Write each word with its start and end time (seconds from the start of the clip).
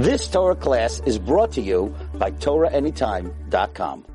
This 0.00 0.28
Torah 0.28 0.56
class 0.56 1.02
is 1.04 1.18
brought 1.18 1.52
to 1.52 1.60
you 1.60 1.94
by 2.14 2.30
TorahAnytime.com. 2.30 4.06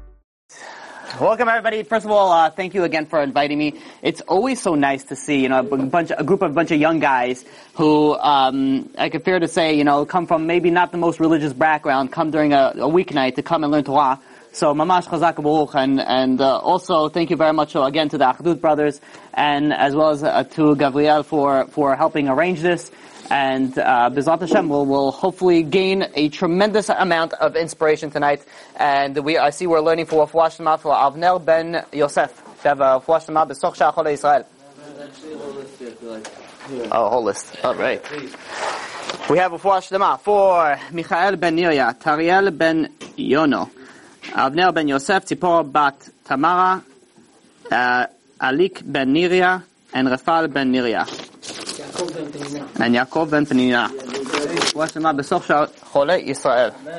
Welcome 1.22 1.48
everybody. 1.48 1.84
First 1.84 2.08
of 2.08 2.12
all, 2.12 2.32
uh, 2.32 2.50
thank 2.50 2.74
you 2.74 2.86
again 2.86 3.06
for 3.06 3.22
inviting 3.22 3.60
me. 3.60 3.80
It's 4.02 4.20
always 4.22 4.60
so 4.60 4.74
nice 4.74 5.04
to 5.04 5.16
see, 5.16 5.44
you 5.44 5.50
know, 5.50 5.60
a 5.60 5.78
bunch, 5.78 6.12
a 6.18 6.24
group 6.24 6.42
of 6.42 6.50
a 6.50 6.54
bunch 6.56 6.72
of 6.72 6.80
young 6.80 6.98
guys 6.98 7.46
who, 7.76 8.16
um, 8.16 8.90
I 8.98 9.10
could 9.10 9.24
fair 9.24 9.40
to 9.40 9.48
say, 9.48 9.76
you 9.76 9.84
know, 9.84 10.08
come 10.08 10.26
from 10.26 10.48
maybe 10.48 10.72
not 10.72 10.92
the 10.92 10.98
most 10.98 11.20
religious 11.20 11.54
background, 11.54 12.12
come 12.12 12.32
during 12.32 12.52
a, 12.52 12.74
a 12.78 12.90
weeknight 12.90 13.36
to 13.36 13.44
come 13.44 13.64
and 13.64 13.72
learn 13.72 13.84
Torah. 13.84 14.20
So 14.56 14.74
mamash 14.74 15.08
chazak 15.08 15.44
baruch, 15.44 15.76
and 15.76 16.00
and 16.00 16.40
uh, 16.40 16.60
also 16.60 17.10
thank 17.10 17.30
you 17.30 17.36
very 17.36 17.52
much 17.52 17.76
uh, 17.76 17.84
again 17.84 18.08
to 18.08 18.18
the 18.18 18.24
Achdut 18.24 18.62
brothers, 18.62 19.02
and 19.34 19.74
as 19.74 19.98
well 19.98 20.12
as 20.12 20.24
uh, 20.24 20.46
to 20.56 20.78
Gabriel 20.78 21.24
for 21.24 21.68
for 21.68 21.94
helping 21.98 22.30
arrange 22.30 22.62
this. 22.62 22.90
And 23.30 23.78
uh, 23.78 24.10
B'ezrat 24.14 24.40
Hashem 24.40 24.70
will 24.70 24.86
will 24.86 25.12
hopefully 25.12 25.62
gain 25.62 26.08
a 26.16 26.30
tremendous 26.30 26.88
amount 26.88 27.34
of 27.34 27.58
inspiration 27.58 28.12
tonight. 28.12 28.46
And 28.78 29.18
we 29.26 29.38
I 29.38 29.50
see 29.50 29.68
we're 29.68 29.82
learning 29.82 30.06
for 30.06 30.26
Wafuah 30.26 30.80
for 30.80 30.94
Avner 30.94 31.44
ben 31.44 31.84
Yosef. 31.92 32.32
We 32.64 32.70
have 32.70 32.80
a 32.80 33.02
Wafuah 33.02 33.26
Shema 33.26 33.46
b'Soch 33.48 33.76
Shachol 33.76 34.10
Israel. 34.10 34.46
Oh, 36.94 37.10
whole 37.10 37.26
list. 37.26 37.58
All 37.62 37.76
right. 37.76 38.02
We 39.30 39.38
have 39.38 39.52
a 39.52 39.58
Wafuah 39.60 39.84
Shema 39.84 40.16
for 40.16 40.80
Michael 40.94 41.36
ben 41.36 41.58
Nirya, 41.58 42.00
Tariel 42.00 42.58
ben 42.58 42.94
Yono. 43.18 43.70
Avner 44.34 44.74
ben 44.74 44.88
Yosef, 44.88 45.26
Tzipora 45.26 45.72
bat 45.72 46.10
Tamara, 46.24 46.84
uh, 47.72 48.06
Alik 48.42 48.82
ben 48.86 49.14
Niria, 49.14 49.64
and 49.94 50.08
Rafal 50.08 50.52
ben 50.52 50.72
Niria. 50.72 51.06
And 52.80 52.96
Yaakov 52.96 53.32
ben 53.32 53.46
Penina. 53.46 53.90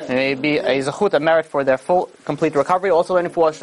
May 0.09 0.35
be 0.35 0.57
a 0.57 0.81
zechut, 0.81 1.13
a 1.13 1.19
merit 1.19 1.45
for 1.45 1.63
their 1.63 1.77
full, 1.77 2.09
complete 2.25 2.55
recovery. 2.55 2.89
Also 2.89 3.13
learning 3.13 3.31
for 3.31 3.49
as 3.49 3.61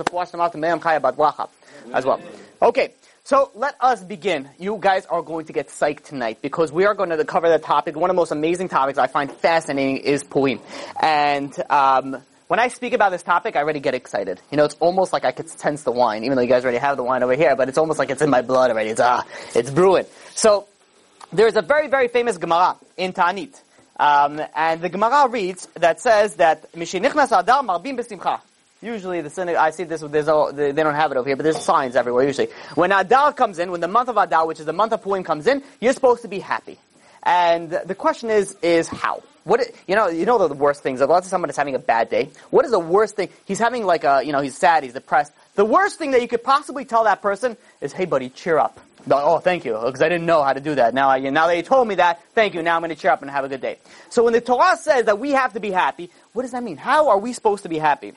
well. 2.05 2.21
Okay. 2.63 2.93
So 3.27 3.51
let 3.55 3.75
us 3.81 4.05
begin. 4.05 4.51
You 4.59 4.77
guys 4.79 5.07
are 5.07 5.23
going 5.23 5.47
to 5.47 5.55
get 5.55 5.69
psyched 5.69 6.05
tonight 6.05 6.41
because 6.43 6.71
we 6.71 6.85
are 6.85 6.93
going 6.93 7.09
to 7.09 7.25
cover 7.25 7.49
the 7.49 7.59
topic. 7.59 7.97
One 7.97 8.11
of 8.11 8.15
the 8.15 8.21
most 8.21 8.33
amazing 8.33 8.69
topics 8.69 8.99
I 8.99 9.07
find 9.07 9.33
fascinating 9.33 9.97
is 9.97 10.23
Purim. 10.23 10.61
And, 11.01 11.51
um, 11.71 12.23
when 12.49 12.61
I 12.61 12.69
speak 12.69 12.93
about 12.93 13.11
this 13.11 13.23
topic, 13.23 13.57
I 13.57 13.61
already 13.61 13.81
get 13.81 13.95
excited. 13.95 14.41
You 14.51 14.57
know, 14.57 14.65
it's 14.65 14.77
almost 14.81 15.13
like 15.13 15.25
I 15.25 15.33
could 15.33 15.49
sense 15.49 15.83
the 15.83 15.93
wine, 15.93 16.25
even 16.25 16.37
though 16.37 16.43
you 16.43 16.49
guys 16.49 16.65
already 16.65 16.79
have 16.79 16.97
the 16.97 17.03
wine 17.03 17.23
over 17.23 17.35
here, 17.35 17.57
but 17.57 17.69
it's 17.69 17.79
almost 17.79 17.99
like 17.99 18.11
it's 18.11 18.23
in 18.23 18.31
my 18.31 18.43
blood 18.43 18.71
already. 18.71 18.91
It's, 18.91 19.01
ah, 19.01 19.25
it's 19.55 19.71
brewing. 19.71 20.05
So, 20.35 20.67
there's 21.33 21.57
a 21.57 21.63
very, 21.63 21.89
very 21.89 22.09
famous 22.09 22.39
Gemara 22.39 22.77
in 22.97 23.13
Ta'anit. 23.13 23.61
Um, 23.99 24.41
and 24.55 24.81
the 24.81 24.89
Gemara 24.89 25.29
reads 25.29 25.67
that 25.75 26.01
says 26.01 26.37
that, 26.37 26.73
Mishinichnas 26.73 27.39
Adar 27.39 27.63
Marbim 27.63 27.99
Besimcha. 27.99 28.41
Usually 28.83 29.23
the 29.23 29.31
synagogue, 29.31 29.63
I 29.63 29.71
see 29.71 29.85
this, 29.85 30.03
there's 30.03 30.29
all, 30.29 30.53
they 30.53 30.73
don't 30.73 30.95
have 30.95 31.11
it 31.11 31.17
over 31.17 31.27
here, 31.27 31.37
but 31.37 31.45
there's 31.45 31.61
signs 31.61 31.97
everywhere 31.97 32.27
usually. 32.27 32.49
When 32.75 32.93
Adar 32.93 33.33
comes 33.33 33.59
in, 33.59 33.71
when 33.71 33.81
the 33.81 33.89
month 33.89 34.11
of 34.11 34.19
Adar, 34.19 34.47
which 34.47 34.61
is 34.61 34.67
the 34.67 34.75
month 34.75 34.93
of 34.93 35.03
Purim 35.03 35.25
comes 35.25 35.47
in, 35.47 35.63
you're 35.81 35.95
supposed 35.95 36.23
to 36.23 36.29
be 36.29 36.39
happy. 36.39 36.79
And 37.23 37.71
the 37.71 37.95
question 37.95 38.29
is, 38.29 38.55
is 38.63 38.89
how? 38.89 39.23
What 39.45 39.61
you 39.87 39.95
know, 39.95 40.09
you 40.09 40.27
know 40.27 40.49
the 40.49 40.55
worst 40.55 40.83
things. 40.83 41.01
Let's 41.01 41.27
say 41.27 41.31
someone 41.31 41.51
is 41.51 41.57
having 41.57 41.75
a 41.75 41.79
bad 41.79 42.09
day, 42.09 42.31
what 42.51 42.65
is 42.65 42.71
the 42.71 42.79
worst 42.79 43.17
thing? 43.17 43.29
He's 43.45 43.59
having 43.59 43.85
like 43.85 44.05
a, 44.05 44.23
you 44.25 44.33
know, 44.33 44.41
he's 44.41 44.57
sad, 44.57 44.83
he's 44.83 44.95
depressed. 44.95 45.33
The 45.55 45.65
worst 45.65 45.99
thing 45.99 46.13
that 46.13 46.23
you 46.23 46.29
could 46.29 46.43
possibly 46.43 46.85
tell 46.85 47.05
that 47.05 47.21
person 47.23 47.57
is, 47.81 47.93
"Hey, 47.93 48.07
buddy, 48.07 48.31
cheer 48.31 48.59
up." 48.59 48.81
Like, 49.07 49.23
oh, 49.23 49.39
thank 49.39 49.67
you, 49.67 49.75
because 49.75 50.01
I 50.01 50.09
didn't 50.09 50.25
know 50.25 50.43
how 50.43 50.55
to 50.55 50.61
do 50.61 50.75
that. 50.77 50.95
Now, 50.95 51.11
I, 51.11 51.19
now 51.19 51.47
that 51.47 51.57
you 51.59 51.63
told 51.63 51.87
me 51.87 51.97
that, 51.97 52.23
thank 52.35 52.55
you. 52.55 52.63
Now 52.63 52.77
I'm 52.77 52.81
going 52.81 52.89
to 52.89 52.97
cheer 52.97 53.11
up 53.11 53.21
and 53.21 53.31
have 53.31 53.45
a 53.45 53.49
good 53.49 53.61
day. 53.61 53.77
So 54.09 54.25
when 54.25 54.33
the 54.33 54.41
Torah 54.41 54.79
says 54.79 55.05
that 55.05 55.19
we 55.19 55.33
have 55.33 55.53
to 55.53 55.61
be 55.61 55.71
happy, 55.71 56.11
what 56.33 56.43
does 56.43 56.53
that 56.53 56.63
mean? 56.63 56.79
How 56.79 57.11
are 57.11 57.19
we 57.19 57.35
supposed 57.35 57.65
to 57.65 57.69
be 57.69 57.79
happy? 57.79 58.15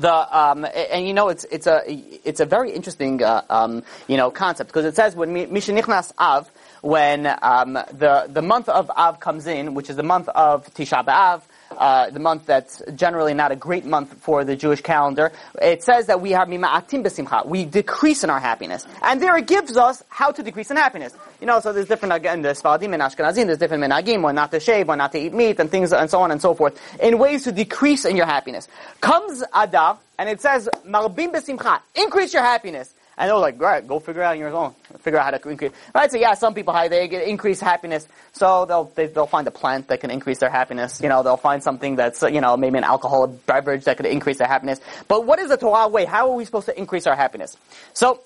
the 0.00 0.38
um, 0.38 0.66
and 0.90 1.06
you 1.06 1.14
know 1.14 1.28
it's 1.28 1.44
it's 1.44 1.66
a 1.66 1.82
it's 1.86 2.40
a 2.40 2.46
very 2.46 2.70
interesting 2.72 3.22
uh, 3.22 3.42
um, 3.48 3.82
you 4.08 4.16
know 4.16 4.30
concept 4.30 4.68
because 4.68 4.84
it 4.84 4.94
says 4.94 5.14
when 5.14 5.32
Mishenichnas 5.32 6.12
Av 6.18 6.50
when 6.82 7.26
um, 7.42 7.74
the 7.74 8.26
the 8.28 8.42
month 8.42 8.68
of 8.68 8.90
Av 8.90 9.20
comes 9.20 9.46
in, 9.46 9.74
which 9.74 9.90
is 9.90 9.96
the 9.96 10.02
month 10.02 10.28
of 10.28 10.72
Tisha 10.74 11.04
B'Av, 11.04 11.42
uh, 11.76 12.10
the 12.10 12.20
month 12.20 12.46
that's 12.46 12.82
generally 12.94 13.34
not 13.34 13.52
a 13.52 13.56
great 13.56 13.84
month 13.84 14.14
for 14.20 14.44
the 14.44 14.56
Jewish 14.56 14.80
calendar. 14.80 15.32
It 15.60 15.82
says 15.82 16.06
that 16.06 16.20
we 16.20 16.30
have 16.32 16.48
mima'atim 16.48 17.04
besimcha. 17.04 17.46
We 17.46 17.64
decrease 17.64 18.24
in 18.24 18.30
our 18.30 18.40
happiness, 18.40 18.86
and 19.02 19.20
there 19.20 19.36
it 19.36 19.46
gives 19.46 19.76
us 19.76 20.02
how 20.08 20.30
to 20.32 20.42
decrease 20.42 20.70
in 20.70 20.76
happiness. 20.76 21.14
You 21.40 21.46
know, 21.46 21.60
so 21.60 21.72
there's 21.72 21.88
different 21.88 22.14
again. 22.14 22.42
There's 22.42 22.62
Sfaradim 22.62 22.92
and 22.94 23.02
Ashkenazim. 23.02 23.46
There's 23.46 23.58
different 23.58 23.84
minhagim, 23.84 24.22
when 24.22 24.34
not 24.34 24.50
to 24.52 24.60
shave, 24.60 24.88
when 24.88 24.98
not 24.98 25.12
to 25.12 25.18
eat 25.18 25.34
meat, 25.34 25.58
and 25.58 25.70
things 25.70 25.92
and 25.92 26.10
so 26.10 26.20
on 26.20 26.30
and 26.30 26.40
so 26.40 26.54
forth, 26.54 26.80
in 27.00 27.18
ways 27.18 27.44
to 27.44 27.52
decrease 27.52 28.04
in 28.04 28.16
your 28.16 28.26
happiness. 28.26 28.68
Comes 29.00 29.42
Adar, 29.54 29.98
and 30.18 30.28
it 30.28 30.40
says 30.40 30.68
marbim 30.86 31.32
besimcha. 31.32 31.80
Increase 31.94 32.32
your 32.32 32.42
happiness. 32.42 32.94
And 33.18 33.30
they're 33.30 33.38
like, 33.38 33.58
right, 33.58 33.86
go 33.86 33.98
figure 33.98 34.22
out 34.22 34.32
on 34.32 34.38
your 34.38 34.54
own. 34.54 34.74
Figure 34.98 35.18
out 35.18 35.24
how 35.24 35.38
to 35.38 35.48
increase. 35.48 35.72
Right? 35.94 36.10
So 36.10 36.18
yeah, 36.18 36.34
some 36.34 36.52
people, 36.52 36.74
how 36.74 36.86
they 36.88 37.08
get 37.08 37.26
increased 37.26 37.62
happiness. 37.62 38.06
So 38.32 38.66
they'll, 38.66 38.84
they, 38.94 39.06
will 39.06 39.12
they 39.12 39.20
will 39.20 39.26
find 39.26 39.46
a 39.46 39.50
plant 39.50 39.88
that 39.88 40.00
can 40.00 40.10
increase 40.10 40.38
their 40.38 40.50
happiness. 40.50 41.00
You 41.00 41.08
know, 41.08 41.22
they'll 41.22 41.38
find 41.38 41.62
something 41.62 41.96
that's, 41.96 42.22
you 42.22 42.42
know, 42.42 42.58
maybe 42.58 42.76
an 42.76 42.84
alcoholic 42.84 43.46
beverage 43.46 43.84
that 43.84 43.96
could 43.96 44.04
increase 44.06 44.36
their 44.36 44.48
happiness. 44.48 44.80
But 45.08 45.24
what 45.24 45.38
is 45.38 45.48
the 45.48 45.56
Torah 45.56 45.88
way? 45.88 46.04
How 46.04 46.30
are 46.30 46.36
we 46.36 46.44
supposed 46.44 46.66
to 46.66 46.78
increase 46.78 47.06
our 47.06 47.16
happiness? 47.16 47.56
So, 47.94 48.20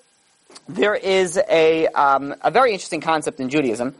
there 0.69 0.97
is 0.97 1.39
a, 1.49 1.87
um, 1.89 2.34
a 2.43 2.51
very 2.51 2.72
interesting 2.72 3.01
concept 3.01 3.39
in 3.39 3.49
Judaism 3.49 3.95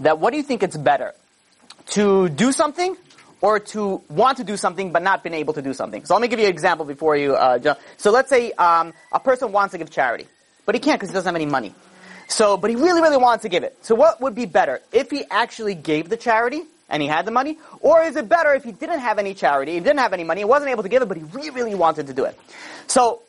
that 0.00 0.18
what 0.18 0.30
do 0.30 0.38
you 0.38 0.42
think 0.42 0.62
it's 0.62 0.76
better? 0.76 1.12
To 1.90 2.28
do 2.30 2.52
something 2.52 2.96
or 3.42 3.58
to 3.58 4.00
want 4.08 4.38
to 4.38 4.44
do 4.44 4.56
something 4.56 4.92
but 4.92 5.02
not 5.02 5.22
been 5.22 5.34
able 5.34 5.52
to 5.52 5.60
do 5.60 5.74
something. 5.74 6.04
So 6.06 6.14
let 6.14 6.22
me 6.22 6.28
give 6.28 6.38
you 6.38 6.46
an 6.46 6.50
example 6.50 6.86
before 6.86 7.16
you 7.16 7.34
uh, 7.34 7.58
jump. 7.58 7.78
So 7.98 8.10
let's 8.10 8.30
say 8.30 8.52
um, 8.52 8.94
a 9.10 9.20
person 9.20 9.52
wants 9.52 9.72
to 9.72 9.78
give 9.78 9.90
charity, 9.90 10.26
but 10.64 10.74
he 10.74 10.80
can't 10.80 10.98
because 10.98 11.10
he 11.10 11.14
doesn't 11.14 11.28
have 11.28 11.40
any 11.40 11.50
money. 11.50 11.74
So, 12.28 12.56
but 12.56 12.70
he 12.70 12.76
really, 12.76 13.02
really 13.02 13.18
wants 13.18 13.42
to 13.42 13.50
give 13.50 13.62
it. 13.62 13.76
So 13.82 13.94
what 13.94 14.20
would 14.22 14.34
be 14.34 14.46
better? 14.46 14.80
If 14.92 15.10
he 15.10 15.24
actually 15.30 15.74
gave 15.74 16.08
the 16.08 16.16
charity 16.16 16.62
and 16.88 17.02
he 17.02 17.08
had 17.08 17.26
the 17.26 17.30
money, 17.30 17.58
or 17.80 18.02
is 18.02 18.16
it 18.16 18.28
better 18.28 18.54
if 18.54 18.64
he 18.64 18.72
didn't 18.72 19.00
have 19.00 19.18
any 19.18 19.34
charity, 19.34 19.72
he 19.74 19.80
didn't 19.80 19.98
have 19.98 20.14
any 20.14 20.24
money, 20.24 20.40
he 20.40 20.44
wasn't 20.46 20.70
able 20.70 20.82
to 20.82 20.88
give 20.88 21.02
it, 21.02 21.08
but 21.08 21.18
he 21.18 21.24
really, 21.24 21.50
really 21.50 21.74
wanted 21.74 22.06
to 22.06 22.14
do 22.14 22.24
it? 22.24 22.38
So, 22.86 23.22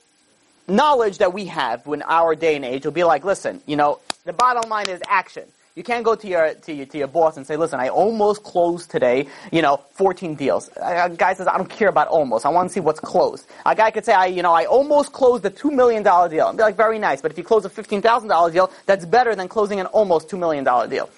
knowledge 0.67 1.17
that 1.17 1.33
we 1.33 1.45
have 1.45 1.85
in 1.87 2.01
our 2.03 2.35
day 2.35 2.55
and 2.55 2.63
age 2.63 2.85
will 2.85 2.93
be 2.93 3.03
like, 3.03 3.25
listen, 3.25 3.61
you 3.65 3.75
know, 3.75 3.99
the 4.25 4.33
bottom 4.33 4.69
line 4.69 4.89
is 4.89 5.01
action. 5.07 5.43
You 5.75 5.81
can't 5.81 6.05
go 6.05 6.13
to 6.13 6.27
your, 6.27 6.53
to 6.53 6.71
your, 6.71 6.85
to 6.85 6.97
your 6.99 7.07
boss 7.07 7.35
and 7.35 7.47
say, 7.47 7.57
listen, 7.57 7.79
I 7.79 7.89
almost 7.89 8.43
closed 8.43 8.91
today, 8.91 9.25
you 9.51 9.63
know, 9.63 9.81
14 9.93 10.35
deals. 10.35 10.69
A 10.77 11.09
guy 11.09 11.33
says, 11.33 11.47
I 11.47 11.57
don't 11.57 11.67
care 11.67 11.87
about 11.87 12.09
almost. 12.09 12.45
I 12.45 12.49
want 12.49 12.69
to 12.69 12.73
see 12.73 12.79
what's 12.79 12.99
closed. 12.99 13.47
A 13.65 13.73
guy 13.73 13.89
could 13.89 14.05
say, 14.05 14.13
I, 14.13 14.27
you 14.27 14.43
know, 14.43 14.53
I 14.53 14.65
almost 14.65 15.13
closed 15.13 15.43
a 15.45 15.49
$2 15.49 15.73
million 15.73 16.03
deal. 16.03 16.47
And 16.47 16.57
be 16.59 16.63
like, 16.63 16.77
very 16.77 16.99
nice. 16.99 17.23
But 17.23 17.31
if 17.31 17.39
you 17.39 17.43
close 17.43 17.65
a 17.65 17.71
$15,000 17.71 18.53
deal, 18.53 18.71
that's 18.85 19.03
better 19.07 19.35
than 19.35 19.47
closing 19.47 19.79
an 19.79 19.87
almost 19.87 20.29
$2 20.29 20.37
million 20.37 20.63
deal. 20.91 21.09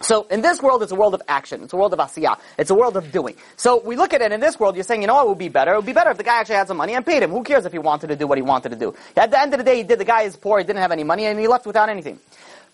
So 0.00 0.24
in 0.24 0.42
this 0.42 0.60
world, 0.60 0.82
it's 0.82 0.90
a 0.90 0.96
world 0.96 1.14
of 1.14 1.22
action. 1.28 1.62
It's 1.62 1.72
a 1.72 1.76
world 1.76 1.92
of 1.92 2.00
asiyah. 2.00 2.40
It's 2.58 2.70
a 2.70 2.74
world 2.74 2.96
of 2.96 3.12
doing. 3.12 3.36
So 3.56 3.80
we 3.80 3.94
look 3.94 4.12
at 4.12 4.20
it 4.22 4.32
in 4.32 4.40
this 4.40 4.58
world, 4.58 4.74
you're 4.74 4.82
saying, 4.82 5.02
you 5.02 5.06
know 5.06 5.14
what 5.14 5.28
would 5.28 5.38
be 5.38 5.48
better? 5.48 5.72
It 5.72 5.76
would 5.76 5.86
be 5.86 5.92
better 5.92 6.10
if 6.10 6.18
the 6.18 6.24
guy 6.24 6.40
actually 6.40 6.56
had 6.56 6.66
some 6.66 6.78
money 6.78 6.94
and 6.94 7.06
paid 7.06 7.22
him. 7.22 7.30
Who 7.30 7.44
cares 7.44 7.64
if 7.64 7.70
he 7.70 7.78
wanted 7.78 8.08
to 8.08 8.16
do 8.16 8.26
what 8.26 8.38
he 8.38 8.42
wanted 8.42 8.70
to 8.70 8.76
do? 8.76 8.94
At 9.16 9.30
the 9.30 9.40
end 9.40 9.54
of 9.54 9.58
the 9.58 9.64
day, 9.64 9.76
he 9.76 9.82
did, 9.84 10.00
the 10.00 10.04
guy 10.04 10.22
is 10.22 10.36
poor, 10.36 10.58
he 10.58 10.64
didn't 10.64 10.80
have 10.82 10.90
any 10.90 11.04
money, 11.04 11.26
and 11.26 11.38
he 11.38 11.46
left 11.46 11.64
without 11.64 11.88
anything. 11.88 12.18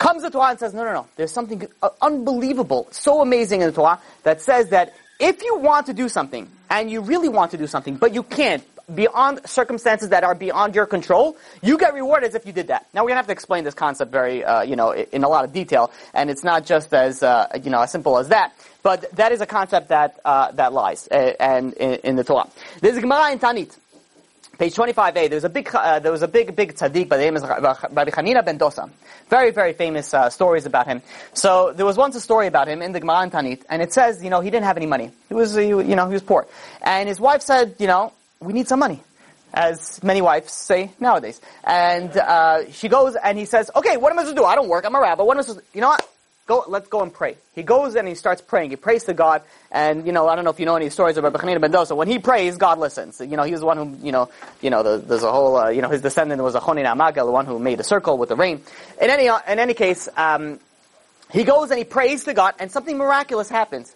Comes 0.00 0.22
the 0.22 0.30
Torah 0.30 0.48
and 0.48 0.58
says, 0.58 0.72
no, 0.72 0.82
no, 0.82 0.94
no. 0.94 1.06
There's 1.16 1.30
something 1.30 1.68
uh, 1.82 1.90
unbelievable, 2.00 2.88
so 2.90 3.20
amazing 3.20 3.60
in 3.60 3.66
the 3.66 3.72
Torah 3.74 4.00
that 4.22 4.40
says 4.40 4.70
that 4.70 4.94
if 5.18 5.42
you 5.42 5.58
want 5.58 5.86
to 5.86 5.92
do 5.92 6.08
something, 6.08 6.48
and 6.70 6.90
you 6.90 7.02
really 7.02 7.28
want 7.28 7.50
to 7.50 7.58
do 7.58 7.66
something, 7.66 7.96
but 7.96 8.14
you 8.14 8.22
can't, 8.22 8.64
beyond 8.94 9.46
circumstances 9.46 10.08
that 10.08 10.24
are 10.24 10.34
beyond 10.34 10.74
your 10.74 10.86
control, 10.86 11.36
you 11.62 11.76
get 11.76 11.92
rewarded 11.92 12.30
as 12.30 12.34
if 12.34 12.46
you 12.46 12.52
did 12.52 12.68
that. 12.68 12.86
Now 12.94 13.02
we're 13.02 13.10
gonna 13.10 13.18
have 13.18 13.26
to 13.26 13.32
explain 13.32 13.64
this 13.64 13.74
concept 13.74 14.10
very, 14.10 14.42
uh, 14.42 14.62
you 14.62 14.74
know, 14.74 14.92
in 14.92 15.22
a 15.22 15.28
lot 15.28 15.44
of 15.44 15.52
detail, 15.52 15.92
and 16.14 16.30
it's 16.30 16.42
not 16.42 16.64
just 16.64 16.94
as, 16.94 17.22
uh, 17.22 17.48
you 17.62 17.68
know, 17.68 17.82
as 17.82 17.92
simple 17.92 18.16
as 18.16 18.28
that. 18.28 18.54
But 18.82 19.14
that 19.16 19.32
is 19.32 19.42
a 19.42 19.46
concept 19.46 19.88
that 19.88 20.18
uh, 20.24 20.52
that 20.52 20.72
lies 20.72 21.08
uh, 21.12 21.34
and 21.38 21.74
in, 21.74 21.94
in, 22.02 22.16
the 22.16 22.24
Torah. 22.24 22.48
There's 22.80 22.96
a 22.96 23.02
Gemara 23.02 23.32
in 23.32 23.38
Tanit. 23.38 23.76
Page 24.60 24.74
25a, 24.74 25.14
there 25.14 25.36
was 25.38 25.44
a 25.44 25.48
big, 25.48 25.74
uh, 25.74 26.00
there 26.00 26.12
was 26.12 26.20
a 26.20 26.28
big, 26.28 26.54
big 26.54 26.74
tzaddik 26.74 27.08
by 27.08 27.16
the 27.16 27.22
name 27.22 27.34
of 27.34 27.44
Rabbi 27.44 28.10
Hanina 28.10 28.44
ben 28.44 28.58
Dosa. 28.58 28.90
Very, 29.30 29.52
very 29.52 29.72
famous 29.72 30.12
uh, 30.12 30.28
stories 30.28 30.66
about 30.66 30.86
him. 30.86 31.00
So 31.32 31.72
there 31.74 31.86
was 31.86 31.96
once 31.96 32.14
a 32.14 32.20
story 32.20 32.46
about 32.46 32.68
him 32.68 32.82
in 32.82 32.92
the 32.92 33.00
Gemara 33.00 33.20
and 33.20 33.32
Tanit, 33.32 33.62
and 33.70 33.80
it 33.80 33.94
says, 33.94 34.22
you 34.22 34.28
know, 34.28 34.42
he 34.42 34.50
didn't 34.50 34.66
have 34.66 34.76
any 34.76 34.84
money. 34.84 35.12
He 35.30 35.34
was, 35.34 35.56
you 35.56 35.82
know, 35.82 36.06
he 36.08 36.12
was 36.12 36.20
poor. 36.20 36.46
And 36.82 37.08
his 37.08 37.18
wife 37.18 37.40
said, 37.40 37.76
you 37.78 37.86
know, 37.86 38.12
we 38.40 38.52
need 38.52 38.68
some 38.68 38.80
money. 38.80 39.02
As 39.54 39.98
many 40.02 40.20
wives 40.20 40.52
say 40.52 40.90
nowadays. 41.00 41.40
And, 41.64 42.14
uh, 42.14 42.70
she 42.70 42.90
goes 42.90 43.16
and 43.16 43.38
he 43.38 43.46
says, 43.46 43.70
okay, 43.74 43.96
what 43.96 44.12
am 44.12 44.18
I 44.18 44.24
supposed 44.24 44.36
to 44.36 44.42
do? 44.42 44.44
I 44.44 44.56
don't 44.56 44.68
work, 44.68 44.84
I'm 44.84 44.94
a 44.94 45.00
rabbi. 45.00 45.22
What 45.22 45.38
am 45.38 45.38
I 45.38 45.42
supposed 45.42 45.60
to, 45.60 45.74
you 45.74 45.80
know 45.80 45.88
what? 45.88 46.06
Go, 46.50 46.64
let's 46.66 46.88
go 46.88 47.00
and 47.00 47.14
pray. 47.14 47.36
He 47.54 47.62
goes 47.62 47.94
and 47.94 48.08
he 48.08 48.16
starts 48.16 48.42
praying. 48.42 48.70
He 48.70 48.76
prays 48.76 49.04
to 49.04 49.14
God, 49.14 49.42
and 49.70 50.04
you 50.04 50.10
know, 50.10 50.26
I 50.26 50.34
don't 50.34 50.42
know 50.42 50.50
if 50.50 50.58
you 50.58 50.66
know 50.66 50.74
any 50.74 50.90
stories 50.90 51.16
about 51.16 51.32
ben 51.32 51.42
Dosa. 51.70 51.96
When 51.96 52.08
he 52.08 52.18
prays, 52.18 52.56
God 52.56 52.80
listens. 52.80 53.20
You 53.20 53.36
know, 53.36 53.44
he 53.44 53.52
was 53.52 53.60
the 53.60 53.66
one 53.66 53.76
who, 53.76 54.04
you 54.04 54.10
know, 54.10 54.28
you 54.60 54.68
know, 54.68 54.82
the, 54.82 54.98
there's 54.98 55.22
a 55.22 55.30
whole, 55.30 55.56
uh, 55.56 55.68
you 55.68 55.80
know, 55.80 55.88
his 55.88 56.02
descendant 56.02 56.42
was 56.42 56.56
a 56.56 56.60
Choni 56.60 56.84
HaMe'agel, 56.84 57.24
the 57.24 57.30
one 57.30 57.46
who 57.46 57.60
made 57.60 57.78
the 57.78 57.84
circle 57.84 58.18
with 58.18 58.30
the 58.30 58.34
rain. 58.34 58.62
In 59.00 59.10
any, 59.10 59.26
in 59.26 59.60
any 59.60 59.74
case, 59.74 60.08
um, 60.16 60.58
he 61.30 61.44
goes 61.44 61.70
and 61.70 61.78
he 61.78 61.84
prays 61.84 62.24
to 62.24 62.34
God, 62.34 62.56
and 62.58 62.68
something 62.72 62.98
miraculous 62.98 63.48
happens. 63.48 63.94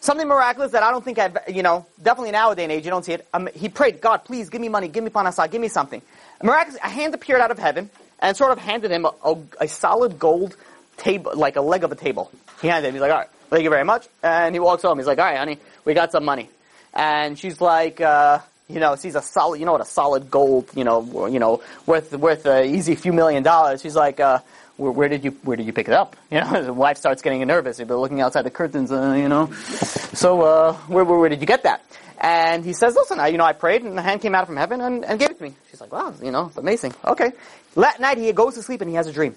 something 0.00 0.28
miraculous 0.28 0.72
that 0.72 0.82
I 0.82 0.90
don't 0.90 1.02
think 1.02 1.18
I've, 1.18 1.38
you 1.48 1.62
know, 1.62 1.86
definitely 2.02 2.32
nowadays 2.32 2.64
and 2.64 2.72
age, 2.72 2.84
you 2.84 2.90
don't 2.90 3.06
see 3.06 3.14
it. 3.14 3.26
Um, 3.32 3.48
he 3.54 3.70
prayed, 3.70 4.02
God, 4.02 4.18
please 4.24 4.50
give 4.50 4.60
me 4.60 4.68
money, 4.68 4.88
give 4.88 5.02
me 5.02 5.10
parnasa, 5.10 5.50
give 5.50 5.60
me 5.60 5.68
something. 5.68 6.02
Miraculously, 6.42 6.80
a 6.84 6.90
hand 6.90 7.14
appeared 7.14 7.40
out 7.40 7.50
of 7.50 7.58
heaven 7.58 7.88
and 8.20 8.36
sort 8.36 8.52
of 8.52 8.58
handed 8.58 8.90
him 8.90 9.04
a, 9.06 9.12
a, 9.24 9.38
a 9.62 9.68
solid 9.68 10.18
gold 10.18 10.56
table, 10.96 11.32
like 11.34 11.56
a 11.56 11.60
leg 11.60 11.84
of 11.84 11.92
a 11.92 11.96
table. 11.96 12.30
He 12.60 12.68
handed 12.68 12.88
it. 12.88 12.92
He's 12.92 13.00
like, 13.00 13.12
all 13.12 13.18
right, 13.18 13.28
thank 13.50 13.64
you 13.64 13.70
very 13.70 13.84
much. 13.84 14.08
And 14.22 14.54
he 14.54 14.60
walks 14.60 14.82
home. 14.82 14.98
He's 14.98 15.06
like, 15.06 15.18
all 15.18 15.24
right, 15.24 15.38
honey, 15.38 15.58
we 15.84 15.94
got 15.94 16.12
some 16.12 16.24
money. 16.24 16.48
And 16.94 17.38
she's 17.38 17.60
like, 17.60 18.00
uh, 18.00 18.40
you 18.68 18.80
know, 18.80 18.96
sees 18.96 19.14
a 19.14 19.22
solid, 19.22 19.60
you 19.60 19.66
know 19.66 19.72
what, 19.72 19.80
a 19.80 19.86
solid 19.86 20.30
gold, 20.30 20.70
you 20.74 20.84
know, 20.84 21.26
you 21.26 21.38
know, 21.38 21.62
worth 21.86 22.12
worth 22.12 22.46
a 22.46 22.64
easy 22.64 22.94
few 22.94 23.12
million 23.12 23.42
dollars. 23.42 23.82
She's 23.82 23.94
like, 23.94 24.18
uh, 24.18 24.40
where, 24.76 24.92
where, 24.92 25.08
did 25.08 25.24
you 25.24 25.30
where 25.42 25.56
did 25.56 25.66
you 25.66 25.72
pick 25.72 25.88
it 25.88 25.94
up? 25.94 26.16
You 26.30 26.40
know, 26.40 26.62
the 26.62 26.72
wife 26.72 26.96
starts 26.98 27.22
getting 27.22 27.46
nervous. 27.46 27.78
You're 27.78 27.86
looking 27.86 28.20
outside 28.20 28.42
the 28.42 28.50
curtains, 28.50 28.90
uh, 28.90 29.12
you 29.12 29.28
know. 29.28 29.52
So 29.52 30.42
uh, 30.42 30.72
where, 30.88 31.04
where, 31.04 31.18
where 31.18 31.28
did 31.28 31.40
you 31.40 31.46
get 31.46 31.62
that? 31.62 31.84
And 32.18 32.64
he 32.64 32.72
says, 32.72 32.94
listen, 32.94 33.20
I, 33.20 33.28
you 33.28 33.38
know, 33.38 33.44
I 33.44 33.52
prayed 33.52 33.82
and 33.82 33.96
the 33.96 34.02
hand 34.02 34.22
came 34.22 34.34
out 34.34 34.46
from 34.46 34.56
heaven 34.56 34.80
and, 34.80 35.04
and 35.04 35.18
gave 35.18 35.30
it 35.30 35.38
to 35.38 35.44
me. 35.44 35.54
She's 35.70 35.80
like, 35.80 35.92
wow, 35.92 36.14
you 36.22 36.30
know, 36.30 36.46
it's 36.46 36.56
amazing. 36.56 36.94
Okay. 37.04 37.32
That 37.76 38.00
night 38.00 38.18
he 38.18 38.32
goes 38.32 38.54
to 38.54 38.62
sleep 38.62 38.80
and 38.80 38.88
he 38.88 38.96
has 38.96 39.06
a 39.06 39.12
dream. 39.12 39.36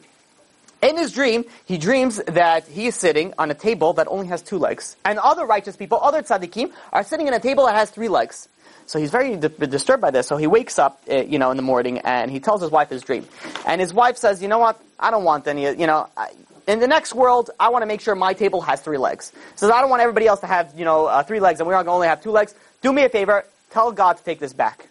In 0.82 0.98
his 0.98 1.12
dream, 1.12 1.44
he 1.66 1.78
dreams 1.78 2.22
that 2.28 2.68
he 2.68 2.88
is 2.88 2.96
sitting 2.96 3.34
on 3.38 3.52
a 3.52 3.54
table 3.54 3.94
that 3.94 4.08
only 4.08 4.28
has 4.28 4.42
two 4.42 4.58
legs. 4.58 4.96
And 5.04 5.20
other 5.20 5.46
righteous 5.46 5.76
people, 5.76 6.00
other 6.02 6.22
tzaddikim, 6.22 6.72
are 6.94 7.04
sitting 7.04 7.28
in 7.28 7.34
a 7.34 7.40
table 7.40 7.66
that 7.66 7.76
has 7.76 7.90
three 7.90 8.08
legs. 8.08 8.48
So 8.86 8.98
he's 8.98 9.12
very 9.12 9.36
di- 9.36 9.50
disturbed 9.68 10.02
by 10.02 10.12
this. 10.12 10.28
So 10.28 10.38
he 10.38 10.48
wakes 10.48 10.80
up, 10.80 11.02
uh, 11.10 11.18
you 11.18 11.38
know, 11.38 11.52
in 11.52 11.58
the 11.58 11.64
morning 11.64 12.00
and 12.00 12.32
he 12.32 12.40
tells 12.40 12.62
his 12.62 12.72
wife 12.72 12.90
his 12.90 13.04
dream. 13.04 13.28
And 13.68 13.82
his 13.82 13.94
wife 13.94 14.18
says, 14.18 14.42
you 14.42 14.48
know 14.48 14.58
what? 14.58 14.82
I 15.00 15.12
don't 15.12 15.26
want 15.26 15.48
any, 15.48 15.66
you 15.66 15.86
know, 15.86 16.08
I, 16.16 16.32
in 16.66 16.80
the 16.80 16.88
next 16.88 17.14
world, 17.14 17.52
I 17.60 17.70
want 17.70 17.84
to 17.84 17.86
make 17.86 18.00
sure 18.00 18.16
my 18.16 18.34
table 18.34 18.62
has 18.62 18.80
three 18.82 18.98
legs. 18.98 19.34
Says, 19.58 19.70
I 19.70 19.82
don't 19.82 19.90
want 19.90 20.02
everybody 20.02 20.28
else 20.28 20.40
to 20.40 20.48
have, 20.48 20.74
you 20.78 20.86
know, 20.86 21.08
uh, 21.08 21.24
three 21.24 21.40
legs 21.40 21.60
and 21.60 21.68
we're 21.68 21.74
going 21.74 21.86
to 21.86 21.92
only 21.92 22.08
have 22.08 22.24
two 22.24 22.32
legs. 22.32 22.56
Do 22.82 22.94
me 22.94 23.04
a 23.04 23.10
favor, 23.10 23.46
tell 23.70 23.92
God 23.92 24.18
to 24.18 24.24
take 24.24 24.40
this 24.40 24.54
back. 24.54 24.88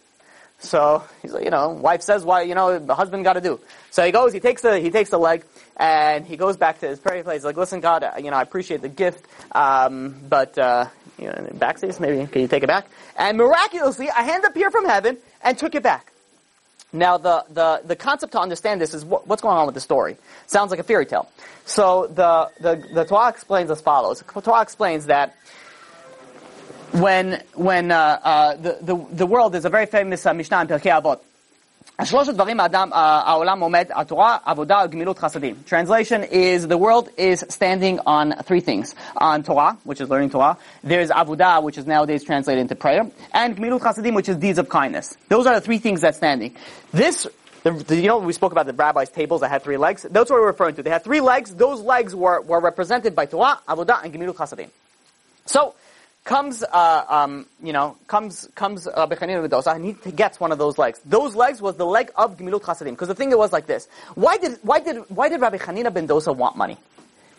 So 0.59 1.03
he's 1.21 1.33
like, 1.33 1.45
you 1.45 1.51
know, 1.51 1.69
wife 1.69 2.01
says, 2.01 2.23
why, 2.23 2.43
you 2.43 2.53
know, 2.53 2.79
the 2.79 2.95
husband 2.95 3.23
got 3.23 3.33
to 3.33 3.41
do. 3.41 3.59
So 3.91 4.05
he 4.05 4.11
goes, 4.11 4.33
he 4.33 4.39
takes 4.39 4.61
the, 4.61 4.79
he 4.79 4.91
takes 4.91 5.09
the 5.09 5.17
leg, 5.17 5.43
and 5.79 6.27
he 6.27 6.35
goes 6.35 6.57
back 6.57 6.79
to 6.81 6.87
his 6.87 6.99
prayer 6.99 7.23
place. 7.23 7.43
Like, 7.43 7.57
listen, 7.57 7.79
God, 7.79 8.05
you 8.17 8.29
know, 8.29 8.37
I 8.37 8.41
appreciate 8.41 8.81
the 8.81 8.89
gift, 8.89 9.25
um, 9.53 10.15
but 10.27 10.57
uh, 10.57 10.87
you 11.17 11.27
know, 11.27 11.33
backseas, 11.55 11.99
maybe 11.99 12.27
can 12.27 12.41
you 12.41 12.47
take 12.47 12.63
it 12.63 12.67
back? 12.67 12.87
And 13.17 13.37
miraculously, 13.37 14.07
a 14.07 14.13
hand 14.13 14.43
appeared 14.43 14.73
from 14.73 14.85
heaven 14.85 15.17
and 15.41 15.57
took 15.57 15.75
it 15.75 15.83
back. 15.83 16.11
Now, 16.91 17.17
the, 17.17 17.45
the, 17.49 17.81
the 17.85 17.95
concept 17.95 18.33
to 18.33 18.39
understand 18.39 18.81
this 18.81 18.93
is 18.93 19.05
what, 19.05 19.27
what's 19.27 19.41
going 19.41 19.57
on 19.57 19.67
with 19.67 19.75
the 19.75 19.81
story. 19.81 20.17
Sounds 20.47 20.71
like 20.71 20.79
a 20.79 20.83
fairy 20.83 21.05
tale. 21.05 21.29
So 21.65 22.07
the, 22.07 22.49
the, 22.59 22.83
the 22.93 23.05
Torah 23.05 23.29
explains 23.29 23.69
as 23.69 23.79
follows. 23.79 24.23
The 24.33 24.41
Torah 24.41 24.61
explains 24.61 25.05
that 25.05 25.35
when, 26.93 27.43
when 27.53 27.91
uh, 27.91 28.19
uh, 28.23 28.55
the, 28.55 28.79
the, 28.81 29.07
the 29.11 29.27
world 29.27 29.53
is 29.53 29.65
a 29.65 29.69
very 29.69 29.85
famous 29.85 30.25
uh, 30.25 30.33
Mishnah 30.33 30.61
in 30.61 30.67
Pirkei 30.67 30.99
Avot. 30.99 31.19
Translation 35.65 36.23
is, 36.23 36.67
the 36.67 36.77
world 36.77 37.09
is 37.17 37.45
standing 37.49 37.99
on 38.05 38.35
three 38.43 38.61
things. 38.61 38.95
On 39.17 39.43
Torah, 39.43 39.77
which 39.83 39.99
is 39.99 40.09
learning 40.09 40.29
Torah. 40.29 40.57
There's 40.83 41.09
avodah, 41.09 41.61
which 41.61 41.77
is 41.77 41.85
nowadays 41.85 42.23
translated 42.23 42.61
into 42.61 42.75
prayer. 42.75 43.09
And 43.33 43.57
gmilut 43.57 43.81
chasadim, 43.81 44.15
which 44.15 44.29
is 44.29 44.37
deeds 44.37 44.59
of 44.59 44.69
kindness. 44.69 45.17
Those 45.27 45.45
are 45.45 45.55
the 45.55 45.61
three 45.61 45.79
things 45.79 46.01
that's 46.01 46.17
standing. 46.17 46.55
This 46.91 47.27
the, 47.63 47.71
the, 47.71 47.95
you 47.97 48.07
know, 48.07 48.19
we 48.19 48.33
spoke 48.33 48.53
about 48.53 48.67
the 48.67 48.73
rabbi's 48.73 49.09
tables 49.09 49.41
that 49.41 49.49
had 49.49 49.63
three 49.63 49.77
legs. 49.77 50.03
That's 50.03 50.29
what 50.29 50.39
we're 50.39 50.47
referring 50.47 50.75
to. 50.75 50.83
They 50.83 50.89
had 50.89 51.03
three 51.03 51.21
legs. 51.21 51.53
Those 51.53 51.81
legs 51.81 52.15
were, 52.15 52.41
were 52.41 52.61
represented 52.61 53.15
by 53.15 53.25
Torah, 53.25 53.59
Avodah, 53.67 54.03
and 54.03 54.13
Gemilut 54.13 54.35
Chasadim. 54.35 54.69
So, 55.45 55.75
comes, 56.23 56.63
uh, 56.63 57.05
um, 57.07 57.45
you 57.63 57.73
know, 57.73 57.97
comes 58.07 58.47
comes 58.55 58.87
Rabbi 58.95 59.15
Chanina 59.15 59.41
ben 59.41 59.49
Dosa, 59.49 59.75
and 59.75 59.85
he 59.85 60.11
gets 60.11 60.39
one 60.39 60.51
of 60.51 60.57
those 60.57 60.77
legs. 60.77 60.99
Those 61.05 61.35
legs 61.35 61.61
was 61.61 61.75
the 61.75 61.85
leg 61.85 62.11
of 62.15 62.37
Gemilut 62.37 62.61
Chasadim. 62.61 62.91
Because 62.91 63.07
the 63.07 63.15
thing 63.15 63.31
it 63.31 63.37
was 63.37 63.51
like 63.51 63.67
this: 63.67 63.87
why 64.15 64.37
did 64.37 64.59
why 64.61 64.79
did 64.79 64.97
why 65.09 65.29
did 65.29 65.41
Rabbi 65.41 65.57
Chanina 65.57 65.93
ben 65.93 66.07
Dosa 66.07 66.35
want 66.35 66.55
money? 66.55 66.77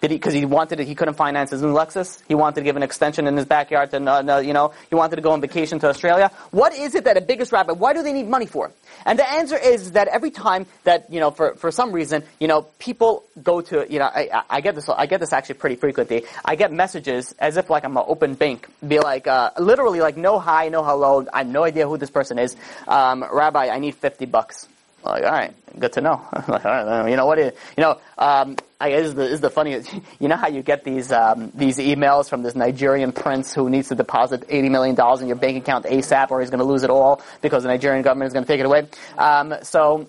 Did 0.00 0.12
he, 0.12 0.16
because 0.16 0.32
he 0.32 0.46
wanted 0.46 0.78
he 0.78 0.94
couldn't 0.94 1.14
finance 1.14 1.50
his 1.50 1.60
new 1.60 1.72
Lexus? 1.74 2.22
He 2.26 2.34
wanted 2.34 2.56
to 2.56 2.62
give 2.62 2.76
an 2.76 2.82
extension 2.82 3.26
in 3.26 3.36
his 3.36 3.44
backyard 3.44 3.90
to, 3.90 3.98
uh, 3.98 4.38
you 4.38 4.54
know, 4.54 4.72
he 4.88 4.94
wanted 4.94 5.16
to 5.16 5.22
go 5.22 5.32
on 5.32 5.40
vacation 5.40 5.78
to 5.80 5.88
Australia? 5.88 6.30
What 6.50 6.72
is 6.74 6.94
it 6.94 7.04
that 7.04 7.16
a 7.16 7.20
biggest 7.20 7.52
rabbi, 7.52 7.72
why 7.72 7.92
do 7.92 8.02
they 8.02 8.12
need 8.12 8.28
money 8.28 8.46
for? 8.46 8.72
And 9.04 9.18
the 9.18 9.30
answer 9.30 9.58
is 9.58 9.92
that 9.92 10.08
every 10.08 10.30
time 10.30 10.66
that, 10.84 11.12
you 11.12 11.20
know, 11.20 11.30
for, 11.30 11.54
for 11.56 11.70
some 11.70 11.92
reason, 11.92 12.22
you 12.38 12.48
know, 12.48 12.62
people 12.78 13.24
go 13.42 13.60
to, 13.60 13.86
you 13.90 13.98
know, 13.98 14.06
I, 14.06 14.42
I 14.48 14.60
get 14.62 14.74
this, 14.74 14.88
I 14.88 15.06
get 15.06 15.20
this 15.20 15.32
actually 15.32 15.56
pretty 15.56 15.76
frequently. 15.76 16.24
I 16.44 16.56
get 16.56 16.72
messages 16.72 17.34
as 17.38 17.58
if 17.58 17.68
like 17.68 17.84
I'm 17.84 17.96
an 17.96 18.04
open 18.06 18.34
bank. 18.34 18.68
Be 18.86 19.00
like, 19.00 19.26
uh, 19.26 19.50
literally 19.58 20.00
like 20.00 20.16
no 20.16 20.38
hi, 20.38 20.70
no 20.70 20.82
hello, 20.82 21.26
I 21.32 21.38
have 21.38 21.46
no 21.46 21.64
idea 21.64 21.86
who 21.86 21.98
this 21.98 22.10
person 22.10 22.38
is. 22.38 22.56
Um, 22.88 23.24
rabbi, 23.30 23.68
I 23.68 23.78
need 23.78 23.96
50 23.96 24.26
bucks. 24.26 24.66
Like, 25.04 25.24
all 25.24 25.30
right, 25.30 25.54
good 25.78 25.92
to 25.94 26.00
know. 26.00 26.20
like, 26.48 26.64
all 26.64 26.84
right, 26.84 27.10
you 27.10 27.16
know 27.16 27.26
what? 27.26 27.38
Is, 27.38 27.52
you 27.76 27.82
know, 27.82 27.98
um, 28.18 28.56
I 28.80 28.90
guess 28.90 29.14
the 29.14 29.22
is 29.22 29.40
the 29.40 29.50
funny. 29.50 29.80
You 30.20 30.28
know 30.28 30.36
how 30.36 30.48
you 30.48 30.62
get 30.62 30.84
these 30.84 31.12
um, 31.12 31.50
these 31.54 31.78
emails 31.78 32.28
from 32.28 32.42
this 32.42 32.54
Nigerian 32.54 33.12
prince 33.12 33.54
who 33.54 33.70
needs 33.70 33.88
to 33.88 33.94
deposit 33.94 34.44
eighty 34.48 34.68
million 34.68 34.94
dollars 34.94 35.22
in 35.22 35.28
your 35.28 35.36
bank 35.36 35.56
account 35.56 35.86
ASAP, 35.86 36.30
or 36.30 36.40
he's 36.40 36.50
going 36.50 36.58
to 36.58 36.64
lose 36.64 36.82
it 36.82 36.90
all 36.90 37.22
because 37.40 37.62
the 37.62 37.68
Nigerian 37.70 38.02
government 38.02 38.28
is 38.28 38.32
going 38.34 38.44
to 38.44 38.48
take 38.48 38.60
it 38.60 38.66
away. 38.66 38.86
Um, 39.16 39.54
so. 39.62 40.06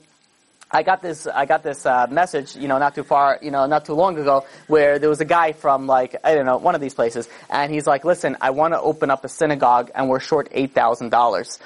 I 0.74 0.84
got 0.84 1.02
this. 1.02 1.28
I 1.28 1.46
got 1.46 1.64
this 1.64 1.86
uh, 1.86 2.08
message, 2.10 2.56
you 2.56 2.70
know, 2.70 2.78
not 2.78 2.96
too 2.96 3.04
far, 3.04 3.38
you 3.42 3.52
know, 3.52 3.66
not 3.66 3.84
too 3.84 3.94
long 3.94 4.18
ago, 4.18 4.46
where 4.68 5.00
there 5.00 5.10
was 5.10 5.20
a 5.20 5.26
guy 5.26 5.52
from 5.52 5.86
like 5.86 6.16
I 6.24 6.34
don't 6.34 6.46
know 6.46 6.56
one 6.60 6.76
of 6.76 6.82
these 6.82 6.94
places, 6.94 7.28
and 7.50 7.74
he's 7.74 7.86
like, 7.86 8.06
"Listen, 8.06 8.38
I 8.40 8.52
want 8.52 8.74
to 8.74 8.80
open 8.80 9.12
up 9.12 9.26
a 9.26 9.28
synagogue, 9.28 9.92
and 9.94 10.08
we're 10.08 10.22
short 10.22 10.48
eight 10.52 10.72
thousand 10.72 11.08
um, 11.08 11.10
dollars. 11.10 11.60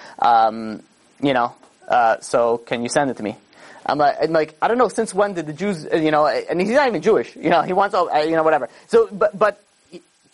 You 1.22 1.34
know, 1.34 1.54
uh, 1.88 2.20
so 2.20 2.58
can 2.58 2.84
you 2.84 2.90
send 2.90 3.10
it 3.12 3.18
to 3.18 3.24
me? 3.24 3.36
I'm 3.86 3.98
like, 3.98 4.18
I'm 4.22 4.32
like, 4.32 4.56
I 4.62 4.68
don't 4.68 4.78
know, 4.78 4.88
since 4.88 5.14
when 5.14 5.34
did 5.34 5.46
the 5.46 5.54
Jews, 5.54 5.86
uh, 5.86 5.96
you 5.98 6.10
know, 6.12 6.26
and 6.26 6.60
he's 6.60 6.72
not 6.72 6.88
even 6.88 7.02
Jewish, 7.02 7.36
you 7.36 7.50
know, 7.50 7.62
he 7.62 7.74
wants, 7.74 7.94
uh, 7.94 8.08
you 8.26 8.32
know, 8.32 8.44
whatever. 8.44 8.68
So, 8.88 9.08
but, 9.12 9.38
but 9.38 9.64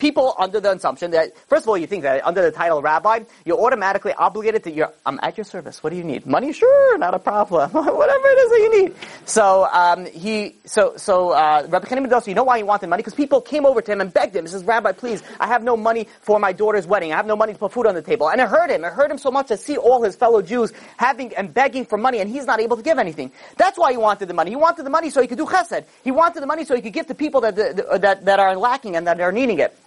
people 0.02 0.34
under 0.36 0.58
the 0.58 0.72
assumption 0.72 1.12
that, 1.12 1.30
first 1.46 1.64
of 1.64 1.68
all, 1.68 1.78
you 1.78 1.86
think 1.86 2.02
that 2.02 2.26
under 2.26 2.42
the 2.42 2.50
title 2.50 2.82
rabbi, 2.82 3.20
you're 3.44 3.60
automatically 3.60 4.12
obligated 4.12 4.64
to, 4.64 4.70
you're, 4.72 4.92
I'm 5.06 5.20
at 5.22 5.38
your 5.38 5.44
service. 5.44 5.80
What 5.80 5.90
do 5.90 5.96
you 5.96 6.02
need? 6.02 6.26
Money? 6.26 6.52
Sure, 6.52 6.98
not 6.98 7.14
a 7.14 7.20
problem. 7.20 7.70
Whatever 7.72 8.26
it 8.26 8.38
is 8.44 8.50
that 8.50 8.58
you 8.58 8.82
need. 8.82 8.94
So, 9.26 9.68
um, 9.72 10.06
he, 10.06 10.56
so, 10.64 10.96
so, 10.96 11.30
uh, 11.30 11.68
Rabbi 11.68 11.88
Chaim 11.88 12.02
ben 12.02 12.10
Dosa, 12.10 12.26
you 12.26 12.34
know 12.34 12.42
why 12.42 12.56
he 12.56 12.64
wanted 12.64 12.88
money? 12.88 13.00
Because 13.00 13.14
people 13.14 13.40
came 13.40 13.64
over 13.64 13.80
to 13.80 13.92
him 13.92 14.00
and 14.00 14.12
begged 14.12 14.34
him. 14.34 14.44
He 14.44 14.50
says, 14.50 14.64
Rabbi, 14.64 14.90
please, 14.90 15.22
I 15.38 15.46
have 15.46 15.62
no 15.62 15.76
money 15.76 16.08
for 16.20 16.40
my 16.40 16.52
daughter's 16.52 16.86
wedding. 16.88 17.12
I 17.12 17.16
have 17.16 17.26
no 17.26 17.36
money 17.36 17.52
to 17.52 17.58
put 17.60 17.72
food 17.72 17.86
on 17.86 17.94
the 17.94 18.02
table. 18.02 18.28
And 18.28 18.40
it 18.40 18.48
hurt 18.48 18.70
him. 18.70 18.84
It 18.84 18.92
hurt 18.92 19.08
him 19.08 19.18
so 19.18 19.30
much 19.30 19.46
to 19.48 19.56
see 19.56 19.76
all 19.76 20.02
his 20.02 20.16
fellow 20.16 20.42
Jews 20.42 20.72
having 20.96 21.32
and 21.36 21.54
begging 21.54 21.84
for 21.86 21.96
money 21.96 22.18
and 22.18 22.28
he's 22.28 22.44
not 22.44 22.58
able 22.58 22.76
to 22.76 22.82
give 22.82 22.98
anything. 22.98 23.30
That's 23.56 23.78
why 23.78 23.92
he 23.92 23.98
wanted 23.98 24.26
the 24.26 24.34
money. 24.34 24.50
He 24.50 24.56
wanted 24.56 24.84
the 24.84 24.90
money 24.90 25.10
so 25.10 25.22
he 25.22 25.28
could 25.28 25.38
do 25.38 25.46
chesed. 25.46 25.84
He 26.02 26.10
wanted 26.10 26.42
the 26.42 26.48
money 26.48 26.64
so 26.64 26.74
he 26.74 26.82
could 26.82 26.92
give 26.92 27.06
to 27.06 27.14
people 27.14 27.40
that, 27.42 27.54
that, 27.54 28.24
that 28.24 28.40
are 28.40 28.56
lacking 28.56 28.96
and 28.96 29.06
that 29.06 29.20
are 29.20 29.30
needing 29.30 29.60
it. 29.60 29.78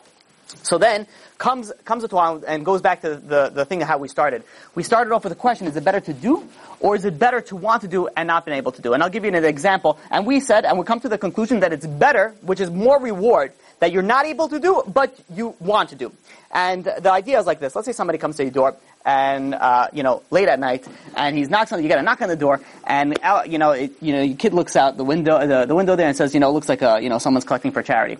So 0.64 0.78
then 0.78 1.08
comes 1.38 1.72
comes 1.84 2.04
the 2.04 2.08
Torah 2.08 2.40
and 2.48 2.66
goes 2.66 2.82
back 2.82 3.02
to 3.02 3.16
the, 3.16 3.50
the 3.50 3.66
thing 3.66 3.82
of 3.82 3.88
how 3.88 3.98
we 3.98 4.08
started. 4.08 4.44
We 4.74 4.84
started 4.84 5.14
off 5.14 5.24
with 5.24 5.32
the 5.32 5.40
question, 5.40 5.68
is 5.68 5.76
it 5.76 5.84
better 5.84 6.00
to 6.00 6.14
do 6.14 6.48
or 6.80 6.96
is 6.96 7.06
it 7.06 7.18
better 7.18 7.42
to 7.42 7.56
want 7.56 7.82
to 7.82 7.88
do 7.88 8.08
and 8.16 8.28
not 8.28 8.46
been 8.46 8.54
able 8.54 8.72
to 8.74 8.82
do? 8.82 8.94
And 8.94 9.02
I'll 9.02 9.10
give 9.10 9.24
you 9.24 9.34
an 9.34 9.44
example. 9.44 10.00
And 10.12 10.26
we 10.26 10.40
said, 10.40 10.66
and 10.66 10.78
we 10.78 10.86
come 10.86 11.00
to 11.00 11.10
the 11.10 11.18
conclusion 11.18 11.60
that 11.62 11.74
it's 11.74 11.88
better, 11.88 12.36
which 12.42 12.60
is 12.60 12.70
more 12.70 13.02
reward, 13.02 13.54
that 13.80 13.92
you're 13.92 14.04
not 14.04 14.26
able 14.26 14.48
to 14.50 14.60
do, 14.60 14.84
but 14.88 15.18
you 15.34 15.56
want 15.60 15.90
to 15.90 15.96
do. 15.96 16.12
And 16.52 16.84
the 16.86 17.12
idea 17.12 17.40
is 17.40 17.46
like 17.46 17.60
this. 17.60 17.76
Let's 17.76 17.86
say 17.86 17.92
somebody 17.92 18.18
comes 18.18 18.38
to 18.38 18.44
your 18.44 18.52
door 18.52 18.76
and 19.06 19.54
uh, 19.54 19.88
you 19.94 20.04
know 20.04 20.24
late 20.32 20.48
at 20.48 20.60
night, 20.60 20.88
and 21.16 21.38
he's 21.38 21.50
knocks 21.50 21.72
on. 21.72 21.82
You 21.82 21.88
get 21.88 22.00
a 22.00 22.02
knock 22.02 22.22
on 22.22 22.30
the 22.30 22.36
door, 22.36 22.62
and 22.86 23.18
out, 23.22 23.50
you 23.50 23.60
know 23.60 23.72
it, 23.72 23.92
you 24.02 24.14
know 24.14 24.22
your 24.22 24.38
kid 24.38 24.54
looks 24.54 24.76
out 24.76 24.98
the 24.98 25.04
window 25.04 25.46
the, 25.46 25.66
the 25.66 25.76
window 25.76 25.96
there 25.96 26.08
and 26.08 26.18
says, 26.18 26.34
you 26.34 26.40
know, 26.40 26.50
it 26.50 26.54
looks 26.54 26.68
like 26.68 26.82
a, 26.82 27.00
you 27.02 27.10
know 27.10 27.20
someone's 27.20 27.46
collecting 27.46 27.72
for 27.72 27.84
charity. 27.84 28.18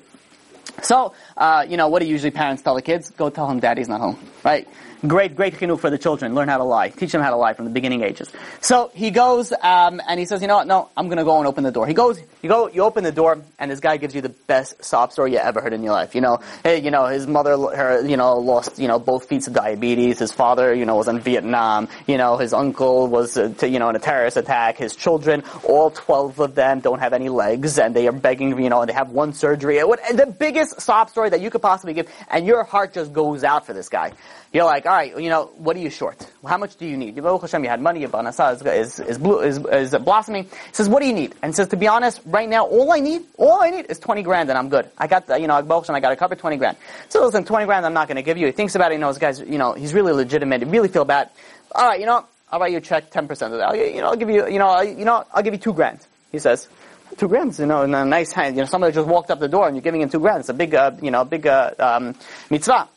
So, 0.82 1.14
uh, 1.38 1.66
you 1.68 1.78
know, 1.78 1.88
what 1.88 2.02
do 2.02 2.08
usually 2.08 2.32
parents 2.32 2.62
tell 2.62 2.76
the 2.76 2.82
kids? 2.82 3.10
Go 3.12 3.30
tell 3.30 3.50
him 3.50 3.60
daddy's 3.60 3.88
not 3.88 4.02
home, 4.02 4.20
right? 4.44 4.68
Great, 5.08 5.36
great 5.36 5.56
chinuch 5.56 5.80
for 5.80 5.90
the 5.90 5.98
children. 5.98 6.36
Learn 6.36 6.48
how 6.48 6.58
to 6.58 6.64
lie. 6.64 6.90
Teach 6.90 7.12
them 7.12 7.22
how 7.22 7.32
to 7.32 7.36
lie 7.36 7.54
from 7.54 7.66
the 7.66 7.72
beginning 7.72 8.02
ages. 8.02 8.32
So 8.62 8.92
he 8.94 9.12
goes 9.12 9.52
um, 9.52 10.02
and 10.08 10.20
he 10.20 10.26
says, 10.26 10.42
you 10.42 10.48
know 10.48 10.56
what? 10.56 10.68
No, 10.68 10.90
I'm 10.96 11.08
going 11.08 11.18
to 11.18 11.24
go 11.24 11.38
and 11.38 11.48
open 11.48 11.64
the 11.64 11.72
door. 11.72 11.86
He 11.86 11.94
goes, 11.94 12.20
you 12.42 12.50
go, 12.50 12.70
you 12.70 12.82
open 12.84 13.04
the 13.04 13.12
door, 13.12 13.42
and 13.60 13.70
this 13.70 13.80
guy 13.80 13.98
gives 13.98 14.16
you 14.16 14.22
the 14.22 14.30
best 14.30 14.84
sob 14.84 15.12
story 15.12 15.34
you 15.34 15.38
ever 15.38 15.60
heard 15.62 15.74
in 15.74 15.84
your 15.84 15.92
life. 15.92 16.16
You 16.16 16.22
know, 16.22 16.40
hey, 16.64 16.82
you 16.82 16.92
know, 16.92 17.08
his 17.08 17.28
mother, 17.28 17.58
her, 17.58 18.06
you 18.06 18.18
know, 18.18 18.38
lost, 18.40 18.80
you 18.80 18.88
know, 18.88 19.00
both 19.00 19.28
feet 19.28 19.44
to 19.44 19.50
diabetes. 19.50 20.20
His 20.20 20.32
father, 20.32 20.74
you 20.74 20.86
know, 20.86 20.96
was 20.96 21.08
in 21.08 21.20
Vietnam. 21.20 21.90
You 22.08 22.18
know, 22.18 22.38
his 22.38 22.54
uncle 22.54 23.08
was, 23.08 23.38
uh, 23.38 23.54
to, 23.58 23.68
you 23.68 23.80
know, 23.80 23.90
in 23.90 23.96
a 23.96 24.00
terrorist 24.00 24.38
attack. 24.38 24.78
His 24.78 24.96
children, 24.96 25.44
all 25.64 25.92
twelve 25.92 26.40
of 26.40 26.56
them, 26.56 26.80
don't 26.80 27.00
have 27.00 27.14
any 27.14 27.30
legs, 27.30 27.78
and 27.78 27.96
they 27.96 28.08
are 28.08 28.12
begging, 28.12 28.58
you 28.62 28.70
know, 28.70 28.82
and 28.82 28.90
they 28.90 28.94
have 28.94 29.10
one 29.10 29.34
surgery. 29.34 29.84
What, 29.84 30.00
the 30.14 30.28
biggest 30.28 30.82
sob 30.82 31.10
story 31.10 31.30
that 31.30 31.42
you 31.42 31.50
could 31.50 31.62
possibly 31.62 31.94
give, 31.94 32.10
and 32.30 32.46
your 32.46 32.64
heart 32.64 32.94
just 32.94 33.12
goes 33.12 33.44
out 33.44 33.66
for 33.66 33.74
this 33.74 33.90
guy. 33.90 34.14
You're 34.56 34.64
like, 34.64 34.86
all 34.86 34.94
right, 34.94 35.20
you 35.20 35.28
know, 35.28 35.48
what 35.58 35.76
are 35.76 35.80
you 35.80 35.90
short? 35.90 36.26
How 36.48 36.58
much 36.58 36.78
do 36.78 36.86
you 36.86 36.96
need? 36.96 37.22
Baruch 37.22 37.42
Hashem, 37.42 37.62
you 37.66 37.70
had 37.70 37.82
money, 37.82 38.00
your 38.00 38.10
is, 38.30 38.62
is, 38.62 39.00
is, 39.02 39.18
blue, 39.18 39.42
is, 39.42 39.58
is 39.58 39.94
blossoming. 39.98 40.46
He 40.46 40.50
says, 40.72 40.88
what 40.88 41.02
do 41.02 41.08
you 41.08 41.14
need? 41.14 41.36
And 41.42 41.52
he 41.52 41.54
says, 41.54 41.68
to 41.68 41.76
be 41.76 41.90
honest, 41.90 42.22
right 42.26 42.48
now, 42.48 42.66
all 42.66 42.94
I 42.94 43.02
need, 43.02 43.24
all 43.38 43.62
I 43.62 43.70
need 43.70 43.88
is 43.90 44.00
20 44.00 44.24
grand 44.24 44.50
and 44.50 44.58
I'm 44.58 44.70
good. 44.70 44.90
I 44.98 45.08
got, 45.08 45.28
the, 45.28 45.38
you 45.38 45.48
know, 45.48 45.56
I 45.56 45.62
got 45.62 46.10
to 46.10 46.16
cover 46.16 46.36
20 46.36 46.56
grand. 46.56 46.78
So 47.10 47.26
listen, 47.26 47.44
20 47.44 47.66
grand 47.66 47.86
I'm 47.86 47.92
not 47.92 48.08
going 48.08 48.16
to 48.16 48.22
give 48.22 48.38
you. 48.38 48.46
He 48.46 48.54
thinks 48.54 48.76
about 48.76 48.92
it, 48.92 48.96
he 48.96 49.02
knows, 49.02 49.18
guys, 49.18 49.42
you 49.42 49.58
know, 49.58 49.74
he's 49.74 49.94
really 49.94 50.14
legitimate. 50.14 50.64
He 50.64 50.70
really 50.70 50.88
feel 50.88 51.04
bad. 51.04 51.32
All 51.74 51.90
right, 51.90 52.00
you 52.00 52.06
know, 52.06 52.24
I'll 52.50 52.62
write 52.62 52.72
you 52.72 52.78
a 52.78 52.82
check 52.82 53.12
10% 53.12 53.30
of 53.32 53.38
that. 53.38 53.68
I'll, 53.68 53.76
you 53.76 54.00
know, 54.00 54.08
I'll 54.08 54.16
give 54.16 54.30
you, 54.30 54.48
you 54.48 54.60
know, 54.60 54.70
I, 54.70 54.84
you 54.84 55.04
know, 55.04 55.26
I'll 55.34 55.44
give 55.44 55.54
you 55.54 55.60
two 55.60 55.74
grand. 55.74 56.00
He 56.32 56.40
says, 56.40 56.70
two 57.18 57.28
grand, 57.28 57.60
you 57.60 57.66
know, 57.66 57.82
in 57.82 57.94
a 57.94 58.06
nice 58.06 58.32
hand. 58.32 58.56
You 58.56 58.62
know, 58.62 58.68
somebody 58.68 58.94
just 58.94 59.10
walked 59.10 59.32
up 59.32 59.40
the 59.40 59.50
door 59.50 59.68
and 59.68 59.76
you're 59.76 59.84
giving 59.84 60.00
him 60.00 60.08
two 60.08 60.22
grand. 60.22 60.40
It's 60.40 60.50
a 60.50 60.54
big, 60.54 60.74
uh, 60.74 60.92
you 61.02 61.12
know, 61.12 61.26
big 61.26 61.46
uh, 61.46 61.72
um, 61.78 62.16
mitzvah. 62.50 62.88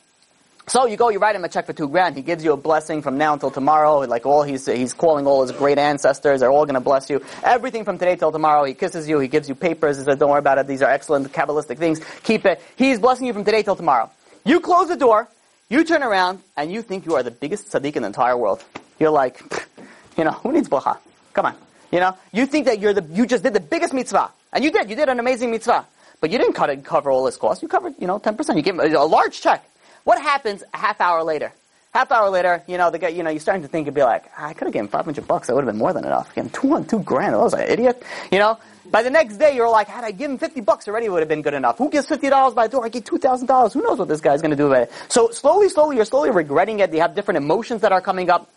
So 0.69 0.85
you 0.87 0.99
go, 0.99 1.09
you 1.09 1.19
write 1.19 1.35
him 1.35 1.45
a 1.45 1.49
check 1.49 1.65
for 1.65 1.73
two 1.73 1.89
grand. 1.89 2.15
He 2.15 2.21
gives 2.21 2.45
you 2.45 2.53
a 2.53 2.57
blessing 2.57 3.01
from 3.01 3.17
now 3.17 3.33
until 3.33 3.51
tomorrow. 3.51 4.01
Like 4.01 4.27
all, 4.27 4.43
he's 4.43 4.67
he's 4.67 4.93
calling 4.93 5.27
all 5.27 5.41
his 5.41 5.51
great 5.53 5.79
ancestors. 5.79 6.41
They're 6.41 6.51
all 6.51 6.67
going 6.67 6.75
to 6.75 6.81
bless 6.81 7.09
you. 7.09 7.25
Everything 7.43 7.87
from 7.87 7.97
today 7.99 8.17
till 8.17 8.31
tomorrow. 8.31 8.65
He 8.65 8.75
kisses 8.75 9.09
you. 9.09 9.19
He 9.19 9.29
gives 9.29 9.49
you 9.49 9.55
papers. 9.55 9.97
He 9.97 10.05
says, 10.05 10.19
"Don't 10.19 10.29
worry 10.29 10.41
about 10.41 10.59
it. 10.59 10.67
These 10.67 10.83
are 10.83 10.91
excellent 10.91 11.33
kabbalistic 11.33 11.79
things. 11.79 12.01
Keep 12.23 12.45
it." 12.45 12.61
He's 12.77 13.01
blessing 13.01 13.27
you 13.27 13.33
from 13.33 13.47
today 13.47 13.63
till 13.63 13.77
tomorrow. 13.77 14.11
You 14.45 14.61
close 14.61 14.89
the 14.89 14.97
door. 14.97 15.27
You 15.71 15.85
turn 15.85 16.03
around 16.03 16.43
and 16.55 16.71
you 16.71 16.83
think 16.83 17.07
you 17.07 17.15
are 17.15 17.23
the 17.23 17.31
biggest 17.31 17.69
tzaddik 17.69 17.97
in 17.97 18.03
the 18.03 18.09
entire 18.09 18.37
world. 18.37 18.63
You're 18.99 19.11
like, 19.11 19.41
you 20.19 20.25
know, 20.25 20.33
who 20.33 20.53
needs 20.53 20.69
bracha? 20.69 20.99
Come 21.33 21.47
on. 21.47 21.55
You 21.91 22.01
know, 22.01 22.15
you 22.33 22.45
think 22.45 22.67
that 22.67 22.79
you're 22.79 22.93
the 22.93 23.05
you 23.11 23.25
just 23.25 23.43
did 23.43 23.55
the 23.55 23.61
biggest 23.61 23.95
mitzvah, 23.95 24.31
and 24.53 24.63
you 24.63 24.71
did. 24.71 24.91
You 24.91 24.97
did 24.97 25.09
an 25.09 25.19
amazing 25.19 25.51
mitzvah, 25.51 25.87
but 26.21 26.29
you 26.29 26.37
didn't 26.37 26.53
cut 26.53 26.69
it, 26.69 26.85
cover 26.85 27.11
all 27.11 27.25
his 27.25 27.39
costs. 27.39 27.63
You 27.63 27.69
covered, 27.69 27.95
you 27.99 28.07
know, 28.07 28.19
ten 28.19 28.37
percent. 28.37 28.59
You 28.59 28.63
gave 28.63 28.75
him 28.75 28.81
a 28.81 29.05
large 29.07 29.41
check. 29.41 29.65
What 30.09 30.23
happens 30.23 30.65
a 30.73 30.79
half 30.79 31.03
hour 31.03 31.23
later? 31.23 31.53
Half 31.93 32.13
hour 32.13 32.31
later, 32.31 32.63
you 32.67 32.79
know, 32.79 32.91
the 32.91 32.99
guy, 32.99 33.09
you 33.09 33.23
know, 33.23 33.29
you're 33.29 33.41
starting 33.41 33.61
to 33.61 33.69
think 33.69 33.89
and 33.89 33.95
be 33.95 34.03
like, 34.03 34.25
I 34.39 34.55
could 34.55 34.65
have 34.65 34.73
given 34.73 34.89
500 34.89 35.29
bucks. 35.29 35.49
That 35.49 35.55
would 35.55 35.67
have 35.67 35.71
been 35.71 35.79
more 35.79 35.93
than 35.93 36.07
enough. 36.07 36.33
Him 36.33 36.49
two, 36.49 36.83
two 36.85 37.01
grand. 37.01 37.35
I 37.35 37.37
was 37.37 37.53
an 37.53 37.69
idiot. 37.69 38.03
You 38.33 38.39
know, 38.39 38.59
by 38.91 39.03
the 39.03 39.11
next 39.11 39.37
day, 39.37 39.55
you're 39.55 39.69
like, 39.69 39.87
had 39.87 40.05
I 40.05 40.13
given 40.13 40.39
50 40.39 40.63
bucks 40.63 40.89
already, 40.89 41.05
it 41.05 41.13
would 41.13 41.21
have 41.21 41.29
been 41.29 41.43
good 41.43 41.53
enough. 41.53 41.77
Who 41.77 41.91
gives 41.91 42.07
$50 42.07 42.55
by 42.55 42.69
the 42.69 42.73
door? 42.73 42.87
I 42.87 42.89
get 42.89 43.05
$2,000. 43.05 43.75
Who 43.75 43.83
knows 43.83 43.99
what 43.99 44.09
this 44.09 44.23
guy's 44.23 44.41
going 44.41 44.53
to 44.53 44.57
do 44.57 44.69
about 44.69 44.85
it? 44.85 44.93
So 45.11 45.29
slowly, 45.29 45.69
slowly, 45.69 45.97
you're 45.97 46.07
slowly 46.07 46.31
regretting 46.31 46.79
it. 46.79 46.91
You 46.91 47.03
have 47.03 47.15
different 47.15 47.37
emotions 47.37 47.83
that 47.83 47.93
are 47.93 48.01
coming 48.01 48.31
up. 48.31 48.51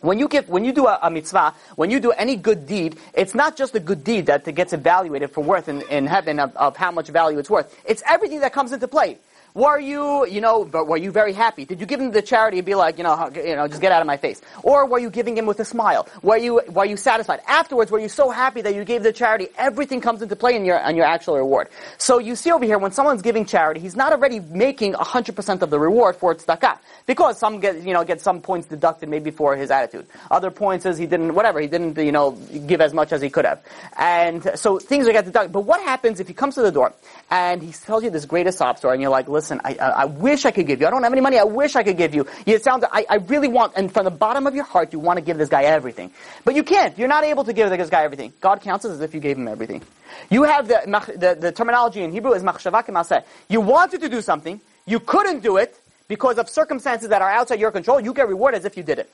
When 0.00 0.18
you 0.18 0.28
give, 0.28 0.48
when 0.48 0.64
you 0.64 0.72
do 0.72 0.86
a, 0.86 0.98
a, 1.02 1.10
mitzvah, 1.10 1.52
when 1.74 1.90
you 1.90 2.00
do 2.00 2.12
any 2.12 2.36
good 2.36 2.66
deed, 2.66 2.96
it's 3.12 3.34
not 3.34 3.54
just 3.54 3.74
the 3.74 3.80
good 3.80 4.02
deed 4.02 4.26
that 4.26 4.46
gets 4.54 4.72
evaluated 4.72 5.30
for 5.30 5.44
worth 5.44 5.68
in, 5.68 5.82
in 5.90 6.06
heaven 6.06 6.40
of, 6.40 6.56
of 6.56 6.74
how 6.78 6.90
much 6.90 7.08
value 7.08 7.38
it's 7.38 7.50
worth. 7.50 7.78
It's 7.84 8.02
everything 8.08 8.40
that 8.40 8.54
comes 8.54 8.72
into 8.72 8.88
play. 8.88 9.18
Were 9.56 9.80
you, 9.80 10.26
you 10.26 10.42
know, 10.42 10.64
were 10.64 10.98
you 10.98 11.10
very 11.10 11.32
happy? 11.32 11.64
Did 11.64 11.80
you 11.80 11.86
give 11.86 11.98
him 11.98 12.10
the 12.10 12.20
charity 12.20 12.58
and 12.58 12.66
be 12.66 12.74
like, 12.74 12.98
you 12.98 13.04
know, 13.04 13.30
you 13.34 13.56
know, 13.56 13.66
just 13.66 13.80
get 13.80 13.90
out 13.90 14.02
of 14.02 14.06
my 14.06 14.18
face? 14.18 14.42
Or 14.62 14.84
were 14.84 14.98
you 14.98 15.08
giving 15.08 15.34
him 15.34 15.46
with 15.46 15.58
a 15.60 15.64
smile? 15.64 16.06
Were 16.22 16.36
you, 16.36 16.60
were 16.68 16.84
you 16.84 16.98
satisfied? 16.98 17.40
Afterwards, 17.48 17.90
were 17.90 17.98
you 17.98 18.10
so 18.10 18.28
happy 18.28 18.60
that 18.60 18.74
you 18.74 18.84
gave 18.84 19.02
the 19.02 19.14
charity? 19.14 19.48
Everything 19.56 20.02
comes 20.02 20.20
into 20.20 20.36
play 20.36 20.56
in 20.56 20.66
your, 20.66 20.78
on 20.78 20.94
your 20.94 21.06
actual 21.06 21.38
reward. 21.38 21.68
So 21.96 22.18
you 22.18 22.36
see 22.36 22.52
over 22.52 22.66
here, 22.66 22.76
when 22.76 22.92
someone's 22.92 23.22
giving 23.22 23.46
charity, 23.46 23.80
he's 23.80 23.96
not 23.96 24.12
already 24.12 24.40
making 24.40 24.92
100% 24.92 25.62
of 25.62 25.70
the 25.70 25.78
reward 25.78 26.16
for 26.16 26.34
tzedakah. 26.34 26.78
Because 27.06 27.38
some 27.38 27.58
get, 27.58 27.82
you 27.82 27.94
know, 27.94 28.04
get 28.04 28.20
some 28.20 28.42
points 28.42 28.66
deducted 28.66 29.08
maybe 29.08 29.30
for 29.30 29.56
his 29.56 29.70
attitude. 29.70 30.06
Other 30.30 30.50
points 30.50 30.84
is 30.84 30.98
he 30.98 31.06
didn't, 31.06 31.34
whatever, 31.34 31.60
he 31.60 31.66
didn't, 31.66 31.96
you 31.96 32.12
know, 32.12 32.32
give 32.32 32.82
as 32.82 32.92
much 32.92 33.10
as 33.10 33.22
he 33.22 33.30
could 33.30 33.46
have. 33.46 33.62
And 33.96 34.50
so 34.56 34.78
things 34.78 35.08
are 35.08 35.12
get 35.12 35.24
deducted. 35.24 35.52
But 35.52 35.62
what 35.62 35.80
happens 35.80 36.20
if 36.20 36.28
he 36.28 36.34
comes 36.34 36.56
to 36.56 36.62
the 36.62 36.72
door 36.72 36.92
and 37.30 37.62
he 37.62 37.72
tells 37.72 38.04
you 38.04 38.10
this 38.10 38.26
greatest 38.26 38.58
sob 38.58 38.76
story 38.76 38.92
and 38.92 39.00
you're 39.00 39.10
like, 39.10 39.28
listen, 39.28 39.45
I, 39.52 39.76
I, 39.80 39.88
I 39.88 40.04
wish 40.04 40.44
I 40.44 40.50
could 40.50 40.66
give 40.66 40.80
you. 40.80 40.86
I 40.86 40.90
don't 40.90 41.02
have 41.02 41.12
any 41.12 41.20
money. 41.20 41.38
I 41.38 41.44
wish 41.44 41.76
I 41.76 41.82
could 41.82 41.96
give 41.96 42.14
you. 42.14 42.26
It 42.44 42.62
sounds, 42.62 42.84
I, 42.90 43.06
I 43.08 43.16
really 43.16 43.48
want, 43.48 43.74
and 43.76 43.92
from 43.92 44.04
the 44.04 44.10
bottom 44.10 44.46
of 44.46 44.54
your 44.54 44.64
heart, 44.64 44.92
you 44.92 44.98
want 44.98 45.18
to 45.18 45.24
give 45.24 45.38
this 45.38 45.48
guy 45.48 45.62
everything. 45.62 46.10
But 46.44 46.54
you 46.54 46.62
can't. 46.62 46.96
You're 46.98 47.08
not 47.08 47.24
able 47.24 47.44
to 47.44 47.52
give 47.52 47.70
this 47.70 47.90
guy 47.90 48.04
everything. 48.04 48.32
God 48.40 48.60
counts 48.60 48.84
it 48.84 48.90
as 48.90 49.00
if 49.00 49.14
you 49.14 49.20
gave 49.20 49.36
him 49.36 49.48
everything. 49.48 49.82
You 50.30 50.44
have 50.44 50.68
the, 50.68 50.80
the, 51.16 51.36
the 51.40 51.52
terminology 51.52 52.02
in 52.02 52.12
Hebrew 52.12 52.32
is 52.32 52.42
machshava 52.42 53.24
You 53.48 53.60
wanted 53.60 54.00
to 54.00 54.08
do 54.08 54.20
something. 54.20 54.60
You 54.86 55.00
couldn't 55.00 55.40
do 55.40 55.56
it 55.56 55.78
because 56.08 56.38
of 56.38 56.48
circumstances 56.48 57.08
that 57.08 57.22
are 57.22 57.30
outside 57.30 57.60
your 57.60 57.70
control. 57.70 58.00
You 58.00 58.14
get 58.14 58.28
rewarded 58.28 58.58
as 58.58 58.64
if 58.64 58.76
you 58.76 58.82
did 58.82 58.98
it. 58.98 59.10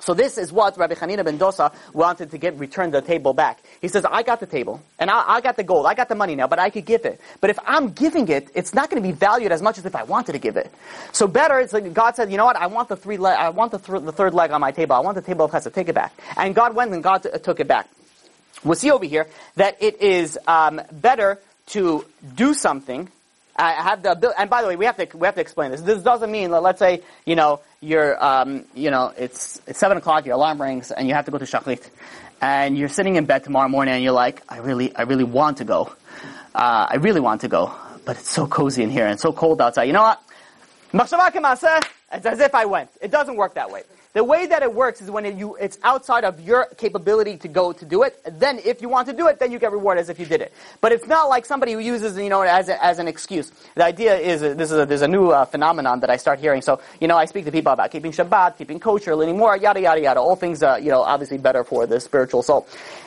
So 0.00 0.14
this 0.14 0.38
is 0.38 0.52
what 0.52 0.76
Rabbi 0.76 0.94
Hanina 0.94 1.24
ben 1.24 1.38
Dosa 1.38 1.72
wanted 1.92 2.30
to 2.30 2.38
get 2.38 2.58
return 2.58 2.90
the 2.90 3.02
table 3.02 3.32
back. 3.32 3.62
He 3.80 3.88
says, 3.88 4.04
I 4.04 4.22
got 4.22 4.40
the 4.40 4.46
table, 4.46 4.82
and 4.98 5.10
I, 5.10 5.36
I, 5.36 5.40
got 5.40 5.56
the 5.56 5.64
gold, 5.64 5.86
I 5.86 5.94
got 5.94 6.08
the 6.08 6.14
money 6.14 6.34
now, 6.34 6.46
but 6.46 6.58
I 6.58 6.70
could 6.70 6.84
give 6.84 7.04
it. 7.04 7.20
But 7.40 7.50
if 7.50 7.58
I'm 7.66 7.90
giving 7.90 8.28
it, 8.28 8.48
it's 8.54 8.74
not 8.74 8.90
going 8.90 9.02
to 9.02 9.06
be 9.06 9.12
valued 9.12 9.52
as 9.52 9.62
much 9.62 9.78
as 9.78 9.86
if 9.86 9.94
I 9.94 10.02
wanted 10.04 10.32
to 10.32 10.38
give 10.38 10.56
it. 10.56 10.72
So 11.12 11.26
better, 11.26 11.58
it's 11.58 11.72
like 11.72 11.92
God 11.92 12.16
said, 12.16 12.30
you 12.30 12.36
know 12.36 12.44
what, 12.44 12.56
I 12.56 12.66
want 12.66 12.88
the 12.88 12.96
three 12.96 13.18
le- 13.18 13.34
I 13.34 13.50
want 13.50 13.72
the, 13.72 13.78
th- 13.78 14.02
the 14.02 14.12
third 14.12 14.34
leg 14.34 14.50
on 14.50 14.60
my 14.60 14.72
table. 14.72 14.96
I 14.96 15.00
want 15.00 15.16
the 15.16 15.22
table 15.22 15.44
of 15.44 15.50
Chesed. 15.50 15.72
Take 15.72 15.88
it 15.88 15.94
back. 15.94 16.12
And 16.36 16.54
God 16.54 16.74
went 16.74 16.92
and 16.92 17.02
God 17.02 17.22
t- 17.22 17.30
took 17.42 17.60
it 17.60 17.68
back. 17.68 17.88
We'll 18.64 18.74
see 18.74 18.90
over 18.90 19.04
here 19.04 19.26
that 19.56 19.82
it 19.82 20.00
is 20.02 20.38
um, 20.46 20.80
better 20.92 21.38
to 21.68 22.04
do 22.34 22.52
something 22.54 23.08
I 23.60 23.72
have 23.82 24.02
the 24.02 24.12
ability, 24.12 24.36
and 24.38 24.48
by 24.48 24.62
the 24.62 24.68
way, 24.68 24.76
we 24.76 24.86
have 24.86 24.96
to 24.96 25.16
we 25.16 25.26
have 25.26 25.34
to 25.34 25.40
explain 25.40 25.70
this. 25.70 25.82
This 25.82 26.02
doesn't 26.02 26.30
mean 26.30 26.50
let's 26.50 26.78
say 26.78 27.02
you 27.26 27.36
know 27.36 27.60
you're 27.80 28.22
um, 28.24 28.64
you 28.74 28.90
know 28.90 29.12
it's 29.16 29.60
it's 29.66 29.78
seven 29.78 29.98
o'clock, 29.98 30.24
your 30.24 30.36
alarm 30.36 30.60
rings, 30.60 30.90
and 30.90 31.06
you 31.06 31.14
have 31.14 31.26
to 31.26 31.30
go 31.30 31.38
to 31.38 31.44
shachrit, 31.44 31.86
and 32.40 32.78
you're 32.78 32.88
sitting 32.88 33.16
in 33.16 33.26
bed 33.26 33.44
tomorrow 33.44 33.68
morning, 33.68 33.94
and 33.94 34.02
you're 34.02 34.12
like, 34.12 34.42
I 34.48 34.58
really 34.58 34.94
I 34.96 35.02
really 35.02 35.24
want 35.24 35.58
to 35.58 35.64
go, 35.64 35.92
uh, 36.54 36.86
I 36.90 36.96
really 36.96 37.20
want 37.20 37.42
to 37.42 37.48
go, 37.48 37.74
but 38.06 38.16
it's 38.16 38.30
so 38.30 38.46
cozy 38.46 38.82
in 38.82 38.90
here 38.90 39.06
and 39.06 39.20
so 39.20 39.32
cold 39.32 39.60
outside. 39.60 39.84
You 39.84 39.92
know 39.92 40.02
what? 40.02 40.22
It's 42.12 42.26
as 42.26 42.40
if 42.40 42.54
I 42.54 42.64
went. 42.64 42.90
It 43.00 43.10
doesn't 43.10 43.36
work 43.36 43.54
that 43.54 43.70
way. 43.70 43.82
The 44.12 44.24
way 44.24 44.44
that 44.46 44.64
it 44.64 44.74
works 44.74 45.00
is 45.00 45.08
when 45.08 45.24
it, 45.24 45.36
you, 45.36 45.54
it's 45.54 45.78
outside 45.84 46.24
of 46.24 46.40
your 46.40 46.66
capability 46.76 47.36
to 47.38 47.48
go 47.48 47.72
to 47.72 47.84
do 47.84 48.02
it. 48.02 48.20
Then, 48.40 48.58
if 48.64 48.82
you 48.82 48.88
want 48.88 49.06
to 49.06 49.12
do 49.12 49.28
it, 49.28 49.38
then 49.38 49.52
you 49.52 49.60
get 49.60 49.70
rewarded 49.70 50.00
as 50.00 50.08
if 50.08 50.18
you 50.18 50.26
did 50.26 50.40
it. 50.40 50.52
But 50.80 50.90
it's 50.90 51.06
not 51.06 51.28
like 51.28 51.46
somebody 51.46 51.74
who 51.74 51.78
uses, 51.78 52.18
you 52.18 52.28
know, 52.28 52.42
as 52.42 52.68
a, 52.68 52.84
as 52.84 52.98
an 52.98 53.06
excuse. 53.06 53.52
The 53.76 53.84
idea 53.84 54.16
is 54.16 54.40
this 54.40 54.72
is 54.72 54.78
a, 54.78 54.84
there's 54.84 55.02
a 55.02 55.08
new 55.08 55.30
uh, 55.30 55.44
phenomenon 55.44 56.00
that 56.00 56.10
I 56.10 56.16
start 56.16 56.40
hearing. 56.40 56.60
So, 56.60 56.80
you 57.00 57.06
know, 57.06 57.16
I 57.16 57.26
speak 57.26 57.44
to 57.44 57.52
people 57.52 57.72
about 57.72 57.92
keeping 57.92 58.10
Shabbat, 58.10 58.58
keeping 58.58 58.80
kosher, 58.80 59.14
learning 59.14 59.38
more, 59.38 59.56
yada 59.56 59.80
yada 59.80 60.00
yada. 60.00 60.18
All 60.18 60.34
things, 60.34 60.60
uh, 60.60 60.80
you 60.82 60.90
know, 60.90 61.02
obviously 61.02 61.38
better 61.38 61.62
for 61.62 61.86
the 61.86 62.00
spiritual 62.00 62.42
soul. 62.42 62.66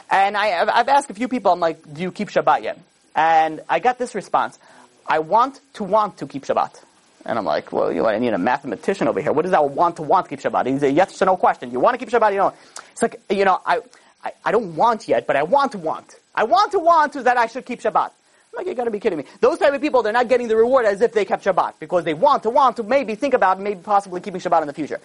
And 0.09 0.37
I, 0.37 0.61
I've 0.61 0.87
asked 0.87 1.09
a 1.09 1.13
few 1.13 1.27
people. 1.27 1.51
I'm 1.51 1.59
like, 1.59 1.93
do 1.93 2.01
you 2.01 2.13
keep 2.13 2.29
Shabbat 2.29 2.63
yet? 2.63 2.79
And 3.13 3.59
I 3.67 3.79
got 3.79 3.97
this 3.97 4.15
response: 4.15 4.57
I 5.05 5.19
want 5.19 5.59
to 5.73 5.83
want 5.83 6.19
to 6.19 6.27
keep 6.27 6.45
Shabbat. 6.45 6.79
And 7.25 7.39
I'm 7.39 7.45
like, 7.45 7.71
well, 7.71 7.91
you 7.91 8.01
know, 8.01 8.07
I 8.07 8.19
need 8.19 8.33
a 8.33 8.37
mathematician 8.37 9.07
over 9.07 9.21
here. 9.21 9.31
What 9.31 9.43
does 9.43 9.51
that 9.51 9.69
want 9.69 9.95
to 9.97 10.01
want 10.01 10.25
to 10.25 10.29
keep 10.29 10.39
Shabbat? 10.41 10.65
He's 10.65 10.83
a 10.83 10.91
yes 10.91 11.21
or 11.21 11.25
no 11.25 11.37
question. 11.37 11.71
You 11.71 11.79
want 11.79 11.97
to 11.97 11.97
keep 11.97 12.13
Shabbat? 12.13 12.31
You 12.31 12.37
know, 12.37 12.53
it's 12.91 13.01
like, 13.01 13.21
you 13.29 13.45
know, 13.45 13.61
I, 13.65 13.79
I, 14.23 14.31
I 14.45 14.51
don't 14.51 14.75
want 14.75 15.07
yet, 15.07 15.25
but 15.25 15.35
I 15.35 15.43
want 15.43 15.71
to 15.71 15.77
want. 15.77 16.15
I 16.35 16.43
want 16.43 16.71
to 16.73 16.79
want 16.79 17.13
that 17.13 17.37
I 17.37 17.47
should 17.47 17.65
keep 17.65 17.81
Shabbat. 17.81 18.11
I'm 18.53 18.57
like, 18.57 18.67
you 18.67 18.75
gotta 18.75 18.91
be 18.91 18.99
kidding 18.99 19.17
me. 19.17 19.25
Those 19.39 19.57
type 19.57 19.73
of 19.73 19.81
people, 19.81 20.03
they're 20.03 20.13
not 20.13 20.27
getting 20.27 20.47
the 20.47 20.55
reward 20.55 20.85
as 20.85 21.01
if 21.01 21.11
they 21.11 21.25
kept 21.25 21.43
Shabbat, 21.43 21.73
because 21.79 22.03
they 22.03 22.13
want 22.13 22.43
to 22.43 22.51
want 22.51 22.75
to 22.77 22.83
maybe 22.83 23.15
think 23.15 23.33
about 23.33 23.59
maybe 23.59 23.81
possibly 23.81 24.21
keeping 24.21 24.39
Shabbat 24.39 24.61
in 24.61 24.67
the 24.67 24.73
future. 24.73 24.99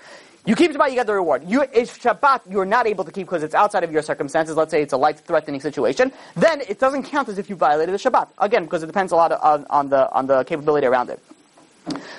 You 0.44 0.54
keep 0.54 0.72
Shabbat, 0.72 0.90
you 0.90 0.96
get 0.96 1.06
the 1.06 1.14
reward. 1.14 1.44
You, 1.46 1.62
if 1.62 1.98
Shabbat 1.98 2.42
you're 2.50 2.66
not 2.66 2.86
able 2.86 3.04
to 3.04 3.12
keep 3.12 3.26
because 3.26 3.42
it's 3.42 3.54
outside 3.54 3.84
of 3.84 3.92
your 3.92 4.02
circumstances, 4.02 4.54
let's 4.56 4.70
say 4.70 4.82
it's 4.82 4.92
a 4.92 4.98
life-threatening 4.98 5.60
situation, 5.60 6.12
then 6.36 6.60
it 6.62 6.78
doesn't 6.78 7.04
count 7.04 7.28
as 7.30 7.38
if 7.38 7.48
you 7.48 7.56
violated 7.56 7.94
the 7.94 7.98
Shabbat. 7.98 8.28
Again, 8.38 8.64
because 8.64 8.82
it 8.82 8.86
depends 8.86 9.12
a 9.12 9.16
lot 9.16 9.32
on, 9.32 9.66
on 9.70 9.88
the, 9.88 10.12
on 10.12 10.26
the 10.26 10.44
capability 10.44 10.86
around 10.86 11.08
it. 11.08 11.22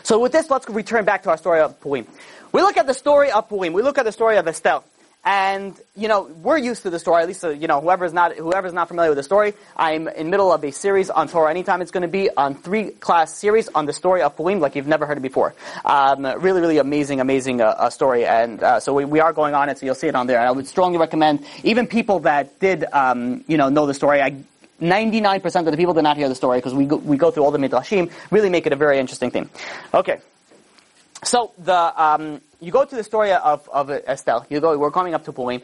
So 0.03 0.19
with 0.19 0.31
this, 0.31 0.49
let's 0.49 0.69
return 0.69 1.05
back 1.05 1.23
to 1.23 1.29
our 1.29 1.37
story 1.37 1.59
of 1.61 1.79
Purim. 1.79 2.07
We 2.51 2.61
look 2.61 2.77
at 2.77 2.87
the 2.87 2.93
story 2.93 3.31
of 3.31 3.47
Purim. 3.49 3.73
We 3.73 3.81
look 3.81 3.97
at 3.97 4.05
the 4.05 4.11
story 4.11 4.37
of 4.37 4.47
Esther. 4.47 4.81
And, 5.25 5.77
you 5.97 6.07
know, 6.07 6.23
we're 6.41 6.57
used 6.57 6.83
to 6.83 6.89
the 6.89 6.97
story, 6.97 7.21
at 7.21 7.27
least, 7.27 7.43
uh, 7.43 7.49
you 7.49 7.67
know, 7.67 7.81
whoever's 7.81 8.13
not, 8.13 8.37
whoever's 8.37 8.71
not 8.71 8.87
familiar 8.87 9.11
with 9.11 9.17
the 9.17 9.23
story, 9.23 9.53
I'm 9.75 10.07
in 10.07 10.29
middle 10.29 10.49
of 10.49 10.63
a 10.63 10.71
series 10.71 11.09
on 11.09 11.27
Torah 11.27 11.49
Anytime. 11.49 11.81
It's 11.81 11.91
going 11.91 12.03
to 12.03 12.07
be 12.07 12.29
on 12.37 12.55
three 12.55 12.91
class 12.91 13.35
series 13.35 13.67
on 13.75 13.85
the 13.85 13.91
story 13.91 14.21
of 14.21 14.37
Purim, 14.37 14.61
like 14.61 14.75
you've 14.77 14.87
never 14.87 15.05
heard 15.05 15.17
it 15.17 15.21
before. 15.21 15.53
Um, 15.83 16.25
really, 16.25 16.61
really 16.61 16.77
amazing, 16.77 17.19
amazing 17.19 17.59
uh, 17.59 17.65
uh, 17.65 17.89
story. 17.89 18.25
And 18.25 18.63
uh, 18.63 18.79
so 18.79 18.93
we, 18.93 19.03
we 19.03 19.19
are 19.19 19.33
going 19.33 19.53
on 19.53 19.67
it, 19.67 19.77
so 19.77 19.85
you'll 19.85 19.93
see 19.93 20.07
it 20.07 20.15
on 20.15 20.25
there. 20.25 20.39
And 20.39 20.47
I 20.47 20.51
would 20.51 20.67
strongly 20.67 20.97
recommend, 20.97 21.45
even 21.63 21.85
people 21.85 22.19
that 22.19 22.57
did, 22.61 22.85
um, 22.93 23.43
you 23.45 23.57
know, 23.57 23.67
know 23.67 23.87
the 23.87 23.93
story, 23.93 24.21
I 24.21 24.41
99% 24.79 25.59
of 25.59 25.65
the 25.65 25.77
people 25.77 25.93
did 25.93 26.03
not 26.03 26.17
hear 26.17 26.29
the 26.29 26.35
story 26.35 26.59
because 26.59 26.73
we 26.73 26.85
go, 26.85 26.95
we 26.97 27.17
go 27.17 27.31
through 27.31 27.43
all 27.43 27.51
the 27.51 27.57
midrashim, 27.57 28.11
really 28.31 28.49
make 28.49 28.65
it 28.65 28.73
a 28.73 28.75
very 28.75 28.99
interesting 28.99 29.31
thing. 29.31 29.49
Okay. 29.93 30.19
So 31.23 31.51
the, 31.57 32.01
um, 32.01 32.41
you 32.61 32.71
go 32.71 32.85
to 32.85 32.95
the 32.95 33.03
story 33.03 33.31
of, 33.31 33.67
of 33.69 33.89
Esther. 33.89 34.41
You 34.49 34.59
go, 34.59 34.77
we're 34.77 34.91
coming 34.91 35.13
up 35.13 35.25
to 35.25 35.33
Purim. 35.33 35.61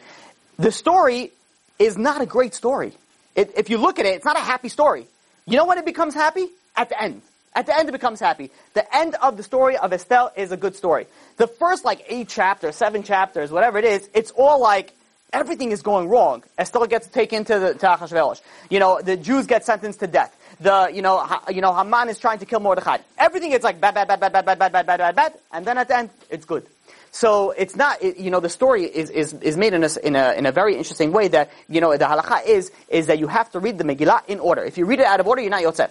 The 0.58 0.72
story 0.72 1.32
is 1.78 1.96
not 1.96 2.20
a 2.20 2.26
great 2.26 2.54
story. 2.54 2.92
It, 3.34 3.52
if 3.56 3.70
you 3.70 3.78
look 3.78 3.98
at 3.98 4.06
it, 4.06 4.14
it's 4.14 4.24
not 4.24 4.36
a 4.36 4.40
happy 4.40 4.68
story. 4.68 5.06
You 5.46 5.56
know 5.56 5.66
when 5.66 5.78
it 5.78 5.84
becomes 5.84 6.14
happy? 6.14 6.48
At 6.74 6.88
the 6.88 7.00
end. 7.00 7.22
At 7.54 7.66
the 7.66 7.76
end 7.76 7.88
it 7.88 7.92
becomes 7.92 8.20
happy. 8.20 8.50
The 8.74 8.96
end 8.96 9.14
of 9.14 9.36
the 9.36 9.42
story 9.42 9.76
of 9.78 9.92
Esther 9.92 10.30
is 10.36 10.52
a 10.52 10.56
good 10.56 10.76
story. 10.76 11.06
The 11.36 11.46
first 11.46 11.84
like 11.84 12.04
eight 12.08 12.28
chapters, 12.28 12.76
seven 12.76 13.02
chapters, 13.02 13.50
whatever 13.50 13.78
it 13.78 13.84
is, 13.84 14.08
it's 14.14 14.30
all 14.30 14.60
like, 14.60 14.92
everything 15.32 15.72
is 15.72 15.82
going 15.82 16.08
wrong. 16.08 16.42
Esther 16.58 16.86
gets 16.86 17.06
taken 17.08 17.44
to 17.44 17.58
the 17.58 17.74
to 17.74 17.86
Achashverosh. 17.86 18.40
You 18.70 18.78
know, 18.78 19.00
the 19.02 19.16
Jews 19.16 19.46
get 19.46 19.64
sentenced 19.64 20.00
to 20.00 20.06
death. 20.06 20.36
the, 20.60 20.90
you 20.92 21.02
know, 21.02 21.18
ha, 21.18 21.42
you 21.50 21.60
know, 21.60 21.74
Haman 21.74 22.08
is 22.08 22.18
trying 22.18 22.38
to 22.38 22.46
kill 22.46 22.60
Mordechai. 22.60 22.98
Everything 23.18 23.52
is 23.52 23.62
like 23.62 23.80
bad, 23.80 23.94
bad, 23.94 24.08
bad, 24.08 24.20
bad, 24.20 24.32
bad, 24.32 24.44
bad, 24.44 24.58
bad, 24.58 24.72
bad, 24.72 24.86
bad, 24.86 24.98
bad, 24.98 25.16
bad, 25.16 25.34
and 25.52 25.66
then 25.66 25.78
at 25.78 25.88
the 25.88 25.96
end, 25.96 26.10
it's 26.30 26.44
good. 26.44 26.66
So 27.12 27.52
it's 27.52 27.76
not, 27.76 28.02
it, 28.02 28.18
you 28.18 28.30
know, 28.30 28.40
the 28.40 28.48
story 28.48 28.84
is, 28.84 29.08
is, 29.10 29.32
is 29.34 29.56
made 29.56 29.72
in 29.72 29.82
a, 29.82 29.88
in 30.02 30.16
a, 30.16 30.32
in 30.32 30.44
a 30.44 30.52
very 30.52 30.76
interesting 30.76 31.12
way 31.12 31.28
that, 31.28 31.50
you 31.68 31.80
know, 31.80 31.96
the 31.96 32.04
halacha 32.04 32.46
is, 32.46 32.70
is 32.88 33.06
that 33.06 33.18
you 33.18 33.26
have 33.26 33.50
to 33.52 33.58
read 33.58 33.78
the 33.78 33.84
Megillah 33.84 34.26
in 34.28 34.38
order. 34.38 34.62
If 34.62 34.76
you 34.76 34.84
read 34.84 35.00
it 35.00 35.06
out 35.06 35.20
of 35.20 35.26
order, 35.26 35.40
you're 35.40 35.50
not 35.50 35.62
yotzeh. 35.62 35.90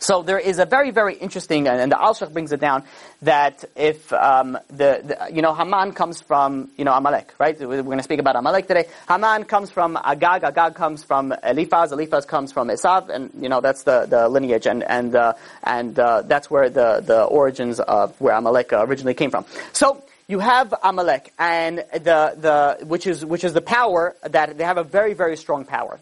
So 0.00 0.22
there 0.22 0.38
is 0.38 0.58
a 0.58 0.64
very, 0.64 0.90
very 0.90 1.14
interesting, 1.14 1.68
and 1.68 1.92
the 1.92 1.96
Alshich 1.96 2.32
brings 2.32 2.52
it 2.52 2.60
down, 2.60 2.84
that 3.20 3.66
if, 3.76 4.10
um, 4.14 4.58
the, 4.68 5.02
the, 5.04 5.28
you 5.30 5.42
know, 5.42 5.54
Haman 5.54 5.92
comes 5.92 6.22
from, 6.22 6.70
you 6.78 6.86
know, 6.86 6.94
Amalek, 6.94 7.34
right? 7.38 7.58
We're 7.60 7.82
going 7.82 7.98
to 7.98 8.02
speak 8.02 8.18
about 8.18 8.34
Amalek 8.34 8.66
today. 8.66 8.86
Haman 9.08 9.44
comes 9.44 9.70
from 9.70 9.98
Agag, 10.02 10.42
Agag 10.42 10.74
comes 10.74 11.04
from 11.04 11.34
Eliphaz, 11.42 11.92
Eliphaz 11.92 12.24
comes 12.24 12.50
from 12.50 12.68
Esav, 12.68 13.10
and, 13.10 13.30
you 13.38 13.50
know, 13.50 13.60
that's 13.60 13.82
the, 13.82 14.06
the 14.06 14.26
lineage, 14.30 14.66
and, 14.66 14.82
and, 14.84 15.14
uh, 15.14 15.34
and, 15.62 15.98
uh, 15.98 16.22
that's 16.22 16.50
where 16.50 16.70
the, 16.70 17.02
the 17.04 17.24
origins 17.24 17.78
of 17.78 18.18
where 18.22 18.34
Amalek 18.34 18.72
originally 18.72 19.14
came 19.14 19.30
from. 19.30 19.44
So, 19.74 20.02
you 20.28 20.38
have 20.38 20.72
Amalek, 20.82 21.34
and 21.38 21.78
the, 21.92 22.78
the, 22.80 22.86
which 22.86 23.06
is, 23.06 23.22
which 23.22 23.44
is 23.44 23.52
the 23.52 23.60
power 23.60 24.14
that 24.22 24.56
they 24.56 24.64
have 24.64 24.78
a 24.78 24.84
very, 24.84 25.12
very 25.12 25.36
strong 25.36 25.64
power. 25.64 26.00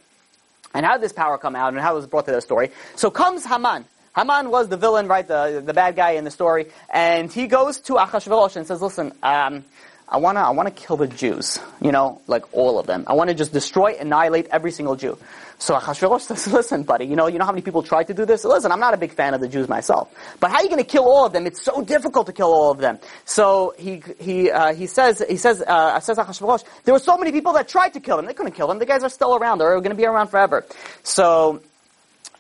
And 0.75 0.85
how 0.85 0.95
did 0.95 1.03
this 1.03 1.13
power 1.13 1.39
come 1.39 1.57
out, 1.57 1.73
and 1.73 1.81
how 1.81 1.95
was 1.95 2.05
it 2.05 2.11
brought 2.11 2.27
to 2.27 2.33
the 2.33 2.41
story? 2.41 2.71
So 2.97 3.11
comes 3.11 3.45
Haman. 3.45 3.85
Haman 4.15 4.51
was 4.51 4.69
the 4.69 4.77
villain, 4.77 5.07
right, 5.07 5.27
the, 5.27 5.63
the 5.65 5.73
bad 5.73 5.95
guy 5.95 6.13
in 6.13 6.25
the 6.25 6.31
story, 6.31 6.67
and 6.91 7.33
he 7.33 7.47
goes 7.47 7.81
to 7.83 7.95
Achashverosh 7.95 8.57
and 8.57 8.67
says, 8.67 8.83
listen, 8.83 9.13
um, 9.23 9.65
I 10.11 10.17
wanna, 10.17 10.41
I 10.41 10.51
wanna 10.51 10.71
kill 10.71 10.97
the 10.97 11.07
Jews, 11.07 11.59
you 11.81 11.93
know, 11.93 12.21
like 12.27 12.45
all 12.53 12.79
of 12.79 12.87
them. 12.87 13.05
I 13.07 13.13
wanna 13.13 13.35
just 13.35 13.53
destroy, 13.53 13.95
annihilate 13.99 14.47
every 14.51 14.71
single 14.73 14.97
Jew. 14.97 15.19
So 15.59 15.75
Achashverosh 15.75 16.23
says, 16.23 16.47
listen, 16.53 16.85
buddy, 16.85 17.05
you 17.05 17.17
know, 17.17 17.27
you 17.27 17.39
know 17.39 17.45
how 17.45 17.53
many 17.53 17.63
people 17.63 17.83
tried 17.83 18.05
to 18.05 18.15
do 18.15 18.25
this? 18.25 18.45
Listen, 18.45 18.73
I'm 18.73 18.81
not 18.81 18.95
a 18.95 18.97
big 18.97 19.13
fan 19.13 19.35
of 19.35 19.41
the 19.41 19.49
Jews 19.49 19.69
myself. 19.69 20.11
But 20.41 20.51
how 20.51 20.59
are 20.59 20.63
you 20.63 20.71
gonna 20.71 20.85
kill 20.85 21.05
all 21.05 21.27
of 21.27 21.33
them? 21.33 21.47
It's 21.47 21.63
so 21.63 21.83
difficult 21.83 22.27
to 22.29 22.33
kill 22.33 22.53
all 22.53 22.71
of 22.71 22.79
them. 22.79 22.99
So 23.25 23.75
he, 23.79 24.03
he, 24.19 24.51
uh, 24.51 24.75
he 24.75 24.87
says, 24.87 25.23
he 25.29 25.37
says, 25.37 25.61
uh, 25.61 26.01
says 26.01 26.17
Achashverosh, 26.17 26.65
there 26.85 26.95
were 26.95 27.01
so 27.01 27.19
many 27.19 27.33
people 27.33 27.53
that 27.55 27.69
tried 27.69 27.91
to 27.95 28.01
kill 28.01 28.19
him. 28.19 28.27
They 28.27 28.35
couldn't 28.35 28.53
kill 28.53 28.71
him. 28.71 28.79
The 28.79 28.87
guys 28.87 29.03
are 29.03 29.11
still 29.11 29.37
around. 29.37 29.59
They're 29.59 29.81
gonna 29.81 29.95
be 29.95 30.07
around 30.07 30.29
forever. 30.29 30.65
So, 31.03 31.61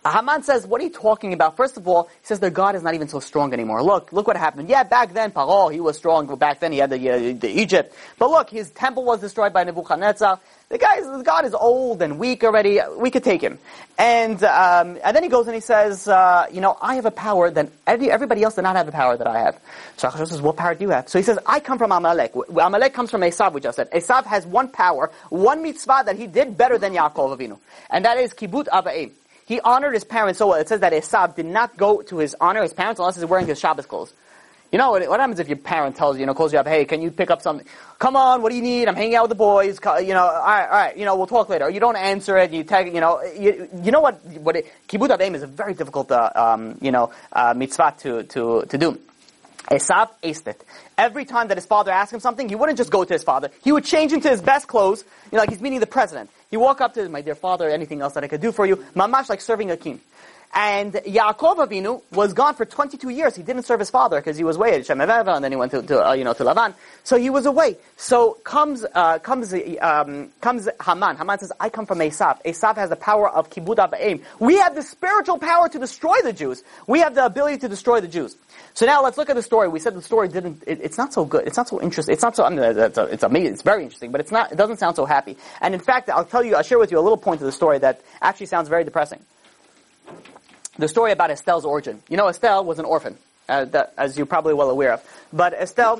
Haman 0.06 0.42
says, 0.42 0.66
what 0.66 0.80
are 0.80 0.84
you 0.84 0.90
talking 0.90 1.32
about? 1.32 1.56
First 1.56 1.76
of 1.76 1.86
all, 1.86 2.04
he 2.04 2.26
says 2.26 2.40
their 2.40 2.50
God 2.50 2.76
is 2.76 2.82
not 2.82 2.94
even 2.94 3.08
so 3.08 3.20
strong 3.20 3.52
anymore. 3.52 3.82
Look, 3.82 4.12
look 4.12 4.26
what 4.26 4.36
happened. 4.36 4.68
Yeah, 4.68 4.84
back 4.84 5.12
then, 5.12 5.32
Paro, 5.32 5.72
he 5.72 5.80
was 5.80 5.96
strong. 5.96 6.34
Back 6.36 6.60
then, 6.60 6.72
he 6.72 6.78
had 6.78 6.90
the, 6.90 7.10
uh, 7.10 7.18
the 7.38 7.48
Egypt. 7.48 7.94
But 8.18 8.30
look, 8.30 8.50
his 8.50 8.70
temple 8.70 9.04
was 9.04 9.20
destroyed 9.20 9.52
by 9.52 9.64
Nebuchadnezzar. 9.64 10.38
The 10.68 10.78
guy, 10.78 11.00
the 11.00 11.22
God 11.22 11.46
is 11.46 11.54
old 11.54 12.02
and 12.02 12.18
weak 12.18 12.44
already. 12.44 12.78
We 12.98 13.10
could 13.10 13.24
take 13.24 13.40
him. 13.40 13.58
And, 13.96 14.42
um, 14.44 14.98
and 15.02 15.16
then 15.16 15.22
he 15.22 15.28
goes 15.30 15.46
and 15.46 15.54
he 15.54 15.62
says, 15.62 16.06
uh, 16.06 16.46
you 16.52 16.60
know, 16.60 16.76
I 16.80 16.96
have 16.96 17.06
a 17.06 17.10
power 17.10 17.50
that 17.50 17.70
everybody 17.86 18.42
else 18.42 18.54
did 18.54 18.62
not 18.62 18.76
have 18.76 18.86
the 18.86 18.92
power 18.92 19.16
that 19.16 19.26
I 19.26 19.40
have. 19.40 19.58
So 19.96 20.08
Achashverosh 20.08 20.28
says, 20.28 20.42
what 20.42 20.56
power 20.56 20.74
do 20.74 20.84
you 20.84 20.90
have? 20.90 21.08
So 21.08 21.18
he 21.18 21.22
says, 21.22 21.38
I 21.46 21.60
come 21.60 21.78
from 21.78 21.90
Amalek. 21.90 22.34
Amalek 22.50 22.92
comes 22.92 23.10
from 23.10 23.22
Esav, 23.22 23.54
we 23.54 23.62
just 23.62 23.76
said. 23.76 23.90
Esav 23.92 24.26
has 24.26 24.46
one 24.46 24.68
power, 24.68 25.10
one 25.30 25.62
mitzvah 25.62 26.02
that 26.04 26.16
he 26.16 26.26
did 26.26 26.56
better 26.58 26.76
than 26.76 26.92
Yaakov 26.92 27.38
Avinu. 27.38 27.58
And 27.88 28.04
that 28.04 28.18
is 28.18 28.34
kibbut 28.34 28.66
avayim. 28.66 29.12
He 29.48 29.60
honored 29.60 29.94
his 29.94 30.04
parents 30.04 30.38
so 30.38 30.48
well. 30.48 30.60
It 30.60 30.68
says 30.68 30.80
that 30.80 30.92
Esav 30.92 31.34
did 31.34 31.46
not 31.46 31.74
go 31.74 32.02
to 32.02 32.18
his 32.18 32.36
honor 32.38 32.60
his 32.60 32.74
parents 32.74 33.00
unless 33.00 33.16
he's 33.16 33.24
wearing 33.24 33.46
his 33.46 33.58
Shabbos 33.58 33.86
clothes. 33.86 34.12
You 34.70 34.76
know, 34.76 34.90
what, 34.90 35.08
what 35.08 35.20
happens 35.20 35.40
if 35.40 35.48
your 35.48 35.56
parent 35.56 35.96
tells 35.96 36.16
you, 36.16 36.20
you 36.20 36.26
know, 36.26 36.34
calls 36.34 36.52
you 36.52 36.58
up, 36.58 36.66
hey, 36.66 36.84
can 36.84 37.00
you 37.00 37.10
pick 37.10 37.30
up 37.30 37.40
something? 37.40 37.66
Come 37.98 38.14
on, 38.14 38.42
what 38.42 38.50
do 38.50 38.56
you 38.56 38.62
need? 38.62 38.88
I'm 38.88 38.94
hanging 38.94 39.14
out 39.14 39.22
with 39.22 39.30
the 39.30 39.36
boys. 39.36 39.80
You 39.82 40.12
know, 40.12 40.20
all 40.20 40.44
right, 40.44 40.64
all 40.66 40.70
right, 40.70 40.96
you 40.98 41.06
know, 41.06 41.16
we'll 41.16 41.26
talk 41.26 41.48
later. 41.48 41.70
You 41.70 41.80
don't 41.80 41.96
answer 41.96 42.36
it, 42.36 42.50
you 42.50 42.62
tag, 42.62 42.94
you 42.94 43.00
know, 43.00 43.22
you, 43.22 43.70
you 43.82 43.90
know 43.90 44.00
what, 44.00 44.22
what 44.36 44.54
it, 44.56 44.66
kibbut 44.86 45.08
avim 45.08 45.34
is 45.34 45.42
a 45.42 45.46
very 45.46 45.72
difficult, 45.72 46.12
uh, 46.12 46.30
um, 46.34 46.76
you 46.82 46.92
know, 46.92 47.10
uh, 47.32 47.54
mitzvah 47.56 47.94
to, 48.00 48.24
to, 48.24 48.66
to 48.68 48.76
do. 48.76 49.00
Esav 49.70 50.10
aced 50.22 50.46
it. 50.46 50.62
Every 50.98 51.24
time 51.24 51.48
that 51.48 51.56
his 51.56 51.64
father 51.64 51.90
asked 51.90 52.12
him 52.12 52.20
something, 52.20 52.50
he 52.50 52.54
wouldn't 52.54 52.76
just 52.76 52.90
go 52.90 53.02
to 53.02 53.14
his 53.14 53.24
father. 53.24 53.48
He 53.64 53.72
would 53.72 53.86
change 53.86 54.12
into 54.12 54.28
his 54.28 54.42
best 54.42 54.68
clothes, 54.68 55.04
you 55.32 55.36
know, 55.36 55.38
like 55.38 55.48
he's 55.48 55.62
meeting 55.62 55.80
the 55.80 55.86
president. 55.86 56.28
He 56.50 56.56
walk 56.56 56.80
up 56.80 56.94
to 56.94 57.08
my 57.08 57.20
dear 57.20 57.34
father, 57.34 57.68
anything 57.68 58.00
else 58.00 58.14
that 58.14 58.24
I 58.24 58.28
could 58.28 58.40
do 58.40 58.52
for 58.52 58.64
you? 58.64 58.76
Mamash 58.94 59.28
like 59.28 59.40
serving 59.40 59.70
a 59.70 59.76
king. 59.76 60.00
And 60.54 60.94
Yaakov 60.94 61.56
Avinu 61.56 62.02
was 62.12 62.32
gone 62.32 62.54
for 62.54 62.64
22 62.64 63.10
years. 63.10 63.36
He 63.36 63.42
didn't 63.42 63.64
serve 63.64 63.80
his 63.80 63.90
father 63.90 64.18
because 64.18 64.36
he 64.36 64.44
was 64.44 64.56
away 64.56 64.74
at 64.74 64.86
Shem 64.86 65.00
and 65.00 65.44
then 65.44 65.52
he 65.52 65.56
went 65.56 65.72
to, 65.72 65.82
to 65.82 66.08
uh, 66.08 66.12
you 66.14 66.24
know, 66.24 66.32
to 66.32 66.42
Lavan. 66.42 66.74
So 67.04 67.16
he 67.18 67.28
was 67.30 67.46
away. 67.46 67.76
So 67.96 68.32
comes, 68.44 68.84
uh, 68.94 69.18
comes, 69.18 69.54
um, 69.80 70.30
comes 70.40 70.68
Haman. 70.84 71.16
Haman 71.16 71.38
says, 71.38 71.52
I 71.60 71.68
come 71.68 71.86
from 71.86 71.98
Esav. 71.98 72.42
Esav 72.44 72.76
has 72.76 72.90
the 72.90 72.96
power 72.96 73.28
of 73.28 73.50
Kibbut 73.50 73.76
Avim. 73.76 74.22
We 74.40 74.56
have 74.58 74.74
the 74.74 74.82
spiritual 74.82 75.38
power 75.38 75.68
to 75.68 75.78
destroy 75.78 76.16
the 76.22 76.32
Jews. 76.32 76.62
We 76.86 77.00
have 77.00 77.14
the 77.14 77.26
ability 77.26 77.58
to 77.58 77.68
destroy 77.68 78.00
the 78.00 78.08
Jews. 78.08 78.36
So 78.74 78.86
now 78.86 79.02
let's 79.02 79.18
look 79.18 79.28
at 79.28 79.36
the 79.36 79.42
story. 79.42 79.68
We 79.68 79.80
said 79.80 79.94
the 79.94 80.02
story 80.02 80.28
didn't, 80.28 80.62
it, 80.66 80.80
it's 80.80 80.96
not 80.96 81.12
so 81.12 81.24
good. 81.24 81.46
It's 81.46 81.56
not 81.56 81.68
so 81.68 81.82
interesting. 81.82 82.12
It's 82.12 82.22
not 82.22 82.36
so, 82.36 82.44
I 82.44 82.50
mean, 82.50 82.60
it's, 82.60 82.96
it's 82.96 83.22
amazing. 83.22 83.52
It's 83.52 83.62
very 83.62 83.82
interesting, 83.82 84.12
but 84.12 84.20
it's 84.20 84.32
not, 84.32 84.52
it 84.52 84.56
doesn't 84.56 84.78
sound 84.78 84.96
so 84.96 85.04
happy. 85.04 85.36
And 85.60 85.74
in 85.74 85.80
fact, 85.80 86.08
I'll 86.08 86.24
tell 86.24 86.44
you, 86.44 86.54
I'll 86.56 86.62
share 86.62 86.78
with 86.78 86.90
you 86.90 86.98
a 86.98 87.02
little 87.02 87.18
point 87.18 87.40
of 87.40 87.46
the 87.46 87.52
story 87.52 87.78
that 87.80 88.00
actually 88.22 88.46
sounds 88.46 88.68
very 88.68 88.84
depressing 88.84 89.20
the 90.78 90.88
story 90.88 91.12
about 91.12 91.30
Esther's 91.30 91.64
origin. 91.64 92.02
You 92.08 92.16
know, 92.16 92.28
Esther 92.28 92.62
was 92.62 92.78
an 92.78 92.84
orphan, 92.84 93.16
uh, 93.48 93.64
that, 93.66 93.94
as 93.98 94.16
you're 94.16 94.26
probably 94.26 94.54
well 94.54 94.70
aware 94.70 94.92
of. 94.92 95.02
But 95.32 95.54
Esther, 95.54 95.96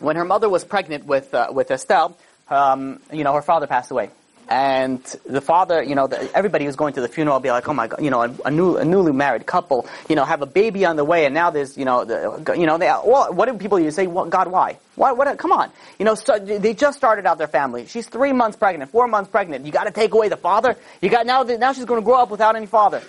when 0.00 0.16
her 0.16 0.24
mother 0.24 0.48
was 0.48 0.64
pregnant 0.64 1.06
with 1.06 1.32
uh, 1.34 1.48
with 1.52 1.70
Esther, 1.70 2.08
um, 2.48 3.00
you 3.12 3.24
know, 3.24 3.32
her 3.34 3.42
father 3.42 3.66
passed 3.66 3.90
away. 3.90 4.10
And 4.48 5.02
the 5.24 5.40
father, 5.40 5.82
you 5.82 5.94
know, 5.94 6.08
the, 6.08 6.30
everybody 6.36 6.66
was 6.66 6.76
going 6.76 6.92
to 6.94 7.00
the 7.00 7.08
funeral, 7.08 7.40
be 7.40 7.50
like, 7.50 7.66
oh 7.68 7.72
my 7.72 7.86
god, 7.86 8.02
you 8.02 8.10
know, 8.10 8.22
a, 8.22 8.34
a, 8.44 8.50
new, 8.50 8.76
a 8.76 8.84
newly 8.84 9.12
married 9.12 9.46
couple, 9.46 9.86
you 10.10 10.16
know, 10.16 10.24
have 10.24 10.42
a 10.42 10.46
baby 10.46 10.84
on 10.84 10.96
the 10.96 11.04
way, 11.04 11.24
and 11.24 11.32
now 11.32 11.48
there's, 11.48 11.78
you 11.78 11.86
know, 11.86 12.04
the, 12.04 12.54
you 12.58 12.66
know, 12.66 12.76
they, 12.76 12.86
well, 12.86 13.32
what 13.32 13.46
do 13.46 13.54
people 13.54 13.78
you 13.78 13.90
say? 13.90 14.06
Well, 14.06 14.26
God, 14.26 14.48
why? 14.48 14.76
Why? 14.96 15.12
What? 15.12 15.38
Come 15.38 15.52
on, 15.52 15.70
you 15.98 16.04
know, 16.04 16.14
so 16.14 16.38
they 16.38 16.74
just 16.74 16.98
started 16.98 17.24
out 17.24 17.38
their 17.38 17.46
family. 17.46 17.86
She's 17.86 18.06
three 18.08 18.32
months 18.32 18.58
pregnant, 18.58 18.90
four 18.90 19.08
months 19.08 19.30
pregnant. 19.30 19.64
You 19.64 19.72
got 19.72 19.84
to 19.84 19.90
take 19.90 20.12
away 20.12 20.28
the 20.28 20.36
father. 20.36 20.76
You 21.00 21.08
got 21.08 21.24
now. 21.24 21.44
Now 21.44 21.72
she's 21.72 21.86
going 21.86 22.02
to 22.02 22.04
grow 22.04 22.20
up 22.20 22.30
without 22.30 22.54
any 22.54 22.66
father. 22.66 23.00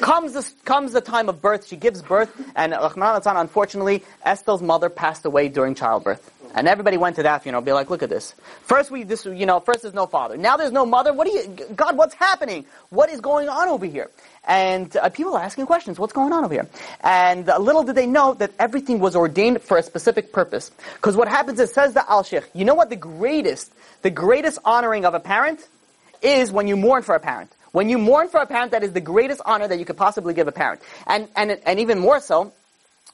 Comes 0.00 0.32
the, 0.32 0.50
comes 0.64 0.92
the 0.92 1.00
time 1.00 1.28
of 1.28 1.42
birth, 1.42 1.66
she 1.66 1.76
gives 1.76 2.02
birth, 2.02 2.30
and 2.56 2.74
unfortunately, 2.74 4.02
Esther's 4.24 4.62
mother 4.62 4.88
passed 4.88 5.24
away 5.24 5.48
during 5.48 5.74
childbirth. 5.74 6.30
And 6.54 6.68
everybody 6.68 6.96
went 6.96 7.16
to 7.16 7.24
that 7.24 7.42
funeral, 7.42 7.62
be 7.62 7.72
like, 7.72 7.90
look 7.90 8.04
at 8.04 8.08
this. 8.08 8.32
First 8.62 8.92
we, 8.92 9.02
this, 9.02 9.26
you 9.26 9.44
know, 9.44 9.58
first 9.58 9.82
there's 9.82 9.92
no 9.92 10.06
father. 10.06 10.36
Now 10.36 10.56
there's 10.56 10.70
no 10.70 10.86
mother. 10.86 11.12
What 11.12 11.26
do 11.26 11.32
you, 11.32 11.48
God, 11.74 11.96
what's 11.96 12.14
happening? 12.14 12.64
What 12.90 13.10
is 13.10 13.20
going 13.20 13.48
on 13.48 13.68
over 13.68 13.84
here? 13.84 14.08
And 14.46 14.96
uh, 14.96 15.08
people 15.08 15.34
are 15.36 15.42
asking 15.42 15.66
questions. 15.66 15.98
What's 15.98 16.12
going 16.12 16.32
on 16.32 16.44
over 16.44 16.54
here? 16.54 16.68
And 17.00 17.48
uh, 17.48 17.58
little 17.58 17.82
did 17.82 17.96
they 17.96 18.06
know 18.06 18.34
that 18.34 18.52
everything 18.60 19.00
was 19.00 19.16
ordained 19.16 19.62
for 19.62 19.78
a 19.78 19.82
specific 19.82 20.32
purpose. 20.32 20.70
Because 20.94 21.16
what 21.16 21.26
happens 21.26 21.58
is, 21.58 21.72
says 21.72 21.92
the 21.92 22.00
Alshich, 22.00 22.44
you 22.54 22.64
know 22.64 22.74
what 22.74 22.88
the 22.88 22.96
greatest, 22.96 23.72
the 24.02 24.10
greatest 24.10 24.60
honoring 24.64 25.04
of 25.04 25.14
a 25.14 25.20
parent 25.20 25.66
is 26.22 26.52
when 26.52 26.68
you 26.68 26.76
mourn 26.76 27.02
for 27.02 27.16
a 27.16 27.20
parent. 27.20 27.50
When 27.74 27.88
you 27.88 27.98
mourn 27.98 28.28
for 28.28 28.38
a 28.38 28.46
parent, 28.46 28.70
that 28.70 28.84
is 28.84 28.92
the 28.92 29.00
greatest 29.00 29.40
honor 29.44 29.66
that 29.66 29.80
you 29.80 29.84
could 29.84 29.96
possibly 29.96 30.32
give 30.32 30.46
a 30.46 30.52
parent. 30.52 30.80
And, 31.08 31.26
and, 31.34 31.58
and 31.66 31.80
even 31.80 31.98
more 31.98 32.20
so, 32.20 32.52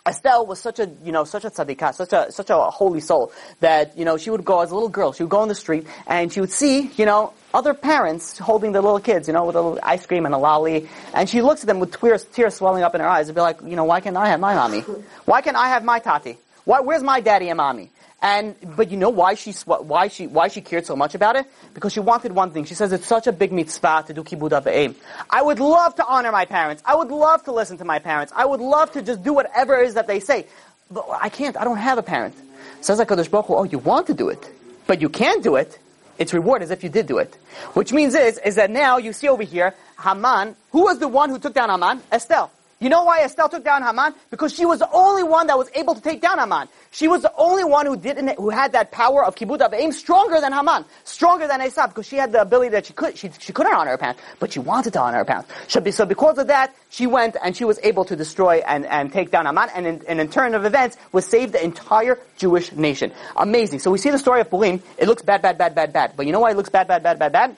Esther 0.05 0.43
was 0.43 0.61
such 0.61 0.79
a, 0.79 0.91
you 1.03 1.13
know, 1.13 1.25
such 1.25 1.47
a 1.47 1.51
tzadikah, 1.51 1.95
such 1.95 2.13
a, 2.13 2.31
such 2.31 2.51
a 2.51 2.59
holy 2.59 3.01
soul 3.01 3.33
that, 3.61 3.97
you 3.97 4.05
know, 4.05 4.19
she 4.19 4.29
would 4.29 4.45
go 4.45 4.61
as 4.61 4.71
a 4.71 4.75
little 4.75 4.91
girl, 4.91 5.15
she 5.15 5.23
would 5.23 5.31
go 5.31 5.39
on 5.39 5.49
the 5.49 5.55
street 5.55 5.87
and 6.07 6.31
she 6.31 6.43
would 6.43 6.53
see, 6.53 6.91
you 6.99 7.07
know, 7.07 7.33
other 7.55 7.73
parents 7.73 8.37
holding 8.37 8.73
their 8.73 8.83
little 8.83 9.01
kids, 9.01 9.29
you 9.29 9.33
know, 9.33 9.47
with 9.47 9.57
a 9.57 9.63
little 9.63 9.79
ice 9.83 10.05
cream 10.05 10.27
and 10.27 10.35
a 10.35 10.39
lolly, 10.39 10.91
and 11.15 11.27
she 11.27 11.41
looks 11.41 11.63
at 11.63 11.67
them 11.67 11.81
with 11.81 11.99
tears, 11.99 12.27
tears 12.27 12.55
swelling 12.55 12.83
up 12.83 12.95
in 12.95 13.01
her 13.01 13.09
eyes 13.09 13.29
and 13.29 13.35
be 13.35 13.41
like, 13.41 13.63
you 13.63 13.77
know, 13.77 13.85
why 13.85 14.01
can't 14.01 14.19
I 14.19 14.29
have 14.29 14.41
my 14.41 14.55
mommy? 14.55 14.81
Why 15.25 15.41
can't 15.41 15.57
I 15.57 15.69
have 15.69 15.85
my 15.85 16.01
tati? 16.01 16.37
Why, 16.67 16.81
where's 16.81 17.03
my 17.03 17.21
daddy 17.21 17.49
and 17.49 17.57
mommy? 17.57 17.89
And 18.23 18.55
but 18.77 18.91
you 18.91 18.99
know 18.99 19.09
why 19.09 19.35
she 19.35 19.53
why 19.65 20.09
she 20.09 20.27
why 20.27 20.49
she 20.49 20.61
cared 20.61 20.85
so 20.85 20.95
much 20.95 21.15
about 21.15 21.37
it? 21.37 21.47
Because 21.73 21.95
she 21.95 22.01
wanted 22.01 22.33
one 22.33 22.51
thing. 22.51 22.67
She 22.67 22.75
says 22.75 22.93
it's 22.93 23.07
such 23.07 23.27
a 23.27 23.33
big 23.33 23.51
mitzvah 23.51 24.05
to 24.09 24.13
do 24.13 24.23
kibbut 24.23 24.51
avim. 24.51 24.95
I 25.31 25.41
would 25.41 25.59
love 25.59 25.95
to 25.95 26.07
honor 26.07 26.31
my 26.31 26.45
parents. 26.45 26.83
I 26.85 26.97
would 26.97 27.09
love 27.09 27.45
to 27.45 27.53
listen 27.53 27.79
to 27.79 27.85
my 27.87 27.99
parents. 27.99 28.31
I 28.37 28.45
would 28.45 28.61
love 28.61 28.93
to 28.93 29.03
just 29.03 29.23
do 29.23 29.33
whatever 29.33 29.81
it 29.81 29.87
is 29.87 29.95
that 29.95 30.07
they 30.07 30.21
say. 30.21 30.47
But 30.91 31.07
I 31.11 31.31
can't. 31.31 31.57
I 31.57 31.65
don't 31.65 31.79
have 31.79 31.97
a 31.97 32.03
parent. 32.03 32.35
Says 32.83 33.01
Hakadosh 33.01 33.31
Baruch 33.31 33.49
oh, 33.49 33.65
you 33.65 33.79
want 33.79 34.07
to 34.09 34.15
do 34.15 34.29
it, 34.29 34.51
but 34.87 35.01
you 35.01 35.09
can't 35.09 35.43
do 35.43 35.57
it. 35.57 35.79
It's 36.19 36.35
reward 36.35 36.61
as 36.61 36.71
if 36.71 36.83
you 36.85 36.91
did 36.91 37.07
do 37.07 37.17
it. 37.17 37.35
Which 37.73 37.91
means 37.91 38.15
is 38.15 38.37
is 38.37 38.57
that 38.57 38.71
now 38.71 38.99
you 38.99 39.15
see 39.15 39.29
over 39.29 39.43
here 39.43 39.75
Haman. 39.99 40.57
Who 40.73 40.83
was 40.83 40.99
the 40.99 41.09
one 41.09 41.31
who 41.31 41.39
took 41.39 41.55
down 41.55 41.71
Haman? 41.71 42.03
Esther. 42.13 42.49
You 42.81 42.89
know 42.89 43.05
why 43.05 43.21
Esther 43.21 43.47
took 43.51 43.63
down 43.63 43.83
Haman? 43.83 44.15
Because 44.31 44.55
she 44.55 44.65
was 44.65 44.79
the 44.79 44.91
only 44.91 45.23
one 45.23 45.49
that 45.49 45.59
was 45.59 45.69
able 45.75 45.95
to 45.95 46.01
take 46.01 46.23
down 46.23 46.39
Haman. 46.39 46.67
She 46.93 47.09
was 47.09 47.21
the 47.21 47.33
only 47.37 47.63
one 47.63 47.85
who 47.85 47.95
didn't, 47.95 48.39
who 48.39 48.49
had 48.49 48.73
that 48.73 48.91
power 48.91 49.23
of 49.23 49.35
kibbut 49.35 49.59
avim 49.59 49.93
stronger 49.93 50.41
than 50.41 50.55
Haman, 50.55 50.87
stronger 51.05 51.47
than 51.47 51.61
Esav, 51.61 51.89
because 51.89 52.07
she 52.07 52.17
had 52.17 52.33
the 52.33 52.41
ability 52.41 52.71
that 52.71 52.87
she 52.87 52.95
could, 52.95 53.19
she, 53.19 53.31
she 53.39 53.53
couldn't 53.53 53.75
honor 53.75 53.91
her 53.91 53.99
parents, 53.99 54.23
but 54.39 54.51
she 54.51 54.61
wanted 54.61 54.95
to 54.95 55.01
honor 55.01 55.19
her 55.19 55.27
parents. 55.27 55.51
So, 55.69 55.85
so 55.91 56.07
because 56.07 56.39
of 56.39 56.47
that, 56.47 56.75
she 56.89 57.07
went 57.07 57.37
and 57.45 57.55
she 57.55 57.67
was 57.67 57.79
able 57.83 58.07
to 58.07 58.17
destroy 58.17 58.63
and, 58.67 58.87
and 58.87 59.13
take 59.13 59.31
down 59.31 59.45
Haman, 59.45 59.69
and 59.75 59.87
in, 59.87 60.03
and 60.09 60.19
in 60.19 60.31
turn 60.31 60.55
of 60.55 60.65
events, 60.65 60.97
was 61.13 61.27
saved 61.27 61.53
the 61.53 61.63
entire 61.63 62.19
Jewish 62.39 62.73
nation. 62.73 63.13
Amazing. 63.37 63.81
So 63.81 63.91
we 63.91 63.99
see 63.99 64.09
the 64.09 64.19
story 64.19 64.41
of 64.41 64.49
Purim. 64.49 64.83
It 64.97 65.07
looks 65.07 65.21
bad, 65.21 65.43
bad, 65.43 65.59
bad, 65.59 65.75
bad, 65.75 65.93
bad. 65.93 66.15
But 66.17 66.25
you 66.25 66.33
know 66.33 66.41
why 66.41 66.53
it 66.53 66.57
looks 66.57 66.71
bad, 66.71 66.89
bad, 66.89 67.03
bad, 67.03 67.19
bad, 67.19 67.31
bad? 67.31 67.57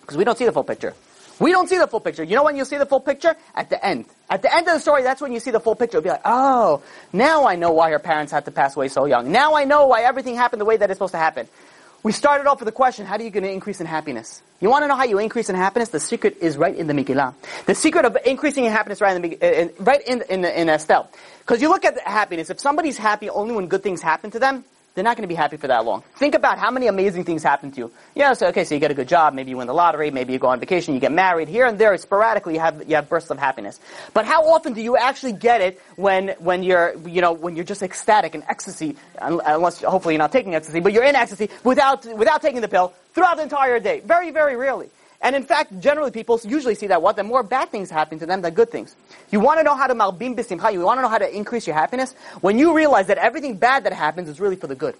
Because 0.00 0.16
we 0.16 0.24
don't 0.24 0.38
see 0.38 0.46
the 0.46 0.52
full 0.52 0.64
picture. 0.64 0.94
We 1.38 1.52
don't 1.52 1.68
see 1.68 1.78
the 1.78 1.86
full 1.86 2.00
picture. 2.00 2.22
You 2.24 2.36
know 2.36 2.44
when 2.44 2.56
you'll 2.56 2.66
see 2.66 2.78
the 2.78 2.86
full 2.86 3.00
picture? 3.00 3.36
At 3.54 3.68
the 3.68 3.84
end. 3.84 4.06
At 4.30 4.42
the 4.42 4.54
end 4.54 4.66
of 4.68 4.74
the 4.74 4.80
story, 4.80 5.02
that's 5.02 5.20
when 5.20 5.32
you 5.32 5.40
see 5.40 5.50
the 5.50 5.60
full 5.60 5.74
picture. 5.74 5.96
You'll 5.96 6.04
be 6.04 6.10
like, 6.10 6.22
oh, 6.24 6.82
now 7.12 7.46
I 7.46 7.56
know 7.56 7.72
why 7.72 7.90
her 7.90 7.98
parents 7.98 8.32
had 8.32 8.46
to 8.46 8.50
pass 8.50 8.76
away 8.76 8.88
so 8.88 9.04
young. 9.04 9.32
Now 9.32 9.54
I 9.54 9.64
know 9.64 9.86
why 9.86 10.02
everything 10.02 10.34
happened 10.34 10.60
the 10.60 10.64
way 10.64 10.76
that 10.76 10.90
it's 10.90 10.96
supposed 10.96 11.12
to 11.12 11.18
happen. 11.18 11.46
We 12.02 12.12
started 12.12 12.46
off 12.46 12.60
with 12.60 12.66
the 12.66 12.72
question, 12.72 13.04
how 13.04 13.16
are 13.16 13.22
you 13.22 13.30
going 13.30 13.42
to 13.42 13.50
increase 13.50 13.80
in 13.80 13.86
happiness? 13.86 14.40
You 14.60 14.70
want 14.70 14.84
to 14.84 14.88
know 14.88 14.94
how 14.94 15.04
you 15.04 15.18
increase 15.18 15.50
in 15.50 15.56
happiness? 15.56 15.88
The 15.88 16.00
secret 16.00 16.38
is 16.40 16.56
right 16.56 16.74
in 16.74 16.86
the 16.86 16.94
Megillah. 16.94 17.34
The 17.66 17.74
secret 17.74 18.04
of 18.04 18.16
increasing 18.24 18.64
in 18.64 18.72
happiness 18.72 19.00
right 19.00 19.16
in 19.16 19.22
the, 19.22 19.38
uh, 19.42 19.46
in, 19.46 19.72
right 19.80 20.00
in, 20.06 20.22
in, 20.30 20.44
in 20.44 20.68
Esther. 20.68 21.04
Because 21.40 21.60
you 21.60 21.68
look 21.68 21.84
at 21.84 21.98
happiness, 22.06 22.48
if 22.48 22.60
somebody's 22.60 22.96
happy 22.96 23.28
only 23.28 23.54
when 23.54 23.66
good 23.66 23.82
things 23.82 24.00
happen 24.00 24.30
to 24.30 24.38
them, 24.38 24.64
they're 24.96 25.04
not 25.04 25.16
going 25.16 25.22
to 25.22 25.28
be 25.28 25.34
happy 25.34 25.58
for 25.58 25.66
that 25.68 25.84
long. 25.84 26.02
Think 26.16 26.34
about 26.34 26.58
how 26.58 26.70
many 26.70 26.86
amazing 26.86 27.24
things 27.24 27.42
happen 27.42 27.70
to 27.72 27.78
you. 27.78 27.92
Yeah, 28.14 28.32
so 28.32 28.48
okay, 28.48 28.64
so 28.64 28.74
you 28.74 28.80
get 28.80 28.90
a 28.90 28.94
good 28.94 29.08
job, 29.08 29.34
maybe 29.34 29.50
you 29.50 29.58
win 29.58 29.66
the 29.66 29.74
lottery, 29.74 30.10
maybe 30.10 30.32
you 30.32 30.38
go 30.38 30.46
on 30.48 30.58
vacation, 30.58 30.94
you 30.94 31.00
get 31.00 31.12
married. 31.12 31.48
Here 31.48 31.66
and 31.66 31.78
there, 31.78 31.94
sporadically, 31.98 32.54
you 32.54 32.60
have 32.60 32.88
you 32.88 32.96
have 32.96 33.08
bursts 33.10 33.30
of 33.30 33.38
happiness. 33.38 33.78
But 34.14 34.24
how 34.24 34.48
often 34.48 34.72
do 34.72 34.80
you 34.80 34.96
actually 34.96 35.34
get 35.34 35.60
it 35.60 35.82
when 35.96 36.30
when 36.38 36.62
you're 36.62 36.96
you 37.06 37.20
know 37.20 37.32
when 37.32 37.56
you're 37.56 37.64
just 37.64 37.82
ecstatic 37.82 38.34
and 38.34 38.42
ecstasy? 38.48 38.96
Unless 39.20 39.82
hopefully 39.82 40.14
you're 40.14 40.18
not 40.18 40.32
taking 40.32 40.54
ecstasy, 40.54 40.80
but 40.80 40.94
you're 40.94 41.04
in 41.04 41.14
ecstasy 41.14 41.50
without 41.62 42.06
without 42.16 42.40
taking 42.40 42.62
the 42.62 42.68
pill 42.68 42.94
throughout 43.12 43.36
the 43.36 43.42
entire 43.42 43.78
day. 43.78 44.00
Very 44.00 44.30
very 44.30 44.56
rarely. 44.56 44.88
And 45.20 45.34
in 45.34 45.44
fact, 45.44 45.78
generally 45.80 46.10
people 46.10 46.40
usually 46.44 46.74
see 46.74 46.88
that 46.88 47.02
what? 47.02 47.16
The 47.16 47.24
more 47.24 47.42
bad 47.42 47.70
things 47.70 47.90
happen 47.90 48.18
to 48.18 48.26
them 48.26 48.42
than 48.42 48.54
good 48.54 48.70
things. 48.70 48.94
You 49.30 49.40
want 49.40 49.58
to 49.58 49.64
know 49.64 49.74
how 49.74 49.86
to 49.86 49.94
malbim 49.94 50.36
bisimcha, 50.36 50.72
you 50.72 50.80
want 50.80 50.98
to 50.98 51.02
know 51.02 51.08
how 51.08 51.18
to 51.18 51.36
increase 51.36 51.66
your 51.66 51.74
happiness? 51.74 52.14
When 52.40 52.58
you 52.58 52.74
realize 52.74 53.06
that 53.08 53.18
everything 53.18 53.56
bad 53.56 53.84
that 53.84 53.92
happens 53.92 54.28
is 54.28 54.40
really 54.40 54.56
for 54.56 54.66
the 54.66 54.74
good. 54.74 54.94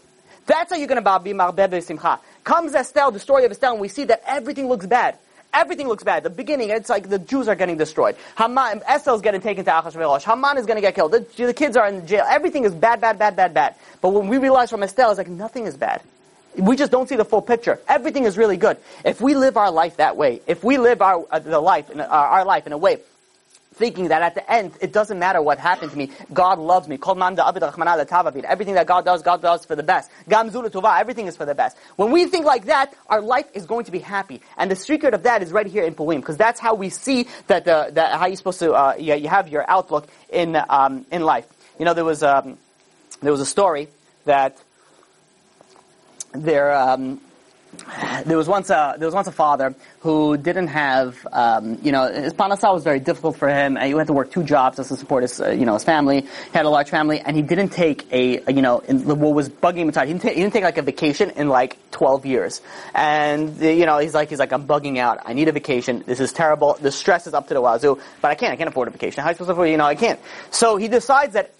That's 0.47 0.71
how 0.73 0.79
you're 0.79 0.89
going 0.89 1.03
to 1.03 1.09
malbim 1.09 1.37
bisimcha. 1.55 2.21
Comes 2.45 2.75
Esther, 2.75 3.11
the 3.13 3.21
story 3.21 3.45
of 3.45 3.51
Esther, 3.51 3.67
and 3.67 3.81
we 3.81 3.89
see 3.89 4.05
that 4.05 4.23
everything 4.27 4.69
looks 4.69 4.87
bad. 4.87 5.19
Everything 5.53 5.89
looks 5.89 6.05
bad. 6.05 6.23
The 6.23 6.31
beginning, 6.31 6.71
it's 6.71 6.91
like 6.91 7.09
the 7.09 7.19
Jews 7.19 7.49
are 7.49 7.55
getting 7.55 7.79
destroyed. 7.79 8.17
Haman, 8.37 8.83
Esther's 8.87 9.23
getting 9.23 9.41
taken 9.41 9.65
to 9.65 9.71
Achashverosh. 9.71 10.23
Haman 10.23 10.59
is 10.59 10.67
going 10.67 10.77
to 10.77 10.83
get 10.83 10.95
killed. 10.95 11.13
The, 11.13 11.21
the 11.37 11.55
kids 11.55 11.77
are 11.77 11.89
in 11.89 12.07
jail. 12.07 12.27
Everything 12.29 12.65
is 12.65 12.75
bad, 12.75 13.01
bad, 13.01 13.19
bad, 13.19 13.37
bad, 13.37 13.55
bad. 13.55 13.75
But 14.03 14.11
when 14.11 14.29
we 14.29 14.37
realize 14.37 14.71
from 14.71 14.83
Esther, 14.83 15.07
it's 15.09 15.19
like 15.19 15.29
nothing 15.29 15.65
is 15.65 15.77
bad. 15.77 16.03
We 16.57 16.77
just 16.77 16.91
don't 16.93 17.09
see 17.09 17.17
the 17.17 17.25
full 17.25 17.43
picture. 17.43 17.81
Everything 17.89 18.25
is 18.25 18.39
really 18.39 18.57
good. 18.57 18.79
If 19.05 19.21
we 19.21 19.35
live 19.35 19.57
our 19.57 19.71
life 19.71 19.97
that 19.99 20.17
way, 20.17 20.41
if 20.47 20.65
we 20.65 20.79
live 20.79 21.03
our 21.03 21.25
uh, 21.31 21.39
the 21.39 21.61
life 21.61 21.91
in, 21.91 22.01
uh, 22.01 22.07
our 22.07 22.45
life 22.45 22.67
in 22.67 22.73
a 22.73 22.79
way 22.79 22.99
thinking 23.77 24.09
that 24.09 24.23
at 24.23 24.35
the 24.35 24.51
end 24.51 24.73
it 24.81 24.93
doesn't 24.93 25.19
matter 25.19 25.41
what 25.41 25.59
happened 25.59 25.91
to 25.93 25.99
me. 25.99 26.11
God 26.33 26.59
loves 26.59 26.89
me. 26.89 26.99
Everything 26.99 28.75
that 28.75 28.87
God 28.87 29.05
does, 29.05 29.23
God 29.23 29.43
does 29.43 29.65
for 29.65 29.77
the 29.77 29.83
best. 29.83 30.11
Everything 30.31 31.27
is 31.27 31.37
for 31.37 31.45
the 31.45 31.55
best. 31.55 31.77
When 31.97 32.11
we 32.11 32.27
think 32.27 32.47
like 32.47 32.67
that, 32.67 32.95
our 33.09 33.21
life 33.21 33.47
is 33.55 33.67
going 33.67 33.85
to 33.85 33.93
be 33.93 33.99
happy. 33.99 34.41
And 34.57 34.71
the 34.71 34.77
secret 34.77 35.15
of 35.15 35.25
that 35.25 35.43
is 35.43 35.53
right 35.53 35.67
here 35.67 35.85
in 35.85 35.95
Purim, 35.95 36.21
because 36.21 36.37
that's 36.37 36.59
how 36.59 36.75
we 36.75 36.89
see 36.89 37.29
that 37.49 37.65
the 37.65 37.91
that 37.93 38.19
how 38.19 38.27
you're 38.27 38.37
supposed 38.37 38.61
to 38.61 38.73
uh, 38.73 38.95
you, 38.99 39.15
you 39.15 39.29
have 39.29 39.49
your 39.49 39.69
outlook 39.69 40.09
in 40.31 40.57
um, 40.69 41.05
in 41.13 41.23
life. 41.23 41.47
You 41.79 41.85
know, 41.85 41.93
there 41.93 42.05
was 42.05 42.23
um, 42.23 42.57
there 43.21 43.33
was 43.33 43.41
a 43.41 43.47
story 43.47 43.89
that 44.25 44.57
there 46.37 46.75
um, 46.75 47.21
there 48.25 48.37
was 48.37 48.49
once 48.49 48.71
a 48.71 48.95
there 48.99 49.07
was 49.07 49.15
once 49.15 49.27
a 49.27 49.33
father 49.33 49.75
who 50.01 50.37
didn't 50.37 50.69
have 50.69 51.27
um, 51.33 51.79
you 51.83 51.93
know 51.93 52.11
his 52.11 52.33
parnasa 52.33 52.73
was 52.73 52.85
very 52.85 53.01
difficult 53.01 53.37
for 53.37 53.49
him 53.49 53.77
and 53.77 53.87
he 53.87 53.97
had 53.97 54.07
to 54.07 54.13
work 54.13 54.31
two 54.31 54.43
jobs 54.43 54.77
just 54.77 54.89
to 54.89 54.97
support 54.97 55.23
his 55.23 55.41
uh, 55.41 55.51
you 55.51 55.67
know 55.67 55.75
his 55.75 55.85
family. 55.85 56.23
He 56.23 56.53
had 56.53 56.67
a 56.67 56.71
large 56.71 56.91
family 56.91 57.21
and 57.21 57.37
he 57.37 57.43
didn't 57.43 57.71
take 57.71 58.11
a, 58.13 58.39
a 58.47 58.53
you 58.53 58.63
know 58.63 58.79
what 58.79 59.35
was 59.35 59.49
bugging 59.49 59.79
him 59.79 59.89
inside 59.89 60.07
he 60.07 60.13
didn't, 60.13 60.23
take, 60.23 60.35
he 60.35 60.43
didn't 60.43 60.53
take 60.53 60.65
like 60.65 60.79
a 60.79 60.83
vacation 60.83 61.31
in 61.31 61.49
like 61.49 61.79
12 61.91 62.27
years. 62.27 62.61
And 62.95 63.59
you 63.61 63.87
know 63.87 63.99
he's 63.99 64.15
like 64.15 64.31
he's 64.31 64.39
like 64.39 64.53
I'm 64.53 64.67
bugging 64.67 64.99
out. 64.99 65.21
I 65.25 65.33
need 65.33 65.49
a 65.49 65.53
vacation. 65.53 66.03
This 66.07 66.21
is 66.21 66.33
terrible. 66.33 66.77
The 66.81 66.93
stress 66.93 67.27
is 67.27 67.35
up 67.35 67.49
to 67.49 67.55
the 67.55 67.61
wazoo 67.61 68.01
but 68.21 68.31
I 68.31 68.35
can't 68.35 68.53
I 68.53 68.57
can't 68.57 68.69
afford 68.69 68.89
a 68.89 68.91
vacation. 68.91 69.23
How 69.23 69.29
am 69.29 69.31
I 69.31 69.33
supposed 69.35 69.49
to 69.49 69.53
afford 69.53 69.71
you 69.71 69.77
know 69.77 69.87
I 69.87 69.95
can't. 69.95 70.21
So 70.51 70.77
he 70.77 70.89
decides 70.89 71.35
that 71.35 71.53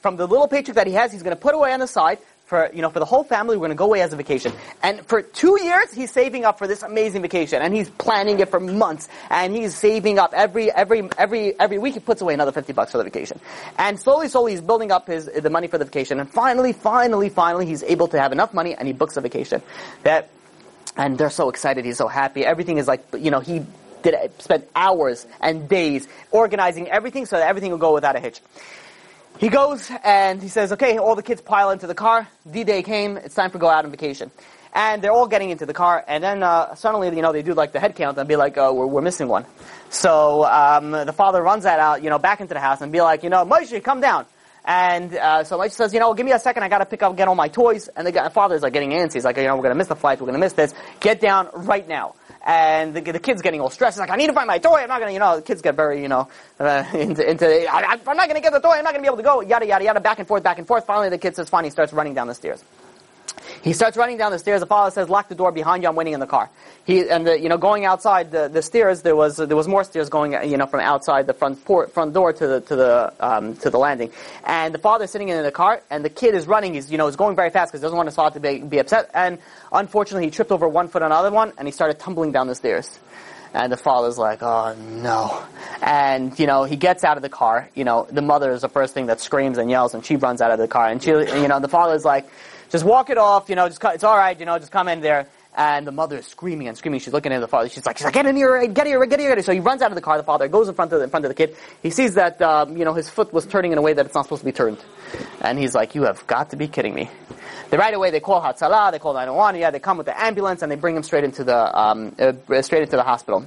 from 0.00 0.16
the 0.16 0.26
little 0.26 0.46
paycheck 0.46 0.76
that 0.76 0.86
he 0.86 0.92
has 0.92 1.10
he's 1.10 1.22
going 1.22 1.36
to 1.36 1.40
put 1.40 1.54
away 1.54 1.72
on 1.72 1.80
the 1.80 1.88
side 1.88 2.18
for, 2.54 2.70
you 2.72 2.82
know, 2.82 2.90
for 2.90 3.00
the 3.00 3.04
whole 3.04 3.24
family, 3.24 3.56
we're 3.56 3.66
going 3.66 3.70
to 3.70 3.74
go 3.74 3.86
away 3.86 4.00
as 4.00 4.12
a 4.12 4.16
vacation. 4.16 4.52
And 4.80 5.04
for 5.06 5.22
two 5.22 5.60
years, 5.60 5.92
he's 5.92 6.12
saving 6.12 6.44
up 6.44 6.56
for 6.56 6.68
this 6.68 6.84
amazing 6.84 7.20
vacation. 7.22 7.60
And 7.60 7.74
he's 7.74 7.90
planning 7.90 8.38
it 8.38 8.48
for 8.48 8.60
months. 8.60 9.08
And 9.28 9.56
he's 9.56 9.74
saving 9.74 10.20
up 10.20 10.32
every, 10.32 10.70
every, 10.70 11.08
every, 11.18 11.58
every 11.58 11.78
week 11.78 11.94
he 11.94 12.00
puts 12.00 12.20
away 12.20 12.32
another 12.32 12.52
50 12.52 12.72
bucks 12.72 12.92
for 12.92 12.98
the 12.98 13.04
vacation. 13.04 13.40
And 13.76 13.98
slowly, 13.98 14.28
slowly 14.28 14.52
he's 14.52 14.60
building 14.60 14.92
up 14.92 15.08
his, 15.08 15.26
the 15.26 15.50
money 15.50 15.66
for 15.66 15.78
the 15.78 15.84
vacation. 15.84 16.20
And 16.20 16.30
finally, 16.30 16.72
finally, 16.72 17.28
finally, 17.28 17.66
he's 17.66 17.82
able 17.82 18.06
to 18.06 18.20
have 18.20 18.30
enough 18.30 18.54
money 18.54 18.76
and 18.76 18.86
he 18.86 18.94
books 18.94 19.16
a 19.16 19.20
vacation. 19.20 19.60
That, 20.04 20.30
and 20.96 21.18
they're 21.18 21.30
so 21.30 21.48
excited, 21.48 21.84
he's 21.84 21.98
so 21.98 22.06
happy. 22.06 22.46
Everything 22.46 22.78
is 22.78 22.86
like, 22.86 23.04
you 23.18 23.32
know, 23.32 23.40
he 23.40 23.66
did, 24.04 24.14
spent 24.40 24.68
hours 24.76 25.26
and 25.40 25.68
days 25.68 26.06
organizing 26.30 26.88
everything 26.88 27.26
so 27.26 27.36
that 27.36 27.48
everything 27.48 27.72
will 27.72 27.78
go 27.78 27.94
without 27.94 28.14
a 28.14 28.20
hitch. 28.20 28.40
He 29.38 29.48
goes 29.48 29.90
and 30.04 30.40
he 30.40 30.48
says, 30.48 30.72
okay, 30.72 30.98
all 30.98 31.16
the 31.16 31.22
kids 31.22 31.40
pile 31.40 31.70
into 31.70 31.88
the 31.88 31.94
car. 31.94 32.28
D-Day 32.50 32.82
came. 32.82 33.16
It's 33.16 33.34
time 33.34 33.50
for 33.50 33.58
go 33.58 33.68
out 33.68 33.84
on 33.84 33.90
vacation. 33.90 34.30
And 34.72 35.02
they're 35.02 35.12
all 35.12 35.26
getting 35.26 35.50
into 35.50 35.66
the 35.66 35.74
car. 35.74 36.04
And 36.06 36.22
then 36.22 36.42
uh, 36.42 36.74
suddenly, 36.76 37.14
you 37.14 37.22
know, 37.22 37.32
they 37.32 37.42
do 37.42 37.52
like 37.52 37.72
the 37.72 37.80
head 37.80 37.96
count 37.96 38.16
and 38.16 38.28
be 38.28 38.36
like, 38.36 38.56
oh, 38.58 38.72
we're, 38.74 38.86
we're 38.86 39.02
missing 39.02 39.28
one. 39.28 39.44
So 39.90 40.44
um, 40.44 40.92
the 40.92 41.12
father 41.12 41.42
runs 41.42 41.64
that 41.64 41.80
out, 41.80 42.02
you 42.02 42.10
know, 42.10 42.18
back 42.18 42.40
into 42.40 42.54
the 42.54 42.60
house 42.60 42.80
and 42.80 42.92
be 42.92 43.00
like, 43.00 43.22
you 43.22 43.30
know, 43.30 43.44
Moshe, 43.44 43.82
come 43.82 44.00
down. 44.00 44.26
And 44.64 45.14
uh, 45.14 45.44
so 45.44 45.58
Moshe 45.58 45.72
says, 45.72 45.92
you 45.92 46.00
know, 46.00 46.14
give 46.14 46.26
me 46.26 46.32
a 46.32 46.38
second. 46.38 46.62
I 46.62 46.68
got 46.68 46.78
to 46.78 46.86
pick 46.86 47.02
up, 47.02 47.16
get 47.16 47.28
all 47.28 47.34
my 47.34 47.48
toys. 47.48 47.88
And 47.88 48.06
the 48.06 48.12
guy, 48.12 48.28
father's 48.28 48.62
like 48.62 48.72
getting 48.72 48.90
antsy. 48.90 49.14
He's 49.14 49.24
like, 49.24 49.36
you 49.36 49.44
know, 49.44 49.56
we're 49.56 49.62
going 49.62 49.74
to 49.74 49.78
miss 49.78 49.88
the 49.88 49.96
flight. 49.96 50.20
We're 50.20 50.26
going 50.26 50.40
to 50.40 50.44
miss 50.44 50.54
this. 50.54 50.74
Get 51.00 51.20
down 51.20 51.50
right 51.54 51.86
now 51.86 52.14
and 52.44 52.94
the, 52.94 53.00
the 53.00 53.18
kid's 53.18 53.42
getting 53.42 53.60
all 53.60 53.70
stressed. 53.70 53.96
He's 53.96 54.00
like, 54.00 54.10
I 54.10 54.16
need 54.16 54.26
to 54.26 54.32
find 54.34 54.46
my 54.46 54.58
toy. 54.58 54.76
I'm 54.76 54.88
not 54.88 55.00
gonna, 55.00 55.12
you 55.12 55.18
know, 55.18 55.36
the 55.36 55.42
kids 55.42 55.62
get 55.62 55.74
very, 55.74 56.02
you 56.02 56.08
know, 56.08 56.28
uh, 56.60 56.84
into, 56.94 57.28
into 57.28 57.46
I, 57.46 57.94
am 57.94 58.16
not 58.16 58.28
gonna 58.28 58.40
get 58.40 58.52
the 58.52 58.60
toy. 58.60 58.72
I'm 58.72 58.84
not 58.84 58.92
gonna 58.92 59.02
be 59.02 59.06
able 59.06 59.16
to 59.16 59.22
go. 59.22 59.40
Yada 59.40 59.66
yada 59.66 59.84
yada. 59.84 60.00
Back 60.00 60.18
and 60.18 60.28
forth, 60.28 60.42
back 60.42 60.58
and 60.58 60.66
forth. 60.66 60.84
Finally, 60.86 61.08
the 61.08 61.18
kid 61.18 61.34
says, 61.34 61.48
fine. 61.48 61.64
He 61.64 61.70
starts 61.70 61.92
running 61.92 62.14
down 62.14 62.26
the 62.28 62.34
stairs. 62.34 62.62
He 63.64 63.72
starts 63.72 63.96
running 63.96 64.18
down 64.18 64.30
the 64.30 64.38
stairs. 64.38 64.60
The 64.60 64.66
father 64.66 64.90
says, 64.90 65.08
"Lock 65.08 65.30
the 65.30 65.34
door 65.34 65.50
behind 65.50 65.82
you. 65.82 65.88
I'm 65.88 65.96
waiting 65.96 66.12
in 66.12 66.20
the 66.20 66.26
car." 66.26 66.50
He 66.84 67.08
and 67.08 67.26
the, 67.26 67.40
you 67.40 67.48
know 67.48 67.56
going 67.56 67.86
outside 67.86 68.30
the, 68.30 68.46
the 68.48 68.60
stairs. 68.60 69.00
There 69.00 69.16
was 69.16 69.38
there 69.38 69.56
was 69.56 69.66
more 69.66 69.84
stairs 69.84 70.10
going 70.10 70.32
you 70.50 70.58
know 70.58 70.66
from 70.66 70.80
outside 70.80 71.26
the 71.26 71.32
front 71.32 71.64
port, 71.64 71.90
front 71.90 72.12
door 72.12 72.34
to 72.34 72.46
the 72.46 72.60
to 72.60 72.76
the 72.76 73.12
um, 73.20 73.56
to 73.56 73.70
the 73.70 73.78
landing. 73.78 74.10
And 74.44 74.74
the 74.74 74.78
father's 74.78 75.10
sitting 75.10 75.30
in 75.30 75.42
the 75.42 75.50
car, 75.50 75.80
and 75.88 76.04
the 76.04 76.10
kid 76.10 76.34
is 76.34 76.46
running. 76.46 76.74
He's 76.74 76.92
you 76.92 76.98
know 76.98 77.06
is 77.06 77.16
going 77.16 77.36
very 77.36 77.48
fast 77.48 77.72
because 77.72 77.80
he 77.80 77.84
doesn't 77.84 77.96
want 77.96 78.06
his 78.06 78.16
father 78.16 78.38
to 78.38 78.40
be, 78.40 78.58
be 78.58 78.78
upset. 78.80 79.10
And 79.14 79.38
unfortunately, 79.72 80.26
he 80.26 80.30
tripped 80.30 80.52
over 80.52 80.68
one 80.68 80.88
foot 80.88 81.00
on 81.00 81.08
the 81.08 81.16
other 81.16 81.30
one, 81.30 81.54
and 81.56 81.66
he 81.66 81.72
started 81.72 81.98
tumbling 81.98 82.32
down 82.32 82.48
the 82.48 82.54
stairs. 82.54 82.98
And 83.54 83.72
the 83.72 83.76
father's 83.76 84.18
like, 84.18 84.42
oh 84.42 84.74
no. 84.74 85.42
And, 85.80 86.36
you 86.40 86.46
know, 86.46 86.64
he 86.64 86.74
gets 86.74 87.04
out 87.04 87.16
of 87.16 87.22
the 87.22 87.28
car. 87.28 87.70
You 87.76 87.84
know, 87.84 88.04
the 88.10 88.20
mother 88.20 88.50
is 88.50 88.62
the 88.62 88.68
first 88.68 88.94
thing 88.94 89.06
that 89.06 89.20
screams 89.20 89.58
and 89.58 89.70
yells 89.70 89.94
and 89.94 90.04
she 90.04 90.16
runs 90.16 90.40
out 90.40 90.50
of 90.50 90.58
the 90.58 90.66
car. 90.66 90.88
And 90.88 91.00
she, 91.00 91.10
you 91.10 91.46
know, 91.46 91.60
the 91.60 91.68
father's 91.68 92.04
like, 92.04 92.26
just 92.74 92.84
walk 92.84 93.08
it 93.08 93.18
off, 93.18 93.48
you 93.48 93.54
know, 93.54 93.68
just, 93.68 93.80
it's 93.84 94.02
alright, 94.02 94.40
you 94.40 94.46
know, 94.46 94.58
just 94.58 94.72
come 94.72 94.88
in 94.88 95.00
there. 95.00 95.28
And 95.56 95.86
the 95.86 95.92
mother 95.92 96.16
is 96.16 96.26
screaming 96.26 96.66
and 96.66 96.76
screaming. 96.76 96.98
She's 96.98 97.12
looking 97.12 97.30
at 97.30 97.38
the 97.38 97.46
father. 97.46 97.68
She's 97.68 97.86
like, 97.86 97.96
she's 97.96 98.04
like, 98.04 98.14
get 98.14 98.26
in 98.26 98.34
here, 98.34 98.66
get 98.66 98.88
here, 98.88 99.06
get 99.06 99.20
here. 99.20 99.40
So 99.42 99.52
he 99.52 99.60
runs 99.60 99.80
out 99.80 99.92
of 99.92 99.94
the 99.94 100.00
car. 100.00 100.16
The 100.18 100.24
father 100.24 100.48
goes 100.48 100.68
in 100.68 100.74
front 100.74 100.92
of 100.92 100.98
the, 100.98 101.04
in 101.04 101.10
front 101.10 101.24
of 101.24 101.28
the 101.28 101.36
kid. 101.36 101.56
He 101.84 101.90
sees 101.90 102.14
that, 102.14 102.42
um, 102.42 102.76
you 102.76 102.84
know, 102.84 102.92
his 102.92 103.08
foot 103.08 103.32
was 103.32 103.46
turning 103.46 103.70
in 103.70 103.78
a 103.78 103.80
way 103.80 103.92
that 103.92 104.04
it's 104.04 104.16
not 104.16 104.24
supposed 104.24 104.40
to 104.40 104.46
be 104.46 104.50
turned. 104.50 104.78
And 105.40 105.56
he's 105.56 105.72
like, 105.72 105.94
you 105.94 106.02
have 106.02 106.26
got 106.26 106.50
to 106.50 106.56
be 106.56 106.66
kidding 106.66 106.92
me. 106.92 107.08
They 107.70 107.76
right 107.76 107.94
away 107.94 108.10
they 108.10 108.18
call 108.18 108.42
Hatzalah, 108.42 108.90
they 108.90 108.98
call 108.98 109.12
911. 109.12 109.60
Yeah, 109.60 109.70
they 109.70 109.78
come 109.78 109.96
with 109.96 110.06
the 110.06 110.20
ambulance 110.20 110.62
and 110.62 110.72
they 110.72 110.76
bring 110.76 110.96
him 110.96 111.04
straight 111.04 111.22
into 111.22 111.44
the 111.44 111.80
um, 111.80 112.16
uh, 112.18 112.32
straight 112.62 112.82
into 112.82 112.96
the 112.96 113.04
hospital. 113.04 113.46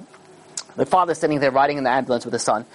The 0.78 0.86
father's 0.86 1.18
sitting 1.18 1.42
there 1.42 1.52
riding 1.52 1.78
in 1.78 1.84
the 1.84 1.92
ambulance 1.92 2.24
with 2.24 2.34
his 2.34 2.44
son, 2.44 2.66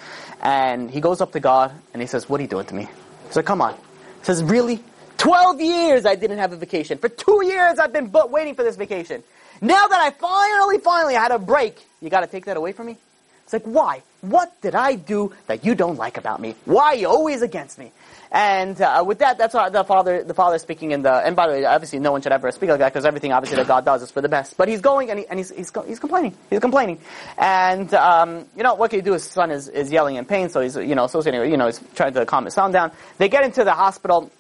and 0.43 0.91
he 0.91 1.01
goes 1.01 1.23
up 1.23 1.33
to 1.33 1.41
God 1.41 1.73
and 1.95 2.03
he 2.03 2.07
says, 2.07 2.29
"What 2.29 2.41
are 2.41 2.43
you 2.43 2.49
doing 2.49 2.67
to 2.67 2.75
me?" 2.75 2.83
He 3.29 3.33
said, 3.33 3.47
"Come 3.47 3.63
on." 3.63 3.73
He 3.75 4.25
says, 4.25 4.43
"Really? 4.43 4.83
12 5.23 5.61
years 5.61 6.05
I 6.05 6.17
didn't 6.17 6.39
have 6.39 6.53
a 6.53 6.57
vacation. 6.57 6.99
For 6.99 7.09
two 7.09 7.45
years 7.45 7.79
I've 7.79 7.93
been 7.93 8.11
waiting 8.11 8.57
for 8.57 8.65
this 8.65 8.75
vacation. 8.75 9.23
Now 9.61 9.87
that 9.87 10.01
I 10.01 10.11
finally, 10.11 10.79
finally 10.79 11.15
had 11.15 11.31
a 11.31 11.39
break, 11.39 11.79
you 12.01 12.11
gotta 12.11 12.27
take 12.27 12.47
that 12.47 12.57
away 12.57 12.73
from 12.73 12.89
me? 12.89 12.97
It's 13.45 13.53
like, 13.53 13.63
why? 13.63 14.03
What 14.23 14.61
did 14.63 14.75
I 14.75 14.97
do 14.97 15.33
that 15.47 15.65
you 15.65 15.77
don't 15.77 15.97
like 15.97 16.17
about 16.17 16.41
me? 16.41 16.57
Why 16.65 16.87
are 16.87 16.95
you 16.97 17.07
always 17.07 17.41
against 17.41 17.79
me? 17.79 17.93
And 18.33 18.81
uh, 18.81 19.05
with 19.07 19.21
that, 19.21 19.39
that's 19.39 19.53
the 19.53 19.85
father, 19.87 20.25
the 20.25 20.35
father 20.35 20.59
speaking 20.59 20.91
in 20.91 21.03
the. 21.03 21.13
And 21.13 21.37
by 21.37 21.47
the 21.47 21.53
way, 21.53 21.65
obviously, 21.67 22.01
no 22.01 22.11
one 22.11 22.23
should 22.23 22.33
ever 22.33 22.51
speak 22.51 22.71
like 22.71 22.81
that 22.81 22.93
because 22.93 23.05
everything, 23.05 23.31
obviously, 23.31 23.59
that 23.59 23.69
God 23.69 23.85
does 23.85 24.03
is 24.03 24.11
for 24.11 24.23
the 24.23 24.29
best. 24.29 24.57
But 24.57 24.69
he's 24.69 24.81
going 24.81 25.11
and, 25.11 25.21
he, 25.21 25.27
and 25.27 25.39
he's, 25.39 25.51
he's 25.51 25.71
he's 25.87 26.01
complaining. 26.01 26.35
He's 26.49 26.61
complaining, 26.61 26.99
and 27.37 27.93
um, 27.93 28.47
you 28.57 28.63
know 28.63 28.75
what 28.75 28.91
can 28.91 29.01
you 29.01 29.05
do? 29.05 29.13
His 29.13 29.25
son 29.25 29.51
is, 29.51 29.69
is 29.69 29.93
yelling 29.93 30.17
in 30.17 30.25
pain, 30.25 30.49
so 30.49 30.63
he's 30.63 30.77
you 30.77 30.95
know 30.95 31.05
associating. 31.05 31.49
You 31.51 31.59
know, 31.59 31.67
he's 31.67 31.81
trying 31.95 32.15
to 32.15 32.25
calm 32.25 32.47
his 32.47 32.55
son 32.55 32.73
down. 32.73 32.91
They 33.19 33.29
get 33.29 33.45
into 33.45 33.65
the 33.65 33.75
hospital. 33.75 34.31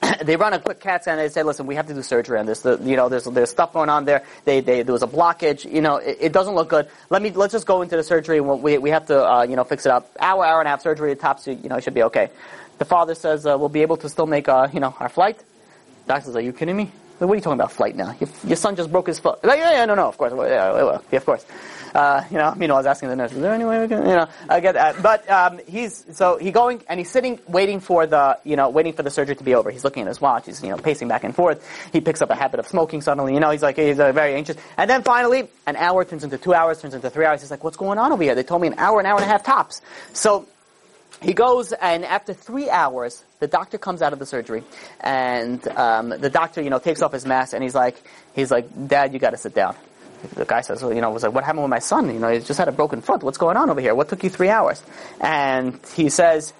they 0.24 0.36
run 0.36 0.52
a 0.52 0.58
quick 0.58 0.80
CAT 0.80 1.02
scan 1.02 1.18
and 1.18 1.28
they 1.28 1.32
say, 1.32 1.42
listen, 1.42 1.66
we 1.66 1.74
have 1.74 1.86
to 1.86 1.94
do 1.94 2.02
surgery 2.02 2.38
on 2.38 2.46
this. 2.46 2.60
The, 2.60 2.78
you 2.82 2.96
know, 2.96 3.08
there's, 3.08 3.24
there's 3.24 3.50
stuff 3.50 3.72
going 3.72 3.88
on 3.88 4.04
there. 4.04 4.24
They, 4.44 4.60
they, 4.60 4.82
there 4.82 4.92
was 4.92 5.02
a 5.02 5.06
blockage. 5.06 5.70
You 5.70 5.80
know, 5.80 5.96
it, 5.96 6.18
it 6.20 6.32
doesn't 6.32 6.54
look 6.54 6.68
good. 6.68 6.88
Let 7.10 7.22
me, 7.22 7.30
let's 7.30 7.52
just 7.52 7.66
go 7.66 7.82
into 7.82 7.96
the 7.96 8.02
surgery 8.02 8.38
and 8.38 8.62
we, 8.62 8.78
we 8.78 8.90
have 8.90 9.06
to, 9.06 9.24
uh, 9.24 9.42
you 9.42 9.56
know, 9.56 9.64
fix 9.64 9.86
it 9.86 9.92
up. 9.92 10.10
Hour, 10.20 10.44
hour 10.44 10.60
and 10.60 10.66
a 10.66 10.70
half 10.70 10.82
surgery, 10.82 11.14
tops, 11.16 11.46
you 11.46 11.68
know, 11.68 11.76
it 11.76 11.84
should 11.84 11.94
be 11.94 12.02
okay. 12.04 12.30
The 12.78 12.84
father 12.84 13.14
says, 13.14 13.46
uh, 13.46 13.56
we'll 13.58 13.68
be 13.68 13.82
able 13.82 13.96
to 13.98 14.08
still 14.08 14.26
make, 14.26 14.48
uh, 14.48 14.68
you 14.72 14.80
know, 14.80 14.94
our 15.00 15.08
flight. 15.08 15.42
Doctor 16.06 16.26
says, 16.26 16.36
are 16.36 16.40
you 16.40 16.52
kidding 16.52 16.76
me? 16.76 16.92
What 17.18 17.30
are 17.30 17.34
you 17.34 17.40
talking 17.40 17.58
about 17.58 17.72
flight 17.72 17.96
now? 17.96 18.14
Your, 18.20 18.28
your 18.44 18.56
son 18.56 18.76
just 18.76 18.92
broke 18.92 19.06
his 19.06 19.18
foot. 19.18 19.42
Like, 19.42 19.58
yeah, 19.58 19.72
yeah, 19.72 19.84
no, 19.86 19.94
no, 19.94 20.08
of 20.08 20.18
course. 20.18 20.32
Well, 20.32 20.48
yeah, 20.48 20.72
well, 20.72 21.02
yeah, 21.10 21.16
of 21.16 21.24
course. 21.24 21.46
Uh, 21.94 22.22
you 22.30 22.36
know, 22.36 22.54
meanwhile, 22.54 22.76
I 22.76 22.80
was 22.80 22.86
asking 22.86 23.08
the 23.08 23.16
nurse, 23.16 23.32
is 23.32 23.40
there 23.40 23.54
any 23.54 23.64
way 23.64 23.80
we 23.80 23.88
can, 23.88 24.00
you 24.00 24.16
know, 24.16 24.28
I 24.50 24.60
get 24.60 24.74
that. 24.74 25.02
But, 25.02 25.30
um, 25.30 25.60
he's, 25.66 26.04
so 26.12 26.36
he 26.36 26.50
going, 26.50 26.82
and 26.90 27.00
he's 27.00 27.10
sitting, 27.10 27.38
waiting 27.48 27.80
for 27.80 28.06
the, 28.06 28.38
you 28.44 28.54
know, 28.54 28.68
waiting 28.68 28.92
for 28.92 29.02
the 29.02 29.08
surgery 29.08 29.34
to 29.34 29.44
be 29.44 29.54
over. 29.54 29.70
He's 29.70 29.82
looking 29.82 30.02
at 30.02 30.08
his 30.08 30.20
watch, 30.20 30.44
he's, 30.44 30.62
you 30.62 30.68
know, 30.68 30.76
pacing 30.76 31.08
back 31.08 31.24
and 31.24 31.34
forth. 31.34 31.66
He 31.94 32.02
picks 32.02 32.20
up 32.20 32.28
a 32.28 32.34
habit 32.34 32.60
of 32.60 32.66
smoking 32.66 33.00
suddenly, 33.00 33.32
you 33.32 33.40
know, 33.40 33.50
he's 33.50 33.62
like, 33.62 33.78
he's 33.78 33.98
uh, 33.98 34.12
very 34.12 34.34
anxious. 34.34 34.58
And 34.76 34.90
then 34.90 35.02
finally, 35.04 35.48
an 35.66 35.76
hour 35.76 36.04
turns 36.04 36.22
into 36.22 36.36
two 36.36 36.52
hours, 36.52 36.82
turns 36.82 36.92
into 36.92 37.08
three 37.08 37.24
hours. 37.24 37.40
He's 37.40 37.50
like, 37.50 37.64
what's 37.64 37.78
going 37.78 37.98
on 37.98 38.12
over 38.12 38.22
here? 38.22 38.34
They 38.34 38.42
told 38.42 38.60
me 38.60 38.68
an 38.68 38.74
hour, 38.76 39.00
an 39.00 39.06
hour 39.06 39.16
and 39.16 39.24
a 39.24 39.28
half 39.28 39.42
tops. 39.42 39.80
So, 40.12 40.46
he 41.22 41.32
goes 41.32 41.72
and 41.72 42.04
after 42.04 42.34
three 42.34 42.68
hours, 42.68 43.24
the 43.40 43.46
doctor 43.46 43.78
comes 43.78 44.02
out 44.02 44.12
of 44.12 44.18
the 44.18 44.26
surgery, 44.26 44.62
and 45.00 45.66
um, 45.68 46.10
the 46.10 46.30
doctor, 46.30 46.62
you 46.62 46.70
know, 46.70 46.78
takes 46.78 47.02
off 47.02 47.12
his 47.12 47.26
mask, 47.26 47.54
and 47.54 47.62
he's 47.62 47.74
like, 47.74 47.96
he's 48.34 48.50
like, 48.50 48.88
Dad, 48.88 49.12
you 49.12 49.18
got 49.18 49.30
to 49.30 49.36
sit 49.36 49.54
down. 49.54 49.76
The 50.34 50.44
guy 50.44 50.62
says, 50.62 50.82
well, 50.82 50.92
you 50.92 51.00
know, 51.00 51.10
was 51.10 51.22
like, 51.22 51.32
what 51.32 51.44
happened 51.44 51.62
with 51.62 51.70
my 51.70 51.78
son? 51.78 52.12
You 52.12 52.18
know, 52.18 52.30
he 52.30 52.40
just 52.40 52.58
had 52.58 52.68
a 52.68 52.72
broken 52.72 53.00
foot. 53.02 53.22
What's 53.22 53.38
going 53.38 53.56
on 53.56 53.70
over 53.70 53.80
here? 53.80 53.94
What 53.94 54.08
took 54.08 54.24
you 54.24 54.30
three 54.30 54.48
hours? 54.48 54.82
And 55.20 55.78
he 55.94 56.08
says, 56.08 56.52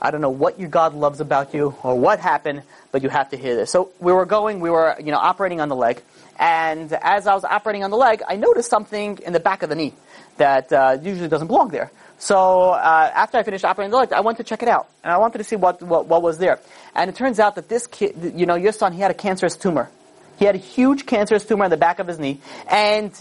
I 0.00 0.10
don't 0.10 0.20
know 0.20 0.30
what 0.30 0.58
your 0.58 0.68
God 0.68 0.94
loves 0.94 1.20
about 1.20 1.54
you 1.54 1.74
or 1.82 1.98
what 1.98 2.18
happened, 2.18 2.62
but 2.92 3.02
you 3.02 3.08
have 3.08 3.30
to 3.30 3.36
hear 3.36 3.54
this. 3.54 3.70
So 3.70 3.90
we 4.00 4.12
were 4.12 4.26
going, 4.26 4.60
we 4.60 4.68
were, 4.68 4.96
you 4.98 5.12
know, 5.12 5.18
operating 5.18 5.60
on 5.60 5.68
the 5.68 5.76
leg, 5.76 6.02
and 6.38 6.92
as 6.92 7.26
I 7.26 7.34
was 7.34 7.44
operating 7.44 7.84
on 7.84 7.90
the 7.90 7.96
leg, 7.96 8.22
I 8.26 8.36
noticed 8.36 8.68
something 8.68 9.18
in 9.24 9.32
the 9.32 9.40
back 9.40 9.62
of 9.62 9.68
the 9.68 9.76
knee 9.76 9.94
that 10.36 10.72
uh, 10.72 10.98
usually 11.00 11.28
doesn't 11.28 11.46
belong 11.46 11.68
there. 11.68 11.92
So 12.18 12.70
uh, 12.70 13.10
after 13.14 13.38
I 13.38 13.42
finished 13.42 13.64
operating 13.64 13.90
the 13.90 13.98
leg, 13.98 14.12
I 14.12 14.20
went 14.20 14.38
to 14.38 14.44
check 14.44 14.62
it 14.62 14.68
out, 14.68 14.88
and 15.02 15.12
I 15.12 15.18
wanted 15.18 15.38
to 15.38 15.44
see 15.44 15.56
what, 15.56 15.82
what, 15.82 16.06
what 16.06 16.22
was 16.22 16.38
there. 16.38 16.60
And 16.94 17.10
it 17.10 17.16
turns 17.16 17.38
out 17.38 17.56
that 17.56 17.68
this 17.68 17.86
kid, 17.86 18.34
you 18.34 18.46
know, 18.46 18.54
your 18.54 18.72
son, 18.72 18.92
he 18.92 19.00
had 19.00 19.10
a 19.10 19.14
cancerous 19.14 19.56
tumor. 19.56 19.90
He 20.38 20.44
had 20.44 20.54
a 20.54 20.58
huge 20.58 21.06
cancerous 21.06 21.44
tumor 21.44 21.64
in 21.64 21.70
the 21.70 21.76
back 21.76 21.98
of 21.98 22.06
his 22.06 22.18
knee, 22.18 22.40
and 22.68 23.12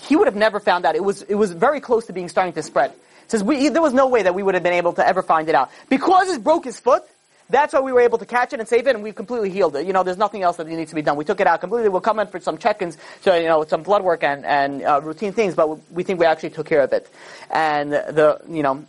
he 0.00 0.16
would 0.16 0.26
have 0.26 0.36
never 0.36 0.60
found 0.60 0.84
out. 0.86 0.94
It 0.94 1.04
was 1.04 1.22
it 1.22 1.34
was 1.34 1.52
very 1.52 1.80
close 1.80 2.06
to 2.06 2.12
being 2.12 2.28
starting 2.28 2.52
to 2.54 2.62
spread. 2.62 2.92
Says 3.28 3.44
we, 3.44 3.68
there 3.68 3.82
was 3.82 3.94
no 3.94 4.08
way 4.08 4.22
that 4.22 4.34
we 4.34 4.42
would 4.42 4.54
have 4.54 4.62
been 4.62 4.72
able 4.72 4.92
to 4.94 5.06
ever 5.06 5.22
find 5.22 5.48
it 5.48 5.54
out 5.54 5.70
because 5.88 6.32
he 6.32 6.38
broke 6.38 6.64
his 6.64 6.78
foot. 6.78 7.02
That's 7.50 7.74
why 7.74 7.80
we 7.80 7.92
were 7.92 8.00
able 8.00 8.18
to 8.18 8.26
catch 8.26 8.52
it 8.52 8.60
and 8.60 8.68
save 8.68 8.86
it, 8.86 8.94
and 8.94 9.02
we've 9.02 9.14
completely 9.14 9.50
healed 9.50 9.74
it. 9.76 9.86
You 9.86 9.92
know, 9.92 10.02
there's 10.02 10.16
nothing 10.16 10.42
else 10.42 10.56
that 10.58 10.68
needs 10.68 10.90
to 10.90 10.94
be 10.94 11.02
done. 11.02 11.16
We 11.16 11.24
took 11.24 11.40
it 11.40 11.46
out 11.46 11.60
completely. 11.60 11.88
We'll 11.88 12.00
come 12.00 12.20
in 12.20 12.28
for 12.28 12.38
some 12.40 12.58
check-ins, 12.58 12.96
so 13.22 13.34
you 13.34 13.48
know, 13.48 13.64
some 13.64 13.82
blood 13.82 14.02
work 14.02 14.22
and 14.22 14.44
and 14.44 14.82
uh, 14.82 15.00
routine 15.02 15.32
things, 15.32 15.54
but 15.54 15.90
we 15.92 16.04
think 16.04 16.20
we 16.20 16.26
actually 16.26 16.50
took 16.50 16.66
care 16.66 16.80
of 16.80 16.92
it. 16.92 17.10
And 17.50 17.92
the 17.92 18.40
you 18.48 18.62
know, 18.62 18.84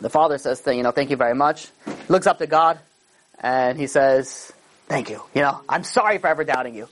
the 0.00 0.10
father 0.10 0.38
says, 0.38 0.62
you 0.66 0.82
know, 0.82 0.90
thank 0.90 1.10
you 1.10 1.16
very 1.16 1.34
much. 1.34 1.68
Looks 2.08 2.26
up 2.26 2.38
to 2.38 2.46
God, 2.46 2.78
and 3.38 3.78
he 3.78 3.86
says, 3.86 4.52
thank 4.88 5.10
you. 5.10 5.22
You 5.34 5.42
know, 5.42 5.60
I'm 5.68 5.84
sorry 5.84 6.18
for 6.18 6.28
ever 6.28 6.44
doubting 6.44 6.74
you. 6.74 6.88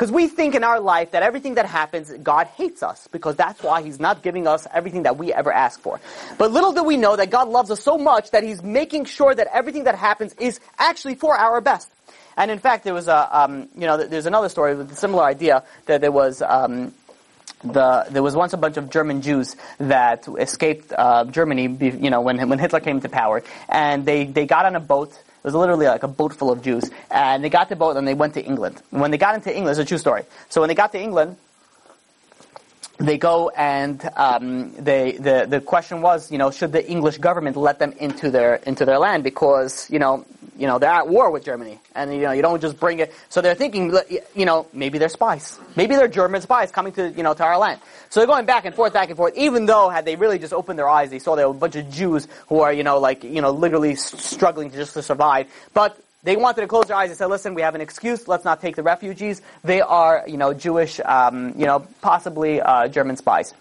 Because 0.00 0.12
we 0.12 0.28
think 0.28 0.54
in 0.54 0.64
our 0.64 0.80
life 0.80 1.10
that 1.10 1.22
everything 1.22 1.56
that 1.56 1.66
happens, 1.66 2.10
God 2.10 2.46
hates 2.46 2.82
us, 2.82 3.06
because 3.12 3.36
that's 3.36 3.62
why 3.62 3.82
He's 3.82 4.00
not 4.00 4.22
giving 4.22 4.46
us 4.46 4.66
everything 4.72 5.02
that 5.02 5.18
we 5.18 5.30
ever 5.30 5.52
ask 5.52 5.78
for. 5.78 6.00
But 6.38 6.52
little 6.52 6.72
do 6.72 6.82
we 6.82 6.96
know 6.96 7.16
that 7.16 7.28
God 7.28 7.50
loves 7.50 7.70
us 7.70 7.82
so 7.82 7.98
much 7.98 8.30
that 8.30 8.42
He's 8.42 8.62
making 8.62 9.04
sure 9.04 9.34
that 9.34 9.48
everything 9.52 9.84
that 9.84 9.96
happens 9.96 10.32
is 10.40 10.58
actually 10.78 11.16
for 11.16 11.36
our 11.36 11.60
best. 11.60 11.90
And 12.38 12.50
in 12.50 12.60
fact, 12.60 12.84
there 12.84 12.94
was 12.94 13.08
a, 13.08 13.28
um, 13.42 13.68
you 13.76 13.86
know, 13.86 13.98
there's 13.98 14.24
another 14.24 14.48
story 14.48 14.74
with 14.74 14.90
a 14.90 14.96
similar 14.96 15.22
idea 15.22 15.64
that 15.84 16.00
there 16.00 16.12
was, 16.12 16.40
um, 16.40 16.94
the, 17.62 18.06
there 18.08 18.22
was 18.22 18.34
once 18.34 18.54
a 18.54 18.56
bunch 18.56 18.78
of 18.78 18.88
German 18.88 19.20
Jews 19.20 19.54
that 19.76 20.26
escaped 20.38 20.94
uh, 20.96 21.26
Germany, 21.26 21.76
you 21.78 22.08
know, 22.08 22.22
when 22.22 22.48
when 22.48 22.58
Hitler 22.58 22.80
came 22.80 23.02
to 23.02 23.10
power, 23.10 23.42
and 23.68 24.06
they 24.06 24.24
they 24.24 24.46
got 24.46 24.64
on 24.64 24.76
a 24.76 24.80
boat 24.80 25.12
it 25.42 25.44
was 25.44 25.54
literally 25.54 25.86
like 25.86 26.02
a 26.02 26.08
boat 26.08 26.34
full 26.34 26.50
of 26.50 26.62
Jews. 26.62 26.90
And 27.10 27.42
they 27.42 27.48
got 27.48 27.70
the 27.70 27.76
boat 27.76 27.96
and 27.96 28.06
they 28.06 28.12
went 28.12 28.34
to 28.34 28.44
England. 28.44 28.82
And 28.92 29.00
when 29.00 29.10
they 29.10 29.16
got 29.16 29.34
into 29.34 29.54
England, 29.54 29.78
it's 29.78 29.86
a 29.86 29.88
true 29.88 29.96
story. 29.96 30.24
So 30.50 30.60
when 30.60 30.68
they 30.68 30.74
got 30.74 30.92
to 30.92 31.00
England, 31.00 31.36
they 32.98 33.16
go 33.16 33.48
and 33.56 34.08
um, 34.16 34.72
they 34.74 35.12
the 35.12 35.46
the 35.48 35.60
question 35.62 36.02
was, 36.02 36.30
you 36.30 36.36
know, 36.36 36.50
should 36.50 36.72
the 36.72 36.88
English 36.88 37.16
government 37.16 37.56
let 37.56 37.78
them 37.78 37.92
into 37.92 38.30
their 38.30 38.56
into 38.56 38.84
their 38.84 38.98
land 38.98 39.24
because 39.24 39.88
you 39.90 39.98
know 39.98 40.26
you 40.60 40.66
know 40.66 40.78
they're 40.78 40.90
at 40.90 41.08
war 41.08 41.30
with 41.30 41.44
Germany 41.44 41.80
and 41.94 42.14
you 42.14 42.20
know 42.20 42.32
you 42.32 42.42
don't 42.42 42.60
just 42.60 42.78
bring 42.78 42.98
it. 42.98 43.14
So 43.30 43.40
they're 43.40 43.54
thinking, 43.54 43.96
you 44.34 44.44
know, 44.44 44.66
maybe 44.74 44.98
they're 44.98 45.08
spies, 45.08 45.58
maybe 45.74 45.96
they're 45.96 46.06
German 46.06 46.42
spies 46.42 46.70
coming 46.70 46.92
to 46.92 47.10
you 47.10 47.22
know 47.22 47.32
to 47.32 47.42
our 47.42 47.58
land. 47.58 47.80
So 48.10 48.20
they're 48.20 48.26
going 48.26 48.44
back 48.44 48.66
and 48.66 48.74
forth, 48.74 48.92
back 48.92 49.08
and 49.08 49.16
forth. 49.16 49.36
Even 49.36 49.64
though 49.64 49.88
had 49.88 50.04
they 50.04 50.16
really 50.16 50.38
just 50.38 50.52
opened 50.52 50.78
their 50.78 50.88
eyes, 50.88 51.10
they 51.10 51.18
saw 51.18 51.34
there 51.34 51.48
were 51.48 51.56
a 51.56 51.58
bunch 51.58 51.76
of 51.76 51.90
Jews 51.90 52.28
who 52.48 52.60
are 52.60 52.72
you 52.72 52.84
know 52.84 52.98
like 52.98 53.24
you 53.24 53.40
know 53.40 53.50
literally 53.50 53.94
struggling 53.94 54.70
just 54.70 54.92
to 54.94 55.02
survive, 55.02 55.48
but 55.72 55.98
they 56.22 56.36
wanted 56.36 56.60
to 56.60 56.66
close 56.66 56.86
their 56.86 56.96
eyes 56.96 57.08
and 57.08 57.18
say, 57.18 57.24
listen, 57.24 57.54
we 57.54 57.62
have 57.62 57.74
an 57.74 57.80
excuse. 57.80 58.28
Let's 58.28 58.44
not 58.44 58.60
take 58.60 58.76
the 58.76 58.82
refugees. 58.82 59.40
They 59.64 59.80
are, 59.80 60.22
you 60.26 60.36
know, 60.36 60.52
Jewish, 60.52 61.00
um, 61.00 61.54
you 61.56 61.64
know, 61.64 61.86
possibly 62.02 62.60
uh, 62.60 62.88
German 62.88 63.16
spies. 63.16 63.54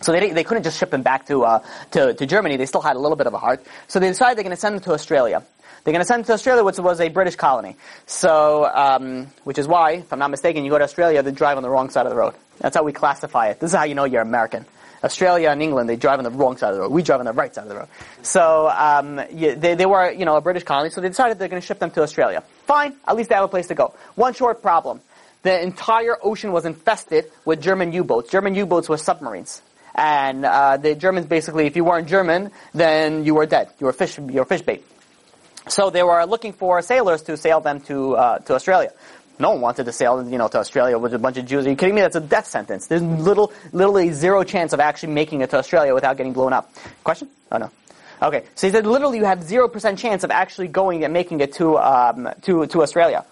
So 0.00 0.12
they, 0.12 0.30
they 0.30 0.44
couldn't 0.44 0.62
just 0.62 0.78
ship 0.78 0.90
them 0.90 1.02
back 1.02 1.26
to, 1.26 1.44
uh, 1.44 1.62
to, 1.92 2.14
to 2.14 2.26
Germany. 2.26 2.56
They 2.56 2.66
still 2.66 2.80
had 2.80 2.96
a 2.96 2.98
little 2.98 3.16
bit 3.16 3.26
of 3.26 3.34
a 3.34 3.38
heart. 3.38 3.64
So 3.88 4.00
they 4.00 4.08
decided 4.08 4.36
they're 4.36 4.44
going 4.44 4.56
to 4.56 4.60
send 4.60 4.76
them 4.76 4.82
to 4.84 4.92
Australia. 4.92 5.42
They're 5.84 5.92
going 5.92 6.02
to 6.02 6.06
send 6.06 6.24
them 6.24 6.26
to 6.26 6.32
Australia, 6.34 6.62
which 6.64 6.78
was 6.78 7.00
a 7.00 7.08
British 7.08 7.36
colony. 7.36 7.76
So, 8.06 8.66
um, 8.66 9.28
which 9.44 9.58
is 9.58 9.66
why, 9.66 9.92
if 9.92 10.12
I'm 10.12 10.18
not 10.18 10.30
mistaken, 10.30 10.64
you 10.64 10.70
go 10.70 10.78
to 10.78 10.84
Australia, 10.84 11.22
they 11.22 11.32
drive 11.32 11.56
on 11.56 11.62
the 11.62 11.70
wrong 11.70 11.90
side 11.90 12.06
of 12.06 12.10
the 12.10 12.16
road. 12.16 12.34
That's 12.58 12.76
how 12.76 12.82
we 12.82 12.92
classify 12.92 13.48
it. 13.48 13.60
This 13.60 13.70
is 13.72 13.76
how 13.76 13.84
you 13.84 13.94
know 13.94 14.04
you're 14.04 14.22
American. 14.22 14.66
Australia 15.02 15.48
and 15.48 15.62
England, 15.62 15.88
they 15.88 15.96
drive 15.96 16.18
on 16.18 16.24
the 16.24 16.30
wrong 16.30 16.58
side 16.58 16.70
of 16.70 16.74
the 16.74 16.82
road. 16.82 16.92
We 16.92 17.02
drive 17.02 17.20
on 17.20 17.26
the 17.26 17.32
right 17.32 17.54
side 17.54 17.62
of 17.62 17.68
the 17.70 17.76
road. 17.76 17.88
So 18.20 18.68
um, 18.68 19.20
yeah, 19.32 19.54
they, 19.54 19.74
they 19.74 19.86
were, 19.86 20.10
you 20.12 20.26
know, 20.26 20.36
a 20.36 20.42
British 20.42 20.64
colony, 20.64 20.90
so 20.90 21.00
they 21.00 21.08
decided 21.08 21.38
they're 21.38 21.48
going 21.48 21.62
to 21.62 21.66
ship 21.66 21.78
them 21.78 21.90
to 21.92 22.02
Australia. 22.02 22.42
Fine, 22.66 22.96
at 23.08 23.16
least 23.16 23.30
they 23.30 23.34
have 23.34 23.44
a 23.44 23.48
place 23.48 23.68
to 23.68 23.74
go. 23.74 23.94
One 24.14 24.34
short 24.34 24.60
problem. 24.60 25.00
The 25.42 25.62
entire 25.62 26.18
ocean 26.22 26.52
was 26.52 26.66
infested 26.66 27.32
with 27.46 27.62
German 27.62 27.92
U-boats. 27.92 28.30
German 28.30 28.54
U-boats 28.54 28.90
were 28.90 28.98
submarines. 28.98 29.62
And 29.94 30.44
uh, 30.44 30.76
the 30.76 30.94
Germans 30.94 31.26
basically, 31.26 31.66
if 31.66 31.76
you 31.76 31.84
weren't 31.84 32.08
German, 32.08 32.50
then 32.72 33.24
you 33.24 33.34
were 33.34 33.46
dead. 33.46 33.70
You 33.78 33.86
were 33.86 33.92
fish, 33.92 34.18
you 34.18 34.40
were 34.40 34.44
fish 34.44 34.62
bait. 34.62 34.84
So 35.68 35.90
they 35.90 36.02
were 36.02 36.24
looking 36.24 36.52
for 36.52 36.80
sailors 36.82 37.22
to 37.22 37.36
sail 37.36 37.60
them 37.60 37.80
to 37.82 38.16
uh, 38.16 38.38
to 38.40 38.54
Australia. 38.54 38.92
No 39.38 39.52
one 39.52 39.62
wanted 39.62 39.84
to 39.84 39.92
sail, 39.92 40.28
you 40.28 40.36
know, 40.36 40.48
to 40.48 40.58
Australia 40.58 40.98
with 40.98 41.14
a 41.14 41.18
bunch 41.18 41.38
of 41.38 41.46
Jews. 41.46 41.66
Are 41.66 41.70
you 41.70 41.76
kidding 41.76 41.94
me? 41.94 42.02
That's 42.02 42.16
a 42.16 42.20
death 42.20 42.46
sentence. 42.46 42.88
There's 42.88 43.02
little, 43.02 43.52
literally 43.72 44.12
zero 44.12 44.44
chance 44.44 44.74
of 44.74 44.80
actually 44.80 45.14
making 45.14 45.40
it 45.40 45.48
to 45.50 45.56
Australia 45.56 45.94
without 45.94 46.18
getting 46.18 46.34
blown 46.34 46.52
up. 46.52 46.70
Question? 47.04 47.28
Oh 47.50 47.56
no. 47.56 47.70
Okay, 48.22 48.44
so 48.54 48.66
he 48.66 48.72
said 48.72 48.86
literally 48.86 49.16
you 49.16 49.24
have 49.24 49.42
zero 49.42 49.66
percent 49.66 49.98
chance 49.98 50.24
of 50.24 50.30
actually 50.30 50.68
going 50.68 51.04
and 51.04 51.12
making 51.12 51.40
it 51.40 51.54
to 51.54 51.78
um, 51.78 52.28
to 52.42 52.66
to 52.66 52.82
Australia. 52.82 53.24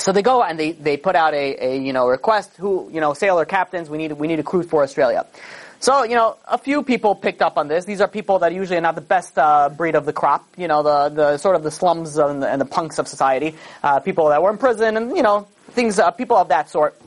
So 0.00 0.12
they 0.12 0.22
go 0.22 0.42
and 0.42 0.58
they, 0.58 0.72
they 0.72 0.96
put 0.96 1.14
out 1.14 1.34
a, 1.34 1.64
a 1.64 1.78
you 1.78 1.92
know 1.92 2.08
request 2.08 2.56
who 2.56 2.88
you 2.92 3.00
know 3.00 3.14
sailor 3.14 3.44
captains 3.44 3.90
we 3.90 3.98
need 3.98 4.12
we 4.12 4.26
need 4.28 4.40
a 4.40 4.42
crew 4.42 4.62
for 4.62 4.82
Australia. 4.82 5.26
So, 5.82 6.04
you 6.04 6.14
know, 6.14 6.36
a 6.46 6.58
few 6.58 6.82
people 6.82 7.14
picked 7.14 7.40
up 7.40 7.56
on 7.56 7.68
this. 7.68 7.86
These 7.86 8.02
are 8.02 8.08
people 8.08 8.40
that 8.40 8.52
usually 8.52 8.76
are 8.76 8.82
not 8.82 8.96
the 8.96 9.00
best 9.00 9.38
uh, 9.38 9.70
breed 9.70 9.94
of 9.94 10.04
the 10.04 10.12
crop, 10.12 10.46
you 10.58 10.68
know, 10.68 10.82
the, 10.82 11.08
the 11.08 11.38
sort 11.38 11.56
of 11.56 11.62
the 11.62 11.70
slums 11.70 12.18
and 12.18 12.42
the, 12.42 12.48
and 12.48 12.60
the 12.60 12.66
punks 12.66 12.98
of 12.98 13.08
society, 13.08 13.56
uh, 13.82 13.98
people 13.98 14.28
that 14.28 14.42
were 14.42 14.50
in 14.50 14.58
prison 14.58 14.98
and, 14.98 15.16
you 15.16 15.22
know, 15.22 15.48
things, 15.70 15.98
uh, 15.98 16.10
people 16.10 16.36
of 16.36 16.48
that 16.48 16.68
sort. 16.68 17.00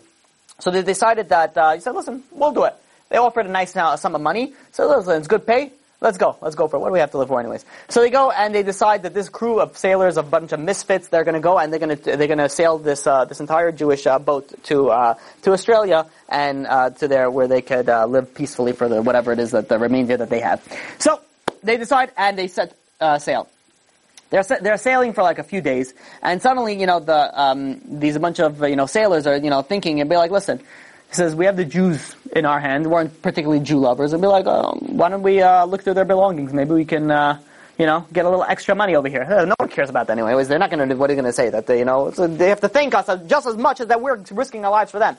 So 0.58 0.72
they 0.72 0.82
decided 0.82 1.30
that, 1.30 1.56
uh, 1.56 1.76
he 1.76 1.82
said, 1.82 1.94
listen, 1.94 2.24
we'll 2.32 2.52
do 2.52 2.64
it. 2.64 2.74
They 3.10 3.18
offered 3.18 3.46
a 3.46 3.50
nice 3.50 3.76
uh, 3.76 3.96
sum 3.96 4.16
of 4.16 4.22
money. 4.22 4.54
So 4.72 4.88
listen, 4.88 5.18
it's 5.20 5.28
good 5.28 5.46
pay. 5.46 5.72
Let's 6.04 6.18
go. 6.18 6.36
Let's 6.42 6.56
go 6.56 6.68
for 6.68 6.76
it. 6.76 6.80
What 6.82 6.90
do 6.90 6.94
we 6.94 7.00
have 7.00 7.12
to 7.12 7.18
live 7.18 7.30
for 7.30 7.40
anyways? 7.40 7.64
So 7.88 8.02
they 8.02 8.10
go 8.10 8.30
and 8.30 8.54
they 8.54 8.62
decide 8.62 9.04
that 9.04 9.14
this 9.14 9.30
crew 9.30 9.62
of 9.62 9.78
sailors, 9.78 10.18
a 10.18 10.24
bunch 10.24 10.52
of 10.52 10.60
misfits, 10.60 11.08
they're 11.08 11.24
going 11.24 11.36
to 11.36 11.40
go 11.40 11.58
and 11.58 11.72
they're 11.72 11.80
going 11.80 11.98
to 11.98 12.18
they're 12.18 12.28
going 12.28 12.40
to 12.40 12.50
sail 12.50 12.78
this 12.78 13.08
uh, 13.08 13.24
this 13.24 13.40
entire 13.40 13.72
Jewish 13.72 14.06
uh, 14.06 14.20
boat 14.20 14.52
to 14.66 14.90
uh, 14.90 15.14
to 15.44 15.54
Australia 15.54 16.06
and 16.28 16.68
uh, 16.68 16.90
to 16.90 17.08
there 17.08 17.32
where 17.32 17.48
they 17.48 17.62
could 17.62 17.88
uh, 17.88 18.06
live 18.06 18.36
peacefully 18.36 18.74
for 18.74 18.90
the 18.90 19.02
whatever 19.02 19.32
it 19.32 19.40
is 19.40 19.52
that 19.52 19.70
the 19.70 19.80
remainder 19.80 20.18
that 20.18 20.30
they 20.30 20.42
have. 20.42 20.62
So 21.00 21.22
they 21.64 21.78
decide 21.78 22.12
and 22.18 22.38
they 22.38 22.48
set 22.48 22.76
uh, 23.00 23.18
sail. 23.18 23.48
They're 24.30 24.44
they're 24.44 24.78
sailing 24.78 25.14
for 25.14 25.24
like 25.24 25.40
a 25.40 25.44
few 25.44 25.62
days, 25.62 25.94
and 26.22 26.42
suddenly 26.42 26.78
you 26.78 26.86
know 26.86 27.00
the 27.00 27.42
um, 27.42 27.80
these 27.86 28.18
bunch 28.18 28.42
of 28.42 28.62
you 28.68 28.76
know 28.76 28.88
sailors 28.88 29.26
are 29.26 29.38
you 29.38 29.50
know 29.50 29.62
thinking 29.62 30.02
and 30.02 30.10
be 30.10 30.18
like, 30.18 30.32
listen, 30.32 30.60
he 31.14 31.18
says, 31.18 31.36
we 31.36 31.46
have 31.46 31.56
the 31.56 31.66
Jews 31.66 32.16
in 32.36 32.44
our 32.44 32.60
hand, 32.60 32.90
weren't 32.90 33.22
particularly 33.22 33.64
Jew 33.64 33.78
lovers, 33.78 34.14
and 34.14 34.22
be 34.22 34.28
like, 34.28 34.48
oh, 34.48 34.80
why 34.82 35.10
don't 35.10 35.22
we 35.22 35.44
uh, 35.44 35.64
look 35.66 35.84
through 35.84 35.94
their 35.94 36.06
belongings? 36.06 36.54
Maybe 36.54 36.72
we 36.72 36.86
can, 36.86 37.12
uh, 37.12 37.40
you 37.78 37.86
know, 37.86 38.08
get 38.12 38.26
a 38.26 38.30
little 38.30 38.44
extra 38.44 38.74
money 38.74 38.96
over 38.96 39.08
here. 39.08 39.22
Uh, 39.22 39.46
no 39.46 39.54
one 39.60 39.70
cares 39.70 39.92
about 39.92 40.08
that 40.08 40.18
anyway. 40.18 40.44
They're 40.44 40.58
not 40.58 40.72
going 40.72 40.90
to, 40.90 40.96
what 40.96 41.12
are 41.12 41.14
they 41.14 41.22
going 41.22 41.30
to 41.30 41.32
say? 41.32 41.52
That 41.52 41.68
they, 41.68 41.78
you 41.78 41.86
know, 41.86 42.10
so 42.10 42.26
they 42.26 42.50
have 42.50 42.62
to 42.62 42.68
thank 42.68 42.96
us 42.96 43.06
just 43.28 43.46
as 43.46 43.56
much 43.56 43.80
as 43.80 43.90
that 43.90 44.02
we're 44.02 44.24
risking 44.32 44.66
our 44.66 44.72
lives 44.72 44.90
for 44.90 44.98
them. 44.98 45.16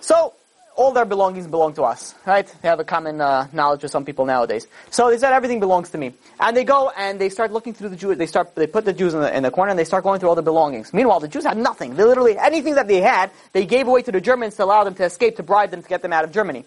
So, 0.00 0.34
all 0.74 0.92
their 0.92 1.04
belongings 1.04 1.46
belong 1.46 1.74
to 1.74 1.82
us, 1.82 2.14
right? 2.26 2.46
They 2.62 2.68
have 2.68 2.80
a 2.80 2.84
common 2.84 3.20
uh, 3.20 3.48
knowledge 3.52 3.82
with 3.82 3.90
some 3.90 4.04
people 4.04 4.24
nowadays. 4.24 4.66
So 4.90 5.10
they 5.10 5.18
said 5.18 5.32
everything 5.32 5.60
belongs 5.60 5.90
to 5.90 5.98
me, 5.98 6.14
and 6.40 6.56
they 6.56 6.64
go 6.64 6.90
and 6.96 7.20
they 7.20 7.28
start 7.28 7.52
looking 7.52 7.74
through 7.74 7.90
the 7.90 7.96
Jews. 7.96 8.16
They 8.16 8.26
start 8.26 8.54
they 8.54 8.66
put 8.66 8.84
the 8.84 8.92
Jews 8.92 9.14
in 9.14 9.20
the, 9.20 9.36
in 9.36 9.42
the 9.42 9.50
corner 9.50 9.70
and 9.70 9.78
they 9.78 9.84
start 9.84 10.04
going 10.04 10.20
through 10.20 10.30
all 10.30 10.34
the 10.34 10.42
belongings. 10.42 10.92
Meanwhile, 10.92 11.20
the 11.20 11.28
Jews 11.28 11.44
had 11.44 11.58
nothing. 11.58 11.94
They 11.94 12.04
literally 12.04 12.38
anything 12.38 12.74
that 12.76 12.88
they 12.88 13.00
had, 13.00 13.30
they 13.52 13.66
gave 13.66 13.86
away 13.86 14.02
to 14.02 14.12
the 14.12 14.20
Germans 14.20 14.56
to 14.56 14.64
allow 14.64 14.84
them 14.84 14.94
to 14.94 15.04
escape, 15.04 15.36
to 15.36 15.42
bribe 15.42 15.70
them 15.70 15.82
to 15.82 15.88
get 15.88 16.02
them 16.02 16.12
out 16.12 16.24
of 16.24 16.32
Germany. 16.32 16.64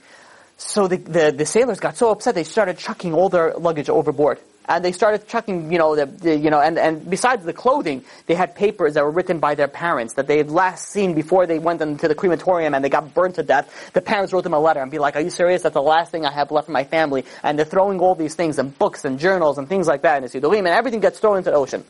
So 0.58 0.88
the, 0.88 0.98
the, 0.98 1.34
the 1.36 1.46
sailors 1.46 1.80
got 1.80 1.98
so 1.98 2.12
upset 2.12 2.36
they 2.36 2.44
started 2.46 2.78
chucking 2.78 3.14
all 3.14 3.30
their 3.30 3.54
luggage 3.56 3.90
overboard. 3.90 4.40
And 4.68 4.84
they 4.84 4.92
started 4.92 5.28
chucking, 5.28 5.72
you 5.72 5.78
know, 5.78 5.96
the, 5.96 6.06
the, 6.06 6.36
you 6.36 6.50
know, 6.50 6.60
and, 6.60 6.78
and 6.78 7.10
besides 7.10 7.46
the 7.46 7.54
clothing, 7.54 8.04
they 8.26 8.36
had 8.36 8.56
papers 8.56 8.96
that 8.96 9.04
were 9.04 9.12
written 9.12 9.40
by 9.40 9.56
their 9.56 9.68
parents 9.68 10.14
that 10.16 10.28
they 10.28 10.38
had 10.38 10.50
last 10.50 10.90
seen 10.90 11.14
before 11.14 11.46
they 11.46 11.60
went 11.60 11.82
into 11.82 12.08
the 12.08 12.16
crematorium 12.16 12.74
and 12.74 12.84
they 12.84 12.90
got 12.90 13.14
burned 13.14 13.36
to 13.36 13.44
death. 13.44 13.92
The 13.94 14.02
parents 14.02 14.34
wrote 14.34 14.44
them 14.44 14.54
a 14.54 14.60
letter 14.60 14.82
and 14.82 14.92
be 14.92 15.00
like, 15.00 15.16
"Are 15.16 15.22
you 15.22 15.30
serious? 15.30 15.62
That's 15.64 15.74
the 15.74 15.82
last 15.82 16.12
thing 16.12 16.26
I 16.26 16.32
have 16.32 16.52
left 16.52 16.66
for 16.68 16.72
my 16.72 16.84
family." 16.84 17.26
And 17.44 17.58
they're 17.58 17.66
throwing 17.66 18.00
all 18.00 18.16
these 18.16 18.36
things 18.36 18.60
and 18.60 18.78
books 18.78 19.06
and 19.06 19.20
journals 19.20 19.58
and 19.58 19.70
things 19.70 19.88
like 19.88 20.02
that 20.02 20.18
in 20.18 20.24
the 20.24 20.30
Sidurim, 20.30 20.60
and 20.60 20.68
everything 20.68 21.00
gets 21.00 21.20
thrown 21.20 21.38
into 21.38 21.52
the 21.52 21.58
ocean. 21.58 21.84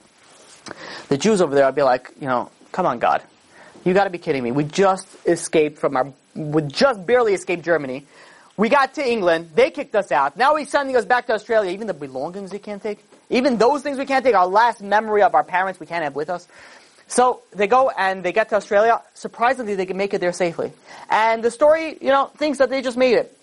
The 1.09 1.17
Jews 1.17 1.41
over 1.41 1.53
there 1.53 1.65
would 1.65 1.75
be 1.75 1.83
like, 1.83 2.11
you 2.19 2.27
know, 2.27 2.49
come 2.71 2.85
on, 2.85 2.99
God, 2.99 3.21
you 3.83 3.93
got 3.93 4.05
to 4.05 4.09
be 4.09 4.17
kidding 4.17 4.43
me. 4.43 4.51
We 4.51 4.63
just 4.63 5.07
escaped 5.25 5.77
from 5.79 5.95
our, 5.95 6.11
we 6.35 6.63
just 6.63 7.05
barely 7.05 7.33
escaped 7.33 7.63
Germany. 7.63 8.05
We 8.57 8.69
got 8.69 8.93
to 8.95 9.05
England. 9.05 9.49
They 9.53 9.69
kicked 9.69 9.95
us 9.95 10.11
out. 10.11 10.37
Now 10.37 10.55
he's 10.55 10.69
sending 10.69 10.95
us 10.95 11.05
back 11.05 11.27
to 11.27 11.33
Australia. 11.33 11.71
Even 11.71 11.87
the 11.87 11.93
belongings 11.93 12.53
we 12.53 12.59
can't 12.59 12.81
take. 12.81 13.05
Even 13.29 13.57
those 13.57 13.81
things 13.81 13.97
we 13.97 14.05
can't 14.05 14.23
take. 14.23 14.35
Our 14.35 14.47
last 14.47 14.81
memory 14.81 15.23
of 15.23 15.35
our 15.35 15.43
parents 15.43 15.79
we 15.79 15.85
can't 15.85 16.03
have 16.03 16.15
with 16.15 16.29
us. 16.29 16.47
So 17.07 17.41
they 17.53 17.67
go 17.67 17.89
and 17.89 18.23
they 18.23 18.31
get 18.31 18.49
to 18.49 18.55
Australia. 18.55 19.01
Surprisingly, 19.13 19.75
they 19.75 19.85
can 19.85 19.97
make 19.97 20.13
it 20.13 20.21
there 20.21 20.33
safely. 20.33 20.71
And 21.09 21.43
the 21.43 21.51
story, 21.51 21.97
you 22.01 22.09
know, 22.09 22.31
thinks 22.37 22.57
that 22.59 22.69
they 22.69 22.81
just 22.81 22.97
made 22.97 23.15
it 23.15 23.37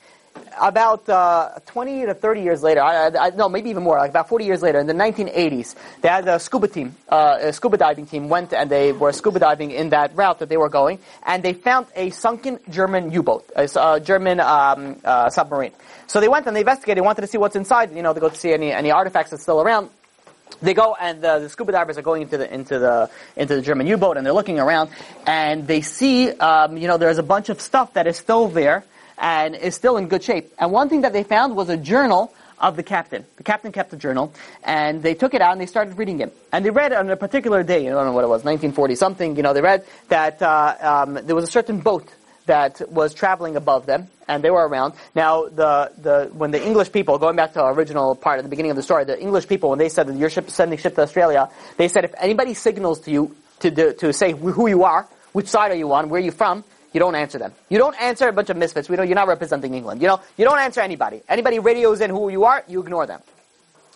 about 0.60 1.08
uh, 1.08 1.58
20 1.66 2.06
to 2.06 2.14
30 2.14 2.42
years 2.42 2.62
later, 2.62 2.82
I, 2.82 3.08
I, 3.08 3.30
no, 3.30 3.48
maybe 3.48 3.70
even 3.70 3.82
more, 3.82 3.98
like 3.98 4.10
about 4.10 4.28
40 4.28 4.44
years 4.44 4.62
later, 4.62 4.78
in 4.78 4.86
the 4.86 4.94
1980s, 4.94 5.74
they 6.00 6.08
had 6.08 6.28
a 6.28 6.38
scuba 6.38 6.68
team, 6.68 6.94
uh, 7.08 7.38
a 7.40 7.52
scuba 7.52 7.76
diving 7.76 8.06
team 8.06 8.28
went 8.28 8.52
and 8.52 8.70
they 8.70 8.92
were 8.92 9.12
scuba 9.12 9.38
diving 9.38 9.70
in 9.70 9.90
that 9.90 10.14
route 10.14 10.38
that 10.38 10.48
they 10.48 10.56
were 10.56 10.68
going, 10.68 10.98
and 11.24 11.42
they 11.42 11.52
found 11.52 11.86
a 11.96 12.10
sunken 12.10 12.58
German 12.70 13.10
U-boat, 13.10 13.50
a, 13.56 13.68
a 13.76 14.00
German 14.00 14.40
um, 14.40 14.96
uh, 15.04 15.30
submarine. 15.30 15.72
So 16.06 16.20
they 16.20 16.28
went 16.28 16.46
and 16.46 16.54
they 16.54 16.60
investigated, 16.60 17.04
wanted 17.04 17.22
to 17.22 17.26
see 17.26 17.38
what's 17.38 17.56
inside, 17.56 17.94
you 17.94 18.02
know, 18.02 18.12
to 18.12 18.20
go 18.20 18.28
to 18.28 18.36
see 18.36 18.52
any, 18.52 18.72
any 18.72 18.90
artifacts 18.90 19.30
that's 19.30 19.42
still 19.42 19.60
around. 19.60 19.90
They 20.60 20.74
go 20.74 20.94
and 21.00 21.22
the, 21.22 21.40
the, 21.40 21.48
scuba 21.48 21.72
divers 21.72 21.96
are 21.98 22.02
going 22.02 22.22
into 22.22 22.36
the 22.36 22.52
into 22.52 22.78
the 22.78 23.10
into 23.36 23.56
the 23.56 23.62
German 23.62 23.86
U-boat 23.86 24.16
and 24.16 24.24
they're 24.24 24.34
looking 24.34 24.60
around 24.60 24.90
and 25.26 25.66
they 25.66 25.80
see 25.80 26.30
um, 26.30 26.76
you 26.76 26.86
know 26.86 26.98
there's 26.98 27.18
a 27.18 27.22
bunch 27.22 27.48
of 27.48 27.60
stuff 27.60 27.94
that 27.94 28.06
is 28.06 28.18
still 28.18 28.48
there 28.48 28.84
and 29.18 29.54
is 29.54 29.74
still 29.74 29.96
in 29.96 30.08
good 30.08 30.22
shape. 30.22 30.52
And 30.58 30.72
one 30.72 30.88
thing 30.88 31.02
that 31.02 31.12
they 31.12 31.22
found 31.22 31.56
was 31.56 31.68
a 31.68 31.76
journal 31.76 32.32
of 32.58 32.76
the 32.76 32.82
captain. 32.82 33.24
The 33.36 33.42
captain 33.42 33.72
kept 33.72 33.92
a 33.92 33.96
journal, 33.96 34.32
and 34.62 35.02
they 35.02 35.14
took 35.14 35.34
it 35.34 35.42
out 35.42 35.52
and 35.52 35.60
they 35.60 35.66
started 35.66 35.98
reading 35.98 36.20
it. 36.20 36.34
And 36.52 36.64
they 36.64 36.70
read 36.70 36.92
on 36.92 37.10
a 37.10 37.16
particular 37.16 37.62
day, 37.62 37.88
I 37.88 37.90
don't 37.90 38.06
know 38.06 38.12
what 38.12 38.24
it 38.24 38.28
was, 38.28 38.44
1940 38.44 38.94
something, 38.94 39.36
you 39.36 39.42
know, 39.42 39.52
they 39.52 39.60
read 39.60 39.84
that 40.08 40.40
uh, 40.40 40.76
um, 40.80 41.14
there 41.14 41.34
was 41.34 41.44
a 41.44 41.50
certain 41.50 41.80
boat 41.80 42.08
that 42.46 42.80
was 42.90 43.14
traveling 43.14 43.56
above 43.56 43.86
them, 43.86 44.08
and 44.28 44.42
they 44.42 44.50
were 44.50 44.66
around. 44.66 44.94
Now, 45.14 45.48
the, 45.48 45.92
the, 45.98 46.30
when 46.32 46.50
the 46.50 46.64
English 46.64 46.92
people, 46.92 47.18
going 47.18 47.36
back 47.36 47.52
to 47.52 47.58
the 47.58 47.66
original 47.66 48.14
part 48.14 48.38
at 48.38 48.44
the 48.44 48.48
beginning 48.48 48.70
of 48.70 48.76
the 48.76 48.82
story, 48.82 49.04
the 49.04 49.20
English 49.20 49.48
people, 49.48 49.70
when 49.70 49.78
they 49.78 49.88
said 49.88 50.06
that 50.08 50.16
you're 50.16 50.30
ship, 50.30 50.50
sending 50.50 50.78
ship 50.78 50.94
to 50.96 51.02
Australia, 51.02 51.50
they 51.76 51.88
said 51.88 52.04
if 52.04 52.14
anybody 52.18 52.54
signals 52.54 53.00
to 53.00 53.10
you 53.10 53.36
to, 53.60 53.92
to 53.94 54.12
say 54.12 54.32
who 54.32 54.66
you 54.68 54.84
are, 54.84 55.06
which 55.32 55.48
side 55.48 55.70
are 55.70 55.76
you 55.76 55.92
on, 55.92 56.08
where 56.08 56.20
are 56.20 56.24
you 56.24 56.32
from, 56.32 56.64
you 56.92 57.00
don't 57.00 57.14
answer 57.14 57.38
them. 57.38 57.52
You 57.68 57.78
don't 57.78 58.00
answer 58.00 58.28
a 58.28 58.32
bunch 58.32 58.50
of 58.50 58.56
misfits. 58.56 58.88
We 58.88 58.96
know 58.96 59.02
you're 59.02 59.14
not 59.14 59.28
representing 59.28 59.74
England. 59.74 60.02
You 60.02 60.08
know, 60.08 60.20
you 60.36 60.44
don't 60.44 60.58
answer 60.58 60.80
anybody. 60.80 61.22
Anybody 61.28 61.58
radios 61.58 62.00
in 62.00 62.10
who 62.10 62.28
you 62.28 62.44
are, 62.44 62.64
you 62.68 62.80
ignore 62.80 63.06
them. 63.06 63.20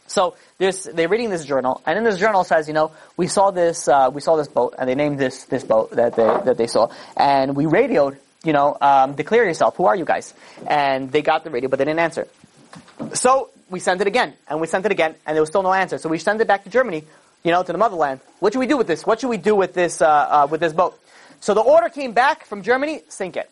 So 0.07 0.37
this, 0.59 0.89
they're 0.93 1.09
reading 1.09 1.31
this 1.31 1.45
journal, 1.45 1.83
and 1.85 1.99
in 1.99 2.05
this 2.05 2.19
journal 2.19 2.45
says, 2.45 2.69
you 2.69 2.75
know, 2.75 2.93
we 3.17 3.27
saw 3.27 3.51
this, 3.51 3.89
uh, 3.89 4.11
we 4.13 4.21
saw 4.21 4.37
this 4.37 4.49
boat, 4.49 4.75
and 4.79 4.89
they 4.89 4.95
named 4.95 5.19
this 5.19 5.45
this 5.45 5.65
boat 5.65 5.91
that 5.93 6.15
they 6.15 6.23
that 6.23 6.57
they 6.57 6.69
saw, 6.69 6.91
and 7.17 7.57
we 7.57 7.67
radioed, 7.67 8.17
you 8.45 8.53
know, 8.53 8.77
um, 8.81 9.15
declare 9.15 9.45
yourself. 9.45 9.77
Who 9.77 9.87
are 9.87 9.97
you 9.97 10.05
guys? 10.05 10.33
And 10.67 11.11
they 11.11 11.23
got 11.23 11.43
the 11.45 11.51
radio, 11.51 11.69
but 11.69 11.79
they 11.79 11.85
didn't 11.85 12.01
answer. 12.01 12.29
So 13.15 13.51
we 13.69 13.81
sent 13.81 14.01
it 14.01 14.07
again, 14.07 14.35
and 14.49 14.61
we 14.61 14.69
sent 14.69 14.87
it 14.87 14.93
again, 14.93 15.17
and 15.27 15.35
there 15.35 15.43
was 15.43 15.49
still 15.49 15.63
no 15.63 15.73
answer. 15.73 15.99
So 15.99 16.09
we 16.09 16.19
sent 16.19 16.41
it 16.41 16.47
back 16.47 16.65
to 16.65 16.71
Germany, 16.71 17.05
you 17.43 17.51
know, 17.51 17.63
to 17.63 17.73
the 17.73 17.79
motherland. 17.79 18.21
What 18.39 18.53
should 18.53 18.61
we 18.61 18.67
do 18.69 18.77
with 18.77 18.87
this? 18.87 19.05
What 19.05 19.21
should 19.21 19.31
we 19.31 19.39
do 19.39 19.57
with 19.57 19.75
this 19.75 20.01
uh, 20.01 20.07
uh, 20.07 20.49
with 20.49 20.61
this 20.61 20.73
boat? 20.73 20.99
So 21.41 21.55
the 21.55 21.61
order 21.61 21.89
came 21.89 22.13
back 22.13 22.45
from 22.47 22.63
Germany, 22.63 23.03
sink 23.09 23.37
it. 23.37 23.51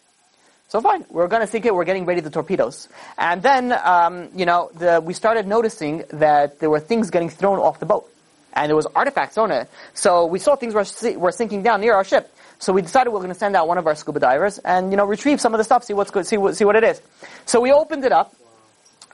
So 0.68 0.80
fine, 0.80 1.04
we're 1.10 1.28
going 1.28 1.42
to 1.42 1.46
sink 1.46 1.66
it. 1.66 1.74
We're 1.74 1.84
getting 1.84 2.04
ready 2.04 2.20
the 2.20 2.30
torpedoes, 2.30 2.88
and 3.16 3.42
then 3.42 3.72
um, 3.72 4.28
you 4.34 4.44
know 4.44 4.70
the, 4.74 5.00
we 5.00 5.14
started 5.14 5.46
noticing 5.46 6.04
that 6.10 6.58
there 6.58 6.70
were 6.70 6.80
things 6.80 7.10
getting 7.10 7.30
thrown 7.30 7.58
off 7.58 7.78
the 7.78 7.86
boat, 7.86 8.10
and 8.54 8.68
there 8.68 8.74
was 8.74 8.86
artifacts 8.86 9.38
on 9.38 9.52
it. 9.52 9.68
So 9.92 10.26
we 10.26 10.38
saw 10.38 10.56
things 10.56 10.74
were 10.74 10.84
were 11.16 11.32
sinking 11.32 11.62
down 11.62 11.80
near 11.80 11.94
our 11.94 12.02
ship. 12.02 12.34
So 12.58 12.72
we 12.72 12.82
decided 12.82 13.10
we 13.10 13.16
are 13.16 13.20
going 13.20 13.32
to 13.32 13.38
send 13.38 13.54
out 13.54 13.68
one 13.68 13.78
of 13.78 13.86
our 13.86 13.94
scuba 13.94 14.20
divers 14.20 14.58
and 14.58 14.90
you 14.90 14.96
know 14.96 15.04
retrieve 15.04 15.40
some 15.40 15.54
of 15.54 15.58
the 15.58 15.64
stuff, 15.64 15.84
see 15.84 15.92
what's 15.92 16.10
good, 16.10 16.26
see 16.26 16.38
what 16.38 16.56
see 16.56 16.64
what 16.64 16.76
it 16.76 16.82
is. 16.82 17.00
So 17.44 17.60
we 17.60 17.70
opened 17.70 18.04
it 18.04 18.12
up, 18.12 18.34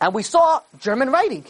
and 0.01 0.15
we 0.15 0.23
saw 0.23 0.61
German 0.79 1.11
writing. 1.11 1.45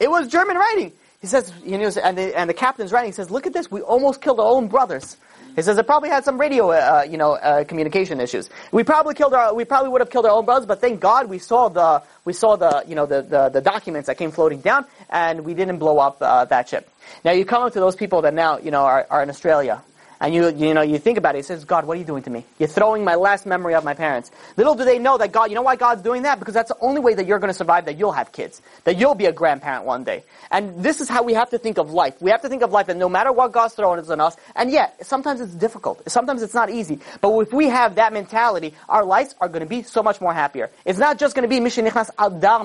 It 0.00 0.10
was 0.10 0.28
German 0.28 0.56
writing. 0.56 0.92
He 1.20 1.28
says, 1.28 1.50
know, 1.64 1.90
and 2.04 2.18
the, 2.18 2.38
and 2.38 2.50
the 2.50 2.54
captain's 2.54 2.92
writing 2.92 3.12
says, 3.12 3.30
"Look 3.30 3.46
at 3.46 3.52
this. 3.52 3.70
We 3.70 3.80
almost 3.80 4.20
killed 4.20 4.40
our 4.40 4.46
own 4.46 4.68
brothers." 4.68 5.16
He 5.56 5.62
says 5.62 5.78
it 5.78 5.86
probably 5.86 6.10
had 6.10 6.22
some 6.24 6.38
radio, 6.38 6.70
uh, 6.70 7.06
you 7.08 7.16
know, 7.16 7.32
uh, 7.32 7.64
communication 7.64 8.20
issues. 8.20 8.50
We 8.72 8.84
probably 8.84 9.14
killed 9.14 9.32
our, 9.32 9.54
we 9.54 9.64
probably 9.64 9.88
would 9.88 10.02
have 10.02 10.10
killed 10.10 10.26
our 10.26 10.32
own 10.32 10.44
brothers, 10.44 10.66
but 10.66 10.82
thank 10.82 11.00
God 11.00 11.30
we 11.30 11.38
saw 11.38 11.70
the, 11.70 12.02
we 12.26 12.34
saw 12.34 12.56
the, 12.56 12.84
you 12.86 12.94
know, 12.94 13.06
the, 13.06 13.22
the, 13.22 13.48
the 13.48 13.60
documents 13.62 14.06
that 14.08 14.18
came 14.18 14.30
floating 14.30 14.60
down, 14.60 14.84
and 15.08 15.46
we 15.46 15.54
didn't 15.54 15.78
blow 15.78 15.98
up 15.98 16.18
uh, 16.20 16.44
that 16.44 16.68
ship. 16.68 16.90
Now 17.24 17.32
you 17.32 17.46
come 17.46 17.62
up 17.62 17.72
to 17.72 17.80
those 17.80 17.96
people 17.96 18.20
that 18.22 18.34
now, 18.34 18.58
you 18.58 18.70
know, 18.70 18.82
are, 18.82 19.06
are 19.08 19.22
in 19.22 19.30
Australia, 19.30 19.82
and 20.20 20.34
you, 20.34 20.48
you 20.48 20.74
know, 20.74 20.82
you 20.82 20.98
think 20.98 21.18
about 21.18 21.34
it, 21.34 21.38
he 21.38 21.42
says, 21.42 21.64
God, 21.64 21.84
what 21.84 21.96
are 21.96 22.00
you 22.00 22.06
doing 22.06 22.22
to 22.22 22.30
me? 22.30 22.44
You're 22.58 22.68
throwing 22.68 23.04
my 23.04 23.14
last 23.14 23.46
memory 23.46 23.74
of 23.74 23.84
my 23.84 23.94
parents. 23.94 24.30
Little 24.56 24.74
do 24.74 24.84
they 24.84 24.98
know 24.98 25.18
that 25.18 25.32
God, 25.32 25.50
you 25.50 25.54
know 25.54 25.62
why 25.62 25.76
God's 25.76 26.02
doing 26.02 26.22
that? 26.22 26.38
Because 26.38 26.54
that's 26.54 26.70
the 26.70 26.78
only 26.80 27.00
way 27.00 27.14
that 27.14 27.26
you're 27.26 27.38
going 27.38 27.52
to 27.52 27.58
survive, 27.58 27.84
that 27.86 27.98
you'll 27.98 28.12
have 28.12 28.32
kids. 28.32 28.62
That 28.84 28.96
you'll 28.96 29.14
be 29.14 29.26
a 29.26 29.32
grandparent 29.32 29.84
one 29.84 30.04
day. 30.04 30.24
And 30.50 30.82
this 30.82 31.00
is 31.00 31.08
how 31.08 31.22
we 31.22 31.34
have 31.34 31.50
to 31.50 31.58
think 31.58 31.78
of 31.78 31.92
life. 31.92 32.20
We 32.20 32.30
have 32.30 32.42
to 32.42 32.48
think 32.48 32.62
of 32.62 32.72
life 32.72 32.86
that 32.86 32.96
no 32.96 33.08
matter 33.08 33.32
what 33.32 33.52
God's 33.52 33.74
throwing 33.74 34.08
on 34.08 34.20
us, 34.20 34.36
and 34.54 34.70
yet, 34.70 35.06
sometimes 35.06 35.40
it's 35.40 35.54
difficult. 35.54 36.02
Sometimes 36.10 36.42
it's 36.42 36.54
not 36.54 36.70
easy. 36.70 37.00
But 37.20 37.38
if 37.40 37.52
we 37.52 37.66
have 37.66 37.96
that 37.96 38.12
mentality, 38.12 38.74
our 38.88 39.04
lives 39.04 39.34
are 39.40 39.48
going 39.48 39.60
to 39.60 39.68
be 39.68 39.82
so 39.82 40.02
much 40.02 40.20
more 40.20 40.32
happier. 40.32 40.70
It's 40.84 40.98
not 40.98 41.18
just 41.18 41.34
going 41.34 41.48
to 41.48 41.54
be 41.54 41.60
Mishenichnas 41.60 42.10
Adar. 42.18 42.56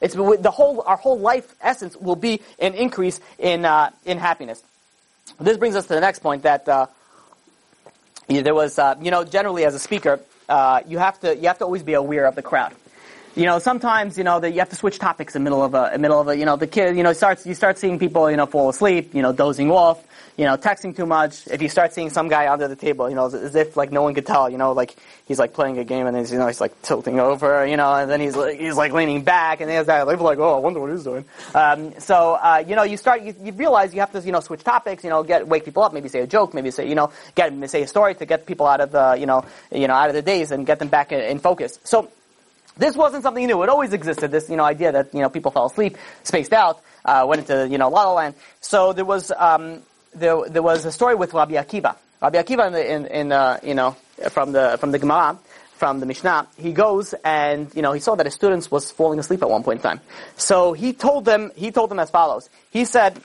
It's 0.00 0.14
the 0.14 0.50
whole, 0.50 0.82
our 0.86 0.96
whole 0.96 1.18
life 1.18 1.54
essence 1.60 1.96
will 1.96 2.16
be 2.16 2.40
an 2.58 2.74
increase 2.74 3.20
in, 3.38 3.64
uh, 3.64 3.90
in 4.04 4.18
happiness. 4.18 4.62
This 5.40 5.56
brings 5.56 5.76
us 5.76 5.86
to 5.86 5.94
the 5.94 6.00
next 6.00 6.20
point 6.20 6.42
that 6.42 6.68
uh, 6.68 6.86
there 8.28 8.54
was, 8.54 8.78
uh, 8.78 8.94
you 9.00 9.10
know, 9.10 9.24
generally 9.24 9.64
as 9.64 9.74
a 9.74 9.78
speaker, 9.78 10.20
uh, 10.48 10.80
you 10.86 10.98
have 10.98 11.18
to 11.20 11.36
you 11.36 11.48
have 11.48 11.58
to 11.58 11.64
always 11.64 11.82
be 11.82 11.94
aware 11.94 12.26
of 12.26 12.34
the 12.34 12.42
crowd. 12.42 12.72
You 13.34 13.46
know, 13.46 13.58
sometimes 13.58 14.16
you 14.16 14.24
know 14.24 14.38
that 14.38 14.52
you 14.52 14.60
have 14.60 14.70
to 14.70 14.76
switch 14.76 14.98
topics 14.98 15.34
in 15.34 15.42
the 15.42 15.50
middle 15.50 15.64
of 15.64 15.74
a 15.74 15.94
in 15.94 16.00
middle 16.00 16.20
of 16.20 16.28
a 16.28 16.36
you 16.36 16.44
know 16.44 16.56
the 16.56 16.66
kid 16.66 16.96
you 16.96 17.02
know 17.02 17.12
starts 17.12 17.46
you 17.46 17.54
start 17.54 17.78
seeing 17.78 17.98
people 17.98 18.30
you 18.30 18.36
know 18.36 18.46
fall 18.46 18.68
asleep 18.68 19.14
you 19.14 19.22
know 19.22 19.32
dozing 19.32 19.70
off 19.70 20.04
you 20.36 20.44
know, 20.44 20.56
texting 20.56 20.96
too 20.96 21.06
much. 21.06 21.46
If 21.46 21.62
you 21.62 21.68
start 21.68 21.92
seeing 21.92 22.10
some 22.10 22.28
guy 22.28 22.52
under 22.52 22.66
the 22.66 22.74
table, 22.76 23.08
you 23.08 23.14
know, 23.14 23.26
as 23.26 23.54
if 23.54 23.76
like 23.76 23.92
no 23.92 24.02
one 24.02 24.14
could 24.14 24.26
tell, 24.26 24.50
you 24.50 24.58
know, 24.58 24.72
like 24.72 24.96
he's 25.26 25.38
like 25.38 25.52
playing 25.52 25.78
a 25.78 25.84
game 25.84 26.06
and 26.06 26.16
he's, 26.16 26.32
you 26.32 26.38
know, 26.38 26.46
he's 26.48 26.60
like 26.60 26.82
tilting 26.82 27.20
over, 27.20 27.64
you 27.66 27.76
know, 27.76 27.94
and 27.94 28.10
then 28.10 28.20
he's 28.20 28.34
like, 28.34 28.58
he's 28.58 28.76
like 28.76 28.92
leaning 28.92 29.22
back 29.22 29.60
and 29.60 29.70
there's 29.70 29.86
that, 29.86 30.06
They're 30.06 30.16
like, 30.16 30.38
oh, 30.38 30.56
I 30.56 30.58
wonder 30.58 30.80
what 30.80 30.90
he's 30.90 31.04
doing. 31.04 31.24
Um, 31.54 31.98
so, 32.00 32.34
uh, 32.34 32.64
you 32.66 32.74
know, 32.74 32.82
you 32.82 32.96
start, 32.96 33.22
you, 33.22 33.34
you 33.40 33.52
realize 33.52 33.94
you 33.94 34.00
have 34.00 34.12
to, 34.12 34.20
you 34.20 34.32
know, 34.32 34.40
switch 34.40 34.64
topics, 34.64 35.04
you 35.04 35.10
know, 35.10 35.22
get, 35.22 35.46
wake 35.46 35.64
people 35.64 35.84
up, 35.84 35.92
maybe 35.92 36.08
say 36.08 36.20
a 36.20 36.26
joke, 36.26 36.52
maybe 36.52 36.72
say, 36.72 36.88
you 36.88 36.96
know, 36.96 37.12
get, 37.36 37.70
say 37.70 37.82
a 37.82 37.86
story 37.86 38.16
to 38.16 38.26
get 38.26 38.44
people 38.44 38.66
out 38.66 38.80
of 38.80 38.90
the, 38.90 39.16
you 39.18 39.26
know, 39.26 39.44
you 39.70 39.86
know, 39.86 39.94
out 39.94 40.08
of 40.08 40.14
the 40.14 40.22
daze 40.22 40.50
and 40.50 40.66
get 40.66 40.80
them 40.80 40.88
back 40.88 41.12
in, 41.12 41.20
in 41.20 41.38
focus. 41.38 41.78
So, 41.84 42.10
this 42.76 42.96
wasn't 42.96 43.22
something 43.22 43.46
new. 43.46 43.62
It 43.62 43.68
always 43.68 43.92
existed. 43.92 44.32
This, 44.32 44.50
you 44.50 44.56
know, 44.56 44.64
idea 44.64 44.90
that 44.90 45.14
you 45.14 45.20
know 45.20 45.28
people 45.28 45.52
fell 45.52 45.66
asleep, 45.66 45.96
spaced 46.24 46.52
out, 46.52 46.82
uh, 47.04 47.24
went 47.24 47.48
into 47.48 47.68
you 47.68 47.78
know 47.78 47.88
La 47.88 48.02
La 48.04 48.14
Land. 48.14 48.34
So 48.60 48.92
there 48.92 49.04
was 49.04 49.30
um, 49.30 49.82
there, 50.14 50.48
there 50.48 50.62
was 50.62 50.84
a 50.84 50.92
story 50.92 51.14
with 51.14 51.34
Rabbi 51.34 51.54
Akiva. 51.54 51.96
Rabbi 52.22 52.42
Akiva, 52.42 52.68
in, 52.68 52.74
in, 52.74 53.06
in 53.06 53.32
uh, 53.32 53.58
you 53.62 53.74
know, 53.74 53.96
from 54.30 54.52
the 54.52 54.76
from 54.78 54.92
the 54.92 54.98
Gemara, 54.98 55.38
from 55.76 56.00
the 56.00 56.06
Mishnah, 56.06 56.46
he 56.56 56.72
goes 56.72 57.14
and 57.24 57.70
you 57.74 57.82
know 57.82 57.92
he 57.92 58.00
saw 58.00 58.14
that 58.14 58.26
his 58.26 58.34
students 58.34 58.70
was 58.70 58.90
falling 58.90 59.18
asleep 59.18 59.42
at 59.42 59.50
one 59.50 59.62
point 59.62 59.80
in 59.80 59.82
time. 59.82 60.00
So 60.36 60.72
he 60.72 60.92
told 60.92 61.24
them 61.24 61.50
he 61.56 61.70
told 61.70 61.90
them 61.90 61.98
as 61.98 62.10
follows. 62.10 62.48
He 62.70 62.84
said, 62.84 63.20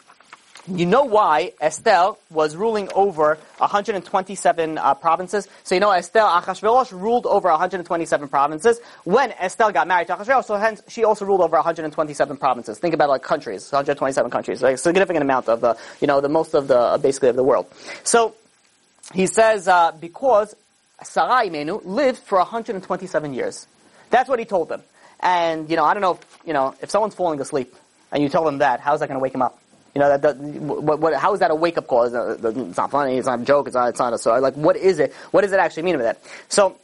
you 0.70 0.86
know 0.86 1.04
why 1.04 1.54
Esther 1.60 2.14
was 2.30 2.56
ruling 2.56 2.90
over 2.94 3.38
127 3.58 4.78
uh, 4.78 4.94
provinces? 4.96 5.48
So 5.64 5.76
you 5.76 5.82
know 5.82 5.92
Esther, 5.92 6.20
Achashverosh 6.20 6.92
ruled 6.92 7.26
over 7.26 7.50
127 7.50 8.28
provinces. 8.28 8.80
When 9.04 9.32
Esther 9.34 9.72
got 9.72 9.88
married 9.88 10.08
to 10.08 10.16
Achashverosh, 10.16 10.46
so 10.46 10.56
hence 10.56 10.82
she 10.88 11.04
also 11.04 11.26
ruled 11.26 11.42
over 11.42 11.56
127 11.56 12.38
provinces. 12.38 12.80
Think 12.80 12.94
about 12.94 13.10
like 13.10 13.24
countries, 13.24 13.72
127 13.72 14.32
countries, 14.32 14.62
like 14.62 14.76
a 14.76 14.78
significant 14.78 15.24
amount 15.24 15.50
of 15.50 15.62
the, 15.62 15.78
you 16.02 16.08
know, 16.08 16.22
the 16.22 16.30
most 16.30 16.54
of 16.54 16.68
the, 16.68 16.78
uh, 16.78 16.98
basically 16.98 17.30
of 17.30 17.36
the 17.36 17.44
world. 17.44 17.68
So 18.04 18.36
he 19.14 19.28
says, 19.28 19.68
uh, 19.68 19.92
because 19.92 20.56
Sarah 21.04 21.46
Imenu 21.46 21.82
lived 21.86 22.20
for 22.20 22.38
127 22.38 23.34
years. 23.34 23.68
That's 24.10 24.30
what 24.30 24.40
he 24.40 24.46
told 24.46 24.70
them. 24.70 24.82
And, 25.20 25.70
you 25.70 25.76
know, 25.76 25.84
I 25.84 25.94
don't 25.94 26.02
know 26.02 26.14
if, 26.14 26.40
you 26.46 26.54
know, 26.54 26.76
if 26.82 26.90
someone's 26.90 27.16
falling 27.16 27.40
asleep 27.40 27.74
and 28.12 28.24
you 28.24 28.30
tell 28.30 28.44
them 28.44 28.60
that, 28.60 28.80
how's 28.80 29.00
that 29.00 29.08
going 29.08 29.20
to 29.20 29.24
wake 29.24 29.36
him 29.36 29.42
up? 29.42 29.60
You 29.96 30.02
know, 30.02 30.10
that, 30.10 30.22
that 30.22 30.38
what, 30.38 31.00
what, 31.00 31.14
how 31.16 31.34
is 31.34 31.40
that 31.40 31.52
a 31.52 31.56
wake 31.56 31.78
up 31.78 31.88
call? 31.88 32.04
It's 32.04 32.14
not, 32.14 32.56
it's 32.58 32.78
not, 32.78 32.92
funny. 32.92 33.18
It's 33.18 33.28
not 33.28 33.40
a 33.40 33.44
joke. 33.44 33.68
It's 33.68 33.76
not. 33.76 33.90
It's 33.90 34.00
not 34.00 34.14
a 34.14 34.18
story. 34.18 34.42
Like, 34.42 34.56
what 34.56 34.76
is 34.78 35.00
it? 35.00 35.14
What 35.32 35.42
does 35.42 35.52
it 35.52 35.60
actually 35.60 35.84
mean 35.84 35.98
by 35.98 36.04
that? 36.04 36.22
So, 36.48 36.78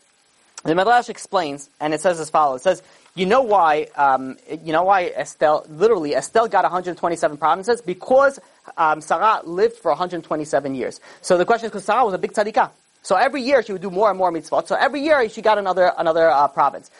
the 0.63 0.73
Midrash 0.73 1.09
explains, 1.09 1.69
and 1.79 1.93
it 1.93 2.01
says 2.01 2.19
as 2.19 2.29
follows: 2.29 2.61
It 2.61 2.63
says, 2.63 2.83
you 3.15 3.25
know 3.25 3.43
why, 3.43 3.87
um, 3.95 4.37
you 4.63 4.73
know 4.73 4.83
why 4.83 5.05
Esther, 5.15 5.59
literally, 5.69 6.13
Esther 6.15 6.49
got 6.49 6.63
127 6.63 7.37
provinces? 7.37 7.81
Because 7.81 8.39
um, 8.77 8.99
Sarah 8.99 9.41
lived 9.45 9.77
for 9.77 9.91
127 9.91 10.75
years. 10.75 10.99
So 11.21 11.37
the 11.37 11.45
question 11.45 11.67
is 11.67 11.71
because 11.71 11.85
Sarah 11.85 12.03
was 12.03 12.13
a 12.13 12.17
big 12.17 12.33
tzadikah. 12.33 12.71
So 13.03 13.15
every 13.15 13.41
year 13.41 13.63
she 13.63 13.71
would 13.71 13.81
do 13.81 13.89
more 13.89 14.09
and 14.09 14.17
more 14.17 14.31
mitzvot. 14.31 14.67
So 14.67 14.75
every 14.75 15.01
year 15.01 15.29
she 15.29 15.41
got 15.41 15.57
another, 15.57 15.93
another 15.97 16.29
uh, 16.29 16.47
province. 16.49 16.91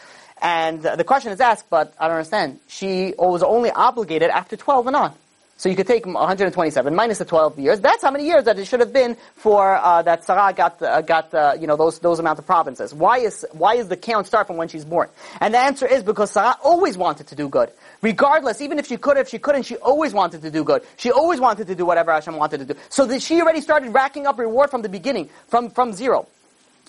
And 0.41 0.84
the 0.84 1.03
question 1.03 1.32
is 1.32 1.41
asked, 1.41 1.70
but 1.70 1.93
I 1.99 2.08
don't 2.08 2.18
understand. 2.18 2.60
She 2.68 3.14
was 3.18 3.43
only 3.43 3.72
obligated 3.72 4.30
after 4.30 4.56
12 4.56 4.88
and 4.88 4.95
on. 4.95 5.14
So 5.58 5.70
you 5.70 5.76
could 5.78 5.88
take 5.88 6.06
127 6.06 6.93
minus 6.93 7.20
the 7.20 7.26
12 7.26 7.60
years. 7.60 7.80
That's 7.80 8.03
how 8.03 8.12
many 8.12 8.26
years 8.26 8.43
that 8.43 8.60
it 8.60 8.66
should 8.66 8.82
have 8.82 8.91
been 8.91 9.16
for 9.36 9.76
uh, 9.78 10.01
that 10.01 10.26
Sarah 10.26 10.51
got 10.53 10.82
uh, 10.82 11.01
got 11.01 11.60
you 11.62 11.66
know 11.66 11.78
those 11.78 11.99
those 11.99 12.20
amount 12.20 12.39
of 12.39 12.45
provinces. 12.45 12.93
Why 12.93 13.20
is 13.20 13.45
why 13.53 13.76
is 13.76 13.88
the 13.88 13.95
count 13.95 14.28
start 14.28 14.47
from 14.47 14.58
when 14.58 14.68
she's 14.68 14.84
born? 14.84 15.08
And 15.39 15.53
the 15.53 15.60
answer 15.60 15.88
is 15.88 16.03
because 16.03 16.32
Sarah 16.32 16.58
always 16.62 16.97
wanted 16.97 17.28
to 17.28 17.36
do 17.36 17.47
good, 17.47 17.72
regardless. 18.01 18.60
Even 18.60 18.80
if 18.80 18.88
she 18.88 18.97
could, 18.97 19.18
if 19.18 19.30
she 19.30 19.39
couldn't, 19.39 19.64
she 19.64 19.78
always 19.78 20.14
wanted 20.14 20.41
to 20.41 20.51
do 20.51 20.66
good. 20.66 20.84
She 20.97 21.12
always 21.12 21.39
wanted 21.39 21.68
to 21.68 21.76
do 21.76 21.86
whatever 21.86 22.12
Hashem 22.12 22.36
wanted 22.36 22.58
to 22.60 22.74
do. 22.74 22.80
So 22.89 23.06
that 23.06 23.22
she 23.22 23.41
already 23.41 23.62
started 23.62 23.93
racking 23.93 24.28
up 24.28 24.38
reward 24.38 24.70
from 24.70 24.82
the 24.82 24.89
beginning, 24.89 25.30
from 25.47 25.70
from 25.70 25.93
zero. 25.93 26.28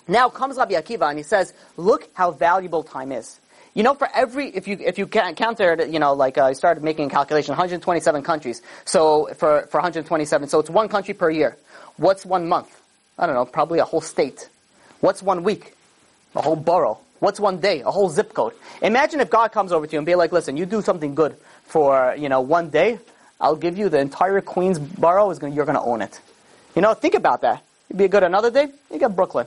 Now 0.08 0.28
comes 0.28 0.56
Rabbi 0.56 0.74
Akiva 0.74 1.08
and 1.08 1.18
he 1.18 1.24
says, 1.24 1.54
"Look 1.76 2.08
how 2.14 2.32
valuable 2.32 2.82
time 2.82 3.12
is." 3.12 3.38
You 3.76 3.82
know, 3.82 3.92
for 3.92 4.08
every, 4.14 4.48
if 4.48 4.66
you, 4.66 4.78
if 4.80 4.96
you 4.96 5.06
counted, 5.06 5.92
you 5.92 5.98
know, 5.98 6.14
like, 6.14 6.38
uh, 6.38 6.46
you 6.46 6.54
started 6.54 6.82
making 6.82 7.08
a 7.08 7.10
calculation, 7.10 7.52
127 7.52 8.22
countries. 8.22 8.62
So, 8.86 9.26
for, 9.34 9.66
for 9.66 9.76
127, 9.76 10.48
so 10.48 10.60
it's 10.60 10.70
one 10.70 10.88
country 10.88 11.12
per 11.12 11.28
year. 11.28 11.58
What's 11.98 12.24
one 12.24 12.48
month? 12.48 12.74
I 13.18 13.26
don't 13.26 13.34
know, 13.34 13.44
probably 13.44 13.78
a 13.78 13.84
whole 13.84 14.00
state. 14.00 14.48
What's 15.00 15.22
one 15.22 15.42
week? 15.42 15.74
A 16.34 16.40
whole 16.40 16.56
borough. 16.56 16.98
What's 17.18 17.38
one 17.38 17.60
day? 17.60 17.82
A 17.82 17.90
whole 17.90 18.08
zip 18.08 18.32
code. 18.32 18.54
Imagine 18.80 19.20
if 19.20 19.28
God 19.28 19.52
comes 19.52 19.72
over 19.72 19.86
to 19.86 19.92
you 19.92 19.98
and 19.98 20.06
be 20.06 20.14
like, 20.14 20.32
listen, 20.32 20.56
you 20.56 20.64
do 20.64 20.80
something 20.80 21.14
good 21.14 21.36
for, 21.66 22.14
you 22.16 22.30
know, 22.30 22.40
one 22.40 22.70
day, 22.70 22.98
I'll 23.42 23.56
give 23.56 23.76
you 23.76 23.90
the 23.90 23.98
entire 23.98 24.40
Queens 24.40 24.78
borough, 24.78 25.30
is 25.30 25.38
gonna, 25.38 25.54
you're 25.54 25.66
gonna 25.66 25.84
own 25.84 26.00
it. 26.00 26.18
You 26.74 26.80
know, 26.80 26.94
think 26.94 27.12
about 27.12 27.42
that. 27.42 27.62
You'd 27.90 27.98
be 27.98 28.08
good 28.08 28.22
another 28.22 28.50
day, 28.50 28.68
you 28.90 28.98
get 28.98 29.14
Brooklyn. 29.14 29.46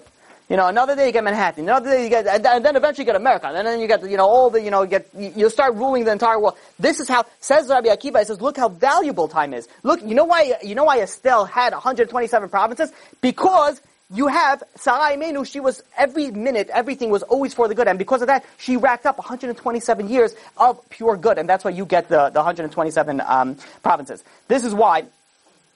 You 0.50 0.58
know, 0.58 0.68
another 0.68 0.96
day 0.96 1.06
you 1.06 1.12
get 1.12 1.24
Manhattan, 1.24 1.66
another 1.66 1.92
day 1.92 2.04
you 2.04 2.10
get, 2.10 2.26
and 2.26 2.44
then 2.44 2.76
eventually 2.76 3.04
you 3.04 3.06
get 3.06 3.16
America, 3.16 3.46
and 3.46 3.68
then 3.68 3.80
you 3.80 3.88
get, 3.88 4.02
you 4.10 4.18
know, 4.18 4.26
all 4.26 4.50
the, 4.50 4.60
you 4.60 4.72
know, 4.72 4.82
you 4.82 4.90
get, 4.90 5.08
you 5.14 5.48
start 5.48 5.76
ruling 5.76 6.06
the 6.06 6.12
entire 6.12 6.40
world. 6.40 6.58
This 6.80 7.00
is 7.00 7.08
how, 7.08 7.26
says 7.40 7.68
Rabbi 7.68 7.90
Akiva, 7.90 8.18
he 8.18 8.26
says, 8.26 8.42
look 8.42 8.58
how 8.58 8.68
valuable 8.68 9.28
time 9.28 9.54
is. 9.54 9.68
Look, 9.84 10.02
you 10.02 10.16
know 10.16 10.26
why, 10.26 10.56
you 10.64 10.74
know 10.74 10.86
why 10.86 11.02
Esther 11.02 11.46
had 11.46 11.74
127 11.74 12.50
provinces? 12.50 12.92
Because 13.22 13.80
you 14.12 14.26
have 14.26 14.64
Sarah 14.74 15.16
Imenu, 15.16 15.46
she 15.46 15.60
was, 15.60 15.84
every 15.96 16.32
minute, 16.32 16.72
everything 16.74 17.12
was 17.12 17.22
always 17.22 17.54
for 17.54 17.68
the 17.68 17.76
good, 17.76 17.88
and 17.88 18.00
because 18.00 18.24
of 18.24 18.28
that, 18.28 18.44
she 18.58 18.76
racked 18.76 19.06
up 19.06 19.20
127 19.20 20.10
years 20.10 20.34
of 20.58 20.82
pure 20.90 21.16
good, 21.16 21.38
and 21.38 21.48
that's 21.48 21.64
why 21.64 21.70
you 21.70 21.86
get 21.86 22.10
the, 22.10 22.32
the 22.32 22.40
127 22.40 23.22
um, 23.22 23.56
provinces. 23.84 24.24
This 24.48 24.66
is 24.66 24.74
why, 24.74 25.04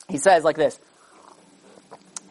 he 0.09 0.17
says 0.17 0.43
like 0.43 0.55
this, 0.55 0.79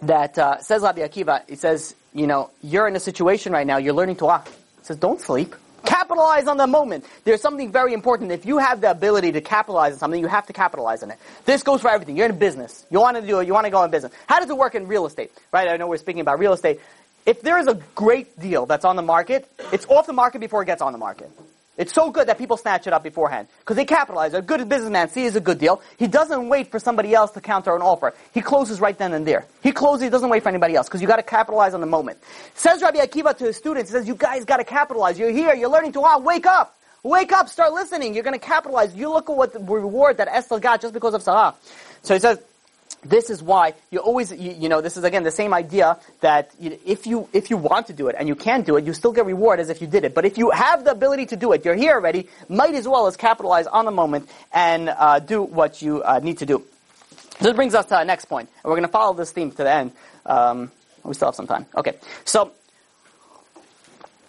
that, 0.03 0.37
uh, 0.37 0.59
says 0.59 0.83
Rabbi 0.83 1.03
Akiva, 1.03 1.49
he 1.49 1.55
says, 1.55 1.95
you 2.13 2.27
know, 2.27 2.51
you're 2.63 2.87
in 2.89 2.97
a 2.97 3.01
situation 3.01 3.53
right 3.53 3.67
now, 3.67 3.79
you're 3.79 3.95
learning 3.95 4.17
Torah. 4.17 4.45
It 4.79 4.87
says, 4.87 4.97
don't 4.97 5.21
sleep. 5.21 5.55
Capitalize 5.85 6.47
on 6.47 6.59
the 6.59 6.67
moment. 6.67 7.05
There's 7.25 7.41
something 7.41 7.73
very 7.73 7.93
important. 7.93 8.31
If 8.31 8.47
you 8.47 8.59
have 8.59 8.81
the 8.81 8.91
ability 8.91 9.33
to 9.33 9.41
capitalize 9.41 9.95
on 9.95 9.99
something, 9.99 10.21
you 10.21 10.29
have 10.29 10.47
to 10.47 10.53
capitalize 10.53 11.03
on 11.03 11.11
it. 11.11 11.19
This 11.45 11.63
goes 11.65 11.81
for 11.81 11.89
everything. 11.89 12.17
You're 12.17 12.29
in 12.29 12.39
business. 12.39 12.87
You 12.91 13.01
want 13.01 13.17
to 13.17 13.27
do 13.27 13.41
it. 13.41 13.47
You 13.47 13.53
want 13.53 13.65
to 13.65 13.71
go 13.71 13.83
in 13.83 13.91
business. 13.91 14.13
How 14.29 14.39
does 14.39 14.49
it 14.49 14.57
work 14.57 14.75
in 14.77 14.87
real 14.87 15.07
estate? 15.07 15.33
Right? 15.51 15.69
I 15.69 15.77
know 15.77 15.89
we're 15.89 15.97
speaking 15.97 16.21
about 16.21 16.39
real 16.39 16.53
estate. 16.53 16.81
If 17.27 17.43
there 17.43 17.59
is 17.59 17.67
a 17.67 17.81
great 17.95 18.39
deal 18.39 18.67
that's 18.67 18.85
on 18.85 18.97
the 18.97 19.03
market, 19.03 19.49
it's 19.73 19.87
off 19.87 20.07
the 20.07 20.13
market 20.13 20.41
before 20.41 20.63
it 20.63 20.67
gets 20.67 20.83
on 20.83 20.93
the 20.93 20.99
market. 20.99 21.31
It's 21.77 21.93
so 21.95 22.11
good 22.11 22.29
that 22.29 22.39
people 22.39 22.57
snatch 22.57 22.87
it 22.87 22.93
up 22.93 23.03
beforehand. 23.03 23.49
Because 23.61 23.77
they 23.77 23.85
capitalize. 23.85 24.35
A 24.35 24.43
good 24.43 24.69
businessman 24.69 25.09
sees 25.09 25.37
a 25.37 25.41
good 25.41 25.59
deal. 25.59 25.81
He 25.99 26.07
doesn't 26.07 26.49
wait 26.49 26.71
for 26.71 26.79
somebody 26.79 27.15
else 27.15 27.31
to 27.33 27.41
counter 27.41 27.75
an 27.75 27.83
offer. 27.83 28.13
He 28.33 28.43
closes 28.43 28.81
right 28.81 28.97
then 28.97 29.15
and 29.15 29.27
there. 29.27 29.47
He 29.63 29.73
closes, 29.73 30.05
he 30.05 30.11
doesn't 30.11 30.29
wait 30.29 30.43
for 30.43 30.51
anybody 30.51 30.75
else. 30.75 30.89
Because 30.89 31.01
you 31.01 31.09
gotta 31.09 31.23
capitalize 31.23 31.73
on 31.73 31.81
the 31.81 31.87
moment. 31.87 32.19
Says 32.55 32.83
Rabbi 32.83 32.99
Akiva 32.99 33.37
to 33.39 33.45
his 33.45 33.57
students, 33.57 33.91
he 33.91 33.97
says, 33.97 34.07
you 34.07 34.15
guys 34.15 34.45
gotta 34.45 34.65
capitalize. 34.65 35.19
You're 35.19 35.31
here, 35.31 35.55
you're 35.55 35.71
learning 35.71 35.93
Torah, 35.93 36.19
wake 36.19 36.47
up! 36.47 36.77
Wake 37.05 37.33
up, 37.33 37.49
start 37.49 37.73
listening. 37.73 38.15
You're 38.15 38.23
gonna 38.23 38.39
capitalize. 38.39 38.95
You 38.95 39.09
look 39.09 39.29
at 39.29 39.37
what 39.37 39.53
the 39.53 39.59
reward 39.59 40.19
that 40.19 40.29
Esther 40.29 40.61
got 40.61 40.81
just 40.81 40.95
because 40.95 41.15
of 41.15 41.23
Sarah. 41.23 41.53
So 42.03 42.15
he 42.15 42.21
says, 42.21 42.39
this 43.05 43.31
is 43.31 43.43
why 43.43 43.75
you 43.91 43.99
always, 43.99 44.31
you, 44.33 44.53
you, 44.53 44.69
know, 44.69 44.81
this 44.81 44.97
is 44.97 45.05
again 45.05 45.25
the 45.25 45.31
same 45.31 45.53
idea 45.53 45.99
that 46.21 46.51
you, 46.61 46.79
if 46.87 47.07
you 47.07 47.29
if 47.33 47.51
you 47.51 47.57
want 47.57 47.89
to 47.89 47.93
do 47.93 48.09
it 48.09 48.17
and 48.19 48.29
you 48.29 48.37
can't 48.37 48.65
do 48.65 48.77
it, 48.77 48.85
you 48.85 48.93
still 48.93 49.13
get 49.13 49.27
reward 49.27 49.59
as 49.59 49.71
if 49.71 49.81
you 49.81 49.89
did 49.89 50.05
it. 50.05 50.15
But 50.15 50.25
if 50.25 50.39
you 50.39 50.51
have 50.51 50.85
the 50.85 50.93
ability 50.93 51.27
to 51.27 51.37
do 51.37 51.53
it, 51.53 51.65
you're 51.65 51.75
here 51.75 51.95
already. 51.95 52.29
Might 52.49 52.75
as 52.75 52.87
well 52.87 53.09
as 53.09 53.17
capitalize 53.17 53.67
on 53.67 53.87
the 53.87 53.91
moment 53.91 54.29
and 54.53 54.89
uh, 54.89 55.19
do 55.19 55.43
what 55.43 55.83
you 55.83 56.03
uh, 56.03 56.21
need 56.23 56.39
to 56.39 56.47
do. 56.47 56.65
This 57.41 57.55
brings 57.55 57.75
us 57.75 57.87
to 57.87 57.97
our 57.97 58.05
next 58.05 58.27
point. 58.27 58.49
point, 58.49 58.63
and 58.63 58.71
we're 58.71 58.77
going 58.77 58.89
to 58.89 58.93
follow 58.93 59.15
this 59.15 59.33
theme 59.33 59.51
to 59.51 59.57
the 59.57 59.73
end. 59.73 59.93
Um, 60.25 60.71
we 61.03 61.15
still 61.15 61.29
have 61.29 61.35
some 61.35 61.49
time. 61.49 61.67
Okay, 61.77 61.97
so 62.25 62.53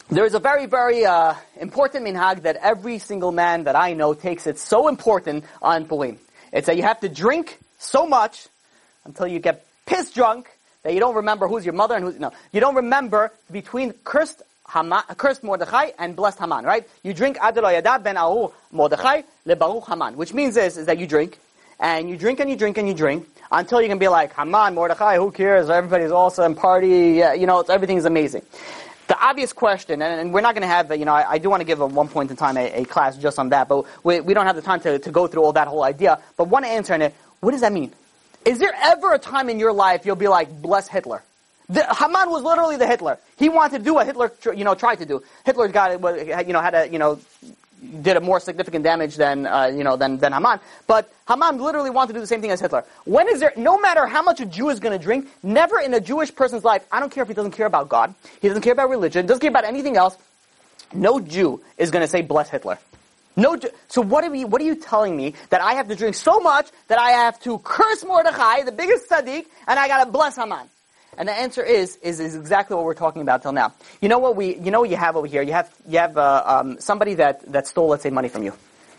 there 0.09 0.26
is 0.26 0.34
a 0.34 0.39
very, 0.39 0.65
very 0.65 1.05
uh, 1.05 1.36
important 1.59 2.05
minhag 2.05 2.41
that 2.41 2.55
every 2.55 2.97
single 2.97 3.32
man 3.32 3.65
that 3.65 3.76
I 3.76 3.93
know 3.93 4.15
takes 4.15 4.47
it 4.47 4.57
so 4.57 4.88
important 4.88 5.45
on 5.61 5.86
Purim. 5.86 6.17
It's 6.51 6.67
that 6.67 6.76
you 6.76 6.84
have 6.84 6.99
to 7.01 7.09
drink 7.09 7.59
so 7.78 8.07
much 8.07 8.47
until 9.06 9.28
you 9.28 9.39
get 9.39 9.66
piss 9.86 10.12
drunk 10.12 10.49
that 10.84 10.93
you 10.93 10.99
don't 10.99 11.16
remember 11.16 11.47
who's 11.47 11.66
your 11.66 11.74
mother 11.74 11.95
and 11.95 12.04
who's 12.04 12.20
no. 12.20 12.32
You 12.51 12.60
don't 12.60 12.76
remember 12.76 13.32
between 13.51 13.93
cursed 14.04 14.41
Haman, 14.72 15.04
cursed 15.18 15.43
Mordechai 15.43 15.91
and 15.99 16.16
blessed 16.16 16.39
Haman, 16.39 16.66
right? 16.66 16.88
You 17.04 17.14
drink 17.14 17.38
Adel 17.41 17.99
ben 17.99 18.18
Ahu 18.18 18.49
Mordechai 18.72 19.22
leBaruch 19.45 19.88
Haman, 19.88 20.18
which 20.18 20.34
means 20.34 20.56
this 20.56 20.78
is 20.78 20.86
that 20.88 20.97
you 20.97 21.08
drink 21.08 21.38
and 21.80 22.10
you 22.10 22.18
drink 22.18 22.39
and 22.39 22.49
you 22.49 22.56
drink 22.56 22.78
and 22.78 22.88
you 22.88 22.93
drink 22.93 23.28
until 23.51 23.82
you 23.82 23.88
can 23.88 23.99
be 23.99 24.08
like 24.08 24.34
Haman, 24.34 24.74
Mordechai, 24.74 25.18
who 25.18 25.32
cares? 25.32 25.70
Everybody's 25.70 26.12
awesome, 26.12 26.56
party, 26.56 27.14
yeah, 27.18 27.34
you 27.34 27.45
know, 27.45 27.62
everything's 27.62 28.06
amazing. 28.06 28.41
The 29.08 29.20
obvious 29.22 29.51
question, 29.51 30.01
and, 30.01 30.22
and 30.22 30.34
we're 30.34 30.41
not 30.41 30.56
going 30.56 30.62
to 30.62 30.68
have, 30.68 30.97
you 30.97 31.06
know, 31.06 31.14
I, 31.14 31.32
I, 31.32 31.38
do 31.38 31.49
want 31.49 31.60
to 31.60 31.66
give 31.66 31.82
at 31.82 31.91
one 31.91 32.08
point 32.08 32.32
in 32.32 32.38
time 32.38 32.56
a, 32.56 32.82
a 32.82 32.86
class 32.86 33.18
just 33.18 33.38
on 33.38 33.49
that, 33.49 33.68
but 33.68 33.86
we, 34.04 34.22
we 34.22 34.34
don't 34.34 34.45
have 34.45 34.56
the 34.56 34.62
time 34.62 34.80
to, 34.82 34.97
to 34.97 35.12
go 35.12 35.28
through 35.28 35.43
all 35.43 35.51
that 35.54 35.68
whole 35.68 35.84
idea. 35.84 36.20
But 36.38 36.47
one 36.47 36.64
answer 36.64 36.93
in 36.93 37.01
it, 37.01 37.14
what 37.41 37.51
does 37.51 37.62
that 37.62 37.74
mean? 37.74 37.91
Is 38.46 38.60
there 38.60 38.74
ever 38.82 39.14
a 39.14 39.20
time 39.20 39.50
in 39.50 39.60
your 39.60 39.74
life 39.74 40.06
you'll 40.06 40.16
be 40.16 40.28
like, 40.28 40.62
bless 40.62 40.88
Hitler? 40.88 41.24
The, 41.70 41.86
Haman 41.94 42.30
was 42.30 42.44
literally 42.44 42.78
the 42.78 42.88
Hitler. 42.88 43.18
He 43.38 43.50
wanted 43.50 43.80
to 43.80 43.84
do 43.84 43.94
what 43.94 44.06
Hitler, 44.06 44.32
you 44.56 44.64
know, 44.64 44.76
tried 44.76 44.98
to 44.98 45.06
do. 45.06 45.24
Hitler 45.46 45.68
got 45.70 45.91
it, 45.91 46.48
you 46.48 46.54
know, 46.54 46.62
had 46.62 46.76
a, 46.76 46.89
you 46.89 47.00
know, 47.00 47.20
did 48.02 48.18
a 48.18 48.22
more 48.22 48.39
significant 48.39 48.84
damage 48.84 49.16
than, 49.16 49.46
uh, 49.46 49.66
you 49.66 49.84
know, 49.84 49.96
than, 49.96 50.18
than 50.18 50.34
Haman. 50.34 50.60
But 50.88 51.12
Haman 51.28 51.58
literally 51.58 51.89
wanted 51.89 52.10
to 52.10 52.14
do 52.16 52.20
the 52.20 52.28
same 52.28 52.41
thing 52.41 52.52
as 52.52 52.60
Hitler. 52.60 52.84
When 53.06 53.30
is 53.30 53.39
there, 53.39 53.54
no 53.56 53.80
matter 53.80 54.06
how 54.06 54.22
much 54.22 54.39
a 54.41 54.46
Jew 54.46 54.70
is 54.70 54.80
going 54.80 54.98
to 54.98 55.04
drink, 55.04 55.28
never 55.41 55.80
in 55.80 55.94
a 55.94 56.00
Jewish 56.00 56.34
person's 56.34 56.64
life, 56.64 56.86
I 56.91 57.00
don't 57.00 57.12
care 57.12 57.24
if 57.24 57.30
he 57.30 57.34
doesn't 57.34 57.52
care 57.52 57.66
about 57.66 57.89
God, 57.89 58.14
he 58.41 58.48
doesn't 58.48 58.64
care 58.64 58.74
about 58.74 58.89
religion, 58.89 59.26
doesn't 59.26 59.41
care 59.41 59.50
about 59.50 59.66
anything 59.66 59.98
else, 59.98 60.18
no 60.94 61.20
Jew 61.20 61.62
is 61.78 61.91
going 61.91 62.04
to 62.04 62.08
say 62.08 62.22
bless 62.22 62.50
Hitler. 62.50 62.78
No, 63.36 63.58
so 63.88 64.02
what 64.02 64.24
are, 64.24 64.30
we, 64.30 64.46
what 64.46 64.62
are 64.62 64.66
you 64.66 64.76
telling 64.76 65.18
me 65.18 65.34
that 65.50 65.62
I 65.62 65.74
have 65.74 65.88
to 65.88 65.96
drink 65.96 66.16
so 66.16 66.40
much 66.40 66.70
that 66.88 67.00
I 67.00 67.12
have 67.12 67.40
to 67.42 67.58
curse 67.60 68.06
Mordechai, 68.06 68.64
the 68.64 68.72
biggest 68.72 69.10
tzaddik, 69.10 69.46
and 69.68 69.80
I 69.80 69.88
gotta 69.88 70.12
bless 70.12 70.36
Haman? 70.36 70.70
And 71.18 71.28
the 71.28 71.34
answer 71.34 71.64
is, 71.64 71.96
is, 71.98 72.20
is 72.20 72.36
exactly 72.36 72.76
what 72.76 72.86
we're 72.86 72.94
talking 72.94 73.22
about 73.22 73.42
till 73.42 73.52
now. 73.52 73.74
You 74.02 74.10
know 74.10 74.20
what 74.20 74.36
we, 74.36 74.56
you 74.58 74.72
know 74.72 74.82
what 74.82 74.90
you 74.90 74.98
have 74.98 75.16
over 75.16 75.28
here? 75.28 75.42
You 75.42 75.54
have, 75.54 75.74
you 75.88 76.00
have, 76.00 76.18
uh, 76.18 76.44
um, 76.46 76.80
somebody 76.80 77.16
that, 77.16 77.52
that 77.52 77.68
stole, 77.68 77.88
let's 77.88 78.04
say, 78.04 78.10
money 78.10 78.30
from 78.30 78.44
you. 78.44 78.54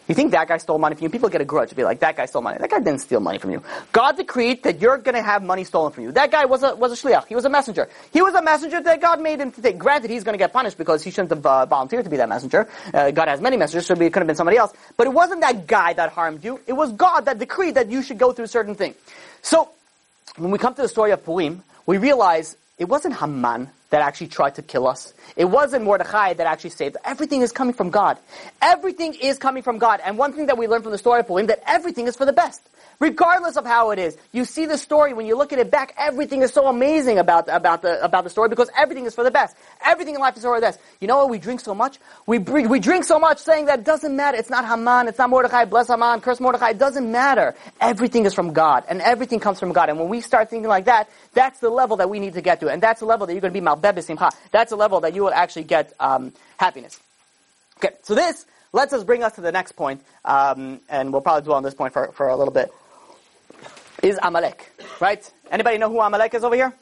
You 0.06 0.14
think 0.14 0.32
that 0.32 0.48
guy 0.48 0.58
stole 0.58 0.78
money 0.78 0.94
from 0.94 1.04
you? 1.04 1.10
People 1.10 1.30
get 1.30 1.40
a 1.40 1.44
grudge. 1.46 1.70
To 1.70 1.74
be 1.74 1.82
like, 1.82 2.00
that 2.00 2.16
guy 2.16 2.26
stole 2.26 2.42
money. 2.42 2.58
That 2.58 2.70
guy 2.70 2.78
didn't 2.78 3.00
steal 3.00 3.20
money 3.20 3.38
from 3.38 3.52
you. 3.52 3.62
God 3.92 4.16
decreed 4.16 4.62
that 4.64 4.80
you're 4.80 4.98
going 4.98 5.14
to 5.14 5.22
have 5.22 5.42
money 5.42 5.64
stolen 5.64 5.92
from 5.92 6.04
you. 6.04 6.12
That 6.12 6.30
guy 6.30 6.44
was 6.44 6.62
a 6.62 6.74
was 6.74 6.92
a 6.92 6.96
shliach. 6.96 7.26
He 7.26 7.34
was 7.34 7.46
a 7.46 7.48
messenger. 7.48 7.88
He 8.12 8.20
was 8.20 8.34
a 8.34 8.42
messenger 8.42 8.82
that 8.82 9.00
God 9.00 9.20
made 9.20 9.40
him 9.40 9.50
to 9.52 9.62
take. 9.62 9.78
Granted, 9.78 10.10
he's 10.10 10.22
going 10.22 10.34
to 10.34 10.38
get 10.38 10.52
punished 10.52 10.76
because 10.76 11.02
he 11.02 11.10
shouldn't 11.10 11.30
have 11.30 11.46
uh, 11.46 11.66
volunteered 11.66 12.04
to 12.04 12.10
be 12.10 12.18
that 12.18 12.28
messenger. 12.28 12.68
Uh, 12.92 13.10
God 13.12 13.28
has 13.28 13.40
many 13.40 13.56
messengers, 13.56 13.86
so 13.86 13.94
it 13.94 14.12
could 14.12 14.20
have 14.20 14.26
been 14.26 14.36
somebody 14.36 14.58
else. 14.58 14.74
But 14.96 15.06
it 15.06 15.14
wasn't 15.14 15.40
that 15.40 15.66
guy 15.66 15.94
that 15.94 16.10
harmed 16.10 16.44
you. 16.44 16.60
It 16.66 16.74
was 16.74 16.92
God 16.92 17.22
that 17.24 17.38
decreed 17.38 17.76
that 17.76 17.88
you 17.88 18.02
should 18.02 18.18
go 18.18 18.32
through 18.32 18.44
a 18.44 18.48
certain 18.48 18.74
things. 18.74 18.96
So, 19.40 19.70
when 20.36 20.50
we 20.50 20.58
come 20.58 20.74
to 20.74 20.82
the 20.82 20.88
story 20.88 21.12
of 21.12 21.24
Purim, 21.24 21.62
we 21.86 21.96
realize 21.96 22.56
it 22.78 22.88
wasn't 22.88 23.14
Haman 23.16 23.70
that 23.94 24.02
actually 24.02 24.26
tried 24.26 24.56
to 24.56 24.62
kill 24.62 24.88
us. 24.88 25.14
It 25.36 25.44
wasn't 25.44 25.84
Mordechai 25.84 26.32
that 26.32 26.48
actually 26.48 26.70
saved. 26.70 26.96
Everything 27.04 27.42
is 27.42 27.52
coming 27.52 27.74
from 27.74 27.90
God. 27.90 28.18
Everything 28.60 29.14
is 29.14 29.38
coming 29.38 29.62
from 29.62 29.78
God. 29.78 30.00
And 30.04 30.18
one 30.18 30.32
thing 30.32 30.46
that 30.46 30.58
we 30.58 30.66
learn 30.66 30.82
from 30.82 30.90
the 30.90 30.98
story 30.98 31.20
of 31.20 31.28
Purim, 31.28 31.46
that 31.46 31.62
everything 31.64 32.08
is 32.08 32.16
for 32.16 32.24
the 32.24 32.32
best. 32.32 32.60
Regardless 33.00 33.56
of 33.56 33.66
how 33.66 33.90
it 33.90 33.98
is. 33.98 34.16
You 34.32 34.44
see 34.44 34.66
the 34.66 34.78
story, 34.78 35.14
when 35.14 35.26
you 35.26 35.36
look 35.36 35.52
at 35.52 35.58
it 35.58 35.70
back, 35.70 35.94
everything 35.98 36.42
is 36.42 36.52
so 36.52 36.68
amazing 36.68 37.18
about, 37.18 37.48
about 37.48 37.82
the, 37.82 38.02
about 38.02 38.24
the 38.24 38.30
story 38.30 38.48
because 38.48 38.70
everything 38.76 39.04
is 39.04 39.14
for 39.14 39.24
the 39.24 39.30
best. 39.30 39.56
Everything 39.84 40.14
in 40.14 40.20
life 40.20 40.36
is 40.36 40.42
for 40.42 40.54
the 40.54 40.60
best. 40.60 40.78
You 41.00 41.08
know 41.08 41.18
what? 41.18 41.30
We 41.30 41.38
drink 41.38 41.60
so 41.60 41.74
much. 41.74 41.98
We, 42.26 42.38
we 42.38 42.78
drink 42.78 43.04
so 43.04 43.18
much 43.18 43.38
saying 43.38 43.66
that 43.66 43.80
it 43.80 43.84
doesn't 43.84 44.14
matter. 44.14 44.38
It's 44.38 44.50
not 44.50 44.64
Haman. 44.64 45.08
It's 45.08 45.18
not 45.18 45.30
Mordechai. 45.30 45.64
Bless 45.64 45.88
Haman. 45.88 46.20
Curse 46.20 46.40
Mordechai. 46.40 46.70
It 46.70 46.78
doesn't 46.78 47.10
matter. 47.10 47.54
Everything 47.80 48.26
is 48.26 48.34
from 48.34 48.52
God. 48.52 48.84
And 48.88 49.00
everything 49.02 49.40
comes 49.40 49.58
from 49.58 49.72
God. 49.72 49.88
And 49.88 49.98
when 49.98 50.08
we 50.08 50.20
start 50.20 50.50
thinking 50.50 50.68
like 50.68 50.84
that, 50.84 51.10
that's 51.32 51.58
the 51.60 51.70
level 51.70 51.96
that 51.96 52.08
we 52.08 52.20
need 52.20 52.34
to 52.34 52.42
get 52.42 52.60
to. 52.60 52.68
And 52.68 52.82
that's 52.82 53.00
the 53.00 53.06
level 53.06 53.26
that 53.26 53.32
you're 53.32 53.42
going 53.42 53.52
to 53.52 53.60
be 53.60 53.64
That's 54.50 54.70
the 54.70 54.76
level 54.76 55.00
that 55.00 55.14
you 55.14 55.22
will 55.22 55.32
actually 55.32 55.64
get 55.64 55.92
um, 56.00 56.32
happiness. 56.56 56.98
Okay, 57.78 57.94
so 58.02 58.14
this 58.14 58.46
lets 58.72 58.92
us 58.92 59.04
bring 59.04 59.22
us 59.22 59.34
to 59.34 59.40
the 59.40 59.52
next 59.52 59.72
point, 59.72 60.02
um, 60.24 60.80
and 60.88 61.12
we'll 61.12 61.22
probably 61.22 61.42
dwell 61.42 61.56
on 61.56 61.62
this 61.62 61.74
point 61.74 61.92
for, 61.92 62.12
for 62.12 62.28
a 62.28 62.36
little 62.36 62.52
bit. 62.52 62.72
Is 64.02 64.18
Amalek, 64.22 64.70
right? 65.00 65.32
Anybody 65.50 65.78
know 65.78 65.88
who 65.88 66.00
Amalek 66.00 66.34
is 66.34 66.44
over 66.44 66.54
here? 66.54 66.74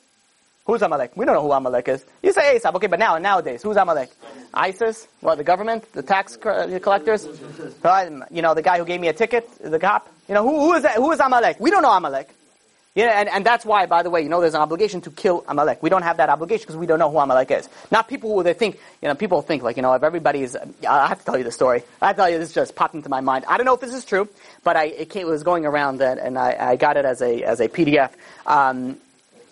Who's 0.64 0.80
Amalek? 0.82 1.16
We 1.16 1.24
don't 1.24 1.34
know 1.34 1.42
who 1.42 1.52
Amalek 1.52 1.88
is. 1.88 2.04
You 2.22 2.32
say 2.32 2.56
Asap, 2.56 2.74
okay, 2.76 2.86
but 2.86 2.98
now, 2.98 3.18
nowadays, 3.18 3.62
who's 3.62 3.76
Amalek? 3.76 4.10
ISIS? 4.54 5.08
Well, 5.20 5.34
the 5.34 5.44
government? 5.44 5.92
The 5.92 6.02
tax 6.02 6.36
collectors? 6.36 7.26
You 8.30 8.42
know, 8.42 8.54
the 8.54 8.62
guy 8.62 8.78
who 8.78 8.84
gave 8.84 9.00
me 9.00 9.08
a 9.08 9.12
ticket? 9.12 9.48
The 9.60 9.78
cop? 9.78 10.08
You 10.28 10.34
know, 10.34 10.48
who, 10.48 10.60
who 10.60 10.74
is 10.74 10.82
that? 10.84 10.96
Who 10.96 11.10
is 11.10 11.18
Amalek? 11.18 11.58
We 11.58 11.70
don't 11.70 11.82
know 11.82 11.90
Amalek. 11.90 12.28
Yeah, 12.94 13.18
and, 13.18 13.28
and 13.30 13.46
that's 13.46 13.64
why, 13.64 13.86
by 13.86 14.02
the 14.02 14.10
way, 14.10 14.20
you 14.20 14.28
know, 14.28 14.42
there's 14.42 14.52
an 14.52 14.60
obligation 14.60 15.00
to 15.02 15.10
kill 15.10 15.44
Amalek. 15.48 15.82
We 15.82 15.88
don't 15.88 16.02
have 16.02 16.18
that 16.18 16.28
obligation 16.28 16.64
because 16.64 16.76
we 16.76 16.84
don't 16.84 16.98
know 16.98 17.10
who 17.10 17.18
Amalek 17.18 17.50
is. 17.50 17.66
Not 17.90 18.06
people 18.06 18.34
who 18.34 18.42
they 18.42 18.52
think, 18.52 18.78
you 19.00 19.08
know, 19.08 19.14
people 19.14 19.40
think 19.40 19.62
like, 19.62 19.76
you 19.76 19.82
know, 19.82 19.94
if 19.94 20.02
everybody 20.02 20.42
is, 20.42 20.58
I 20.86 21.06
have 21.06 21.18
to 21.20 21.24
tell 21.24 21.38
you 21.38 21.44
the 21.44 21.50
story. 21.50 21.84
I 22.02 22.12
tell 22.12 22.28
you, 22.28 22.38
this 22.38 22.52
just 22.52 22.76
popped 22.76 22.94
into 22.94 23.08
my 23.08 23.22
mind. 23.22 23.46
I 23.48 23.56
don't 23.56 23.64
know 23.64 23.72
if 23.72 23.80
this 23.80 23.94
is 23.94 24.04
true, 24.04 24.28
but 24.62 24.76
I, 24.76 24.84
it, 24.88 25.08
came, 25.08 25.26
it 25.26 25.30
was 25.30 25.42
going 25.42 25.64
around 25.64 25.98
that, 25.98 26.18
and 26.18 26.38
I, 26.38 26.54
I 26.72 26.76
got 26.76 26.98
it 26.98 27.06
as 27.06 27.22
a, 27.22 27.42
as 27.44 27.60
a 27.60 27.68
PDF. 27.68 28.10
Um, 28.46 28.98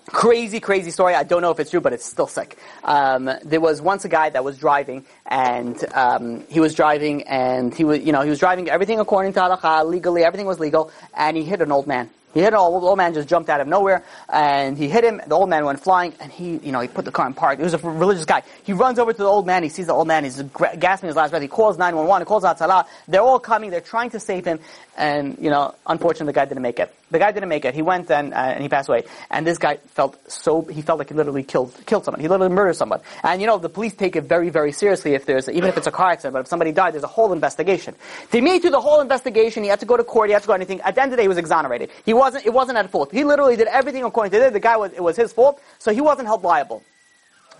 crazy, 0.05 0.61
crazy 0.61 0.91
story. 0.91 1.14
I 1.14 1.22
don't 1.22 1.41
know 1.41 1.51
if 1.51 1.59
it's 1.61 1.70
true, 1.70 1.80
but 1.80 1.95
it's 1.95 2.05
still 2.05 2.26
sick. 2.26 2.59
Um, 2.84 3.30
there 3.43 3.61
was 3.61 3.80
once 3.80 4.05
a 4.05 4.11
guy 4.11 4.28
that 4.28 4.45
was 4.45 4.59
driving, 4.59 5.07
and 5.24 5.82
um, 5.95 6.45
he 6.51 6.61
was 6.61 6.74
driving, 6.74 7.22
and 7.22 7.74
he 7.74 7.84
was, 7.84 8.01
you 8.01 8.12
know, 8.12 8.20
he 8.20 8.28
was 8.28 8.38
driving 8.38 8.68
everything 8.68 9.01
according 9.01 9.32
to 9.32 9.41
halakha, 9.41 9.86
legally, 9.86 10.24
everything 10.24 10.47
was 10.47 10.61
legal, 10.61 10.91
and 11.16 11.38
he 11.38 11.43
hit 11.43 11.62
an 11.62 11.72
old 11.72 11.86
man. 11.86 12.11
He 12.33 12.41
hit 12.41 12.53
an 12.53 12.59
old, 12.59 12.85
old 12.85 12.97
man, 12.97 13.12
just 13.12 13.28
jumped 13.28 13.51
out 13.51 13.61
of 13.61 13.66
nowhere, 13.66 14.05
and 14.28 14.78
he 14.78 14.89
hit 14.89 15.03
him. 15.03 15.20
The 15.26 15.35
old 15.35 15.49
man 15.49 15.64
went 15.64 15.81
flying, 15.81 16.14
and 16.20 16.31
he, 16.31 16.59
you 16.59 16.70
know, 16.70 16.81
he 16.81 16.89
put 16.89 17.05
the 17.05 17.11
car 17.11 17.26
in 17.26 17.35
park. 17.35 17.59
He 17.59 17.64
was 17.64 17.74
a 17.74 17.78
religious 17.78 18.24
guy. 18.24 18.43
He 18.62 18.72
runs 18.72 18.99
over 18.99 19.12
to 19.12 19.18
the 19.18 19.24
old 19.24 19.47
man. 19.47 19.62
He 19.62 19.68
sees 19.68 19.87
the 19.87 19.93
old 19.93 20.07
man. 20.07 20.24
He's 20.24 20.41
gasping 20.78 21.09
his 21.09 21.16
last 21.16 21.31
breath. 21.31 21.43
He 21.43 21.49
calls 21.49 21.76
911. 21.78 22.22
He 22.22 22.26
calls 22.26 22.45
Hatzalah. 22.45 22.87
They're 23.09 23.20
all 23.20 23.41
coming. 23.41 23.70
They're 23.70 23.81
trying 23.81 24.11
to 24.11 24.20
save 24.20 24.45
him, 24.45 24.61
and 24.97 25.39
you 25.41 25.51
know, 25.51 25.74
unfortunately, 25.87 26.33
the 26.33 26.39
guy 26.39 26.45
didn't 26.45 26.62
make 26.62 26.78
it. 26.78 26.95
The 27.11 27.19
guy 27.19 27.33
didn't 27.33 27.49
make 27.49 27.65
it. 27.65 27.75
He 27.75 27.83
went 27.83 28.11
and, 28.11 28.33
uh, 28.33 28.37
and 28.37 28.63
he 28.63 28.69
passed 28.69 28.89
away. 28.89 29.05
And 29.31 29.47
this 29.47 29.59
guy 29.59 29.77
felt 29.77 30.19
so, 30.31 30.63
he 30.63 30.83
felt 30.83 30.99
like 30.99 31.09
he 31.09 31.15
literally 31.15 31.43
killed, 31.43 31.75
killed 31.87 32.05
someone. 32.05 32.21
He 32.21 32.29
literally 32.29 32.55
murdered 32.55 32.77
someone. 32.77 33.01
And 33.23 33.41
you 33.41 33.47
know, 33.47 33.59
the 33.59 33.69
police 33.69 33.95
take 33.95 34.17
it 34.17 34.25
very, 34.25 34.51
very 34.51 34.73
seriously 34.73 35.15
if 35.15 35.27
there's, 35.27 35.49
even 35.49 35.69
if 35.69 35.77
it's 35.77 35.87
a 35.87 35.91
car 35.91 36.11
accident, 36.11 36.35
but 36.35 36.41
if 36.41 36.47
somebody 36.47 36.73
died, 36.73 36.95
there's 36.95 37.05
a 37.05 37.09
whole 37.09 37.33
investigation. 37.33 37.95
They 38.31 38.41
made 38.41 38.61
through 38.61 38.71
the 38.71 38.81
whole 38.81 39.01
investigation. 39.01 39.63
He 39.63 39.69
had 39.69 39.81
to 39.81 39.87
go 39.87 39.97
to 39.97 40.05
court. 40.05 40.29
He 40.29 40.33
had 40.33 40.43
to 40.43 40.49
go 40.49 40.53
to 40.53 40.57
anything. 40.57 40.81
At 40.83 40.95
the 40.95 41.03
end 41.03 41.09
of 41.09 41.13
the 41.13 41.17
day, 41.17 41.25
he 41.25 41.29
was 41.29 41.39
exonerated. 41.39 41.91
He 42.05 42.13
wasn't, 42.13 42.47
it 42.47 42.53
wasn't 42.53 42.79
at 42.79 42.91
fault. 42.91 43.13
He 43.13 43.25
literally 43.25 43.57
did 43.57 43.69
everything 43.69 44.05
according 44.05 44.31
to 44.33 44.47
it. 44.47 44.53
The 44.53 44.61
guy 44.61 44.77
was, 44.77 44.93
it 44.93 45.03
was 45.03 45.17
his 45.17 45.33
fault. 45.33 45.61
So 45.79 45.93
he 45.93 46.01
wasn't 46.01 46.29
held 46.29 46.43
liable. 46.43 46.83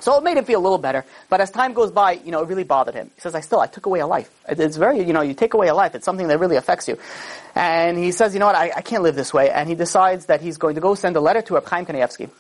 So 0.01 0.17
it 0.19 0.25
made 0.25 0.37
him 0.37 0.45
feel 0.45 0.61
a 0.61 0.63
little 0.63 0.79
better, 0.79 1.05
but 1.29 1.41
as 1.41 1.51
time 1.51 1.73
goes 1.73 1.91
by, 1.91 2.13
you 2.13 2.31
know, 2.31 2.43
it 2.43 2.49
really 2.49 2.65
bothered 2.65 2.95
him. 2.95 3.11
He 3.15 3.21
says, 3.21 3.35
I 3.35 3.41
still, 3.41 3.61
I 3.61 3.67
took 3.67 3.87
away 3.87 4.01
a 4.01 4.07
life. 4.07 4.31
It's 4.49 4.77
very, 4.77 5.03
you 5.03 5.13
know, 5.13 5.23
you 5.23 5.35
take 5.35 5.55
away 5.55 5.69
a 5.69 5.75
life. 5.75 5.95
It's 5.95 6.05
something 6.05 6.29
that 6.29 6.39
really 6.39 6.57
affects 6.57 6.89
you. 6.89 6.99
And 7.55 7.99
he 7.99 8.13
says, 8.13 8.35
you 8.35 8.41
know 8.41 8.47
what, 8.47 8.55
I, 8.55 8.73
I 8.77 8.81
can't 8.83 9.03
live 9.03 9.15
this 9.15 9.33
way. 9.33 9.51
And 9.51 9.69
he 9.69 9.75
decides 9.75 10.27
that 10.27 10.41
he's 10.41 10.59
going 10.59 10.75
to 10.75 10.81
go 10.81 10.95
send 10.95 11.17
a 11.17 11.21
letter 11.21 11.43
to 11.43 11.55
Reb 11.55 11.67
Chaim 11.67 11.87
Kanievsky. 11.87 12.31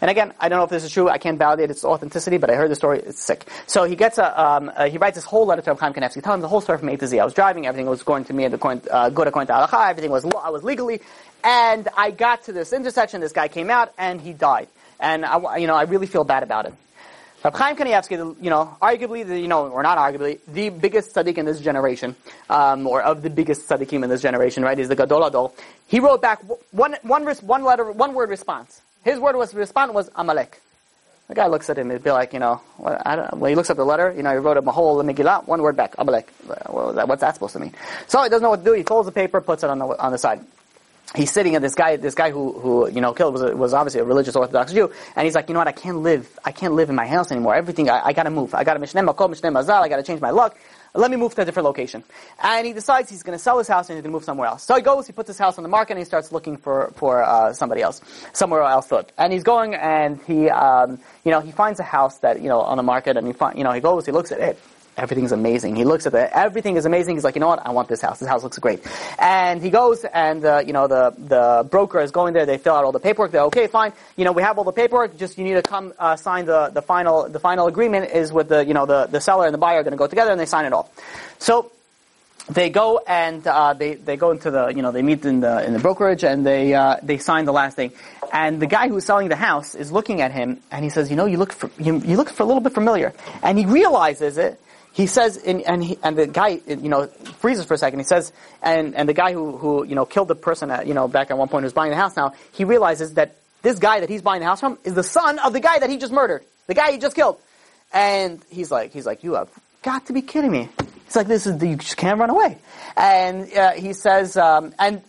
And 0.00 0.10
again, 0.10 0.32
I 0.40 0.48
don't 0.48 0.58
know 0.58 0.64
if 0.64 0.70
this 0.70 0.82
is 0.82 0.90
true. 0.90 1.08
I 1.08 1.18
can't 1.18 1.38
validate 1.38 1.70
its 1.70 1.84
authenticity, 1.84 2.36
but 2.36 2.50
I 2.50 2.56
heard 2.56 2.72
the 2.72 2.74
story. 2.74 2.98
It's 2.98 3.22
sick. 3.22 3.46
So 3.68 3.84
he 3.84 3.94
gets 3.94 4.18
a, 4.18 4.42
um, 4.42 4.72
uh, 4.74 4.88
he 4.88 4.98
writes 4.98 5.14
this 5.14 5.24
whole 5.24 5.46
letter 5.46 5.62
to 5.62 5.76
Chaim 5.76 5.92
Kanievsky, 5.92 6.24
telling 6.24 6.38
him 6.38 6.42
the 6.42 6.48
whole 6.48 6.60
story 6.60 6.78
from 6.78 6.88
A 6.88 6.96
to 6.96 7.06
Z. 7.06 7.20
I 7.20 7.24
was 7.24 7.34
driving, 7.34 7.66
everything 7.66 7.86
was 7.86 8.02
going 8.02 8.24
to 8.24 8.32
me 8.32 8.44
according, 8.44 8.90
uh, 8.90 9.10
good 9.10 9.28
according 9.28 9.46
to 9.46 9.52
Halacha, 9.52 9.90
everything 9.90 10.10
was, 10.10 10.24
I 10.24 10.50
was 10.50 10.64
legally, 10.64 11.02
and 11.44 11.88
I 11.96 12.10
got 12.10 12.44
to 12.44 12.52
this 12.52 12.72
intersection, 12.72 13.20
this 13.20 13.30
guy 13.30 13.46
came 13.46 13.70
out, 13.70 13.92
and 13.96 14.20
he 14.20 14.32
died. 14.32 14.66
And 14.98 15.24
I, 15.24 15.58
you 15.58 15.68
know, 15.68 15.76
I 15.76 15.82
really 15.82 16.08
feel 16.08 16.24
bad 16.24 16.42
about 16.42 16.66
it. 16.66 16.74
Reb 17.44 17.54
Chaim 17.54 17.76
Kanievsky, 17.76 18.36
you 18.40 18.50
know, 18.50 18.76
arguably, 18.80 19.26
the, 19.26 19.38
you 19.38 19.48
know, 19.48 19.68
or 19.68 19.82
not 19.82 19.98
arguably, 19.98 20.38
the 20.46 20.68
biggest 20.68 21.12
tzaddik 21.14 21.38
in 21.38 21.44
this 21.44 21.60
generation, 21.60 22.14
um, 22.48 22.86
or 22.86 23.02
of 23.02 23.22
the 23.22 23.30
biggest 23.30 23.68
tzaddikim 23.68 24.04
in 24.04 24.10
this 24.10 24.22
generation, 24.22 24.62
right, 24.62 24.78
is 24.78 24.88
the 24.88 24.94
Gadol 24.94 25.28
HaDor. 25.28 25.52
He 25.88 25.98
wrote 25.98 26.22
back 26.22 26.40
one, 26.70 26.96
one, 27.02 27.26
one 27.26 27.64
letter, 27.64 27.90
one 27.90 28.14
word 28.14 28.30
response. 28.30 28.80
His 29.04 29.18
word 29.18 29.34
was 29.34 29.54
response 29.54 29.92
was 29.92 30.08
Amalek. 30.14 30.60
The 31.26 31.34
guy 31.34 31.48
looks 31.48 31.68
at 31.68 31.78
him, 31.78 31.90
he'd 31.90 32.04
be 32.04 32.12
like, 32.12 32.32
you 32.32 32.38
know, 32.38 32.56
when 32.76 33.48
he 33.48 33.56
looks 33.56 33.70
at 33.70 33.76
the 33.76 33.84
letter, 33.84 34.12
you 34.16 34.22
know, 34.22 34.30
he 34.30 34.36
wrote 34.36 34.56
a 34.56 34.70
whole 34.70 35.02
Megillah, 35.02 35.46
one 35.48 35.62
word 35.62 35.76
back, 35.76 35.94
Amalek. 35.98 36.32
Well, 36.68 36.94
what's 37.06 37.22
that 37.22 37.34
supposed 37.34 37.54
to 37.54 37.58
mean? 37.58 37.74
So 38.06 38.22
he 38.22 38.28
doesn't 38.28 38.42
know 38.42 38.50
what 38.50 38.58
to 38.58 38.64
do. 38.64 38.72
He 38.74 38.84
folds 38.84 39.06
the 39.06 39.12
paper, 39.12 39.40
puts 39.40 39.64
it 39.64 39.70
on 39.70 39.78
the 39.78 39.86
on 39.86 40.12
the 40.12 40.18
side 40.18 40.44
he's 41.14 41.30
sitting 41.30 41.54
at 41.54 41.62
this 41.62 41.74
guy, 41.74 41.96
this 41.96 42.14
guy 42.14 42.30
who, 42.30 42.52
who 42.52 42.90
you 42.90 43.00
know 43.00 43.12
killed 43.12 43.34
was, 43.34 43.42
a, 43.42 43.56
was 43.56 43.74
obviously 43.74 44.00
a 44.00 44.04
religious 44.04 44.36
Orthodox 44.36 44.72
Jew, 44.72 44.90
and 45.16 45.24
he's 45.24 45.34
like, 45.34 45.48
you 45.48 45.54
know 45.54 45.60
what, 45.60 45.68
I 45.68 45.72
can't 45.72 45.98
live, 45.98 46.38
I 46.44 46.52
can't 46.52 46.74
live 46.74 46.90
in 46.90 46.96
my 46.96 47.06
house 47.06 47.30
anymore. 47.30 47.54
Everything, 47.54 47.90
I, 47.90 48.06
I 48.06 48.12
gotta 48.12 48.30
move. 48.30 48.54
I 48.54 48.64
gotta 48.64 48.80
meshaneh 48.80 49.08
makom, 49.08 49.30
meshaneh 49.30 49.52
mazal. 49.52 49.82
I 49.82 49.88
gotta 49.88 50.02
change 50.02 50.20
my 50.20 50.30
luck. 50.30 50.56
Let 50.94 51.10
me 51.10 51.16
move 51.16 51.34
to 51.36 51.42
a 51.42 51.44
different 51.46 51.64
location. 51.64 52.04
And 52.42 52.66
he 52.66 52.74
decides 52.74 53.08
he's 53.08 53.22
going 53.22 53.36
to 53.36 53.42
sell 53.42 53.56
his 53.56 53.66
house 53.66 53.88
and 53.88 53.96
he's 53.96 54.02
going 54.02 54.12
to 54.12 54.14
move 54.14 54.24
somewhere 54.24 54.48
else. 54.48 54.62
So 54.62 54.76
he 54.76 54.82
goes, 54.82 55.06
he 55.06 55.14
puts 55.14 55.26
his 55.26 55.38
house 55.38 55.56
on 55.56 55.62
the 55.62 55.70
market, 55.70 55.92
and 55.92 55.98
he 55.98 56.04
starts 56.04 56.32
looking 56.32 56.58
for 56.58 56.92
for 56.96 57.22
uh, 57.22 57.54
somebody 57.54 57.80
else, 57.80 58.02
somewhere 58.34 58.62
else 58.62 58.88
to 58.88 58.96
live. 58.96 59.06
And 59.16 59.32
he's 59.32 59.42
going, 59.42 59.74
and 59.74 60.20
he, 60.26 60.50
um, 60.50 61.00
you 61.24 61.30
know, 61.30 61.40
he 61.40 61.50
finds 61.50 61.80
a 61.80 61.82
house 61.82 62.18
that 62.18 62.42
you 62.42 62.48
know 62.48 62.60
on 62.60 62.76
the 62.76 62.82
market, 62.82 63.16
and 63.16 63.26
he 63.26 63.32
find, 63.32 63.56
you 63.56 63.64
know, 63.64 63.72
he 63.72 63.80
goes, 63.80 64.04
he 64.04 64.12
looks 64.12 64.32
at 64.32 64.40
it, 64.40 64.58
everything's 64.96 65.32
amazing. 65.32 65.76
He 65.76 65.84
looks 65.84 66.06
at 66.06 66.14
it, 66.14 66.30
everything 66.32 66.76
is 66.76 66.84
amazing. 66.84 67.16
He's 67.16 67.24
like, 67.24 67.34
you 67.34 67.40
know 67.40 67.48
what? 67.48 67.66
I 67.66 67.70
want 67.70 67.88
this 67.88 68.00
house. 68.00 68.18
This 68.18 68.28
house 68.28 68.42
looks 68.42 68.58
great. 68.58 68.86
And 69.18 69.62
he 69.62 69.70
goes, 69.70 70.04
and 70.04 70.44
uh, 70.44 70.62
you 70.66 70.72
know, 70.72 70.86
the 70.86 71.14
the 71.18 71.66
broker 71.68 72.00
is 72.00 72.10
going 72.10 72.34
there. 72.34 72.46
They 72.46 72.58
fill 72.58 72.74
out 72.74 72.84
all 72.84 72.92
the 72.92 73.00
paperwork. 73.00 73.32
They're 73.32 73.42
okay, 73.42 73.66
fine. 73.66 73.92
You 74.16 74.24
know, 74.24 74.32
we 74.32 74.42
have 74.42 74.58
all 74.58 74.64
the 74.64 74.72
paperwork. 74.72 75.16
Just 75.16 75.38
you 75.38 75.44
need 75.44 75.54
to 75.54 75.62
come 75.62 75.92
uh, 75.98 76.16
sign 76.16 76.46
the 76.46 76.68
the 76.68 76.82
final 76.82 77.28
the 77.28 77.40
final 77.40 77.66
agreement 77.66 78.10
is 78.12 78.32
with 78.32 78.48
the 78.48 78.64
you 78.64 78.74
know 78.74 78.86
the 78.86 79.06
the 79.06 79.20
seller 79.20 79.46
and 79.46 79.54
the 79.54 79.58
buyer 79.58 79.80
are 79.80 79.82
going 79.82 79.92
to 79.92 79.98
go 79.98 80.06
together 80.06 80.30
and 80.30 80.40
they 80.40 80.46
sign 80.46 80.64
it 80.64 80.72
all. 80.72 80.92
So 81.38 81.72
they 82.48 82.70
go 82.70 83.00
and 83.06 83.46
uh, 83.46 83.72
they 83.74 83.94
they 83.94 84.16
go 84.16 84.30
into 84.30 84.50
the 84.50 84.68
you 84.68 84.82
know 84.82 84.92
they 84.92 85.02
meet 85.02 85.24
in 85.24 85.40
the 85.40 85.64
in 85.64 85.72
the 85.72 85.78
brokerage 85.78 86.24
and 86.24 86.44
they 86.44 86.74
uh, 86.74 86.96
they 87.02 87.18
sign 87.18 87.44
the 87.44 87.52
last 87.52 87.76
thing, 87.76 87.92
and 88.32 88.60
the 88.60 88.66
guy 88.66 88.88
who's 88.88 89.04
selling 89.04 89.28
the 89.28 89.36
house 89.36 89.74
is 89.74 89.92
looking 89.92 90.20
at 90.20 90.32
him 90.32 90.60
and 90.70 90.84
he 90.84 90.90
says, 90.90 91.10
you 91.10 91.16
know, 91.16 91.26
you 91.26 91.38
look 91.38 91.52
for, 91.52 91.70
you, 91.78 91.98
you 92.00 92.16
look 92.16 92.30
for 92.30 92.42
a 92.42 92.46
little 92.46 92.62
bit 92.62 92.72
familiar, 92.74 93.12
and 93.42 93.58
he 93.58 93.66
realizes 93.66 94.38
it 94.38 94.60
he 94.92 95.06
says, 95.06 95.38
and, 95.38 95.62
and, 95.62 95.82
he, 95.82 95.98
and 96.02 96.16
the 96.16 96.26
guy, 96.26 96.60
you 96.66 96.88
know, 96.88 97.06
freezes 97.06 97.64
for 97.64 97.74
a 97.74 97.78
second. 97.78 98.00
He 98.00 98.04
says, 98.04 98.32
and, 98.62 98.94
and 98.94 99.08
the 99.08 99.14
guy 99.14 99.32
who, 99.32 99.56
who, 99.56 99.84
you 99.84 99.94
know, 99.94 100.04
killed 100.04 100.28
the 100.28 100.34
person, 100.34 100.70
at, 100.70 100.86
you 100.86 100.92
know, 100.92 101.08
back 101.08 101.30
at 101.30 101.38
one 101.38 101.48
point 101.48 101.64
who's 101.64 101.72
buying 101.72 101.90
the 101.90 101.96
house 101.96 102.16
now, 102.16 102.34
he 102.52 102.64
realizes 102.64 103.14
that 103.14 103.36
this 103.62 103.78
guy 103.78 104.00
that 104.00 104.10
he's 104.10 104.22
buying 104.22 104.40
the 104.40 104.46
house 104.46 104.60
from 104.60 104.78
is 104.84 104.94
the 104.94 105.02
son 105.02 105.38
of 105.38 105.52
the 105.54 105.60
guy 105.60 105.78
that 105.78 105.88
he 105.88 105.96
just 105.96 106.12
murdered. 106.12 106.44
The 106.66 106.74
guy 106.74 106.92
he 106.92 106.98
just 106.98 107.16
killed. 107.16 107.38
And 107.92 108.42
he's 108.50 108.70
like, 108.70 108.92
he's 108.92 109.06
like, 109.06 109.24
you 109.24 109.34
have 109.34 109.48
got 109.82 110.06
to 110.06 110.12
be 110.12 110.20
kidding 110.20 110.50
me. 110.50 110.68
He's 111.06 111.16
like, 111.16 111.26
this 111.26 111.46
is, 111.46 111.62
you 111.62 111.76
just 111.76 111.96
can't 111.96 112.18
run 112.18 112.30
away. 112.30 112.58
And 112.96 113.52
uh, 113.52 113.72
he 113.72 113.94
says, 113.94 114.36
um, 114.36 114.74
and 114.78 115.02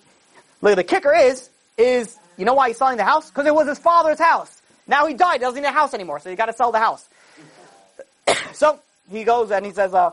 look, 0.61 0.75
the 0.75 0.83
kicker 0.83 1.13
is, 1.13 1.49
is, 1.77 2.17
you 2.37 2.45
know 2.45 2.53
why 2.53 2.69
he's 2.69 2.77
selling 2.77 2.97
the 2.97 3.03
house? 3.03 3.29
Because 3.29 3.45
it 3.45 3.53
was 3.53 3.67
his 3.67 3.79
father's 3.79 4.19
house. 4.19 4.61
Now 4.87 5.07
he 5.07 5.13
died, 5.13 5.41
doesn't 5.41 5.61
need 5.61 5.67
a 5.67 5.71
house 5.71 5.93
anymore, 5.93 6.19
so 6.19 6.29
he 6.29 6.35
gotta 6.35 6.53
sell 6.53 6.71
the 6.71 6.79
house. 6.79 7.07
so, 8.53 8.79
he 9.09 9.23
goes 9.23 9.51
and 9.51 9.65
he 9.65 9.71
says, 9.71 9.93
uh, 9.93 10.11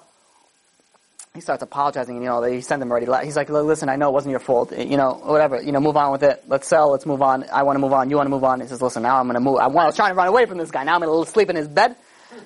he 1.34 1.40
starts 1.40 1.62
apologizing, 1.62 2.16
and 2.16 2.24
you 2.24 2.28
know, 2.28 2.40
they 2.40 2.60
send 2.60 2.82
him 2.82 2.90
already. 2.90 3.06
He's 3.24 3.36
like, 3.36 3.48
"Listen, 3.48 3.88
I 3.88 3.94
know 3.94 4.08
it 4.08 4.12
wasn't 4.12 4.32
your 4.32 4.40
fault. 4.40 4.76
You 4.76 4.96
know, 4.96 5.12
whatever. 5.12 5.62
You 5.62 5.70
know, 5.70 5.78
move 5.78 5.96
on 5.96 6.10
with 6.10 6.24
it. 6.24 6.42
Let's 6.48 6.66
sell. 6.66 6.90
Let's 6.90 7.06
move 7.06 7.22
on. 7.22 7.44
I 7.52 7.62
want 7.62 7.76
to 7.76 7.80
move 7.80 7.92
on. 7.92 8.10
You 8.10 8.16
want 8.16 8.26
to 8.26 8.30
move 8.30 8.42
on." 8.42 8.60
He 8.60 8.66
says, 8.66 8.82
"Listen, 8.82 9.04
now 9.04 9.20
I'm 9.20 9.26
going 9.26 9.34
to 9.34 9.40
move. 9.40 9.58
I, 9.58 9.68
was 9.68 9.94
trying 9.94 10.10
to 10.10 10.16
run 10.16 10.26
away 10.26 10.46
from 10.46 10.58
this 10.58 10.72
guy. 10.72 10.82
Now 10.82 10.96
I'm 10.96 11.02
going 11.02 11.24
to 11.24 11.30
sleep 11.30 11.48
in 11.48 11.54
his 11.54 11.68
bed." 11.68 11.94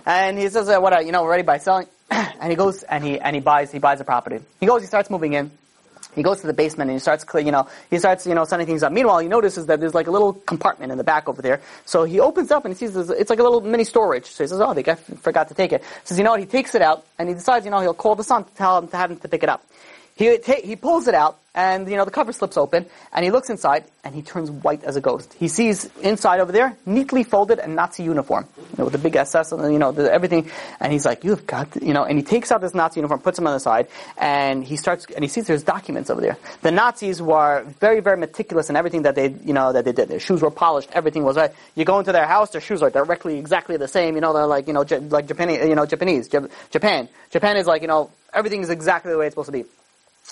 And 0.04 0.38
he 0.38 0.48
says, 0.50 0.68
uh, 0.68 0.78
"What? 0.80 1.06
You 1.06 1.12
know, 1.12 1.24
ready 1.24 1.42
by 1.42 1.58
selling?" 1.58 1.86
and 2.10 2.50
he 2.50 2.56
goes 2.56 2.82
and 2.82 3.02
he 3.02 3.18
and 3.18 3.34
he 3.34 3.40
buys 3.40 3.72
he 3.72 3.78
buys 3.78 4.00
a 4.00 4.04
property. 4.04 4.40
He 4.60 4.66
goes. 4.66 4.82
He 4.82 4.86
starts 4.86 5.08
moving 5.08 5.32
in. 5.32 5.50
He 6.14 6.22
goes 6.22 6.40
to 6.40 6.46
the 6.46 6.52
basement 6.52 6.90
and 6.90 6.96
he 6.96 7.00
starts, 7.00 7.24
you 7.34 7.52
know, 7.52 7.68
he 7.90 7.98
starts, 7.98 8.26
you 8.26 8.34
know, 8.34 8.44
setting 8.44 8.66
things 8.66 8.82
up. 8.82 8.92
Meanwhile, 8.92 9.18
he 9.20 9.28
notices 9.28 9.66
that 9.66 9.80
there's 9.80 9.94
like 9.94 10.06
a 10.06 10.10
little 10.10 10.32
compartment 10.32 10.92
in 10.92 10.98
the 10.98 11.04
back 11.04 11.28
over 11.28 11.42
there. 11.42 11.60
So 11.84 12.04
he 12.04 12.20
opens 12.20 12.50
up 12.50 12.64
and 12.64 12.74
he 12.74 12.78
sees 12.78 12.94
this, 12.94 13.10
it's 13.10 13.30
like 13.30 13.38
a 13.38 13.42
little 13.42 13.60
mini 13.60 13.84
storage. 13.84 14.26
So 14.26 14.44
he 14.44 14.48
says, 14.48 14.60
oh, 14.60 14.74
they 14.74 14.82
forgot 14.82 15.48
to 15.48 15.54
take 15.54 15.72
it. 15.72 15.82
Says, 16.04 16.18
you 16.18 16.24
know 16.24 16.30
what? 16.30 16.40
He 16.40 16.46
takes 16.46 16.74
it 16.74 16.82
out 16.82 17.04
and 17.18 17.28
he 17.28 17.34
decides, 17.34 17.64
you 17.64 17.70
know, 17.70 17.80
he'll 17.80 17.94
call 17.94 18.14
the 18.14 18.24
son 18.24 18.44
to 18.44 18.54
tell 18.54 18.78
him 18.78 18.88
to 18.88 18.96
have 18.96 19.10
him 19.10 19.18
to 19.18 19.28
pick 19.28 19.42
it 19.42 19.48
up. 19.48 19.64
He, 20.16 20.38
he 20.62 20.76
pulls 20.76 21.08
it 21.08 21.14
out, 21.14 21.38
and 21.56 21.88
you 21.88 21.96
know 21.96 22.04
the 22.04 22.12
cover 22.12 22.32
slips 22.32 22.56
open, 22.56 22.86
and 23.12 23.24
he 23.24 23.32
looks 23.32 23.50
inside, 23.50 23.84
and 24.04 24.14
he 24.14 24.22
turns 24.22 24.48
white 24.48 24.84
as 24.84 24.94
a 24.94 25.00
ghost. 25.00 25.34
He 25.34 25.48
sees 25.48 25.86
inside 26.02 26.38
over 26.38 26.52
there, 26.52 26.76
neatly 26.86 27.24
folded, 27.24 27.58
a 27.58 27.66
Nazi 27.66 28.04
uniform, 28.04 28.46
you 28.56 28.64
know, 28.78 28.84
with 28.84 28.92
the 28.92 28.98
big 28.98 29.16
SS 29.16 29.50
and 29.50 29.72
you 29.72 29.78
know 29.78 29.90
the, 29.90 30.12
everything. 30.12 30.48
And 30.78 30.92
he's 30.92 31.04
like, 31.04 31.24
"You've 31.24 31.48
got," 31.48 31.72
to, 31.72 31.84
you 31.84 31.92
know, 31.92 32.04
and 32.04 32.16
he 32.16 32.22
takes 32.22 32.52
out 32.52 32.60
this 32.60 32.74
Nazi 32.74 33.00
uniform, 33.00 33.20
puts 33.20 33.40
him 33.40 33.46
on 33.48 33.54
the 33.54 33.58
side, 33.58 33.88
and 34.16 34.64
he 34.64 34.76
starts, 34.76 35.06
and 35.06 35.24
he 35.24 35.28
sees 35.28 35.48
there's 35.48 35.64
documents 35.64 36.10
over 36.10 36.20
there. 36.20 36.36
The 36.62 36.70
Nazis 36.70 37.20
were 37.20 37.64
very, 37.80 37.98
very 37.98 38.16
meticulous 38.16 38.70
in 38.70 38.76
everything 38.76 39.02
that 39.02 39.16
they, 39.16 39.30
you 39.44 39.52
know, 39.52 39.72
that 39.72 39.84
they 39.84 39.92
did. 39.92 40.08
Their 40.08 40.20
shoes 40.20 40.42
were 40.42 40.50
polished, 40.52 40.90
everything 40.92 41.24
was 41.24 41.36
right. 41.36 41.50
You 41.74 41.84
go 41.84 41.98
into 41.98 42.12
their 42.12 42.26
house, 42.26 42.50
their 42.50 42.60
shoes 42.60 42.82
are 42.82 42.90
directly 42.90 43.36
exactly 43.38 43.76
the 43.78 43.88
same. 43.88 44.14
You 44.14 44.20
know, 44.20 44.32
they're 44.32 44.46
like, 44.46 44.68
you 44.68 44.72
know, 44.72 44.84
like 45.08 45.26
Japanese, 45.26 45.66
you 45.66 45.74
know, 45.74 45.86
Japanese, 45.86 46.28
Japan. 46.28 47.08
Japan 47.30 47.56
is 47.56 47.66
like, 47.66 47.82
you 47.82 47.88
know, 47.88 48.10
everything 48.32 48.62
is 48.62 48.70
exactly 48.70 49.10
the 49.10 49.18
way 49.18 49.26
it's 49.26 49.34
supposed 49.34 49.46
to 49.46 49.52
be. 49.52 49.64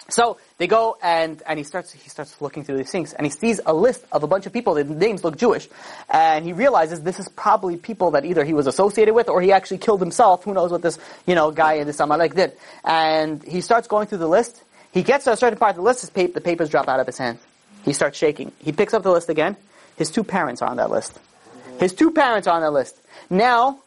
So 0.08 0.38
they 0.56 0.66
go 0.66 0.96
and, 1.02 1.42
and 1.46 1.58
he 1.58 1.64
starts 1.64 1.92
he 1.92 2.08
starts 2.08 2.40
looking 2.40 2.64
through 2.64 2.78
these 2.78 2.90
things 2.90 3.12
and 3.12 3.26
he 3.26 3.30
sees 3.30 3.60
a 3.66 3.74
list 3.74 4.04
of 4.10 4.22
a 4.22 4.26
bunch 4.26 4.46
of 4.46 4.52
people. 4.52 4.74
The 4.74 4.84
names 4.84 5.22
look 5.22 5.36
Jewish, 5.36 5.68
and 6.10 6.44
he 6.44 6.52
realizes 6.52 7.02
this 7.02 7.20
is 7.20 7.28
probably 7.28 7.76
people 7.76 8.12
that 8.12 8.24
either 8.24 8.42
he 8.44 8.54
was 8.54 8.66
associated 8.66 9.14
with 9.14 9.28
or 9.28 9.42
he 9.42 9.52
actually 9.52 9.78
killed 9.78 10.00
himself. 10.00 10.44
Who 10.44 10.54
knows 10.54 10.70
what 10.70 10.82
this 10.82 10.98
you 11.26 11.34
know 11.34 11.50
guy 11.50 11.74
in 11.74 11.86
this 11.86 12.00
Amalek 12.00 12.34
did? 12.34 12.52
And 12.84 13.42
he 13.44 13.60
starts 13.60 13.86
going 13.86 14.06
through 14.06 14.18
the 14.18 14.28
list. 14.28 14.62
He 14.92 15.02
gets 15.02 15.24
to 15.24 15.32
a 15.32 15.36
certain 15.36 15.58
part 15.58 15.70
of 15.70 15.76
the 15.76 15.82
list. 15.82 16.00
His 16.00 16.10
paper, 16.10 16.34
the 16.34 16.40
papers 16.40 16.70
drop 16.70 16.88
out 16.88 17.00
of 17.00 17.06
his 17.06 17.18
hand. 17.18 17.38
He 17.84 17.92
starts 17.92 18.16
shaking. 18.16 18.52
He 18.58 18.72
picks 18.72 18.94
up 18.94 19.02
the 19.02 19.12
list 19.12 19.28
again. 19.28 19.56
His 19.96 20.10
two 20.10 20.24
parents 20.24 20.62
are 20.62 20.68
on 20.68 20.78
that 20.78 20.90
list. 20.90 21.18
His 21.78 21.92
two 21.92 22.10
parents 22.10 22.48
are 22.48 22.54
on 22.54 22.62
that 22.62 22.72
list. 22.72 22.96
Now 23.28 23.80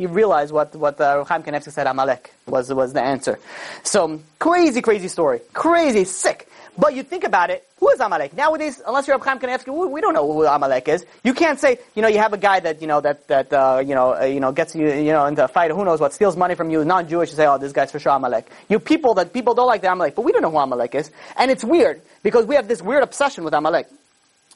he 0.00 0.06
realized 0.06 0.50
what 0.50 0.74
what 0.74 0.98
uh, 0.98 1.24
Chaim 1.24 1.42
Kanievsky 1.42 1.72
said 1.72 1.86
Amalek 1.86 2.32
was 2.46 2.72
was 2.72 2.94
the 2.94 3.02
answer. 3.02 3.38
So 3.82 4.22
crazy, 4.38 4.80
crazy 4.80 5.08
story, 5.08 5.40
crazy, 5.52 6.04
sick. 6.04 6.48
But 6.78 6.94
you 6.94 7.02
think 7.02 7.24
about 7.24 7.50
it, 7.50 7.68
who 7.78 7.90
is 7.90 8.00
Amalek? 8.00 8.32
Nowadays, 8.34 8.80
unless 8.86 9.06
you're 9.06 9.18
Chaim 9.18 9.38
Kanievsky, 9.38 9.70
we, 9.78 9.86
we 9.88 10.00
don't 10.00 10.14
know 10.14 10.26
who 10.32 10.46
Amalek 10.46 10.88
is. 10.88 11.04
You 11.22 11.34
can't 11.34 11.60
say, 11.60 11.78
you 11.94 12.00
know, 12.00 12.08
you 12.08 12.16
have 12.16 12.32
a 12.32 12.38
guy 12.38 12.60
that, 12.60 12.80
you 12.80 12.86
know, 12.86 13.02
that, 13.02 13.28
that, 13.28 13.52
uh, 13.52 13.82
you 13.84 13.94
know, 13.94 14.14
uh, 14.14 14.24
you 14.24 14.40
know, 14.40 14.52
gets 14.52 14.74
you, 14.74 14.86
you 14.88 15.12
know, 15.12 15.26
into 15.26 15.44
a 15.44 15.48
fight, 15.48 15.70
who 15.72 15.84
knows 15.84 16.00
what, 16.00 16.14
steals 16.14 16.36
money 16.36 16.54
from 16.54 16.70
you, 16.70 16.82
non-Jewish, 16.82 17.30
you 17.30 17.36
say, 17.36 17.46
oh, 17.46 17.58
this 17.58 17.72
guy's 17.72 17.92
for 17.92 17.98
sure 17.98 18.12
Amalek. 18.12 18.46
You 18.70 18.78
people 18.78 19.12
that, 19.14 19.34
people 19.34 19.52
don't 19.52 19.66
like 19.66 19.82
the 19.82 19.92
Amalek, 19.92 20.14
but 20.14 20.22
we 20.22 20.32
don't 20.32 20.40
know 20.40 20.50
who 20.50 20.56
Amalek 20.56 20.94
is. 20.94 21.10
And 21.36 21.50
it's 21.50 21.64
weird, 21.64 22.00
because 22.22 22.46
we 22.46 22.54
have 22.54 22.68
this 22.68 22.80
weird 22.80 23.02
obsession 23.02 23.44
with 23.44 23.52
Amalek. 23.52 23.88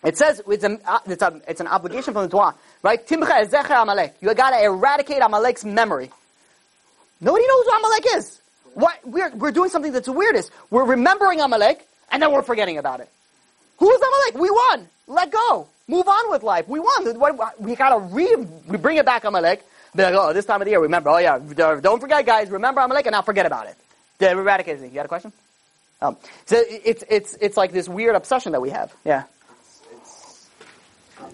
It 0.05 0.19
says 0.19 0.43
it's, 0.47 0.65
a, 0.65 0.79
uh, 0.87 0.99
it's, 1.07 1.23
a, 1.23 1.41
it's 1.49 1.61
an 1.61 1.67
obligation 1.67 2.13
from 2.13 2.25
the 2.25 2.29
Torah, 2.29 2.55
right? 2.83 3.05
Timcheh 3.07 3.31
et 3.31 3.51
zecher 3.51 3.83
Amalek. 3.83 4.15
You 4.21 4.33
got 4.35 4.51
to 4.51 4.63
eradicate 4.63 5.23
Amalek's 5.23 5.65
memory. 5.65 6.11
Nobody 7.21 7.47
knows 7.47 7.65
who 7.65 7.71
Amalek 7.71 8.07
is. 8.17 8.41
What 8.75 8.99
we're 9.05 9.31
we're 9.31 9.53
doing 9.53 9.71
something 9.71 9.93
that's 9.93 10.09
weirdest. 10.09 10.51
We're 10.71 10.85
remembering 10.85 11.41
Amalek 11.41 11.87
and 12.11 12.21
then 12.21 12.33
we're 12.33 12.43
forgetting 12.43 12.77
about 12.77 13.01
it. 13.01 13.09
Who 13.79 13.91
is 13.91 14.01
Amalek? 14.01 14.43
We 14.43 14.51
won. 14.51 14.89
Let 15.07 15.31
go. 15.31 15.69
Move 15.87 16.09
on 16.09 16.31
with 16.31 16.43
life. 16.43 16.69
We 16.69 16.81
won. 16.81 17.45
We 17.59 17.77
gotta 17.77 17.99
re 17.99 18.35
we 18.69 18.77
bring 18.77 18.97
it 18.97 19.07
back 19.07 19.25
Amalek. 19.25 19.65
Be 19.95 20.03
like, 20.03 20.15
oh, 20.15 20.33
this 20.33 20.45
time 20.45 20.61
of 20.61 20.65
the 20.65 20.73
year, 20.73 20.81
remember. 20.81 21.11
Oh 21.11 21.19
yeah, 21.19 21.39
don't 21.39 22.01
forget, 22.01 22.27
guys. 22.27 22.51
Remember 22.51 22.81
Amalek 22.81 23.07
and 23.07 23.13
now 23.13 23.23
forget 23.23 23.47
about 23.47 23.69
it. 23.69 23.77
The 24.19 24.31
eradication. 24.31 24.85
You 24.85 24.91
got 24.91 25.05
a 25.05 25.09
question? 25.09 25.33
Um, 26.03 26.17
so 26.47 26.61
it's 26.67 27.05
it's 27.09 27.37
it's 27.41 27.57
like 27.57 27.73
this 27.73 27.89
weird 27.89 28.17
obsession 28.17 28.53
that 28.53 28.61
we 28.61 28.71
have. 28.71 28.93
Yeah. 29.05 29.25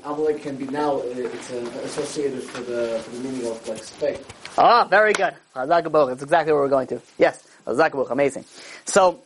Amalek 0.05 0.43
can 0.43 0.57
be 0.57 0.67
now, 0.67 0.99
uh, 0.99 1.05
it's 1.05 1.51
uh, 1.53 1.57
associated 1.85 2.43
for 2.43 2.61
the, 2.63 3.01
for 3.05 3.11
the 3.17 3.21
meaning 3.21 3.47
of 3.47 3.69
like 3.69 3.83
spec. 3.83 4.19
Ah, 4.59 4.85
very 4.85 5.13
good. 5.13 5.35
That's 5.55 6.23
exactly 6.23 6.53
where 6.53 6.63
we're 6.63 6.69
going 6.69 6.87
to. 6.89 7.01
Yes, 7.19 7.47
amazing. 7.67 8.45
So, 8.85 9.21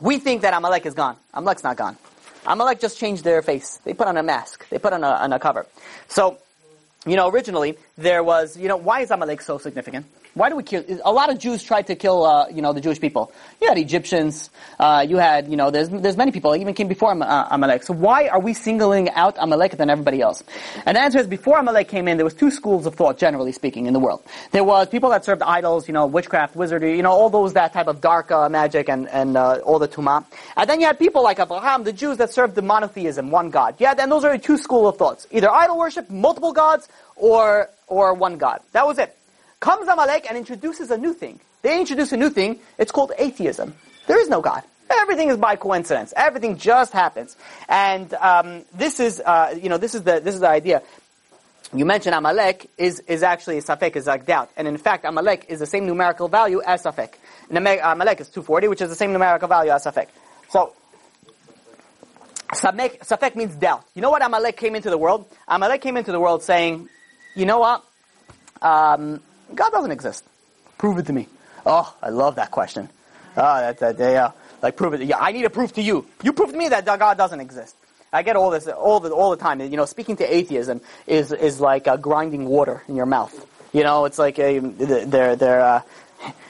we 0.00 0.18
think 0.18 0.42
that 0.42 0.54
Amalek 0.54 0.86
is 0.86 0.94
gone. 0.94 1.16
Amalek's 1.34 1.62
not 1.64 1.76
gone. 1.76 1.96
Amalek 2.46 2.80
just 2.80 2.98
changed 2.98 3.22
their 3.22 3.40
face. 3.42 3.78
They 3.84 3.94
put 3.94 4.08
on 4.08 4.16
a 4.16 4.22
mask. 4.22 4.68
They 4.68 4.78
put 4.78 4.92
on 4.92 5.04
a, 5.04 5.10
on 5.10 5.32
a 5.32 5.38
cover. 5.38 5.66
So, 6.08 6.38
you 7.06 7.16
know, 7.16 7.28
originally, 7.28 7.78
there 7.96 8.24
was, 8.24 8.56
you 8.56 8.68
know, 8.68 8.76
why 8.76 9.00
is 9.00 9.10
Amalek 9.10 9.40
so 9.42 9.58
significant? 9.58 10.06
Why 10.34 10.48
do 10.48 10.56
we 10.56 10.62
kill? 10.62 10.82
A 11.04 11.12
lot 11.12 11.30
of 11.30 11.38
Jews 11.38 11.62
tried 11.62 11.88
to 11.88 11.94
kill, 11.94 12.24
uh, 12.24 12.48
you 12.48 12.62
know, 12.62 12.72
the 12.72 12.80
Jewish 12.80 13.00
people. 13.00 13.32
You 13.60 13.68
had 13.68 13.76
Egyptians. 13.76 14.48
Uh, 14.78 15.04
you 15.06 15.18
had, 15.18 15.48
you 15.48 15.56
know, 15.56 15.70
there's 15.70 15.90
there's 15.90 16.16
many 16.16 16.32
people 16.32 16.56
even 16.56 16.72
came 16.72 16.88
before 16.88 17.10
uh, 17.10 17.48
Amalek. 17.50 17.82
So 17.82 17.92
why 17.92 18.28
are 18.28 18.40
we 18.40 18.54
singling 18.54 19.10
out 19.10 19.36
Amalek 19.38 19.76
than 19.76 19.90
everybody 19.90 20.22
else? 20.22 20.42
And 20.86 20.96
the 20.96 21.02
answer 21.02 21.18
is, 21.18 21.26
before 21.26 21.58
Amalek 21.58 21.88
came 21.88 22.08
in, 22.08 22.16
there 22.16 22.24
was 22.24 22.32
two 22.32 22.50
schools 22.50 22.86
of 22.86 22.94
thought, 22.94 23.18
generally 23.18 23.52
speaking, 23.52 23.86
in 23.86 23.92
the 23.92 24.00
world. 24.00 24.22
There 24.52 24.64
was 24.64 24.88
people 24.88 25.10
that 25.10 25.24
served 25.24 25.42
idols, 25.42 25.86
you 25.86 25.92
know, 25.92 26.06
witchcraft, 26.06 26.56
wizardry, 26.56 26.96
you 26.96 27.02
know, 27.02 27.12
all 27.12 27.28
those 27.28 27.52
that 27.52 27.74
type 27.74 27.86
of 27.86 28.00
dark 28.00 28.30
uh, 28.30 28.48
magic 28.48 28.88
and 28.88 29.08
and 29.10 29.36
uh, 29.36 29.58
all 29.64 29.78
the 29.78 29.88
tuma. 29.88 30.24
And 30.56 30.68
then 30.68 30.80
you 30.80 30.86
had 30.86 30.98
people 30.98 31.22
like 31.22 31.40
Abraham, 31.40 31.84
the 31.84 31.92
Jews 31.92 32.16
that 32.16 32.32
served 32.32 32.54
the 32.54 32.62
monotheism, 32.62 33.30
one 33.30 33.50
God. 33.50 33.74
Yeah, 33.78 33.94
and 33.98 34.10
those 34.10 34.24
are 34.24 34.38
two 34.38 34.56
school 34.56 34.88
of 34.88 34.96
thoughts: 34.96 35.26
either 35.30 35.50
idol 35.50 35.76
worship, 35.76 36.08
multiple 36.08 36.54
gods, 36.54 36.88
or 37.16 37.68
or 37.86 38.14
one 38.14 38.38
God. 38.38 38.60
That 38.72 38.86
was 38.86 38.98
it. 38.98 39.14
Comes 39.62 39.86
Amalek 39.86 40.26
and 40.28 40.36
introduces 40.36 40.90
a 40.90 40.98
new 40.98 41.14
thing. 41.14 41.38
They 41.62 41.78
introduce 41.78 42.10
a 42.10 42.16
new 42.16 42.30
thing. 42.30 42.58
It's 42.78 42.90
called 42.90 43.12
atheism. 43.16 43.74
There 44.08 44.20
is 44.20 44.28
no 44.28 44.40
God. 44.40 44.64
Everything 44.90 45.28
is 45.28 45.36
by 45.36 45.54
coincidence. 45.54 46.12
Everything 46.16 46.56
just 46.56 46.92
happens. 46.92 47.36
And 47.68 48.12
um, 48.14 48.64
this 48.74 48.98
is, 48.98 49.22
uh, 49.24 49.56
you 49.56 49.68
know, 49.68 49.78
this 49.78 49.94
is 49.94 50.02
the 50.02 50.18
this 50.18 50.34
is 50.34 50.40
the 50.40 50.48
idea. 50.48 50.82
You 51.72 51.84
mentioned 51.84 52.16
Amalek 52.16 52.70
is 52.76 52.98
is 53.06 53.22
actually 53.22 53.58
Safek 53.58 53.94
is 53.94 54.08
like 54.08 54.26
doubt, 54.26 54.50
and 54.56 54.66
in 54.66 54.78
fact 54.78 55.04
Amalek 55.04 55.46
is 55.48 55.60
the 55.60 55.66
same 55.66 55.86
numerical 55.86 56.26
value 56.26 56.60
as 56.66 56.82
Safek. 56.82 57.14
Amalek 57.48 58.20
is 58.20 58.30
240, 58.30 58.66
which 58.66 58.80
is 58.80 58.88
the 58.88 58.96
same 58.96 59.12
numerical 59.12 59.46
value 59.46 59.70
as 59.70 59.84
Safek. 59.84 60.08
So 60.50 60.72
Safek, 62.52 62.98
Safek 63.06 63.36
means 63.36 63.54
doubt. 63.54 63.84
You 63.94 64.02
know 64.02 64.10
what 64.10 64.24
Amalek 64.26 64.56
came 64.56 64.74
into 64.74 64.90
the 64.90 64.98
world? 64.98 65.24
Amalek 65.46 65.82
came 65.82 65.96
into 65.96 66.10
the 66.10 66.18
world 66.18 66.42
saying, 66.42 66.88
you 67.36 67.46
know 67.46 67.60
what? 67.60 67.84
Um, 68.60 69.20
God 69.54 69.70
doesn't 69.70 69.92
exist. 69.92 70.24
Prove 70.78 70.98
it 70.98 71.06
to 71.06 71.12
me. 71.12 71.28
Oh, 71.64 71.94
I 72.02 72.10
love 72.10 72.36
that 72.36 72.50
question. 72.50 72.88
Oh, 73.36 73.60
that, 73.60 73.78
that, 73.78 73.98
yeah. 73.98 74.32
Like, 74.62 74.76
prove 74.76 74.94
it. 74.94 75.02
Yeah, 75.02 75.18
I 75.18 75.32
need 75.32 75.44
a 75.44 75.50
proof 75.50 75.72
to 75.74 75.82
you. 75.82 76.06
You 76.22 76.32
prove 76.32 76.52
to 76.52 76.56
me 76.56 76.68
that 76.68 76.84
God 76.84 77.16
doesn't 77.18 77.40
exist. 77.40 77.76
I 78.12 78.22
get 78.22 78.36
all 78.36 78.50
this 78.50 78.66
all 78.68 79.00
the 79.00 79.10
all 79.10 79.30
the 79.30 79.38
time. 79.38 79.60
You 79.60 79.76
know, 79.76 79.86
speaking 79.86 80.16
to 80.16 80.34
atheism 80.36 80.80
is 81.06 81.32
is 81.32 81.60
like 81.60 81.88
uh, 81.88 81.96
grinding 81.96 82.46
water 82.46 82.82
in 82.88 82.94
your 82.94 83.06
mouth. 83.06 83.34
You 83.72 83.84
know, 83.84 84.04
it's 84.04 84.18
like 84.18 84.38
a, 84.38 84.58
they're 84.58 85.34
they're 85.34 85.60
uh, 85.60 85.82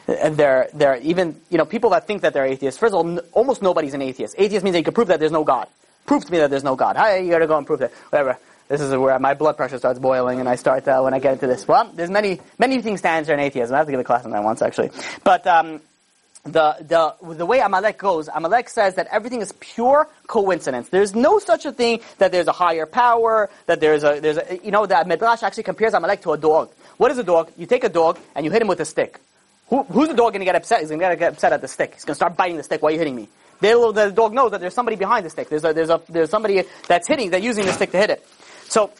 they're 0.07 0.69
they're 0.75 0.97
even 0.99 1.41
you 1.51 1.59
know 1.59 1.65
people 1.65 1.91
that 1.91 2.07
think 2.07 2.23
that 2.23 2.35
they're 2.35 2.47
atheists. 2.47 2.81
First 2.81 2.95
of 2.95 2.99
all, 2.99 3.09
n- 3.09 3.21
almost 3.33 3.63
nobody's 3.63 3.95
an 3.95 4.03
atheist. 4.03 4.35
Atheist 4.39 4.65
means 4.65 4.75
that 4.75 4.85
can 4.85 4.93
prove 4.93 5.09
that 5.09 5.21
there's 5.21 5.33
no 5.33 5.45
God. 5.45 5.69
Prove 6.05 6.25
to 6.25 6.33
me 6.33 6.39
that 6.39 6.51
there's 6.51 6.65
no 6.65 6.75
God. 6.75 6.97
Hey, 6.97 7.25
you 7.25 7.31
got 7.31 7.39
to 7.39 7.47
go 7.47 7.57
and 7.57 7.67
prove 7.67 7.79
that. 7.79 7.93
Whatever. 8.11 8.39
This 8.73 8.81
is 8.81 8.97
where 8.97 9.19
my 9.19 9.35
blood 9.35 9.59
pressure 9.59 9.77
starts 9.77 9.99
boiling, 9.99 10.41
and 10.41 10.49
I 10.49 10.55
start 10.57 10.89
uh, 10.89 11.03
when 11.03 11.13
I 11.13 11.19
get 11.19 11.35
into 11.35 11.47
this. 11.47 11.69
Well, 11.69 11.93
there's 11.93 12.09
many 12.09 12.41
many 12.59 12.81
things 12.81 13.03
to 13.03 13.09
answer 13.11 13.35
in 13.35 13.39
atheism. 13.39 13.75
I 13.75 13.77
have 13.77 13.87
to 13.87 13.91
give 13.93 14.01
a 14.01 14.05
class 14.05 14.25
on 14.25 14.31
that 14.31 14.43
once 14.43 14.63
actually, 14.63 14.91
but. 15.23 15.47
Um, 15.47 15.83
the, 16.45 16.75
the, 16.81 17.35
the 17.35 17.47
way 17.47 17.61
Amalek 17.61 17.99
goes, 17.99 18.27
Amalek 18.27 18.69
says 18.69 18.97
that 18.97 19.07
everything 19.13 19.43
is 19.43 19.53
pure 19.61 20.09
coincidence. 20.27 20.89
There's 20.89 21.15
no 21.15 21.39
such 21.39 21.67
a 21.67 21.71
thing 21.71 22.01
that 22.19 22.33
there's 22.33 22.49
a 22.49 22.53
higher 22.53 22.85
power, 22.85 23.49
that 23.67 23.79
there's 23.79 24.03
a, 24.03 24.19
there's 24.19 24.39
a, 24.39 24.59
you 24.65 24.73
know, 24.73 24.85
that 24.85 25.07
Midrash 25.07 25.45
actually 25.45 25.63
compares 25.63 25.95
Amalek 25.95 26.23
to 26.23 26.33
a 26.33 26.37
dog. 26.37 26.73
What 26.97 27.13
is 27.13 27.19
a 27.19 27.23
dog? 27.23 27.53
You 27.57 27.67
take 27.67 27.85
a 27.85 27.89
dog 27.89 28.19
and 28.35 28.45
you 28.45 28.51
hit 28.51 28.61
him 28.61 28.67
with 28.67 28.81
a 28.81 28.85
stick. 28.85 29.21
Who, 29.69 29.85
who's 29.85 30.09
the 30.09 30.15
dog 30.15 30.33
going 30.33 30.41
to 30.41 30.45
get 30.45 30.57
upset? 30.57 30.81
He's 30.81 30.89
going 30.89 30.99
to 30.99 31.15
get 31.15 31.35
upset 31.35 31.53
at 31.53 31.61
the 31.61 31.69
stick. 31.69 31.95
He's 31.95 32.05
going 32.05 32.15
to 32.15 32.17
start 32.17 32.37
biting 32.37 32.57
the 32.57 32.65
stick. 32.65 32.83
Why 32.83 32.89
are 32.89 32.93
you 32.95 32.99
hitting 32.99 33.15
me? 33.15 33.29
the 33.63 34.13
dog 34.15 34.33
knows 34.33 34.51
that 34.51 34.61
there's 34.61 34.75
somebody 34.75 34.97
behind 34.97 35.25
the 35.25 35.31
stick. 35.31 35.49
There's 35.49 35.65
a, 35.65 35.73
there's 35.73 35.91
a, 35.91 36.01
there's 36.09 36.31
somebody 36.31 36.65
that's 36.89 37.07
hitting, 37.07 37.31
that's 37.31 37.45
using 37.45 37.65
the 37.65 37.73
stick 37.73 37.93
to 37.93 37.99
hit 37.99 38.11
it. 38.11 38.27
So, 38.69 38.91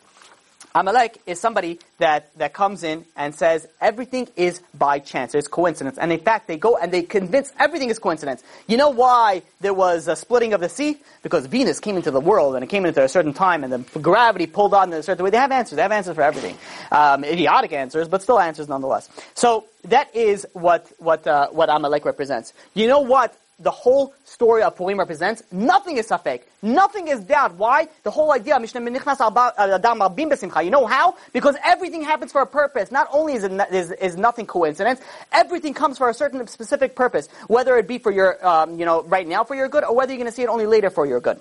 Amalek 0.75 1.21
is 1.27 1.39
somebody 1.39 1.79
that, 1.99 2.31
that 2.39 2.55
comes 2.55 2.83
in 2.83 3.05
and 3.15 3.35
says 3.35 3.67
everything 3.81 4.29
is 4.37 4.63
by 4.73 4.99
chance. 5.01 5.33
There's 5.33 5.49
coincidence. 5.49 5.99
And 5.99 6.11
in 6.11 6.21
fact, 6.21 6.49
they 6.49 6.57
go 6.57 6.79
and 6.79 6.91
they 6.91 7.03
convince 7.03 7.53
everything 7.59 7.91
is 7.91 7.99
coincidence. 7.99 8.43
You 8.67 8.79
know 8.79 8.89
why 8.89 9.43
there 9.61 9.75
was 9.75 10.09
a 10.09 10.17
splitting 10.17 10.55
of 10.55 10.61
the 10.61 10.71
sea? 10.71 10.99
Because 11.23 11.45
Venus 11.45 11.79
came 11.79 11.97
into 11.97 12.11
the 12.11 12.21
world 12.21 12.55
and 12.55 12.65
it 12.65 12.69
came 12.69 12.87
into 12.87 13.03
a 13.03 13.09
certain 13.09 13.35
time 13.35 13.65
and 13.65 13.73
the 13.73 14.01
gravity 14.01 14.47
pulled 14.47 14.73
on 14.73 14.91
in 14.91 14.99
a 14.99 15.03
certain 15.03 15.25
way. 15.25 15.31
They 15.31 15.37
have 15.37 15.53
answers. 15.53 15.77
They 15.77 15.83
have 15.83 15.93
answers 15.93 16.15
for 16.15 16.23
everything. 16.23 16.57
Um, 16.91 17.23
idiotic 17.25 17.73
answers, 17.73 18.09
but 18.09 18.23
still 18.23 18.41
answers 18.41 18.69
nonetheless. 18.69 19.11
So 19.35 19.67
that 19.85 20.15
is 20.15 20.47
what, 20.55 20.91
what, 20.99 21.27
uh, 21.27 21.49
what 21.51 21.69
Amalek 21.69 22.07
represents. 22.07 22.55
You 22.73 22.87
know 22.87 23.01
what 23.01 23.37
the 23.59 23.71
whole 23.71 24.15
story 24.25 24.63
of 24.63 24.77
Purim 24.77 24.99
represents, 24.99 25.43
nothing 25.53 25.97
is 25.97 26.09
safek. 26.09 26.43
Nothing 26.63 27.09
is 27.09 27.21
doubt. 27.21 27.55
Why? 27.55 27.89
The 28.03 28.11
whole 28.11 28.33
idea, 28.33 28.59
you 28.59 30.71
know 30.71 30.87
how? 30.87 31.17
Because 31.33 31.57
everything 31.65 32.03
happens 32.03 32.33
for 32.33 32.41
a 32.41 32.47
purpose. 32.47 32.91
Not 32.91 33.09
only 33.13 33.35
is, 33.35 33.45
it, 33.45 33.73
is, 33.73 33.91
is 33.93 34.17
nothing 34.17 34.47
coincidence, 34.47 35.01
everything 35.31 35.75
comes 35.75 35.99
for 35.99 36.09
a 36.09 36.15
certain 36.15 36.47
specific 36.47 36.97
purpose. 36.97 37.29
Whether 37.47 37.77
it 37.79 37.87
be 37.87 37.99
for 37.99 38.11
your, 38.11 38.45
um, 38.47 38.79
you 38.79 38.85
know, 38.85 39.03
right 39.05 39.27
now 39.27 39.45
for 39.45 39.55
your 39.55 39.69
good, 39.69 39.85
or 39.85 39.95
whether 39.95 40.13
you're 40.13 40.19
going 40.19 40.31
to 40.31 40.35
see 40.35 40.43
it 40.43 40.49
only 40.49 40.67
later 40.67 40.91
for 40.91 41.07
your 41.07 41.21
good. 41.21 41.41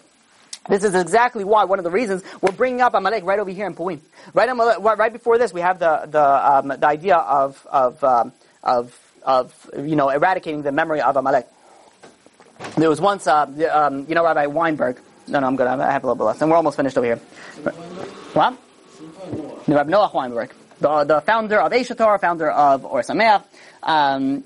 This 0.69 0.83
is 0.83 0.93
exactly 0.93 1.43
why, 1.43 1.63
one 1.63 1.79
of 1.79 1.83
the 1.83 1.89
reasons 1.89 2.23
we're 2.39 2.51
bringing 2.51 2.81
up 2.81 2.93
Amalek 2.93 3.23
right 3.23 3.39
over 3.39 3.49
here 3.49 3.65
in 3.65 3.73
Purim. 3.73 3.99
Right, 4.33 4.47
Amalek, 4.47 4.77
right 4.79 5.11
before 5.11 5.39
this, 5.39 5.51
we 5.51 5.61
have 5.61 5.79
the, 5.79 6.07
the, 6.07 6.23
um, 6.23 6.67
the 6.67 6.85
idea 6.85 7.15
of, 7.15 7.65
of, 7.71 8.03
um, 8.03 8.31
of, 8.61 8.95
of, 9.23 9.69
you 9.75 9.95
know, 9.95 10.09
eradicating 10.09 10.61
the 10.61 10.71
memory 10.71 11.01
of 11.01 11.15
Amalek. 11.15 11.47
There 12.77 12.89
was 12.89 13.01
once, 13.01 13.27
uh, 13.27 13.45
um, 13.71 14.05
you 14.07 14.15
know, 14.15 14.23
Rabbi 14.23 14.45
Weinberg. 14.47 14.99
No, 15.27 15.39
no, 15.39 15.47
I'm 15.47 15.55
good. 15.55 15.67
I 15.67 15.91
have 15.91 16.03
a 16.03 16.07
little 16.07 16.15
bit 16.15 16.23
left, 16.23 16.41
and 16.41 16.49
we're 16.49 16.57
almost 16.57 16.77
finished 16.77 16.97
over 16.97 17.05
here. 17.05 17.17
What? 18.33 18.57
Rabbi 19.67 19.89
Noah 19.89 20.11
Weinberg, 20.13 20.53
the, 20.79 21.03
the 21.03 21.21
founder 21.21 21.59
of 21.59 21.71
Aish 21.71 21.95
HaTorah, 21.95 22.19
founder 22.19 22.49
of 22.49 22.85
Or 22.85 23.01
Sameach. 23.01 23.43
Um, 23.83 24.43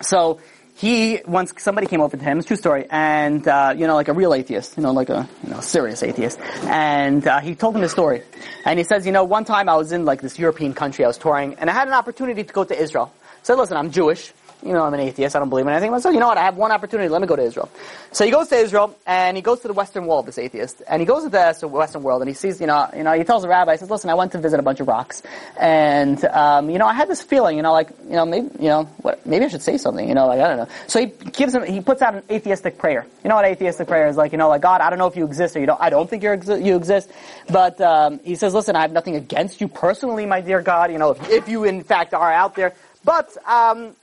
so 0.00 0.40
he 0.78 1.20
once 1.26 1.52
somebody 1.58 1.86
came 1.86 2.00
over 2.00 2.16
to 2.16 2.22
him. 2.22 2.38
It's 2.38 2.46
a 2.46 2.48
true 2.48 2.56
story, 2.56 2.86
and 2.88 3.46
uh, 3.46 3.74
you 3.76 3.86
know, 3.86 3.94
like 3.94 4.08
a 4.08 4.12
real 4.12 4.32
atheist, 4.32 4.76
you 4.76 4.82
know, 4.82 4.92
like 4.92 5.08
a 5.08 5.28
you 5.42 5.50
know 5.50 5.60
serious 5.60 6.02
atheist, 6.02 6.38
and 6.62 7.26
uh, 7.26 7.40
he 7.40 7.54
told 7.54 7.74
him 7.74 7.82
his 7.82 7.90
story. 7.90 8.22
And 8.64 8.78
he 8.78 8.84
says, 8.84 9.04
you 9.04 9.12
know, 9.12 9.24
one 9.24 9.44
time 9.44 9.68
I 9.68 9.76
was 9.76 9.90
in 9.92 10.04
like 10.04 10.20
this 10.20 10.38
European 10.38 10.74
country, 10.74 11.04
I 11.04 11.08
was 11.08 11.18
touring, 11.18 11.54
and 11.54 11.68
I 11.68 11.72
had 11.72 11.88
an 11.88 11.94
opportunity 11.94 12.44
to 12.44 12.52
go 12.52 12.64
to 12.64 12.80
Israel. 12.80 13.12
So 13.42 13.56
listen, 13.56 13.76
I'm 13.76 13.90
Jewish. 13.90 14.32
You 14.62 14.72
know, 14.72 14.82
I'm 14.82 14.94
an 14.94 15.00
atheist. 15.00 15.36
I 15.36 15.38
don't 15.38 15.48
believe 15.48 15.66
in 15.66 15.72
anything. 15.72 15.98
So 16.00 16.10
you 16.10 16.20
know 16.20 16.28
what? 16.28 16.38
I 16.38 16.44
have 16.44 16.56
one 16.56 16.72
opportunity. 16.72 17.08
Let 17.08 17.20
me 17.20 17.26
go 17.26 17.36
to 17.36 17.42
Israel. 17.42 17.70
So 18.12 18.24
he 18.24 18.30
goes 18.30 18.48
to 18.48 18.56
Israel 18.56 18.96
and 19.06 19.36
he 19.36 19.42
goes 19.42 19.60
to 19.60 19.68
the 19.68 19.74
Western 19.74 20.06
Wall. 20.06 20.22
This 20.22 20.38
atheist, 20.38 20.82
and 20.88 21.00
he 21.00 21.06
goes 21.06 21.24
to 21.24 21.28
the 21.28 21.68
Western 21.68 22.02
world 22.02 22.22
and 22.22 22.28
he 22.28 22.34
sees, 22.34 22.60
you 22.60 22.66
know, 22.66 22.88
you 22.96 23.04
know, 23.04 23.12
he 23.12 23.24
tells 23.24 23.42
the 23.42 23.48
rabbi, 23.48 23.72
he 23.72 23.78
says, 23.78 23.90
"Listen, 23.90 24.10
I 24.10 24.14
went 24.14 24.32
to 24.32 24.38
visit 24.38 24.58
a 24.58 24.62
bunch 24.62 24.80
of 24.80 24.88
rocks, 24.88 25.22
and 25.58 26.22
um, 26.26 26.70
you 26.70 26.78
know, 26.78 26.86
I 26.86 26.94
had 26.94 27.08
this 27.08 27.22
feeling, 27.22 27.56
you 27.56 27.62
know, 27.62 27.72
like, 27.72 27.90
you 28.04 28.16
know, 28.16 28.26
maybe, 28.26 28.48
you 28.58 28.68
know, 28.68 28.84
what, 29.02 29.24
maybe 29.26 29.44
I 29.44 29.48
should 29.48 29.62
say 29.62 29.76
something, 29.76 30.08
you 30.08 30.14
know, 30.14 30.26
like 30.26 30.40
I 30.40 30.48
don't 30.48 30.56
know." 30.56 30.68
So 30.86 31.00
he 31.00 31.06
gives 31.06 31.54
him, 31.54 31.64
he 31.64 31.80
puts 31.80 32.02
out 32.02 32.14
an 32.14 32.22
atheistic 32.30 32.78
prayer. 32.78 33.06
You 33.22 33.28
know 33.28 33.36
what 33.36 33.44
atheistic 33.44 33.86
prayer 33.86 34.08
is 34.08 34.16
like? 34.16 34.32
You 34.32 34.38
know, 34.38 34.48
like 34.48 34.62
God, 34.62 34.80
I 34.80 34.90
don't 34.90 34.98
know 34.98 35.06
if 35.06 35.16
you 35.16 35.24
exist 35.24 35.56
or 35.56 35.60
you 35.60 35.66
don't. 35.66 35.80
I 35.80 35.90
don't 35.90 36.08
think 36.08 36.22
you 36.22 36.30
you 36.56 36.76
exist, 36.76 37.10
but 37.48 37.80
um, 37.80 38.20
he 38.24 38.34
says, 38.34 38.54
"Listen, 38.54 38.74
I 38.76 38.82
have 38.82 38.92
nothing 38.92 39.16
against 39.16 39.60
you 39.60 39.68
personally, 39.68 40.26
my 40.26 40.40
dear 40.40 40.62
God. 40.62 40.90
You 40.90 40.98
know, 40.98 41.12
if, 41.12 41.30
if 41.30 41.48
you 41.48 41.64
in 41.64 41.84
fact 41.84 42.14
are 42.14 42.32
out 42.32 42.54
there, 42.54 42.74
but." 43.04 43.36
Um, 43.46 43.94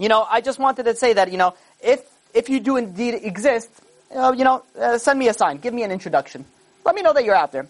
you 0.00 0.08
know, 0.08 0.26
I 0.28 0.40
just 0.40 0.58
wanted 0.58 0.84
to 0.84 0.96
say 0.96 1.12
that, 1.12 1.30
you 1.30 1.38
know, 1.38 1.54
if, 1.82 2.00
if 2.34 2.48
you 2.48 2.58
do 2.58 2.76
indeed 2.76 3.14
exist, 3.22 3.70
uh, 4.14 4.32
you 4.36 4.44
know, 4.44 4.62
uh, 4.80 4.98
send 4.98 5.18
me 5.18 5.28
a 5.28 5.34
sign. 5.34 5.58
Give 5.58 5.74
me 5.74 5.82
an 5.82 5.90
introduction. 5.90 6.44
Let 6.84 6.94
me 6.94 7.02
know 7.02 7.12
that 7.12 7.24
you're 7.24 7.34
out 7.34 7.52
there. 7.52 7.68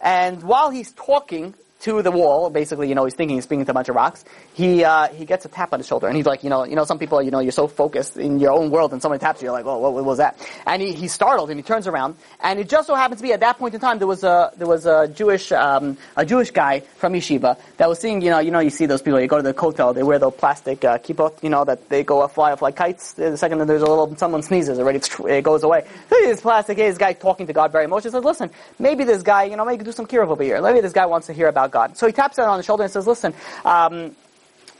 And 0.00 0.42
while 0.42 0.70
he's 0.70 0.92
talking 0.92 1.54
to 1.82 2.02
the 2.02 2.10
wall. 2.10 2.50
Basically, 2.50 2.88
you 2.88 2.94
know, 2.94 3.04
he's 3.04 3.14
thinking 3.14 3.36
he's 3.36 3.44
speaking 3.44 3.64
to 3.64 3.70
a 3.70 3.74
bunch 3.74 3.88
of 3.88 3.94
rocks. 3.94 4.24
He 4.54 4.84
uh, 4.84 5.08
he 5.08 5.24
gets 5.24 5.44
a 5.44 5.48
tap 5.48 5.72
on 5.72 5.80
his 5.80 5.86
shoulder, 5.86 6.06
and 6.06 6.16
he's 6.16 6.26
like, 6.26 6.42
you 6.44 6.50
know, 6.50 6.64
you 6.64 6.76
know, 6.76 6.84
some 6.84 6.98
people, 6.98 7.22
you 7.22 7.30
know, 7.30 7.40
you're 7.40 7.52
so 7.52 7.66
focused 7.66 8.16
in 8.16 8.38
your 8.38 8.52
own 8.52 8.70
world, 8.70 8.92
and 8.92 9.02
somebody 9.02 9.20
taps 9.20 9.42
you, 9.42 9.46
you're 9.46 9.52
like, 9.52 9.66
oh, 9.66 9.78
what, 9.78 9.92
what 9.92 10.04
was 10.04 10.18
that? 10.18 10.38
And 10.66 10.80
he, 10.80 10.92
he's 10.92 11.12
startled, 11.12 11.50
and 11.50 11.58
he 11.58 11.62
turns 11.62 11.86
around, 11.86 12.16
and 12.40 12.58
it 12.58 12.68
just 12.68 12.86
so 12.86 12.94
happens 12.94 13.20
to 13.20 13.22
be 13.22 13.32
at 13.32 13.40
that 13.40 13.58
point 13.58 13.74
in 13.74 13.80
time 13.80 13.98
there 13.98 14.08
was 14.08 14.24
a 14.24 14.52
there 14.56 14.66
was 14.68 14.86
a 14.86 15.08
Jewish 15.08 15.52
um, 15.52 15.96
a 16.16 16.24
Jewish 16.24 16.50
guy 16.50 16.80
from 16.80 17.12
yeshiva 17.14 17.58
that 17.76 17.88
was 17.88 17.98
seeing, 17.98 18.22
you 18.22 18.30
know, 18.30 18.38
you 18.38 18.50
know, 18.50 18.60
you 18.60 18.70
see 18.70 18.86
those 18.86 19.02
people, 19.02 19.20
you 19.20 19.26
go 19.26 19.36
to 19.36 19.42
the 19.42 19.54
kotel, 19.54 19.94
they 19.94 20.02
wear 20.02 20.18
those 20.18 20.34
plastic 20.34 20.84
uh, 20.84 20.98
kippot, 20.98 21.42
you 21.42 21.50
know, 21.50 21.64
that 21.64 21.88
they 21.88 22.04
go 22.04 22.26
fly 22.28 22.52
off 22.52 22.62
like 22.62 22.76
kites. 22.76 23.12
The 23.14 23.36
second 23.36 23.58
that 23.58 23.66
there's 23.66 23.82
a 23.82 23.86
little 23.86 24.16
someone 24.16 24.42
sneezes, 24.42 24.78
already 24.78 25.00
it 25.28 25.42
goes 25.42 25.62
away. 25.64 25.86
This 26.08 26.40
plastic, 26.40 26.76
this 26.76 26.98
guy 26.98 27.12
talking 27.12 27.46
to 27.48 27.52
God 27.52 27.72
very 27.72 27.88
much. 27.88 28.04
He 28.04 28.10
says, 28.10 28.22
listen, 28.22 28.50
maybe 28.78 29.04
this 29.04 29.22
guy, 29.22 29.44
you 29.44 29.56
know, 29.56 29.64
maybe 29.64 29.84
do 29.84 29.92
some 29.92 30.06
kiruv 30.06 30.28
over 30.28 30.42
here. 30.42 30.62
Maybe 30.62 30.80
this 30.80 30.92
guy 30.92 31.06
wants 31.06 31.26
to 31.26 31.32
hear 31.32 31.48
about 31.48 31.71
God. 31.72 31.96
So 31.96 32.06
he 32.06 32.12
taps 32.12 32.38
on 32.38 32.48
on 32.48 32.58
the 32.58 32.62
shoulder 32.62 32.84
and 32.84 32.92
says, 32.92 33.06
listen, 33.06 33.34
um, 33.64 34.14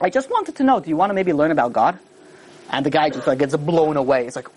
I 0.01 0.11
just 0.11 0.30
wanted 0.30 0.57
to 0.57 0.64
know, 0.64 0.80
do 0.80 0.90
you 0.90 0.97
want 0.97 1.11
to 1.11 1.14
maybe 1.14 1.32
learn 1.32 1.51
about 1.51 1.72
God? 1.72 1.99
And 2.70 2.86
the 2.86 2.90
guy 2.90 3.11
just 3.11 3.26
like 3.26 3.38
gets 3.38 3.57
blown 3.57 3.97
away. 3.97 4.24
He's 4.24 4.36
like, 4.36 4.49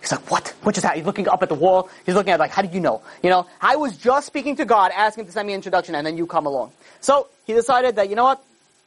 he's 0.00 0.12
like, 0.12 0.30
what? 0.30 0.48
What 0.62 0.74
just 0.74 0.84
happened? 0.84 1.00
He's 1.00 1.06
looking 1.06 1.28
up 1.28 1.42
at 1.42 1.48
the 1.48 1.54
wall. 1.54 1.88
He's 2.04 2.14
looking 2.14 2.32
at 2.32 2.40
like, 2.40 2.50
how 2.50 2.62
did 2.62 2.74
you 2.74 2.80
know? 2.80 3.02
You 3.22 3.30
know, 3.30 3.46
I 3.60 3.76
was 3.76 3.96
just 3.96 4.26
speaking 4.26 4.56
to 4.56 4.64
God, 4.64 4.92
asking 4.94 5.26
to 5.26 5.32
send 5.32 5.46
me 5.46 5.54
an 5.54 5.58
introduction, 5.58 5.94
and 5.94 6.06
then 6.06 6.16
you 6.16 6.26
come 6.26 6.46
along. 6.46 6.72
So 7.00 7.28
he 7.46 7.54
decided 7.54 7.96
that, 7.96 8.08
you 8.10 8.16
know 8.16 8.24
what? 8.24 8.42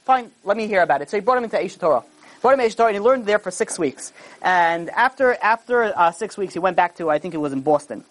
Fine, 0.05 0.31
let 0.43 0.57
me 0.57 0.67
hear 0.67 0.81
about 0.81 1.01
it. 1.01 1.09
So 1.09 1.17
he 1.17 1.21
brought 1.21 1.37
him 1.37 1.43
into 1.43 1.57
Aish 1.57 1.79
Torah. 1.79 2.03
Brought 2.41 2.53
him 2.53 2.59
to 2.59 2.65
Aish 2.65 2.77
Torah, 2.77 2.89
and 2.89 2.95
he 2.95 3.01
learned 3.01 3.25
there 3.25 3.39
for 3.39 3.51
six 3.51 3.77
weeks. 3.77 4.13
And 4.41 4.89
after 4.91 5.35
after 5.41 5.83
uh, 5.83 6.11
six 6.11 6.37
weeks, 6.37 6.53
he 6.53 6.59
went 6.59 6.77
back 6.77 6.95
to, 6.97 7.09
I 7.09 7.19
think 7.19 7.33
it 7.33 7.37
was 7.37 7.53
in 7.53 7.61
Boston. 7.61 8.03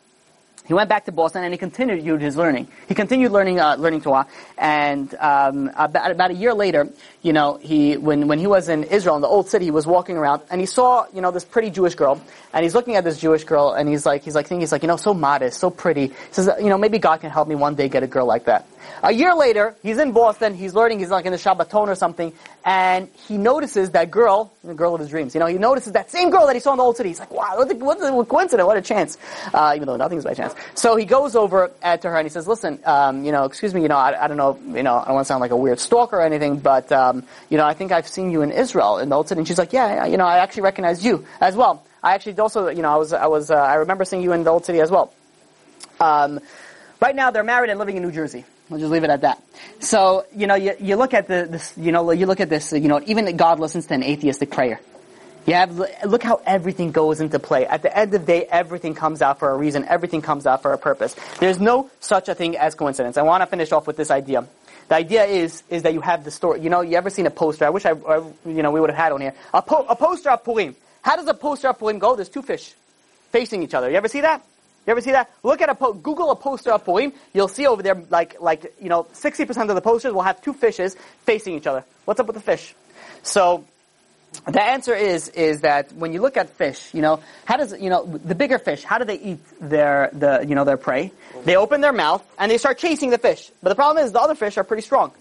He 0.69 0.75
went 0.75 0.91
back 0.91 1.07
to 1.07 1.13
Boston 1.13 1.45
and 1.45 1.53
he 1.53 1.57
continued 1.59 2.21
his 2.21 2.37
learning. 2.37 2.69
He 2.89 2.95
continued 2.95 3.33
learning 3.33 3.59
uh, 3.59 3.77
learning 3.77 4.03
Torah, 4.03 4.27
and 4.59 5.13
um, 5.15 5.71
about, 5.75 6.11
about 6.11 6.31
a 6.31 6.35
year 6.35 6.53
later, 6.53 6.89
you 7.23 7.33
know, 7.33 7.57
he 7.57 7.97
when 7.97 8.29
when 8.29 8.39
he 8.39 8.47
was 8.47 8.69
in 8.69 8.85
Israel 8.85 9.17
in 9.17 9.23
the 9.23 9.29
old 9.29 9.49
city, 9.49 9.65
he 9.65 9.71
was 9.71 9.87
walking 9.87 10.19
around 10.19 10.43
and 10.51 10.61
he 10.61 10.67
saw 10.67 11.07
you 11.15 11.23
know 11.23 11.31
this 11.31 11.45
pretty 11.45 11.71
Jewish 11.71 11.95
girl, 11.95 12.21
and 12.53 12.65
he's 12.65 12.75
looking 12.75 12.97
at 12.97 13.05
this 13.05 13.19
Jewish 13.19 13.45
girl 13.45 13.73
and 13.73 13.89
he's 13.89 14.05
like 14.05 14.23
he's 14.23 14.35
like 14.35 14.47
thinking 14.47 14.61
he's 14.61 14.73
like 14.73 14.83
you 14.83 14.89
know 14.89 14.99
so 14.99 15.15
modest, 15.15 15.59
so 15.59 15.71
pretty. 15.71 16.09
He 16.09 16.15
says 16.33 16.51
you 16.59 16.69
know 16.69 16.77
maybe 16.77 16.99
God 16.99 17.23
can 17.23 17.31
help 17.31 17.49
me 17.49 17.55
one 17.55 17.75
day 17.75 17.89
get 17.89 18.03
a 18.03 18.07
girl 18.07 18.27
like 18.27 18.45
that. 18.45 18.67
A 19.03 19.13
year 19.13 19.35
later, 19.35 19.75
he's 19.83 19.99
in 19.99 20.13
Boston, 20.13 20.55
he's 20.55 20.75
learning, 20.75 20.99
he's 20.99 21.11
like 21.11 21.27
in 21.27 21.33
the 21.33 21.39
Shabbaton 21.39 21.89
or 21.89 21.95
something, 21.95 22.33
and 22.65 23.09
he 23.27 23.39
notices 23.39 23.91
that 23.91 24.11
girl, 24.11 24.53
the 24.63 24.75
girl 24.75 24.95
of 24.95 25.01
his 25.01 25.09
dreams, 25.11 25.35
you 25.35 25.41
know, 25.41 25.47
he 25.47 25.59
notices 25.59 25.93
that 25.93 26.11
same 26.11 26.31
girl 26.31 26.47
that 26.47 26.55
he 26.55 26.61
saw 26.61 26.73
in 26.73 26.79
the 26.79 26.85
old 26.85 26.97
city. 26.97 27.11
He's 27.11 27.21
like, 27.21 27.31
wow, 27.31 27.57
what 27.57 27.71
a, 27.71 27.75
what 28.13 28.29
coincidence, 28.29 28.67
what 28.67 28.77
a 28.77 28.83
chance. 28.83 29.17
Uh, 29.53 29.73
even 29.77 29.87
though 29.87 29.97
nothing's 29.97 30.25
by 30.25 30.35
chance. 30.35 30.55
So 30.75 30.97
he 30.97 31.05
goes 31.05 31.37
over 31.37 31.71
uh, 31.83 31.97
to 31.97 32.11
her 32.11 32.17
and 32.17 32.27
he 32.27 32.31
says, 32.31 32.47
listen, 32.47 32.81
um, 32.85 33.25
you 33.25 33.33
know, 33.33 33.45
excuse 33.45 33.75
me, 33.75 33.83
you 33.83 33.89
know, 33.89 33.97
I, 33.97 34.25
I, 34.25 34.29
don't 34.29 34.37
know, 34.37 34.59
you 34.77 34.83
know, 34.83 34.97
I 34.97 35.05
don't 35.07 35.15
want 35.15 35.25
to 35.25 35.29
sound 35.29 35.41
like 35.41 35.51
a 35.51 35.57
weird 35.57 35.81
stalker 35.81 36.17
or 36.17 36.23
anything, 36.23 36.59
but, 36.59 36.91
um, 36.93 37.25
you 37.49 37.57
know, 37.57 37.65
I 37.65 37.75
think 37.75 37.93
I've 37.93 38.09
seen 38.09 38.31
you 38.31 38.43
in 38.43 38.51
Israel, 38.51 38.99
in 38.99 39.09
the 39.09 39.17
old 39.17 39.29
city. 39.29 39.39
And 39.39 39.49
she's 39.49 39.59
like, 39.59 39.73
yeah, 39.73 40.07
you 40.07 40.17
know, 40.17 40.27
I 40.27 40.39
actually 40.39 40.63
recognize 40.63 41.05
you 41.05 41.27
as 41.41 41.57
well. 41.57 41.85
I 42.03 42.15
actually 42.15 42.39
also, 42.39 42.69
you 42.69 42.83
know, 42.83 42.91
I 42.91 42.97
was, 42.97 43.13
I 43.13 43.27
was, 43.27 43.51
uh, 43.51 43.55
I 43.57 43.75
remember 43.75 44.05
seeing 44.05 44.23
you 44.23 44.33
in 44.33 44.45
the 44.45 44.51
old 44.51 44.65
city 44.65 44.81
as 44.81 44.91
well. 44.91 45.13
Um, 46.01 46.41
right 47.01 47.15
now 47.15 47.31
they're 47.31 47.45
married 47.45 47.71
and 47.71 47.79
living 47.79 47.97
in 47.97 48.03
New 48.03 48.13
Jersey. 48.13 48.45
We'll 48.69 48.81
just 48.81 48.93
leave 48.93 49.05
it 49.05 49.11
at 49.11 49.23
that. 49.23 49.43
So, 49.81 50.27
you 50.35 50.47
know, 50.47 50.55
you, 50.55 50.75
you 50.79 50.97
look 50.97 51.15
at 51.15 51.27
the, 51.27 51.47
this, 51.51 51.73
you 51.77 51.93
know, 51.93 52.11
you 52.11 52.27
look 52.27 52.41
at 52.41 52.51
this, 52.51 52.73
you 52.73 52.89
know, 52.89 53.01
even 53.07 53.25
that 53.25 53.37
God 53.37 53.61
listens 53.61 53.87
to 53.87 53.95
an 53.95 54.03
atheistic 54.03 54.51
prayer. 54.51 54.81
You 55.47 55.55
have, 55.55 55.81
look 56.05 56.23
how 56.23 56.43
everything 56.45 56.93
goes 56.93 57.23
into 57.23 57.39
play. 57.39 57.65
At 57.65 57.81
the 57.81 57.97
end 57.97 58.13
of 58.13 58.21
the 58.21 58.27
day, 58.27 58.45
everything 58.45 58.95
comes 58.95 59.23
out 59.23 59.39
for 59.39 59.49
a 59.51 59.57
reason. 59.57 59.87
Everything 59.89 60.21
comes 60.21 60.47
out 60.47 60.61
for 60.61 60.75
a 60.75 60.79
purpose. 60.79 61.17
There's 61.41 61.59
no 61.59 61.91
such 62.01 62.29
a 62.29 62.35
thing 62.35 62.59
as 62.59 62.75
coincidence. 62.75 63.17
I 63.17 63.23
want 63.23 63.43
to 63.43 63.47
finish 63.47 63.73
off 63.73 63.87
with 63.87 63.97
this 63.97 64.11
idea. 64.11 64.47
The 64.89 64.95
idea 64.95 65.25
is, 65.25 65.63
is 65.71 65.85
that 65.85 65.95
you 65.95 66.03
have 66.03 66.25
the 66.25 66.31
story. 66.31 66.61
You 66.61 66.69
know, 66.69 66.83
you 66.83 66.97
ever 66.97 67.09
seen 67.09 67.27
a 67.27 67.31
poster? 67.31 67.65
I 67.65 67.71
wish 67.71 67.87
I, 67.87 67.93
you 67.93 68.63
know, 68.63 68.71
we 68.71 68.81
would 68.81 68.91
have 68.91 68.99
had 68.99 69.13
on 69.13 69.23
here. 69.23 69.33
A, 69.55 69.63
po- 69.63 69.87
a 69.89 69.97
poster 69.97 70.29
of 70.29 70.45
Purim. 70.45 70.77
How 71.01 71.17
does 71.17 71.29
a 71.29 71.35
poster 71.35 71.69
of 71.69 71.79
Purim 71.79 71.99
go? 71.99 72.15
There's 72.15 72.29
two 72.29 72.43
fish 72.43 72.75
facing 73.31 73.63
each 73.63 73.73
other. 73.73 73.89
You 73.89 73.97
ever 73.97 74.09
see 74.09 74.21
that? 74.21 74.45
You 74.89 74.93
ever 74.93 75.03
see 75.03 75.11
that? 75.13 75.31
Look 75.43 75.61
at 75.61 75.69
a 75.69 75.75
po- 75.75 75.93
Google 75.93 76.31
a 76.31 76.37
poster 76.37 76.73
of 76.73 76.83
Purim. 76.83 77.13
You'll 77.35 77.49
see 77.49 77.67
over 77.67 77.83
there, 77.83 78.03
like 78.09 78.41
like 78.41 78.73
you 78.81 78.89
know, 78.89 79.07
sixty 79.13 79.45
percent 79.45 79.69
of 79.69 79.77
the 79.77 79.83
posters 79.83 80.15
will 80.15 80.23
have 80.23 80.41
two 80.41 80.55
fishes 80.55 80.97
facing 81.27 81.53
each 81.53 81.67
other. 81.67 81.85
What's 82.07 82.19
up 82.21 82.27
with 82.27 82.37
the 82.37 82.41
fish? 82.41 82.75
So 83.23 83.67
the 84.47 84.63
answer 84.63 84.95
is 84.95 85.29
is 85.29 85.61
that 85.61 85.93
when 85.93 86.15
you 86.15 86.23
look 86.23 86.39
at 86.39 86.49
fish, 86.57 86.95
you 86.95 87.03
know, 87.03 87.21
how 87.45 87.59
does 87.59 87.79
you 87.79 87.91
know 87.91 88.07
the 88.07 88.35
bigger 88.35 88.59
fish? 88.59 88.83
How 88.83 88.97
do 88.97 89.05
they 89.05 89.19
eat 89.19 89.41
their 89.61 90.09
the 90.15 90.47
you 90.49 90.55
know 90.55 90.65
their 90.65 90.79
prey? 90.79 91.13
They 91.45 91.57
open 91.57 91.83
their 91.83 91.93
mouth 91.93 92.25
and 92.39 92.51
they 92.51 92.57
start 92.57 92.79
chasing 92.79 93.11
the 93.11 93.19
fish. 93.19 93.51
But 93.63 93.69
the 93.69 93.75
problem 93.75 94.03
is 94.03 94.13
the 94.13 94.23
other 94.23 94.37
fish 94.37 94.57
are 94.57 94.65
pretty 94.65 94.85
strong, 94.85 95.13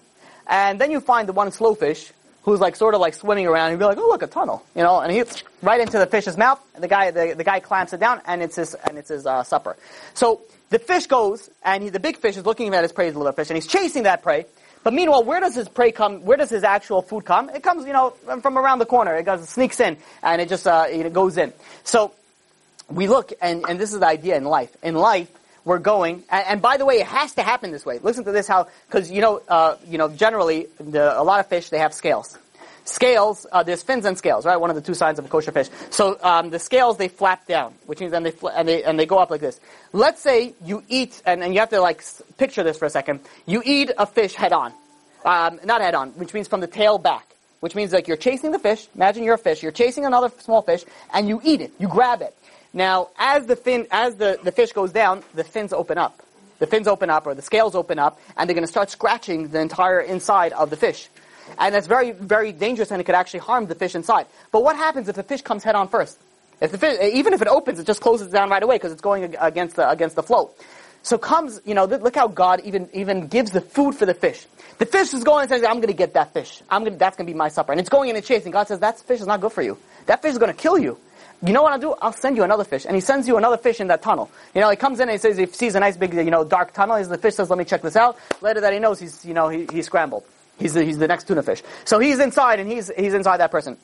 and 0.48 0.80
then 0.80 0.92
you 0.92 1.02
find 1.02 1.28
the 1.28 1.34
one 1.34 1.52
slow 1.52 1.76
fish 1.76 2.14
who's 2.48 2.62
like 2.62 2.78
sort 2.78 2.96
of 2.96 3.02
like 3.02 3.14
swimming 3.14 3.46
around. 3.46 3.72
He'd 3.72 3.80
be 3.80 3.84
like, 3.84 3.98
"Oh, 3.98 4.08
look, 4.08 4.22
a 4.22 4.28
tunnel," 4.28 4.64
you 4.74 4.82
know, 4.82 5.02
and 5.02 5.12
he's 5.12 5.44
right 5.62 5.82
into 5.82 6.00
the 6.00 6.06
fish's 6.08 6.38
mouth. 6.38 6.60
And 6.74 6.84
the 6.84 6.88
guy, 6.88 7.12
the, 7.12 7.36
the 7.36 7.44
guy 7.44 7.60
clamps 7.60 7.92
it 7.92 8.00
down, 8.00 8.22
and 8.26 8.42
it's 8.42 8.56
his 8.56 8.74
and 8.74 8.98
it's 8.98 9.10
his 9.10 9.26
uh, 9.28 9.44
supper. 9.44 9.76
So 10.14 10.42
the 10.70 10.80
fish 10.80 11.08
goes, 11.08 11.50
and 11.62 11.84
he, 11.84 11.90
the 11.90 12.00
big 12.00 12.18
fish 12.18 12.38
is 12.38 12.46
looking 12.46 12.74
at 12.74 12.84
his 12.84 12.94
prey, 12.94 13.10
the 13.10 13.18
little 13.18 13.34
fish, 13.34 13.50
and 13.50 13.58
he's 13.58 13.68
chasing 13.68 14.04
that 14.04 14.24
prey. 14.24 14.46
But 14.86 14.94
meanwhile, 14.94 15.26
where 15.26 15.42
does 15.42 15.56
his 15.56 15.68
prey 15.68 15.92
come? 15.92 16.24
Where 16.24 16.38
does 16.38 16.50
his 16.50 16.64
actual 16.64 17.02
food 17.02 17.26
come? 17.26 17.50
It 17.50 17.64
comes, 17.64 17.86
you 17.86 17.92
know, 17.92 18.12
from 18.42 18.58
around 18.58 18.80
the 18.80 18.86
corner. 18.86 19.14
It 19.18 19.26
goes, 19.26 19.50
sneaks 19.50 19.82
in, 19.82 19.98
and 20.24 20.42
it 20.42 20.48
just 20.48 20.66
uh, 20.66 20.86
it 20.90 21.12
goes 21.12 21.38
in. 21.38 21.52
So 21.84 22.14
we 22.90 23.10
look, 23.10 23.34
and, 23.42 23.66
and 23.68 23.78
this 23.78 23.92
is 23.92 24.00
the 24.00 24.08
idea 24.08 24.38
in 24.38 24.46
life. 24.46 24.74
In 24.82 24.96
life, 24.96 25.30
we're 25.68 25.80
going, 25.80 26.24
and, 26.30 26.48
and, 26.48 26.62
by 26.62 26.78
the 26.78 26.86
way, 26.86 26.96
it 27.02 27.08
has 27.08 27.34
to 27.34 27.44
happen 27.44 27.72
this 27.72 27.86
way. 27.86 28.00
Listen 28.00 28.24
to 28.24 28.32
this, 28.32 28.48
how 28.48 28.68
because 28.88 29.12
you 29.12 29.20
know, 29.20 29.42
uh, 29.50 29.76
you 29.86 29.98
know, 29.98 30.08
generally, 30.08 30.68
the, 30.80 31.20
a 31.20 31.22
lot 31.22 31.42
of 31.42 31.48
fish 31.48 31.70
they 31.70 31.80
have 31.80 31.94
scales. 31.94 32.38
Scales, 32.86 33.46
uh, 33.52 33.64
there's 33.64 33.84
fins 33.84 34.06
and 34.06 34.18
scales, 34.18 34.46
right? 34.46 34.56
One 34.56 34.70
of 34.70 34.78
the 34.78 34.82
two 34.82 34.94
sides 34.94 35.20
of 35.20 35.26
a 35.26 35.28
kosher 35.28 35.52
fish. 35.52 35.68
So 35.90 36.18
um, 36.24 36.52
the 36.52 36.58
scales 36.58 36.96
they 36.96 37.10
flap 37.10 37.48
down, 37.48 37.74
which 37.86 38.00
means 38.00 38.14
then 38.14 38.24
they 38.24 38.32
fl- 38.32 38.48
and 38.48 38.66
they 38.66 38.82
and 38.82 38.98
they 38.98 39.06
go 39.06 39.18
up 39.18 39.30
like 39.30 39.42
this. 39.42 39.60
Let's 39.92 40.22
say 40.22 40.54
you 40.64 40.84
eat, 40.88 41.22
and, 41.26 41.44
and 41.44 41.54
you 41.54 41.60
have 41.60 41.72
to 41.72 41.82
like 41.82 42.02
picture 42.38 42.64
this 42.64 42.78
for 42.78 42.86
a 42.86 42.90
second. 42.90 43.20
You 43.46 43.62
eat 43.66 43.92
a 43.98 44.06
fish 44.06 44.36
head 44.36 44.54
on, 44.54 44.72
um, 45.26 45.60
not 45.66 45.82
head 45.82 45.96
on, 45.96 46.12
which 46.12 46.34
means 46.34 46.48
from 46.48 46.62
the 46.62 46.68
tail 46.68 46.98
back 46.98 47.28
which 47.60 47.74
means 47.74 47.92
like 47.92 48.08
you're 48.08 48.18
chasing 48.18 48.52
the 48.52 48.60
fish. 48.60 48.88
Imagine 48.96 49.24
you're 49.24 49.34
a 49.34 49.38
fish. 49.40 49.64
You're 49.64 49.72
chasing 49.72 50.06
another 50.06 50.32
small 50.40 50.62
fish, 50.62 50.86
and 51.12 51.28
you 51.28 51.42
eat 51.44 51.60
it. 51.60 51.72
You 51.80 51.88
grab 51.88 52.22
it. 52.22 52.38
Now, 52.78 53.10
as 53.18 53.48
the 53.48 53.56
fin, 53.56 53.88
as 53.90 54.18
the, 54.18 54.38
the 54.44 54.52
fish 54.52 54.72
goes 54.72 54.92
down, 54.92 55.24
the 55.34 55.44
fins 55.44 55.74
open 55.74 55.98
up. 55.98 56.22
The 56.60 56.68
fins 56.68 56.88
open 56.88 57.10
up, 57.10 57.26
or 57.26 57.34
the 57.34 57.42
scales 57.42 57.74
open 57.74 57.98
up, 57.98 58.20
and 58.38 58.48
they're 58.48 58.54
going 58.54 58.68
to 58.68 58.72
start 58.72 58.92
scratching 58.92 59.48
the 59.48 59.60
entire 59.60 60.00
inside 60.00 60.54
of 60.54 60.70
the 60.70 60.78
fish. 60.78 61.10
And 61.58 61.74
that's 61.74 61.88
very, 61.88 62.12
very 62.12 62.52
dangerous, 62.52 62.92
and 62.92 63.02
it 63.02 63.06
could 63.06 63.16
actually 63.16 63.40
harm 63.40 63.66
the 63.66 63.74
fish 63.74 63.96
inside. 63.96 64.28
But 64.52 64.62
what 64.62 64.76
happens 64.76 65.10
if 65.10 65.16
the 65.16 65.24
fish 65.24 65.42
comes 65.42 65.64
head 65.64 65.74
on 65.74 65.88
first? 65.88 66.20
If 66.62 66.72
the 66.72 66.78
fish, 66.78 67.00
even 67.02 67.34
if 67.34 67.42
it 67.42 67.48
opens, 67.48 67.80
it 67.80 67.88
just 67.88 68.00
closes 68.00 68.32
down 68.32 68.52
right 68.52 68.62
away 68.62 68.76
because 68.76 68.92
it's 68.92 69.02
going 69.02 69.36
against 69.40 69.76
the 69.76 69.90
against 69.90 70.16
the 70.16 70.22
flow. 70.22 70.52
So 71.02 71.18
comes, 71.18 71.60
you 71.66 71.74
know, 71.74 71.86
look 71.86 72.16
how 72.16 72.28
God 72.28 72.62
even 72.64 72.90
even 72.94 73.26
gives 73.26 73.50
the 73.50 73.62
food 73.62 73.96
for 73.96 74.06
the 74.06 74.14
fish. 74.14 74.46
The 74.78 74.86
fish 74.86 75.16
is 75.16 75.24
going 75.24 75.42
and 75.42 75.50
says, 75.50 75.64
"I'm 75.64 75.78
going 75.78 75.88
to 75.88 75.94
get 75.94 76.14
that 76.14 76.32
fish. 76.32 76.62
I'm 76.70 76.84
going. 76.84 77.00
That's 77.00 77.18
going 77.18 77.26
to 77.26 77.34
be 77.34 77.38
my 77.38 77.50
supper." 77.50 77.72
And 77.72 77.82
it's 77.82 77.90
going 77.90 78.12
in 78.12 78.16
and 78.16 78.24
chasing. 78.24 78.52
God 78.52 78.68
says, 78.68 78.80
"That 78.82 79.00
fish 79.00 79.20
is 79.20 79.26
not 79.26 79.42
good 79.42 79.52
for 79.52 79.64
you. 79.64 79.80
That 80.06 80.22
fish 80.22 80.34
is 80.34 80.38
going 80.38 80.54
to 80.54 80.58
kill 80.58 80.78
you." 80.78 81.00
You 81.46 81.54
know 81.54 81.62
what 81.62 81.74
I'll 81.74 81.80
do? 81.80 81.94
I'll 82.02 82.14
send 82.14 82.36
you 82.36 82.44
another 82.44 82.64
fish. 82.64 82.86
And 82.86 82.96
he 82.96 83.02
sends 83.02 83.28
you 83.28 83.38
another 83.38 83.58
fish 83.58 83.80
in 83.80 83.88
that 83.88 84.02
tunnel. 84.02 84.30
You 84.56 84.62
know, 84.62 84.70
he 84.70 84.76
comes 84.76 85.00
in 85.00 85.04
and 85.10 85.12
he 85.12 85.18
says, 85.18 85.38
he 85.38 85.46
sees 85.46 85.76
a 85.76 85.80
nice 85.80 85.96
big, 85.96 86.14
you 86.14 86.32
know, 86.32 86.44
dark 86.44 86.74
tunnel. 86.74 87.04
The 87.04 87.18
fish 87.18 87.36
says, 87.36 87.50
let 87.50 87.60
me 87.60 87.66
check 87.66 87.82
this 87.82 87.96
out. 87.96 88.18
Later 88.42 88.62
that 88.62 88.74
he 88.74 88.80
knows, 88.80 89.00
he's, 89.00 89.24
you 89.24 89.34
know, 89.34 89.50
he, 89.50 89.68
he's 89.72 89.86
scrambled. 89.86 90.24
He's 90.58 90.74
the, 90.74 90.84
he's 90.84 90.98
the 90.98 91.08
next 91.08 91.28
tuna 91.28 91.44
fish. 91.44 91.62
So 91.86 92.00
he's 92.00 92.20
inside 92.20 92.60
and 92.60 92.70
he's, 92.70 92.92
he's 92.98 93.14
inside 93.14 93.38
that 93.38 93.52
person. 93.52 93.78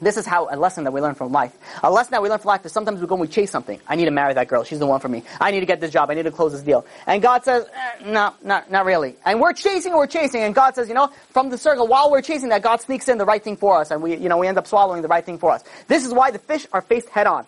This 0.00 0.16
is 0.16 0.26
how 0.26 0.48
a 0.50 0.56
lesson 0.56 0.84
that 0.84 0.92
we 0.92 1.00
learn 1.00 1.14
from 1.14 1.30
life. 1.30 1.52
A 1.82 1.90
lesson 1.90 2.12
that 2.12 2.22
we 2.22 2.28
learn 2.28 2.38
from 2.38 2.48
life 2.48 2.64
is 2.64 2.72
sometimes 2.72 3.00
we 3.00 3.06
go 3.06 3.14
and 3.14 3.20
we 3.20 3.28
chase 3.28 3.50
something. 3.50 3.78
I 3.86 3.96
need 3.96 4.06
to 4.06 4.10
marry 4.10 4.32
that 4.32 4.48
girl. 4.48 4.64
She's 4.64 4.78
the 4.78 4.86
one 4.86 5.00
for 5.00 5.08
me. 5.08 5.22
I 5.40 5.50
need 5.50 5.60
to 5.60 5.66
get 5.66 5.80
this 5.80 5.90
job. 5.90 6.10
I 6.10 6.14
need 6.14 6.22
to 6.22 6.30
close 6.30 6.52
this 6.52 6.62
deal. 6.62 6.86
And 7.06 7.20
God 7.20 7.44
says, 7.44 7.66
eh, 7.74 8.10
no, 8.10 8.34
not, 8.42 8.70
not 8.70 8.86
really. 8.86 9.16
And 9.24 9.40
we're 9.40 9.52
chasing, 9.52 9.92
we're 9.92 10.06
chasing. 10.06 10.42
And 10.42 10.54
God 10.54 10.74
says, 10.74 10.88
you 10.88 10.94
know, 10.94 11.10
from 11.30 11.50
the 11.50 11.58
circle, 11.58 11.86
while 11.86 12.10
we're 12.10 12.22
chasing 12.22 12.48
that, 12.48 12.62
God 12.62 12.80
sneaks 12.80 13.08
in 13.08 13.18
the 13.18 13.26
right 13.26 13.42
thing 13.42 13.56
for 13.56 13.78
us. 13.78 13.90
And 13.90 14.02
we, 14.02 14.16
you 14.16 14.28
know, 14.28 14.38
we 14.38 14.46
end 14.46 14.58
up 14.58 14.66
swallowing 14.66 15.02
the 15.02 15.08
right 15.08 15.24
thing 15.24 15.38
for 15.38 15.50
us. 15.50 15.62
This 15.88 16.06
is 16.06 16.14
why 16.14 16.30
the 16.30 16.38
fish 16.38 16.66
are 16.72 16.80
faced 16.80 17.08
head 17.10 17.26
on. 17.26 17.46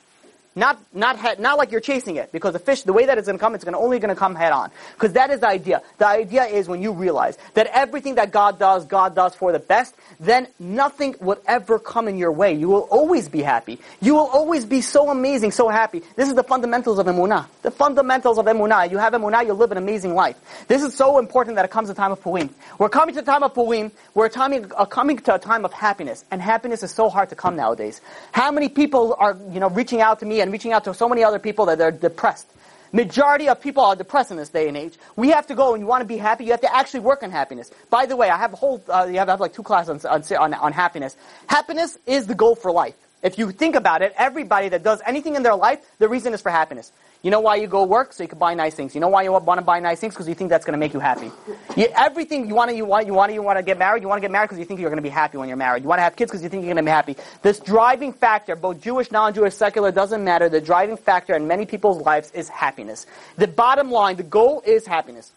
Not, 0.55 0.78
not 0.92 1.16
head, 1.16 1.40
not 1.40 1.57
like 1.57 1.70
you're 1.70 1.80
chasing 1.80 2.16
it, 2.16 2.30
because 2.30 2.53
the 2.53 2.59
fish, 2.59 2.82
the 2.82 2.92
way 2.92 3.07
that 3.07 3.16
it's 3.16 3.26
going 3.26 3.38
to 3.38 3.40
come, 3.40 3.55
it's 3.55 3.64
to 3.64 3.76
only 3.76 3.98
going 3.98 4.14
to 4.14 4.18
come 4.18 4.34
head 4.34 4.53
on. 4.53 4.70
Because 4.94 5.14
that 5.14 5.30
is 5.30 5.40
the 5.40 5.48
idea. 5.48 5.82
The 5.96 6.07
idea 6.07 6.44
is 6.44 6.68
when 6.68 6.82
you 6.82 6.92
realize 6.92 7.38
that 7.55 7.68
everything 7.68 8.16
that 8.16 8.32
God 8.32 8.59
does, 8.59 8.84
God 8.84 9.14
does 9.14 9.34
for 9.34 9.50
the 9.53 9.59
best, 9.59 9.94
then 10.20 10.46
nothing 10.59 11.14
would 11.20 11.38
ever 11.46 11.78
come 11.78 12.07
in 12.07 12.18
your 12.18 12.32
way. 12.32 12.53
You 12.53 12.68
will 12.68 12.88
always 12.90 13.30
be 13.30 13.40
happy. 13.40 13.78
You 14.03 14.14
will 14.14 14.28
always 14.28 14.66
be 14.66 14.82
so 14.82 15.09
amazing, 15.09 15.53
so 15.53 15.70
happy. 15.70 16.03
This 16.16 16.28
is 16.28 16.34
the 16.34 16.44
fundamentals 16.44 16.98
of 16.98 17.07
emunah. 17.07 17.46
The 17.62 17.70
fundamentals 17.70 18.36
of 18.36 18.44
emunah. 18.44 18.90
You 18.90 18.98
have 18.98 19.14
emunah, 19.14 19.46
you'll 19.46 19.57
live 19.57 19.72
an 19.72 19.78
amazing 19.78 20.14
life. 20.14 20.36
This 20.68 20.82
is 20.82 20.94
so 20.94 21.18
important 21.18 21.57
that 21.57 21.64
it 21.64 21.70
comes 21.70 21.88
the 21.88 21.94
time 21.94 22.12
of 22.12 22.20
Purim. 22.20 22.55
We're 22.78 22.90
coming 22.90 23.14
to 23.14 23.22
the 23.22 23.30
time 23.30 23.42
of 23.42 23.55
Purim. 23.55 23.90
We're 24.14 24.28
coming, 24.28 24.70
uh, 24.76 24.84
coming 24.84 25.16
to 25.16 25.34
a 25.34 25.38
time 25.38 25.64
of 25.64 25.72
happiness, 25.72 26.26
and 26.30 26.42
happiness 26.42 26.82
is 26.82 26.90
so 26.90 27.09
hard 27.09 27.30
to 27.30 27.36
come 27.36 27.57
nowadays. 27.57 28.03
How 28.32 28.53
many 28.53 28.68
people 28.68 29.16
are, 29.18 29.38
you 29.50 29.61
know, 29.61 29.70
reaching 29.70 30.03
out 30.03 30.20
to 30.20 30.26
me 30.26 30.41
and 30.43 30.53
reaching 30.53 30.72
out 30.72 30.84
to 30.84 30.95
so 30.95 31.09
many 31.09 31.24
other 31.24 31.38
people 31.38 31.66
that 31.66 31.78
they're 31.78 31.90
depressed. 31.90 32.49
Majority 32.93 33.49
of 33.49 33.59
people 33.61 33.82
are 33.82 33.97
depressed 33.97 34.30
in 34.30 34.36
this 34.36 34.51
day 34.51 34.68
and 34.68 34.76
age. 34.76 34.95
We 35.16 35.30
have 35.30 35.47
to 35.47 35.55
go 35.55 35.72
and 35.72 35.80
you 35.80 35.86
want 35.86 36.03
to 36.03 36.07
be 36.07 36.18
happy, 36.18 36.45
you 36.45 36.51
have 36.51 36.61
to 36.61 36.76
actually 36.76 37.01
work 37.01 37.22
on 37.22 37.30
happiness. 37.30 37.70
By 37.88 38.05
the 38.05 38.16
way, 38.16 38.28
I 38.28 38.36
have 38.36 38.53
a 38.53 38.57
whole, 38.57 38.82
uh, 38.88 39.09
you 39.11 39.18
have, 39.18 39.30
I 39.30 39.32
have 39.32 39.40
like 39.40 39.55
two 39.55 39.62
classes 39.62 40.05
on, 40.05 40.22
on, 40.36 40.55
on 40.55 40.72
happiness. 40.72 41.16
Happiness 41.47 41.97
is 42.07 42.26
the 42.26 42.34
goal 42.34 42.55
for 42.55 42.70
life. 42.70 42.95
If 43.22 43.38
you 43.38 43.51
think 43.53 43.76
about 43.76 44.03
it, 44.03 44.12
everybody 44.18 44.68
that 44.68 44.82
does 44.82 45.01
anything 45.07 45.36
in 45.36 45.43
their 45.43 45.55
life, 45.55 45.78
the 45.99 46.09
reason 46.09 46.34
is 46.34 46.43
for 46.43 46.51
happiness. 46.51 46.93
You 47.23 47.31
know 47.31 47.39
why 47.39 47.55
you 47.57 47.68
go 47.68 47.85
work? 47.85 48.12
So 48.12 48.25
you 48.25 48.29
can 48.29 48.39
buy 48.39 48.55
nice 48.55 48.75
things. 48.75 48.97
You 48.97 49.01
know 49.01 49.09
why 49.09 49.23
you 49.23 49.31
want 49.31 49.59
to 49.59 49.64
buy 49.64 49.79
nice 49.79 50.01
things? 50.01 50.12
Because 50.12 50.29
you 50.29 50.35
think 50.35 50.51
that's 50.51 50.64
going 50.64 50.73
to 50.73 50.79
make 50.79 50.93
you 50.93 50.99
happy. 50.99 51.31
You, 51.77 51.87
everything 51.95 52.49
you 52.49 52.57
want 52.57 52.70
to, 52.70 52.77
you 52.77 52.85
want, 52.85 53.07
you 53.07 53.14
want 53.14 53.31
to, 53.31 53.35
you 53.35 53.43
want 53.43 53.59
to 53.59 53.62
get 53.62 53.79
married. 53.79 54.03
You 54.03 54.09
want 54.09 54.18
to 54.18 54.23
get 54.23 54.33
married 54.33 54.47
because 54.47 54.59
you 54.59 54.64
think 54.64 54.81
you're 54.81 54.91
going 54.91 54.97
to 54.97 55.03
be 55.03 55.09
happy 55.09 55.39
when 55.39 55.47
you're 55.47 55.57
married. 55.57 55.85
You 55.85 55.89
want 55.89 56.01
to 56.01 56.03
have 56.03 56.16
kids 56.16 56.33
because 56.33 56.43
you 56.43 56.49
think 56.49 56.64
you're 56.64 56.75
going 56.75 56.85
to 56.85 56.89
be 56.89 56.93
happy. 56.93 57.16
This 57.43 57.61
driving 57.61 58.12
factor, 58.12 58.57
both 58.57 58.81
Jewish, 58.81 59.12
non-Jewish, 59.12 59.55
secular, 59.55 59.93
doesn't 59.93 60.25
matter. 60.25 60.49
The 60.49 60.61
driving 60.61 60.97
factor 60.97 61.37
in 61.37 61.47
many 61.47 61.64
people's 61.64 62.03
lives 62.03 62.33
is 62.33 62.49
happiness. 62.49 63.07
The 63.37 63.47
bottom 63.47 63.93
line, 63.93 64.16
the 64.16 64.25
goal 64.25 64.61
is 64.66 64.85
happiness. 64.85 65.31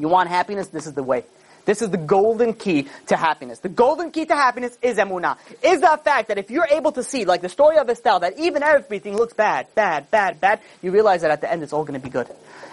You 0.00 0.08
want 0.08 0.28
happiness? 0.28 0.68
This 0.68 0.88
is 0.88 0.94
the 0.94 1.04
way. 1.04 1.24
This 1.66 1.82
is 1.82 1.90
the 1.90 1.98
golden 1.98 2.54
key 2.54 2.88
to 3.08 3.16
happiness. 3.16 3.58
The 3.58 3.68
golden 3.68 4.12
key 4.12 4.24
to 4.24 4.34
happiness 4.34 4.78
is 4.80 4.96
emunah. 4.96 5.36
Is 5.62 5.80
the 5.80 6.00
fact 6.02 6.28
that 6.28 6.38
if 6.38 6.50
you're 6.50 6.68
able 6.70 6.92
to 6.92 7.02
see, 7.02 7.24
like 7.24 7.42
the 7.42 7.48
story 7.48 7.76
of 7.76 7.90
Esther, 7.90 8.18
that 8.20 8.38
even 8.38 8.62
everything 8.62 9.16
looks 9.16 9.34
bad, 9.34 9.66
bad, 9.74 10.10
bad, 10.10 10.40
bad, 10.40 10.60
you 10.80 10.92
realize 10.92 11.22
that 11.22 11.30
at 11.32 11.40
the 11.40 11.52
end 11.52 11.62
it's 11.62 11.72
all 11.72 11.84
going 11.84 12.00
to 12.00 12.04
be 12.04 12.10
good. 12.10 12.28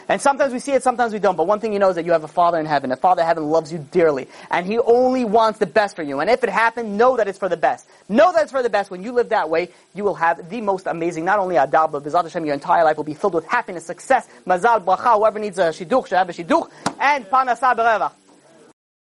And 0.07 0.21
sometimes 0.21 0.53
we 0.53 0.59
see 0.59 0.73
it, 0.73 0.83
sometimes 0.83 1.13
we 1.13 1.19
don't. 1.19 1.35
But 1.35 1.47
one 1.47 1.59
thing 1.59 1.73
you 1.73 1.79
know 1.79 1.89
is 1.89 1.95
that 1.95 2.05
you 2.05 2.11
have 2.11 2.23
a 2.23 2.27
Father 2.27 2.59
in 2.59 2.65
heaven. 2.65 2.91
A 2.91 2.95
Father 2.95 3.21
in 3.21 3.27
heaven 3.27 3.45
loves 3.45 3.71
you 3.71 3.79
dearly. 3.91 4.27
And 4.51 4.65
He 4.65 4.77
only 4.77 5.25
wants 5.25 5.59
the 5.59 5.65
best 5.65 5.95
for 5.95 6.03
you. 6.03 6.19
And 6.19 6.29
if 6.29 6.43
it 6.43 6.49
happened, 6.49 6.97
know 6.97 7.17
that 7.17 7.27
it's 7.27 7.39
for 7.39 7.49
the 7.49 7.57
best. 7.57 7.87
Know 8.09 8.31
that 8.33 8.43
it's 8.43 8.51
for 8.51 8.61
the 8.61 8.69
best. 8.69 8.91
When 8.91 9.01
you 9.01 9.11
live 9.13 9.29
that 9.29 9.49
way, 9.49 9.69
you 9.95 10.03
will 10.03 10.15
have 10.15 10.49
the 10.49 10.61
most 10.61 10.87
amazing, 10.87 11.25
not 11.25 11.39
only 11.39 11.55
Adar, 11.55 11.87
but 11.87 12.03
B'ezrat 12.03 12.23
Hashem, 12.23 12.45
your 12.45 12.53
entire 12.53 12.83
life 12.83 12.97
will 12.97 13.03
be 13.05 13.13
filled 13.13 13.33
with 13.33 13.45
happiness, 13.45 13.85
success, 13.85 14.27
mazal, 14.45 14.83
bracha, 14.83 15.15
whoever 15.15 15.39
needs 15.39 15.57
a 15.57 15.69
shidduch, 15.69 16.07
should 16.07 16.17
have 16.17 16.29
a 16.29 16.33
shidduch, 16.33 16.69
and 16.99 17.25
parnasa 17.25 17.75
berevach. 17.75 18.11